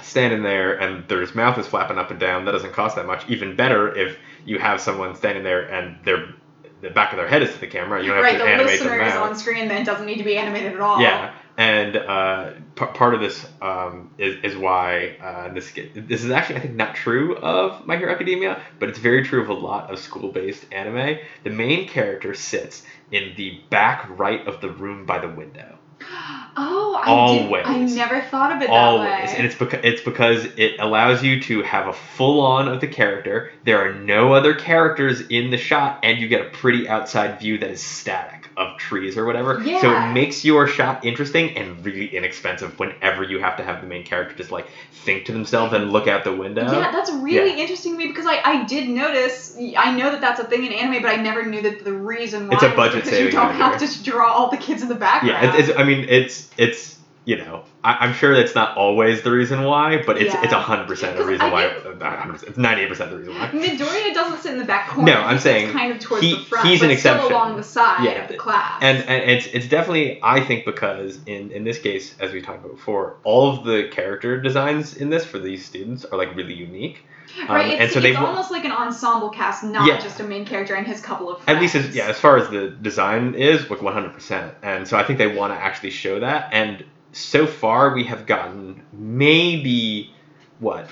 standing 0.00 0.42
there 0.42 0.80
and 0.80 1.06
their 1.06 1.24
mouth 1.34 1.56
is 1.58 1.66
flapping 1.66 1.96
up 1.96 2.10
and 2.10 2.18
down, 2.18 2.44
that 2.44 2.50
doesn't 2.50 2.72
cost 2.72 2.96
that 2.96 3.06
much. 3.06 3.28
Even 3.28 3.54
better 3.54 3.94
if 3.96 4.18
you 4.44 4.58
have 4.58 4.80
someone 4.80 5.14
standing 5.14 5.44
there 5.44 5.70
and 5.72 5.96
their 6.04 6.34
the 6.80 6.90
back 6.90 7.12
of 7.12 7.16
their 7.16 7.28
head 7.28 7.42
is 7.42 7.52
to 7.54 7.60
the 7.60 7.66
camera. 7.66 8.00
You 8.02 8.08
don't 8.08 8.16
have 8.16 8.24
right, 8.24 8.32
to 8.32 8.38
the 8.38 8.44
animate 8.44 8.80
their 8.80 8.98
listener 8.98 9.06
is 9.06 9.14
on 9.14 9.36
screen, 9.36 9.68
then 9.68 9.82
it 9.82 9.84
doesn't 9.84 10.04
need 10.04 10.18
to 10.18 10.24
be 10.24 10.36
animated 10.36 10.72
at 10.72 10.80
all. 10.80 11.00
Yeah, 11.00 11.32
and 11.56 11.96
uh, 11.96 12.50
p- 12.76 12.86
part 12.86 13.14
of 13.14 13.20
this 13.20 13.44
um, 13.60 14.10
is, 14.18 14.36
is 14.42 14.56
why 14.56 15.14
uh, 15.20 15.48
this 15.50 15.72
this 15.94 16.24
is 16.24 16.30
actually 16.30 16.56
I 16.56 16.60
think 16.60 16.74
not 16.74 16.94
true 16.94 17.34
of 17.36 17.84
My 17.84 17.96
Hero 17.96 18.12
Academia, 18.12 18.58
but 18.78 18.88
it's 18.88 18.98
very 18.98 19.22
true 19.22 19.40
of 19.40 19.48
a 19.48 19.54
lot 19.54 19.90
of 19.90 19.98
school-based 19.98 20.66
anime. 20.72 21.16
The 21.44 21.50
main 21.50 21.86
character 21.86 22.34
sits 22.34 22.82
in 23.10 23.34
the 23.36 23.60
back 23.70 24.04
right 24.08 24.46
of 24.46 24.60
the 24.60 24.70
room 24.70 25.04
by 25.06 25.18
the 25.18 25.28
window. 25.28 25.78
Oh, 26.54 27.00
I 27.02 27.10
Always. 27.10 27.64
Did, 27.64 27.66
I 27.66 27.78
never 27.96 28.20
thought 28.20 28.50
of 28.52 28.60
it 28.60 28.70
that 28.70 28.70
Always, 28.70 29.06
way. 29.06 29.34
and 29.36 29.46
it's 29.46 29.54
because 29.54 29.80
it's 29.82 30.02
because 30.02 30.46
it 30.56 30.74
allows 30.78 31.22
you 31.22 31.40
to 31.40 31.62
have 31.62 31.86
a 31.86 31.92
full 31.94 32.40
on 32.40 32.68
of 32.68 32.80
the 32.80 32.88
character. 32.88 33.48
There 33.64 33.78
are 33.78 33.88
no 33.88 34.32
other 34.32 34.52
characters 34.52 35.22
in 35.30 35.50
the 35.50 35.56
shot, 35.56 35.98
and 36.02 36.20
you 36.20 36.28
get 36.28 36.42
a 36.42 36.44
pretty 36.44 36.86
outside 36.88 37.38
view 37.38 37.56
that 37.58 37.70
is 37.70 37.80
static 37.80 38.41
of 38.56 38.76
trees 38.76 39.16
or 39.16 39.24
whatever. 39.24 39.62
So 39.80 39.92
it 39.92 40.12
makes 40.12 40.44
your 40.44 40.66
shot 40.66 41.04
interesting 41.04 41.56
and 41.56 41.84
really 41.84 42.14
inexpensive 42.14 42.78
whenever 42.78 43.22
you 43.22 43.38
have 43.38 43.56
to 43.56 43.64
have 43.64 43.80
the 43.80 43.86
main 43.86 44.04
character 44.04 44.34
just 44.36 44.50
like 44.50 44.66
think 44.92 45.26
to 45.26 45.32
themselves 45.32 45.72
and 45.72 45.90
look 45.90 46.06
out 46.06 46.24
the 46.24 46.34
window. 46.34 46.62
Yeah, 46.62 46.90
that's 46.90 47.10
really 47.10 47.60
interesting 47.60 47.92
to 47.92 47.98
me 47.98 48.06
because 48.08 48.26
I, 48.26 48.40
I 48.44 48.64
did 48.64 48.88
notice 48.88 49.56
I 49.76 49.96
know 49.96 50.10
that 50.10 50.20
that's 50.20 50.40
a 50.40 50.44
thing 50.44 50.64
in 50.64 50.72
anime, 50.72 51.02
but 51.02 51.10
I 51.10 51.16
never 51.16 51.44
knew 51.44 51.62
that 51.62 51.84
the 51.84 51.92
reason 51.92 52.48
why 52.48 52.54
It's 52.54 52.62
a 52.62 52.70
budget 52.70 53.04
because 53.04 53.18
you 53.18 53.30
don't 53.30 53.54
have 53.54 53.78
to 53.78 54.02
draw 54.02 54.32
all 54.32 54.50
the 54.50 54.56
kids 54.56 54.82
in 54.82 54.88
the 54.88 54.94
background. 54.94 55.42
Yeah, 55.42 55.56
it's, 55.58 55.68
it's, 55.68 55.78
I 55.78 55.84
mean, 55.84 56.06
it's 56.08 56.50
it's 56.56 56.98
you 57.24 57.36
know, 57.36 57.64
I, 57.84 57.98
I'm 58.00 58.14
sure 58.14 58.34
that's 58.36 58.54
not 58.56 58.76
always 58.76 59.22
the 59.22 59.30
reason 59.30 59.62
why, 59.62 60.02
but 60.04 60.20
it's 60.20 60.34
Yeah. 60.34 60.42
it's 60.42 60.52
hundred 60.52 60.88
percent 60.88 61.16
the 61.16 61.24
reason 61.24 61.46
I 61.46 61.52
why. 61.52 61.68
percent. 61.68 62.42
It's 62.48 62.58
ninety 62.58 62.82
eight 62.82 62.88
percent 62.88 63.10
the 63.10 63.18
reason 63.18 63.34
why. 63.34 63.48
Midoriya 63.48 64.12
doesn't 64.12 64.40
sit 64.40 64.52
in 64.54 64.58
the 64.58 64.64
back 64.64 64.88
corner. 64.88 65.12
No, 65.12 65.20
I'm 65.20 65.38
saying 65.38 65.72
kind 65.72 65.92
of 65.92 66.00
towards 66.00 66.24
he- 66.24 66.34
the 66.34 66.40
front, 66.42 66.66
he's 66.66 66.82
an 66.82 66.86
still 66.96 67.12
exception. 67.14 67.32
along 67.32 67.56
the 67.56 67.62
side 67.62 68.04
Yeah. 68.04 68.22
of 68.22 68.28
the 68.28 68.36
class. 68.36 68.78
And 68.82 68.98
and 69.08 69.30
it's 69.30 69.46
it's 69.46 69.68
definitely 69.68 70.18
I 70.22 70.40
think 70.40 70.64
because 70.64 71.18
in 71.26 71.52
in 71.52 71.62
this 71.64 71.78
case, 71.78 72.14
as 72.18 72.32
we 72.32 72.42
talked 72.42 72.64
about 72.64 72.76
before, 72.76 73.16
all 73.22 73.56
of 73.56 73.64
the 73.64 73.88
character 73.92 74.40
designs 74.40 74.96
in 74.96 75.08
this 75.10 75.24
for 75.24 75.38
these 75.38 75.64
students 75.64 76.04
are 76.04 76.18
like 76.18 76.34
really 76.34 76.54
unique. 76.54 77.04
right, 77.48 77.64
um, 77.66 77.70
it's, 77.70 77.80
and 77.80 77.90
so 77.92 78.08
it's 78.08 78.18
almost 78.18 78.50
like 78.50 78.64
an 78.64 78.72
ensemble 78.72 79.30
cast, 79.30 79.62
not 79.64 79.86
Yeah. 79.86 79.98
just 80.00 80.18
a 80.20 80.24
main 80.24 80.44
character 80.44 80.74
and 80.74 80.86
his 80.86 81.00
couple 81.00 81.30
of 81.30 81.40
friends. 81.40 81.56
At 81.56 81.62
least 81.62 81.74
as 81.76 81.94
yeah, 81.96 82.08
as 82.08 82.18
far 82.18 82.36
as 82.36 82.48
the 82.50 82.68
design 82.68 83.34
is, 83.34 83.70
like 83.70 83.80
one 83.80 83.92
hundred 83.94 84.12
percent. 84.12 84.52
And 84.62 84.88
so 84.88 84.98
I 84.98 85.04
think 85.04 85.18
they 85.18 85.28
want 85.28 85.52
to 85.52 85.58
actually 85.58 85.90
show 85.90 86.18
that. 86.20 86.48
And 86.52 86.84
so 87.12 87.46
far 87.46 87.94
we 87.94 88.04
have 88.04 88.26
gotten 88.26 88.82
maybe 88.92 90.12
what 90.58 90.88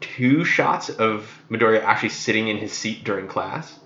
two 0.00 0.44
shots 0.44 0.88
of 0.88 1.30
Midoriya 1.50 1.82
actually 1.82 2.08
sitting 2.08 2.48
in 2.48 2.56
his 2.56 2.72
seat 2.72 3.04
during 3.04 3.28
class. 3.28 3.78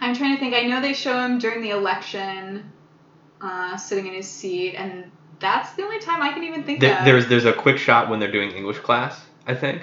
I'm 0.00 0.14
trying 0.14 0.34
to 0.34 0.40
think. 0.40 0.54
I 0.54 0.62
know 0.62 0.80
they 0.80 0.94
show 0.94 1.18
him 1.24 1.38
during 1.38 1.60
the 1.60 1.70
election, 1.70 2.70
uh, 3.40 3.76
sitting 3.76 4.06
in 4.06 4.14
his 4.14 4.28
seat, 4.28 4.74
and 4.74 5.10
that's 5.40 5.72
the 5.74 5.82
only 5.82 5.98
time 5.98 6.22
I 6.22 6.32
can 6.32 6.44
even 6.44 6.62
think 6.64 6.80
There, 6.80 6.98
of. 6.98 7.04
there's 7.04 7.26
there's 7.28 7.44
a 7.44 7.52
quick 7.52 7.78
shot 7.78 8.08
when 8.08 8.20
they're 8.20 8.30
doing 8.30 8.52
English 8.52 8.78
class, 8.78 9.20
I 9.46 9.54
think. 9.54 9.82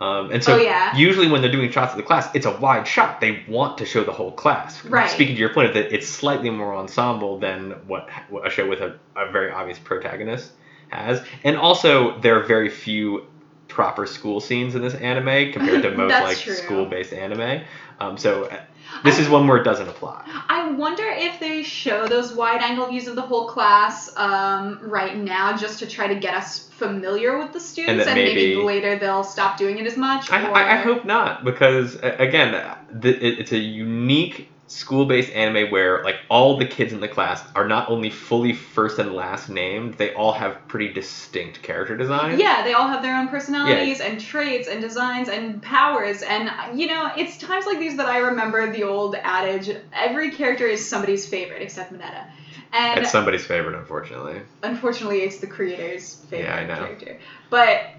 Um, 0.00 0.32
and 0.32 0.42
so 0.42 0.54
Oh, 0.54 0.56
yeah. 0.56 0.96
usually 0.96 1.28
when 1.30 1.42
they're 1.42 1.52
doing 1.52 1.70
shots 1.70 1.92
of 1.92 1.96
the 1.96 2.02
class, 2.02 2.28
it's 2.34 2.46
a 2.46 2.56
wide 2.58 2.88
shot. 2.88 3.20
They 3.20 3.44
want 3.48 3.78
to 3.78 3.84
show 3.86 4.02
the 4.02 4.12
whole 4.12 4.32
class. 4.32 4.84
Right. 4.84 5.08
Speaking 5.08 5.36
to 5.36 5.40
your 5.40 5.54
point, 5.54 5.74
that 5.74 5.94
it's 5.94 6.08
slightly 6.08 6.50
more 6.50 6.74
ensemble 6.74 7.38
than 7.38 7.72
what, 7.86 8.08
what 8.28 8.46
a 8.46 8.50
show 8.50 8.68
with 8.68 8.80
a, 8.80 8.98
a 9.16 9.30
very 9.30 9.52
obvious 9.52 9.78
protagonist 9.78 10.50
has, 10.88 11.22
and 11.44 11.56
also 11.56 12.18
there 12.20 12.38
are 12.40 12.44
very 12.44 12.68
few 12.68 13.26
proper 13.68 14.04
school 14.04 14.38
scenes 14.40 14.74
in 14.74 14.82
this 14.82 14.94
anime 14.94 15.50
compared 15.52 15.82
to 15.82 15.90
most 15.96 16.10
like 16.10 16.36
true. 16.38 16.52
school-based 16.54 17.12
anime. 17.14 17.62
Um, 18.02 18.18
so 18.18 18.44
uh, 18.44 18.60
this 19.04 19.18
is 19.18 19.28
one 19.28 19.46
where 19.46 19.58
it 19.58 19.64
doesn't 19.64 19.88
apply. 19.88 20.22
I 20.48 20.70
wonder 20.72 21.04
if 21.06 21.38
they 21.40 21.62
show 21.62 22.06
those 22.06 22.34
wide 22.34 22.62
angle 22.62 22.86
views 22.88 23.06
of 23.06 23.16
the 23.16 23.22
whole 23.22 23.48
class 23.48 24.14
um, 24.16 24.80
right 24.82 25.16
now 25.16 25.56
just 25.56 25.78
to 25.80 25.86
try 25.86 26.08
to 26.08 26.16
get 26.16 26.34
us 26.34 26.68
familiar 26.68 27.38
with 27.38 27.52
the 27.52 27.60
students, 27.60 28.04
then 28.04 28.18
and, 28.18 28.26
maybe, 28.26 28.54
maybe- 28.54 28.62
later 28.62 28.98
they'll 28.98 29.24
stop 29.24 29.56
doing 29.56 29.78
it 29.78 29.86
as 29.86 29.96
much. 29.96 30.30
I, 30.30 30.48
or... 30.48 30.54
I, 30.54 30.74
I 30.74 30.76
hope 30.76 31.04
not 31.04 31.44
because 31.44 31.96
uh, 31.96 32.16
again, 32.18 32.54
uh, 32.54 32.76
th- 33.00 33.16
it, 33.16 33.38
it's 33.40 33.52
a 33.52 33.58
unique 33.58 34.48
school-based 34.72 35.30
anime 35.32 35.70
where 35.70 36.00
like 36.02 36.18
all 36.28 36.54
the 36.54 36.64
kids 36.64 36.92
in 36.92 37.00
the 37.00 37.08
class 37.08 37.44
are 37.54 37.64
not 37.64 37.84
only 37.88 38.10
fully 38.10 38.52
first 38.52 38.98
and 38.98 39.12
last 39.12 39.48
named, 39.48 39.94
they 39.94 40.10
all 40.10 40.32
have 40.32 40.56
pretty 40.68 40.88
distinct 40.88 41.62
character 41.62 41.94
designs. 41.94 42.40
Yeah, 42.40 42.62
they 42.62 42.72
all 42.72 42.86
have 42.88 43.02
their 43.02 43.16
own 43.16 43.28
personalities 43.28 44.00
and 44.00 44.18
traits 44.18 44.68
and 44.68 44.80
designs 44.80 45.28
and 45.28 45.62
powers. 45.62 46.22
And, 46.22 46.50
you 46.72 46.86
know, 46.86 47.10
it's 47.16 47.36
times 47.36 47.66
like 47.66 47.78
these 47.78 47.96
that 47.96 48.06
I 48.06 48.18
remember 48.18 48.70
the 48.70 48.82
old 48.84 49.14
adage 49.22 49.70
every 49.92 50.30
character 50.30 50.66
is 50.66 50.86
somebody's 50.86 51.26
favorite 51.26 51.62
except 51.62 51.92
Mineta. 51.92 52.24
And 52.72 53.00
It's 53.00 53.10
somebody's 53.10 53.44
favorite, 53.44 53.74
unfortunately. 53.74 54.42
unfortunately, 54.62 55.20
it's 55.22 55.38
the 55.38 55.46
creator's 55.46 56.14
favorite 56.30 56.46
Yeah, 56.46 56.56
I 56.56 56.64
know. 56.64 56.84
character. 56.84 57.18
But 57.50 57.94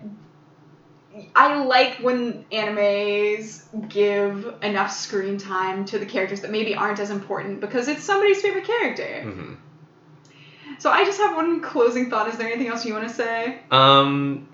I 1.35 1.63
like 1.63 1.97
when 1.97 2.45
animes 2.51 3.63
give 3.89 4.55
enough 4.61 4.91
screen 4.91 5.37
time 5.37 5.85
to 5.85 5.99
the 5.99 6.05
characters 6.05 6.41
that 6.41 6.51
maybe 6.51 6.75
aren't 6.75 6.99
as 6.99 7.09
important 7.09 7.59
because 7.59 7.87
it's 7.87 8.03
somebody's 8.03 8.41
favorite 8.41 8.65
character. 8.65 9.21
hmm 9.21 9.53
So 10.79 10.89
I 10.89 11.05
just 11.05 11.19
have 11.19 11.35
one 11.35 11.61
closing 11.61 12.09
thought. 12.09 12.27
Is 12.29 12.37
there 12.37 12.47
anything 12.47 12.67
else 12.67 12.85
you 12.85 12.93
want 12.93 13.07
to 13.07 13.13
say? 13.13 13.59
Um. 13.71 14.47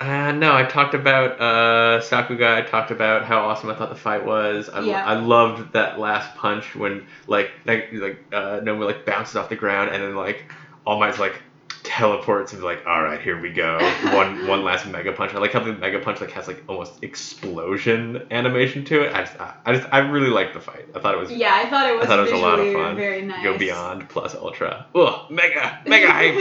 Uh, 0.00 0.32
no, 0.32 0.54
I 0.54 0.64
talked 0.64 0.94
about 0.94 1.38
uh, 1.38 2.00
Sakuga. 2.00 2.56
I 2.56 2.62
talked 2.62 2.90
about 2.90 3.26
how 3.26 3.40
awesome 3.40 3.68
I 3.68 3.74
thought 3.74 3.90
the 3.90 3.94
fight 3.96 4.24
was. 4.24 4.70
I, 4.70 4.80
Yeah. 4.80 5.04
I 5.04 5.14
loved 5.14 5.74
that 5.74 5.98
last 5.98 6.34
punch 6.36 6.74
when 6.74 7.06
like 7.26 7.50
like 7.66 7.88
like 7.92 8.18
uh, 8.32 8.60
Nomu 8.60 8.86
like 8.86 9.04
bounces 9.04 9.36
off 9.36 9.50
the 9.50 9.56
ground 9.56 9.90
and 9.90 10.02
then 10.02 10.14
like 10.14 10.50
All 10.86 10.98
Might's 10.98 11.18
like 11.18 11.42
teleports 11.82 12.52
and 12.52 12.60
be 12.60 12.64
like, 12.66 12.84
all 12.86 13.02
right, 13.02 13.20
here 13.20 13.40
we 13.40 13.50
go. 13.52 13.78
One 14.12 14.46
one 14.46 14.64
last 14.64 14.86
mega 14.86 15.12
punch. 15.12 15.34
I 15.34 15.38
like 15.38 15.52
how 15.52 15.60
the 15.60 15.72
mega 15.72 15.98
punch 16.00 16.20
like 16.20 16.30
has 16.32 16.46
like 16.46 16.62
almost 16.68 17.02
explosion 17.02 18.26
animation 18.30 18.84
to 18.86 19.02
it. 19.02 19.14
I 19.14 19.20
just 19.22 19.36
I 19.40 19.74
just 19.74 19.88
I 19.92 19.98
really 19.98 20.30
liked 20.30 20.54
the 20.54 20.60
fight. 20.60 20.86
I 20.94 21.00
thought 21.00 21.14
it 21.14 21.18
was 21.20 21.30
Yeah, 21.30 21.54
I 21.54 21.68
thought 21.68 21.88
it 21.88 21.94
was, 21.96 22.04
I 22.04 22.08
thought 22.08 22.18
it 22.18 22.22
was 22.22 22.32
a 22.32 22.36
lot 22.36 22.58
of 22.58 22.72
fun. 22.72 22.96
very 22.96 23.22
nice. 23.22 23.42
go 23.42 23.56
beyond 23.58 24.08
plus 24.08 24.34
ultra. 24.34 24.86
Ugh, 24.94 25.30
mega 25.30 25.80
mega 25.86 26.10
hype. 26.10 26.34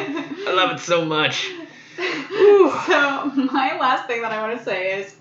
I 0.47 0.53
love 0.53 0.71
it 0.71 0.79
so 0.79 1.05
much. 1.05 1.49
so 1.99 3.31
my 3.51 3.77
last 3.79 4.07
thing 4.07 4.21
that 4.21 4.31
I 4.31 4.41
want 4.41 4.57
to 4.57 4.63
say 4.63 5.01
is, 5.01 5.15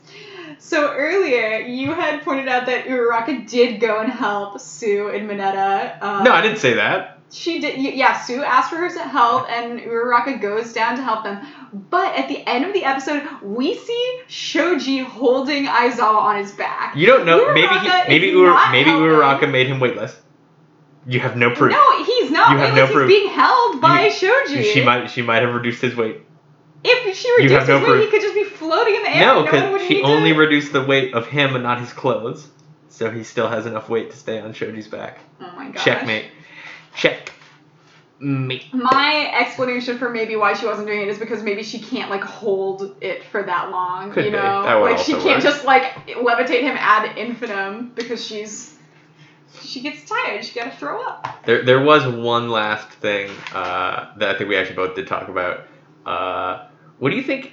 so 0.59 0.93
earlier 0.93 1.59
you 1.59 1.93
had 1.93 2.23
pointed 2.23 2.49
out 2.49 2.67
that 2.67 2.87
Uraraka 2.87 3.49
did 3.49 3.81
go 3.81 3.99
and 4.01 4.13
help 4.13 4.59
Tsu 4.59 5.09
and 5.09 5.29
Mineta. 5.29 6.01
Um, 6.03 6.25
No, 6.25 6.33
I 6.33 6.41
didn't 6.41 6.59
say 6.59 6.75
that. 6.75 7.18
She 7.31 7.61
did. 7.61 7.79
Yeah, 7.79 8.19
Tsu 8.19 8.43
asked 8.43 8.71
for 8.71 8.77
her 8.77 8.89
help, 9.09 9.51
and 9.51 9.81
Uraraka 9.81 10.41
goes 10.41 10.73
down 10.73 10.97
to 10.97 11.03
help 11.03 11.25
them. 11.25 11.47
But 11.91 12.17
at 12.19 12.29
the 12.29 12.47
end 12.49 12.65
of 12.65 12.73
the 12.73 12.85
episode, 12.85 13.23
we 13.43 13.75
see 13.75 14.21
Shoji 14.29 14.99
holding 15.01 15.67
Aizawa 15.67 16.17
on 16.17 16.39
his 16.39 16.53
back. 16.53 16.97
You 16.97 17.07
don't 17.07 17.27
know. 17.27 17.53
Maybe 17.53 17.75
he, 17.75 17.89
maybe 18.09 18.29
is 18.31 18.37
Ur, 18.37 18.47
not 18.47 18.73
maybe. 18.73 18.91
Uraraka 18.91 19.51
made 19.51 19.67
him 19.67 19.79
weightless. 19.79 20.19
You 21.07 21.21
have 21.21 21.37
no 21.37 21.55
proof. 21.55 21.73
No, 21.73 22.05
he's 22.05 22.31
not. 22.31 22.53
You 22.53 22.59
have 22.59 22.75
no 22.75 22.87
proof. 22.87 23.09
He's 23.11 23.21
being 23.21 23.33
held 23.35 23.81
by 23.81 24.07
You- 24.07 24.11
Shoji. 24.11 24.63
She 24.63 24.85
might 24.85 25.09
she 25.09 25.23
might 25.23 25.43
have 25.43 25.55
reduced 25.55 25.83
his 25.83 25.95
weight. 25.95 26.23
If 26.85 27.17
she 27.17 27.31
reduced 27.33 27.55
have 27.55 27.69
no 27.69 27.79
his 27.81 27.89
weight, 27.89 28.05
he 28.05 28.11
could 28.11 28.23
just 28.23 28.35
be 28.35 28.45
floating 28.45 28.95
in 28.95 29.03
the 29.03 29.17
air. 29.17 29.21
No, 29.27 29.43
because 29.43 29.83
she 29.87 30.03
only 30.03 30.33
To... 30.33 30.39
reduced 30.39 30.73
the 30.73 30.83
weight 30.85 31.13
of 31.15 31.27
him 31.27 31.55
and 31.55 31.63
not 31.65 31.81
his 31.81 31.93
clothes. 31.93 32.49
So 32.91 33.11
he 33.11 33.23
still 33.23 33.49
has 33.49 33.67
enough 33.67 33.89
weight 33.89 34.11
to 34.11 34.17
stay 34.17 34.41
on 34.41 34.53
Shoji's 34.53 34.89
back. 34.89 35.19
oh 35.41 35.53
my 35.57 35.71
gosh. 35.71 35.85
Checkmate. 35.85 36.27
Check. 36.99 37.33
Mate. 38.21 38.65
My 38.75 39.33
explanation 39.33 39.97
for 39.97 40.11
maybe 40.11 40.35
why 40.35 40.53
she 40.55 40.67
wasn't 40.67 40.89
doing 40.89 41.03
it 41.03 41.09
is 41.09 41.19
because 41.19 41.41
maybe 41.43 41.63
she 41.63 41.79
can't 41.79 42.11
like 42.11 42.23
hold 42.23 42.97
it 43.01 43.23
for 43.25 43.45
that 43.45 43.71
long. 43.71 44.11
Could 44.11 44.25
you 44.27 44.31
be. 44.33 44.37
know, 44.37 44.65
That 44.65 44.75
would 44.75 44.91
like 44.93 44.99
she 44.99 45.13
can't 45.13 45.25
work. 45.25 45.43
just 45.43 45.65
like 45.65 45.85
levitate 46.09 46.63
him 46.63 46.77
ad 46.77 47.17
infinitum 47.17 47.93
because 47.95 48.27
she's 48.27 48.77
she 49.63 49.81
gets 49.81 50.05
tired. 50.05 50.45
She 50.45 50.59
gotta 50.59 50.73
throw 50.77 51.01
up. 51.01 51.45
There, 51.47 51.63
there 51.65 51.81
was 51.81 52.07
one 52.07 52.49
last 52.51 52.89
thing 52.91 53.31
uh, 53.55 54.13
that 54.19 54.35
I 54.35 54.39
think 54.39 54.51
we 54.51 54.57
actually 54.57 54.77
both 54.77 54.97
did 54.97 55.07
talk 55.07 55.29
about. 55.29 55.67
Uh, 56.05 56.67
what 56.99 57.11
do 57.11 57.17
you 57.17 57.23
think? 57.23 57.53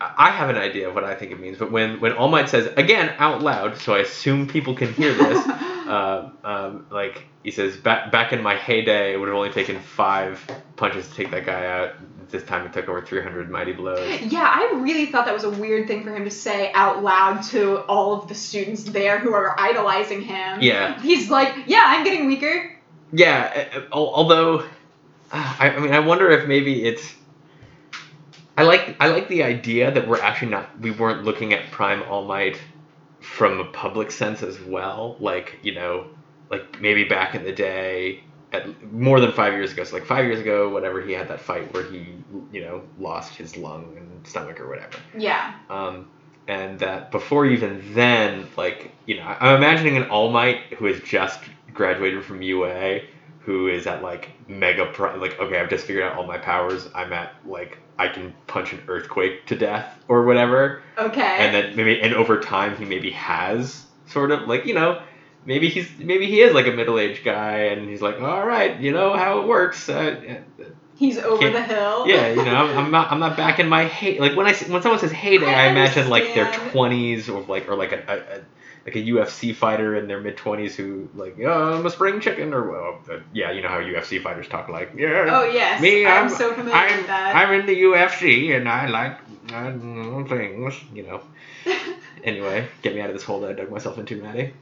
I 0.00 0.30
have 0.30 0.50
an 0.50 0.56
idea 0.56 0.88
of 0.88 0.94
what 0.94 1.04
I 1.04 1.14
think 1.14 1.32
it 1.32 1.40
means, 1.40 1.58
but 1.58 1.72
when 1.72 2.00
when 2.00 2.12
All 2.12 2.28
Might 2.28 2.48
says 2.48 2.70
again 2.76 3.12
out 3.18 3.42
loud, 3.42 3.76
so 3.78 3.94
I 3.94 3.98
assume 4.00 4.46
people 4.46 4.74
can 4.74 4.92
hear 4.92 5.12
this. 5.14 5.46
uh, 5.48 6.30
um, 6.44 6.86
like 6.90 7.24
he 7.42 7.50
says, 7.50 7.76
back 7.76 8.12
back 8.12 8.32
in 8.32 8.42
my 8.42 8.54
heyday, 8.56 9.14
it 9.14 9.16
would 9.16 9.28
have 9.28 9.36
only 9.36 9.50
taken 9.50 9.80
five 9.80 10.40
punches 10.76 11.08
to 11.08 11.14
take 11.14 11.30
that 11.32 11.44
guy 11.46 11.66
out. 11.66 11.94
This 12.30 12.42
time 12.44 12.66
it 12.66 12.74
took 12.74 12.88
over 12.90 13.00
300 13.00 13.50
mighty 13.50 13.72
blows. 13.72 14.20
Yeah, 14.20 14.42
I 14.44 14.74
really 14.76 15.06
thought 15.06 15.24
that 15.24 15.32
was 15.34 15.44
a 15.44 15.50
weird 15.50 15.88
thing 15.88 16.04
for 16.04 16.14
him 16.14 16.24
to 16.24 16.30
say 16.30 16.70
out 16.74 17.02
loud 17.02 17.42
to 17.44 17.78
all 17.86 18.12
of 18.12 18.28
the 18.28 18.34
students 18.34 18.84
there 18.84 19.18
who 19.18 19.32
are 19.32 19.58
idolizing 19.58 20.20
him. 20.20 20.60
Yeah, 20.60 21.00
He's 21.00 21.30
like, 21.30 21.54
yeah, 21.66 21.82
I'm 21.86 22.04
getting 22.04 22.26
weaker. 22.26 22.76
yeah. 23.12 23.86
al- 23.92 24.12
Although, 24.14 24.58
uh, 25.32 25.56
I 25.58 25.78
mean, 25.80 25.92
I 25.94 26.00
wonder 26.00 26.30
if 26.30 26.46
maybe 26.46 26.84
it's. 26.84 27.14
I 28.58 28.62
like 28.64 28.96
I 28.98 29.06
like 29.06 29.28
the 29.28 29.44
idea 29.44 29.92
that 29.92 30.08
we're 30.08 30.20
actually 30.20 30.50
not 30.50 30.80
we 30.80 30.90
weren't 30.90 31.22
looking 31.22 31.52
at 31.52 31.70
Prime 31.70 32.02
All 32.02 32.24
Might 32.24 32.60
from 33.20 33.60
a 33.60 33.64
public 33.66 34.10
sense 34.10 34.42
as 34.42 34.60
well. 34.60 35.16
Like 35.20 35.60
you 35.62 35.76
know, 35.76 36.08
like 36.50 36.80
maybe 36.80 37.04
back 37.04 37.36
in 37.36 37.44
the 37.44 37.52
day, 37.52 38.24
at 38.52 38.92
more 38.92 39.20
than 39.20 39.30
five 39.30 39.52
years 39.52 39.70
ago. 39.70 39.84
So 39.84 39.94
like 39.94 40.06
five 40.06 40.24
years 40.24 40.40
ago, 40.40 40.70
whatever 40.70 41.00
he 41.00 41.12
had 41.12 41.28
that 41.28 41.40
fight 41.40 41.72
where 41.72 41.84
he 41.84 42.08
you 42.50 42.62
know 42.62 42.82
lost 42.98 43.36
his 43.36 43.56
lung 43.56 43.94
and 43.96 44.26
stomach 44.26 44.58
or 44.58 44.68
whatever. 44.68 44.98
Yeah. 45.16 45.54
Um, 45.70 46.10
and 46.48 46.80
that 46.80 47.12
before 47.12 47.46
even 47.46 47.94
then, 47.94 48.48
like 48.56 48.90
you 49.06 49.18
know, 49.18 49.36
I'm 49.38 49.54
imagining 49.54 49.96
an 49.98 50.10
All 50.10 50.32
Might 50.32 50.74
who 50.74 50.86
has 50.86 51.00
just 51.02 51.38
graduated 51.72 52.24
from 52.24 52.42
UA, 52.42 53.02
who 53.48 53.66
is 53.66 53.86
at 53.86 54.02
like 54.02 54.28
mega 54.46 54.84
pro, 54.84 55.16
like 55.16 55.40
okay, 55.40 55.58
I've 55.58 55.70
just 55.70 55.86
figured 55.86 56.04
out 56.04 56.18
all 56.18 56.26
my 56.26 56.36
powers. 56.36 56.86
I'm 56.94 57.14
at 57.14 57.32
like 57.46 57.78
I 57.98 58.08
can 58.08 58.34
punch 58.46 58.74
an 58.74 58.82
earthquake 58.88 59.46
to 59.46 59.56
death 59.56 59.88
or 60.06 60.26
whatever, 60.26 60.82
Okay. 60.98 61.22
and 61.22 61.54
then 61.54 61.74
maybe 61.74 61.98
and 62.02 62.12
over 62.12 62.38
time 62.42 62.76
he 62.76 62.84
maybe 62.84 63.10
has 63.12 63.86
sort 64.06 64.32
of 64.32 64.46
like 64.48 64.66
you 64.66 64.74
know. 64.74 65.00
Maybe 65.46 65.70
he's 65.70 65.88
maybe 65.98 66.26
he 66.26 66.42
is 66.42 66.52
like 66.52 66.66
a 66.66 66.72
middle 66.72 66.98
aged 66.98 67.24
guy, 67.24 67.68
and 67.72 67.88
he's 67.88 68.02
like, 68.02 68.20
all 68.20 68.46
right, 68.46 68.78
you 68.78 68.92
know 68.92 69.16
how 69.16 69.40
it 69.40 69.48
works. 69.48 69.88
Uh, 69.88 70.42
He's 70.96 71.16
over 71.16 71.48
the 71.48 71.62
hill. 71.62 72.06
yeah, 72.06 72.28
you 72.28 72.44
know, 72.44 72.54
I'm, 72.54 72.76
I'm 72.84 72.90
not 72.90 73.12
I'm 73.12 73.20
not 73.20 73.34
back 73.38 73.58
in 73.60 73.66
my 73.66 73.84
hey 73.86 74.18
like 74.18 74.36
when 74.36 74.46
I 74.46 74.52
when 74.52 74.82
someone 74.82 74.98
says 75.00 75.12
heyday, 75.12 75.46
I 75.46 75.68
I, 75.68 75.70
imagine 75.70 76.10
like 76.10 76.34
their 76.34 76.52
twenties 76.70 77.30
or 77.30 77.40
like 77.44 77.66
or 77.66 77.76
like 77.76 77.92
a, 77.92 78.02
a, 78.08 78.40
like 78.88 78.96
a 78.96 79.06
UFC 79.06 79.54
fighter 79.54 79.96
in 79.96 80.08
their 80.08 80.20
mid 80.20 80.36
twenties 80.36 80.74
who 80.74 81.08
like, 81.14 81.36
yeah, 81.36 81.52
I'm 81.52 81.84
a 81.84 81.90
spring 81.90 82.20
chicken, 82.20 82.54
or 82.54 82.70
well, 82.70 83.00
uh, 83.10 83.20
yeah, 83.34 83.52
you 83.52 83.60
know 83.60 83.68
how 83.68 83.80
UFC 83.80 84.22
fighters 84.22 84.48
talk 84.48 84.68
like, 84.68 84.92
yeah. 84.96 85.26
Oh 85.28 85.44
yes, 85.44 85.80
Me, 85.80 86.06
I'm, 86.06 86.24
I'm, 86.24 86.30
so 86.30 86.54
familiar 86.54 86.74
I'm, 86.74 86.96
with 86.96 87.06
that. 87.08 87.36
I'm 87.36 87.60
in 87.60 87.66
the 87.66 87.82
UFC 87.82 88.56
and 88.56 88.68
I 88.68 88.86
like 88.86 89.18
things, 90.28 90.74
you 90.94 91.04
know. 91.04 91.22
Anyway, 92.24 92.66
get 92.82 92.96
me 92.96 93.00
out 93.00 93.08
of 93.08 93.14
this 93.14 93.22
hole 93.22 93.40
that 93.40 93.50
I 93.50 93.52
dug 93.52 93.70
myself 93.70 93.96
into, 93.96 94.20
Maddie. 94.20 94.52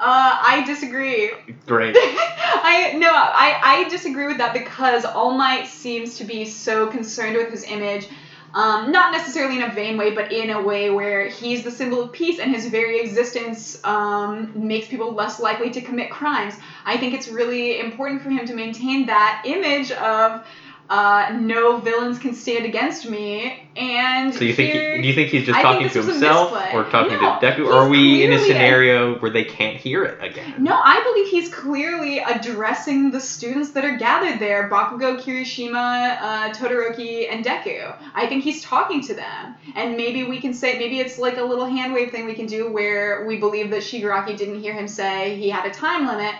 Uh, 0.00 0.36
I 0.42 0.64
disagree. 0.66 1.30
Great. 1.64 1.94
I 1.96 2.94
no, 2.98 3.08
I, 3.08 3.60
I 3.62 3.88
disagree 3.88 4.26
with 4.26 4.38
that 4.38 4.52
because 4.52 5.04
All 5.04 5.30
Might 5.30 5.68
seems 5.68 6.18
to 6.18 6.24
be 6.24 6.44
so 6.44 6.88
concerned 6.88 7.36
with 7.36 7.50
his 7.50 7.62
image, 7.62 8.08
um, 8.54 8.90
not 8.90 9.12
necessarily 9.12 9.56
in 9.56 9.62
a 9.62 9.72
vain 9.72 9.96
way, 9.96 10.10
but 10.10 10.32
in 10.32 10.50
a 10.50 10.60
way 10.60 10.90
where 10.90 11.28
he's 11.28 11.64
the 11.64 11.70
symbol 11.70 12.02
of 12.02 12.12
peace 12.12 12.38
and 12.38 12.50
his 12.50 12.66
very 12.66 12.98
existence 13.00 13.78
um, 13.84 14.50
makes 14.54 14.88
people 14.88 15.12
less 15.12 15.38
likely 15.40 15.70
to 15.70 15.80
commit 15.80 16.10
crimes. 16.10 16.54
I 16.84 16.96
think 16.96 17.14
it's 17.14 17.28
really 17.28 17.78
important 17.78 18.22
for 18.22 18.30
him 18.30 18.46
to 18.46 18.54
maintain 18.54 19.06
that 19.06 19.42
image 19.44 19.90
of. 19.92 20.44
Uh, 20.90 21.26
no 21.34 21.76
villains 21.76 22.18
can 22.18 22.32
stand 22.32 22.64
against 22.64 23.04
me, 23.06 23.62
and 23.76 24.34
So 24.34 24.42
you 24.42 24.54
think 24.54 24.72
here- 24.72 24.96
he, 24.96 25.02
do 25.02 25.08
you 25.08 25.12
think 25.12 25.28
he's 25.28 25.44
just 25.44 25.58
I 25.58 25.60
talking 25.62 25.86
to 25.90 26.02
himself 26.02 26.50
or 26.72 26.84
talking 26.84 27.12
No, 27.12 27.36
to 27.38 27.46
Deku, 27.46 27.66
or 27.66 27.72
are 27.74 27.88
we 27.88 28.22
in 28.22 28.32
a 28.32 28.36
clearly 28.36 28.50
a- 28.50 28.54
scenario 28.54 29.14
where 29.16 29.30
they 29.30 29.44
can't 29.44 29.76
hear 29.76 30.02
it 30.02 30.16
again? 30.18 30.54
No, 30.56 30.72
I 30.82 30.98
believe 31.02 31.26
he's 31.28 31.48
clearly 31.48 32.20
addressing 32.20 33.10
the 33.10 33.20
students 33.20 33.68
that 33.72 33.84
are 33.84 33.96
gathered 33.98 34.38
there 34.38 34.66
Bakugo, 34.66 35.20
Kirishima, 35.20 36.16
uh, 36.18 36.48
Todoroki, 36.52 37.26
and 37.30 37.44
Deku. 37.44 37.94
I 38.14 38.26
think 38.26 38.42
he's 38.42 38.62
talking 38.62 39.02
to 39.02 39.14
them. 39.14 39.54
And 39.74 39.94
maybe 39.94 40.24
we 40.24 40.40
can 40.40 40.54
say, 40.54 40.74
maybe 40.78 41.00
it's 41.00 41.18
like 41.18 41.36
a 41.36 41.42
little 41.42 41.66
hand 41.66 41.92
wave 41.92 42.10
thing 42.10 42.24
we 42.24 42.34
can 42.34 42.46
do 42.46 42.66
where 42.66 43.22
we 43.26 43.36
believe 43.36 43.68
that 43.70 43.82
Shigaraki 43.82 44.34
didn't 44.34 44.60
hear 44.60 44.72
him 44.72 44.88
say 44.88 45.36
he 45.36 45.50
had 45.50 45.66
a 45.66 45.70
time 45.70 46.06
limit. 46.06 46.34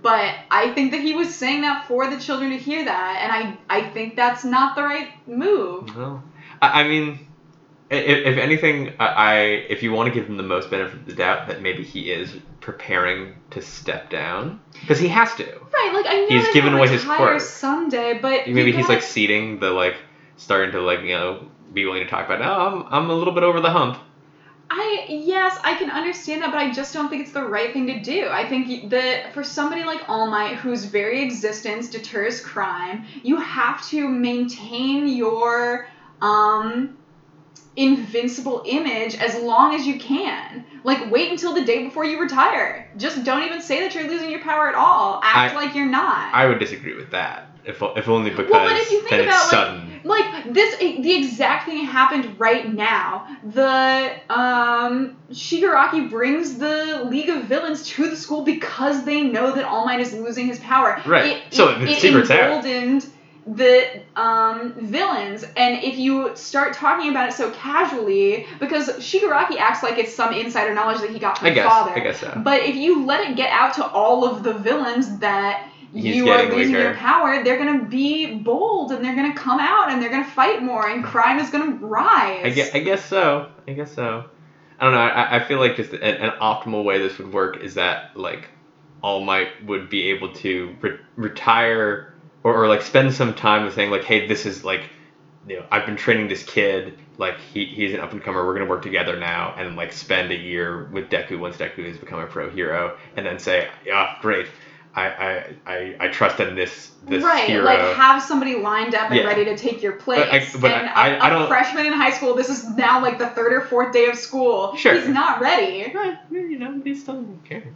But 0.00 0.34
I 0.50 0.72
think 0.72 0.92
that 0.92 1.00
he 1.02 1.14
was 1.14 1.34
saying 1.34 1.62
that 1.62 1.86
for 1.86 2.08
the 2.08 2.18
children 2.18 2.50
to 2.50 2.56
hear 2.56 2.84
that, 2.84 3.18
and 3.22 3.58
I, 3.68 3.78
I 3.78 3.90
think 3.90 4.16
that's 4.16 4.42
not 4.44 4.74
the 4.74 4.82
right 4.82 5.08
move. 5.28 5.94
No. 5.94 6.22
I, 6.62 6.82
I 6.82 6.88
mean, 6.88 7.18
if, 7.90 8.26
if 8.26 8.38
anything, 8.38 8.94
I, 8.98 9.06
I 9.06 9.34
if 9.68 9.82
you 9.82 9.92
want 9.92 10.08
to 10.08 10.14
give 10.18 10.26
him 10.28 10.38
the 10.38 10.42
most 10.42 10.70
benefit 10.70 10.94
of 11.00 11.06
the 11.06 11.12
doubt, 11.12 11.48
that 11.48 11.60
maybe 11.60 11.82
he 11.84 12.10
is 12.10 12.34
preparing 12.60 13.34
to 13.50 13.60
step 13.60 14.08
down 14.08 14.60
because 14.80 14.98
he 14.98 15.08
has 15.08 15.34
to. 15.34 15.44
Right, 15.44 15.90
like 15.92 16.06
I 16.06 16.20
know 16.20 16.26
He's 16.28 16.52
given 16.54 16.72
away 16.72 16.88
his 16.88 17.04
quirk. 17.04 17.40
someday, 17.40 18.18
but 18.18 18.48
Maybe 18.48 18.72
he's 18.72 18.88
like 18.88 19.02
seeding 19.02 19.60
the 19.60 19.70
like 19.70 19.96
starting 20.36 20.72
to 20.72 20.80
like 20.80 21.00
you 21.00 21.14
know 21.14 21.46
be 21.72 21.84
willing 21.84 22.04
to 22.04 22.08
talk 22.08 22.24
about. 22.26 22.40
Oh, 22.40 22.86
I'm 22.88 23.04
I'm 23.04 23.10
a 23.10 23.14
little 23.14 23.34
bit 23.34 23.42
over 23.42 23.60
the 23.60 23.70
hump. 23.70 23.98
I 24.74 25.06
yes, 25.08 25.58
I 25.62 25.74
can 25.74 25.90
understand 25.90 26.40
that, 26.42 26.50
but 26.50 26.58
I 26.58 26.72
just 26.72 26.94
don't 26.94 27.10
think 27.10 27.22
it's 27.22 27.32
the 27.32 27.44
right 27.44 27.72
thing 27.72 27.86
to 27.88 28.00
do. 28.00 28.28
I 28.30 28.48
think 28.48 28.90
that 28.90 29.34
for 29.34 29.44
somebody 29.44 29.84
like 29.84 30.08
All 30.08 30.30
Might, 30.30 30.56
whose 30.56 30.84
very 30.86 31.22
existence 31.22 31.88
deters 31.88 32.40
crime, 32.40 33.04
you 33.22 33.36
have 33.38 33.84
to 33.88 34.08
maintain 34.08 35.08
your 35.08 35.86
um 36.22 36.96
invincible 37.76 38.62
image 38.66 39.14
as 39.16 39.34
long 39.34 39.74
as 39.74 39.86
you 39.86 39.98
can. 39.98 40.64
Like 40.84 41.10
wait 41.10 41.30
until 41.30 41.52
the 41.52 41.64
day 41.64 41.84
before 41.84 42.06
you 42.06 42.18
retire. 42.18 42.90
Just 42.96 43.24
don't 43.24 43.42
even 43.42 43.60
say 43.60 43.80
that 43.80 43.94
you're 43.94 44.08
losing 44.08 44.30
your 44.30 44.42
power 44.42 44.68
at 44.68 44.74
all. 44.74 45.20
Act 45.22 45.54
I- 45.54 45.56
like 45.56 45.74
you're 45.74 45.86
not. 45.86 46.32
I 46.32 46.46
would 46.46 46.58
disagree 46.58 46.94
with 46.94 47.10
that. 47.10 47.48
If, 47.64 47.80
if 47.94 48.08
only 48.08 48.30
because 48.30 48.50
Well, 48.50 48.76
if 48.76 48.90
you 48.90 48.98
think 49.02 49.10
then 49.10 49.20
it's 49.20 49.28
about, 49.28 49.42
like, 49.42 49.50
sudden. 49.50 49.91
Like 50.04 50.52
this 50.52 50.76
the 50.78 51.14
exact 51.14 51.66
thing 51.66 51.84
happened 51.84 52.38
right 52.38 52.72
now 52.72 53.26
the 53.44 54.12
um 54.30 55.16
shigaraki 55.30 56.08
brings 56.10 56.58
the 56.58 57.02
league 57.08 57.28
of 57.28 57.44
villains 57.44 57.86
to 57.88 58.08
the 58.08 58.16
school 58.16 58.42
because 58.44 59.04
they 59.04 59.22
know 59.22 59.52
that 59.52 59.64
all 59.64 59.84
might 59.84 60.00
is 60.00 60.12
losing 60.12 60.46
his 60.46 60.58
power 60.60 61.00
Right. 61.06 61.36
it, 61.36 61.42
So 61.54 61.68
it, 61.70 61.78
the 61.80 61.90
it 61.90 62.00
secret's 62.00 62.30
out. 62.30 62.40
emboldened 62.40 63.06
the 63.44 64.00
um, 64.14 64.72
villains 64.76 65.42
and 65.56 65.82
if 65.82 65.98
you 65.98 66.30
start 66.36 66.74
talking 66.74 67.10
about 67.10 67.28
it 67.28 67.32
so 67.32 67.50
casually 67.50 68.46
because 68.60 68.88
shigaraki 68.98 69.56
acts 69.58 69.82
like 69.82 69.98
it's 69.98 70.14
some 70.14 70.32
insider 70.32 70.72
knowledge 70.72 71.00
that 71.00 71.10
he 71.10 71.18
got 71.18 71.38
from 71.38 71.46
I 71.46 71.50
his 71.50 71.56
guess. 71.56 71.66
father 71.66 71.90
I 71.90 72.00
guess 72.00 72.18
so. 72.20 72.32
but 72.36 72.62
if 72.62 72.76
you 72.76 73.04
let 73.04 73.28
it 73.28 73.36
get 73.36 73.50
out 73.50 73.74
to 73.74 73.84
all 73.84 74.24
of 74.24 74.44
the 74.44 74.52
villains 74.52 75.18
that 75.18 75.68
He's 75.94 76.16
you 76.16 76.30
are 76.30 76.42
losing 76.44 76.76
weaker. 76.76 76.80
your 76.80 76.92
power, 76.92 77.42
they're 77.44 77.56
gonna 77.56 77.84
be 77.86 78.26
bold 78.26 78.92
and 78.92 79.04
they're 79.04 79.14
gonna 79.14 79.32
come 79.32 79.60
out 79.60 79.90
and 79.90 80.02
they're 80.02 80.10
gonna 80.10 80.24
fight 80.24 80.62
more 80.62 80.88
and 80.88 81.04
crime 81.04 81.38
is 81.38 81.50
gonna 81.50 81.76
rise. 81.80 82.42
I 82.44 82.50
guess, 82.50 82.68
I 82.74 82.80
guess 82.80 83.02
so. 83.02 83.46
I 83.68 83.72
guess 83.72 83.90
so. 83.92 84.24
I 84.78 84.84
don't 84.84 84.92
know. 84.92 84.98
I, 85.00 85.36
I 85.36 85.38
feel 85.40 85.58
like 85.58 85.74
just 85.76 85.92
an, 85.94 86.16
an 86.16 86.32
optimal 86.40 86.84
way 86.84 86.98
this 86.98 87.18
would 87.18 87.32
work 87.32 87.56
is 87.58 87.74
that 87.74 88.00
like 88.14 88.50
All 89.02 89.20
Might 89.20 89.50
would 89.60 89.88
be 89.88 90.04
able 90.10 90.30
to 90.30 90.76
re- 90.80 90.92
retire 91.16 92.00
or, 92.44 92.54
or 92.54 92.68
like 92.68 92.82
spend 92.82 93.14
some 93.14 93.34
time 93.34 93.64
with 93.64 93.74
saying 93.74 93.90
like, 93.90 94.04
hey, 94.04 94.20
this 94.20 94.46
is 94.46 94.64
like, 94.64 94.90
you 95.46 95.56
know, 95.56 95.64
I've 95.70 95.86
been 95.86 95.96
training 95.96 96.28
this 96.28 96.42
kid. 96.44 96.94
Like 97.18 97.38
he, 97.40 97.66
he's 97.66 97.92
an 97.92 98.00
up 98.00 98.12
and 98.12 98.22
comer. 98.22 98.44
We're 98.44 98.54
gonna 98.54 98.66
work 98.66 98.82
together 98.82 99.16
now, 99.16 99.52
and 99.56 99.76
like 99.76 99.92
spend 99.92 100.32
a 100.32 100.36
year 100.36 100.78
with 100.90 101.08
Deku 101.08 101.38
once 101.38 101.56
Deku 101.56 101.86
has 101.86 101.98
become 101.98 102.20
a 102.20 102.26
pro 102.26 102.48
hero, 102.48 102.92
and 103.16 103.26
then 103.26 103.38
say, 103.38 103.66
yeah, 103.84 104.08
great. 104.18 104.48
I, 104.94 105.06
I, 105.06 105.44
I, 105.66 105.96
I 106.00 106.08
trust 106.08 106.38
in 106.40 106.54
this 106.54 106.90
this 107.08 107.24
right, 107.24 107.44
hero. 107.48 107.64
like 107.64 107.80
have 107.96 108.22
somebody 108.22 108.56
lined 108.56 108.94
up 108.94 109.10
and 109.10 109.16
Yeah. 109.20 109.24
ready 109.26 109.44
to 109.46 109.56
take 109.56 109.82
your 109.82 109.92
place. 109.92 110.28
I- 110.30 110.58
but 110.60 110.70
and 110.70 110.88
I- 110.90 111.08
a 111.16 111.18
I 111.18 111.30
don't- 111.30 111.42
a 111.42 111.46
freshman 111.48 111.86
in 111.86 111.92
high 111.94 112.10
school, 112.10 112.34
this 112.34 112.48
is 112.50 112.62
now 112.76 113.00
like 113.00 113.18
the 113.18 113.28
third 113.28 113.52
or 113.54 113.62
fourth 113.62 113.92
day 113.92 114.06
of 114.06 114.16
school. 114.16 114.76
Sure. 114.76 114.94
He's 114.94 115.08
not 115.08 115.40
ready. 115.40 115.90
Right, 115.94 116.18
you 116.30 116.58
know, 116.58 116.80
he 116.84 116.94
still 116.94 117.14
doesn't. 117.22 117.72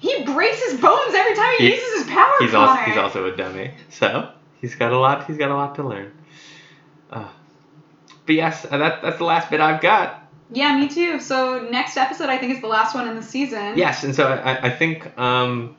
He 0.00 0.22
breaks 0.24 0.62
his 0.70 0.80
bones 0.80 1.14
every 1.14 1.34
time 1.34 1.52
he, 1.58 1.66
He- 1.68 1.74
uses 1.74 2.02
his 2.04 2.10
power. 2.14 2.32
he's 2.40 2.54
also 2.54 2.74
he's 2.82 2.96
also 2.96 3.26
a 3.26 3.36
dummy. 3.36 3.70
So 3.90 4.28
he's 4.60 4.74
got 4.74 4.92
a 4.92 4.98
lot. 4.98 5.24
He's 5.26 5.36
got 5.38 5.50
a 5.50 5.54
lot 5.54 5.74
to 5.76 5.82
learn. 5.82 6.12
Uh, 7.10 7.28
but 8.26 8.34
yes, 8.34 8.62
that 8.62 9.02
that's 9.02 9.18
the 9.18 9.24
last 9.24 9.50
bit 9.50 9.60
I've 9.60 9.80
got. 9.82 10.20
Yeah, 10.50 10.76
me 10.78 10.88
too. 10.88 11.20
So 11.20 11.58
next 11.70 11.96
episode, 11.96 12.28
I 12.28 12.38
think 12.38 12.54
is 12.54 12.60
the 12.60 12.66
last 12.68 12.94
one 12.94 13.06
in 13.08 13.16
the 13.16 13.22
season. 13.22 13.76
Yes, 13.76 14.02
and 14.04 14.14
so 14.14 14.28
I, 14.28 14.66
I 14.66 14.70
think 14.70 15.16
um, 15.18 15.74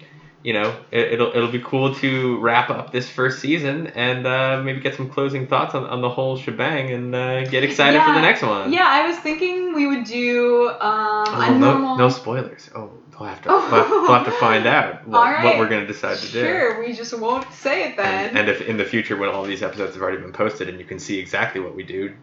you 0.45 0.53
know 0.53 0.75
it, 0.91 1.13
it'll 1.13 1.31
it'll 1.35 1.51
be 1.51 1.59
cool 1.59 1.95
to 1.95 2.37
wrap 2.39 2.69
up 2.69 2.91
this 2.91 3.09
first 3.09 3.39
season 3.39 3.87
and 3.87 4.27
uh, 4.27 4.61
maybe 4.63 4.79
get 4.79 4.93
some 4.95 5.09
closing 5.09 5.47
thoughts 5.47 5.73
on, 5.73 5.85
on 5.87 6.01
the 6.01 6.09
whole 6.09 6.37
shebang 6.37 6.91
and 6.91 7.15
uh, 7.15 7.43
get 7.45 7.63
excited 7.63 7.99
for 8.01 8.13
the 8.13 8.21
next 8.21 8.43
one. 8.43 8.71
Yeah, 8.71 8.87
I 8.87 9.07
was 9.07 9.17
thinking 9.17 9.73
we 9.73 9.87
would 9.87 10.03
do 10.05 10.69
um, 10.69 11.25
Oh, 11.27 11.41
a 11.41 11.51
no, 11.51 11.71
normal. 11.71 11.97
no 11.97 12.09
spoilers. 12.09 12.69
Oh, 12.75 12.91
we'll 13.19 13.27
have 13.29 13.41
to 13.41 13.49
we'll 13.49 13.59
have, 13.61 13.89
we'll 13.89 14.13
have 14.13 14.25
to 14.25 14.31
find 14.33 14.67
out 14.67 15.07
what, 15.07 15.19
right. 15.33 15.43
what 15.45 15.57
we're 15.57 15.67
gonna 15.67 15.87
decide 15.87 16.17
to 16.19 16.31
do. 16.31 16.45
Sure, 16.45 16.79
we 16.79 16.93
just 16.93 17.17
won't 17.17 17.51
say 17.51 17.89
it 17.89 17.97
then. 17.97 18.29
And, 18.29 18.37
and 18.37 18.49
if 18.49 18.61
in 18.61 18.77
the 18.77 18.85
future, 18.85 19.17
when 19.17 19.29
all 19.29 19.43
these 19.43 19.63
episodes 19.63 19.93
have 19.95 20.03
already 20.03 20.21
been 20.21 20.31
posted 20.33 20.69
and 20.69 20.77
you 20.79 20.85
can 20.85 20.99
see 20.99 21.17
exactly 21.17 21.59
what 21.59 21.73
we 21.75 21.81
do, 21.83 22.13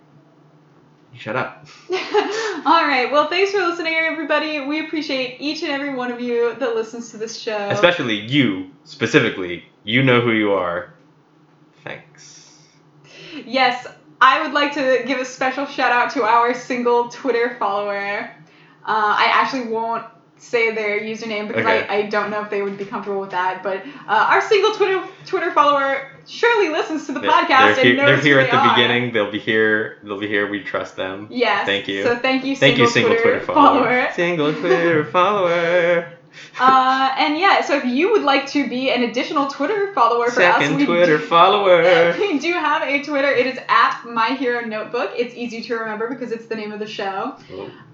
shut 1.14 1.36
up. 1.36 1.66
All 1.90 2.86
right. 2.86 3.09
Well, 3.10 3.28
thanks 3.28 3.52
for 3.52 3.59
listening, 3.59 3.94
everybody. 3.94 4.60
We 4.60 4.86
appreciate 4.86 5.40
each 5.40 5.62
and 5.62 5.70
every 5.70 5.94
one 5.94 6.10
of 6.10 6.20
you 6.20 6.55
that 6.55 6.74
listens 6.74 7.10
to 7.10 7.16
this 7.16 7.39
show. 7.39 7.68
Especially 7.70 8.14
you, 8.16 8.70
specifically. 8.84 9.64
You 9.84 10.02
know 10.02 10.20
who 10.20 10.32
you 10.32 10.52
are. 10.52 10.93
Thanks. 11.84 12.59
Yes, 13.44 13.86
I 14.20 14.43
would 14.43 14.52
like 14.52 14.74
to 14.74 15.02
give 15.06 15.18
a 15.18 15.24
special 15.24 15.66
shout 15.66 15.93
out 15.93 16.12
to 16.12 16.22
our 16.22 16.55
single 16.55 17.09
Twitter 17.09 17.56
follower. 17.59 18.30
Uh, 18.84 19.14
I 19.16 19.30
actually 19.32 19.68
won't 19.68 20.05
say 20.43 20.74
their 20.74 21.01
username 21.01 21.48
because 21.48 21.64
Okay. 21.64 21.86
I, 21.89 21.97
I 21.98 22.02
don't 22.02 22.31
know 22.31 22.43
if 22.43 22.51
they 22.51 22.62
would 22.62 22.77
be 22.77 22.85
comfortable 22.85 23.20
with 23.20 23.31
that. 23.31 23.62
But 23.62 23.85
uh, 24.09 24.27
our 24.31 24.40
single 24.43 24.73
Twitter 24.74 25.02
Twitter 25.27 25.52
follower 25.52 26.09
surely 26.27 26.69
listens 26.69 27.06
to 27.06 27.12
the 27.12 27.20
They're- 27.20 27.31
podcast 27.31 27.77
they're, 27.77 27.85
he- 27.85 27.89
and 27.90 27.98
knows 27.98 28.06
they're 28.06 28.16
here 28.23 28.35
who 28.40 28.40
at 28.40 28.51
they 28.51 28.56
the 28.56 28.56
are. 28.62 28.74
beginning. 28.77 29.12
They'll 29.12 29.31
be 29.32 29.39
here. 29.39 29.98
They'll 30.02 30.20
be 30.20 30.28
here. 30.28 30.48
We 30.48 30.62
trust 30.62 30.97
them. 30.97 31.28
Yes. 31.31 31.66
Thank 31.66 31.89
you. 31.89 32.02
So 32.02 32.16
thank 32.19 32.44
you, 32.44 32.56
Thank 32.56 32.77
single, 32.77 32.85
you, 32.86 32.90
single 32.93 33.16
Twitter, 33.16 33.40
follower. 33.40 34.09
Single 34.14 34.52
Twitter 34.52 35.05
follower. 35.06 36.11
uh, 36.60 37.14
and 37.16 37.36
yeah, 37.38 37.60
so 37.62 37.76
if 37.76 37.84
you 37.84 38.10
would 38.12 38.22
like 38.22 38.46
to 38.48 38.68
be 38.68 38.90
an 38.90 39.02
additional 39.02 39.48
Twitter 39.48 39.92
follower 39.94 40.30
for 40.30 40.42
us, 40.42 40.60
Second 40.60 40.76
we 40.76 40.86
Twitter 40.86 41.18
do, 41.18 41.24
follower. 41.26 42.14
we 42.18 42.38
do 42.38 42.52
have 42.52 42.82
a 42.82 43.02
Twitter. 43.02 43.28
It 43.28 43.46
is 43.46 43.59
at 43.68 44.02
My 44.04 44.28
Hero 44.28 44.64
Notebook. 44.64 45.12
It's 45.16 45.34
easy 45.34 45.62
to 45.62 45.74
remember 45.74 46.09
because 46.09 46.32
it's 46.32 46.46
the 46.46 46.56
name 46.56 46.72
of 46.72 46.78
the 46.78 46.86
show. 46.86 47.36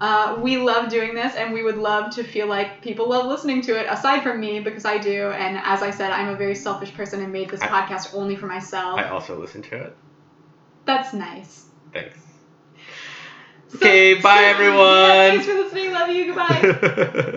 Uh, 0.01 0.37
we 0.39 0.57
love 0.57 0.89
doing 0.89 1.13
this, 1.15 1.35
and 1.35 1.53
we 1.53 1.63
would 1.63 1.77
love 1.77 2.11
to 2.15 2.23
feel 2.23 2.47
like 2.47 2.81
people 2.81 3.07
love 3.09 3.25
listening 3.27 3.61
to 3.63 3.79
it. 3.79 3.85
Aside 3.89 4.23
from 4.23 4.39
me, 4.39 4.59
because 4.59 4.85
I 4.85 4.97
do, 4.97 5.29
and 5.31 5.57
as 5.63 5.81
I 5.81 5.91
said, 5.91 6.11
I'm 6.11 6.29
a 6.29 6.35
very 6.35 6.55
selfish 6.55 6.93
person 6.93 7.21
and 7.21 7.31
made 7.31 7.49
this 7.49 7.61
I- 7.61 7.67
podcast 7.67 8.13
only 8.13 8.35
for 8.35 8.47
myself. 8.47 8.99
I 8.99 9.09
also 9.09 9.39
listen 9.39 9.61
to 9.63 9.75
it. 9.75 9.95
That's 10.85 11.13
nice. 11.13 11.65
Thanks. 11.93 12.17
So- 13.67 13.77
Okay, 13.77 14.15
bye, 14.15 14.45
everyone. 14.45 14.79
Yeah, 14.79 15.29
thanks 15.29 15.45
for 15.45 15.53
listening. 15.53 15.91
Love 15.91 16.09
you. 16.09 16.25
Goodbye. 16.33 17.35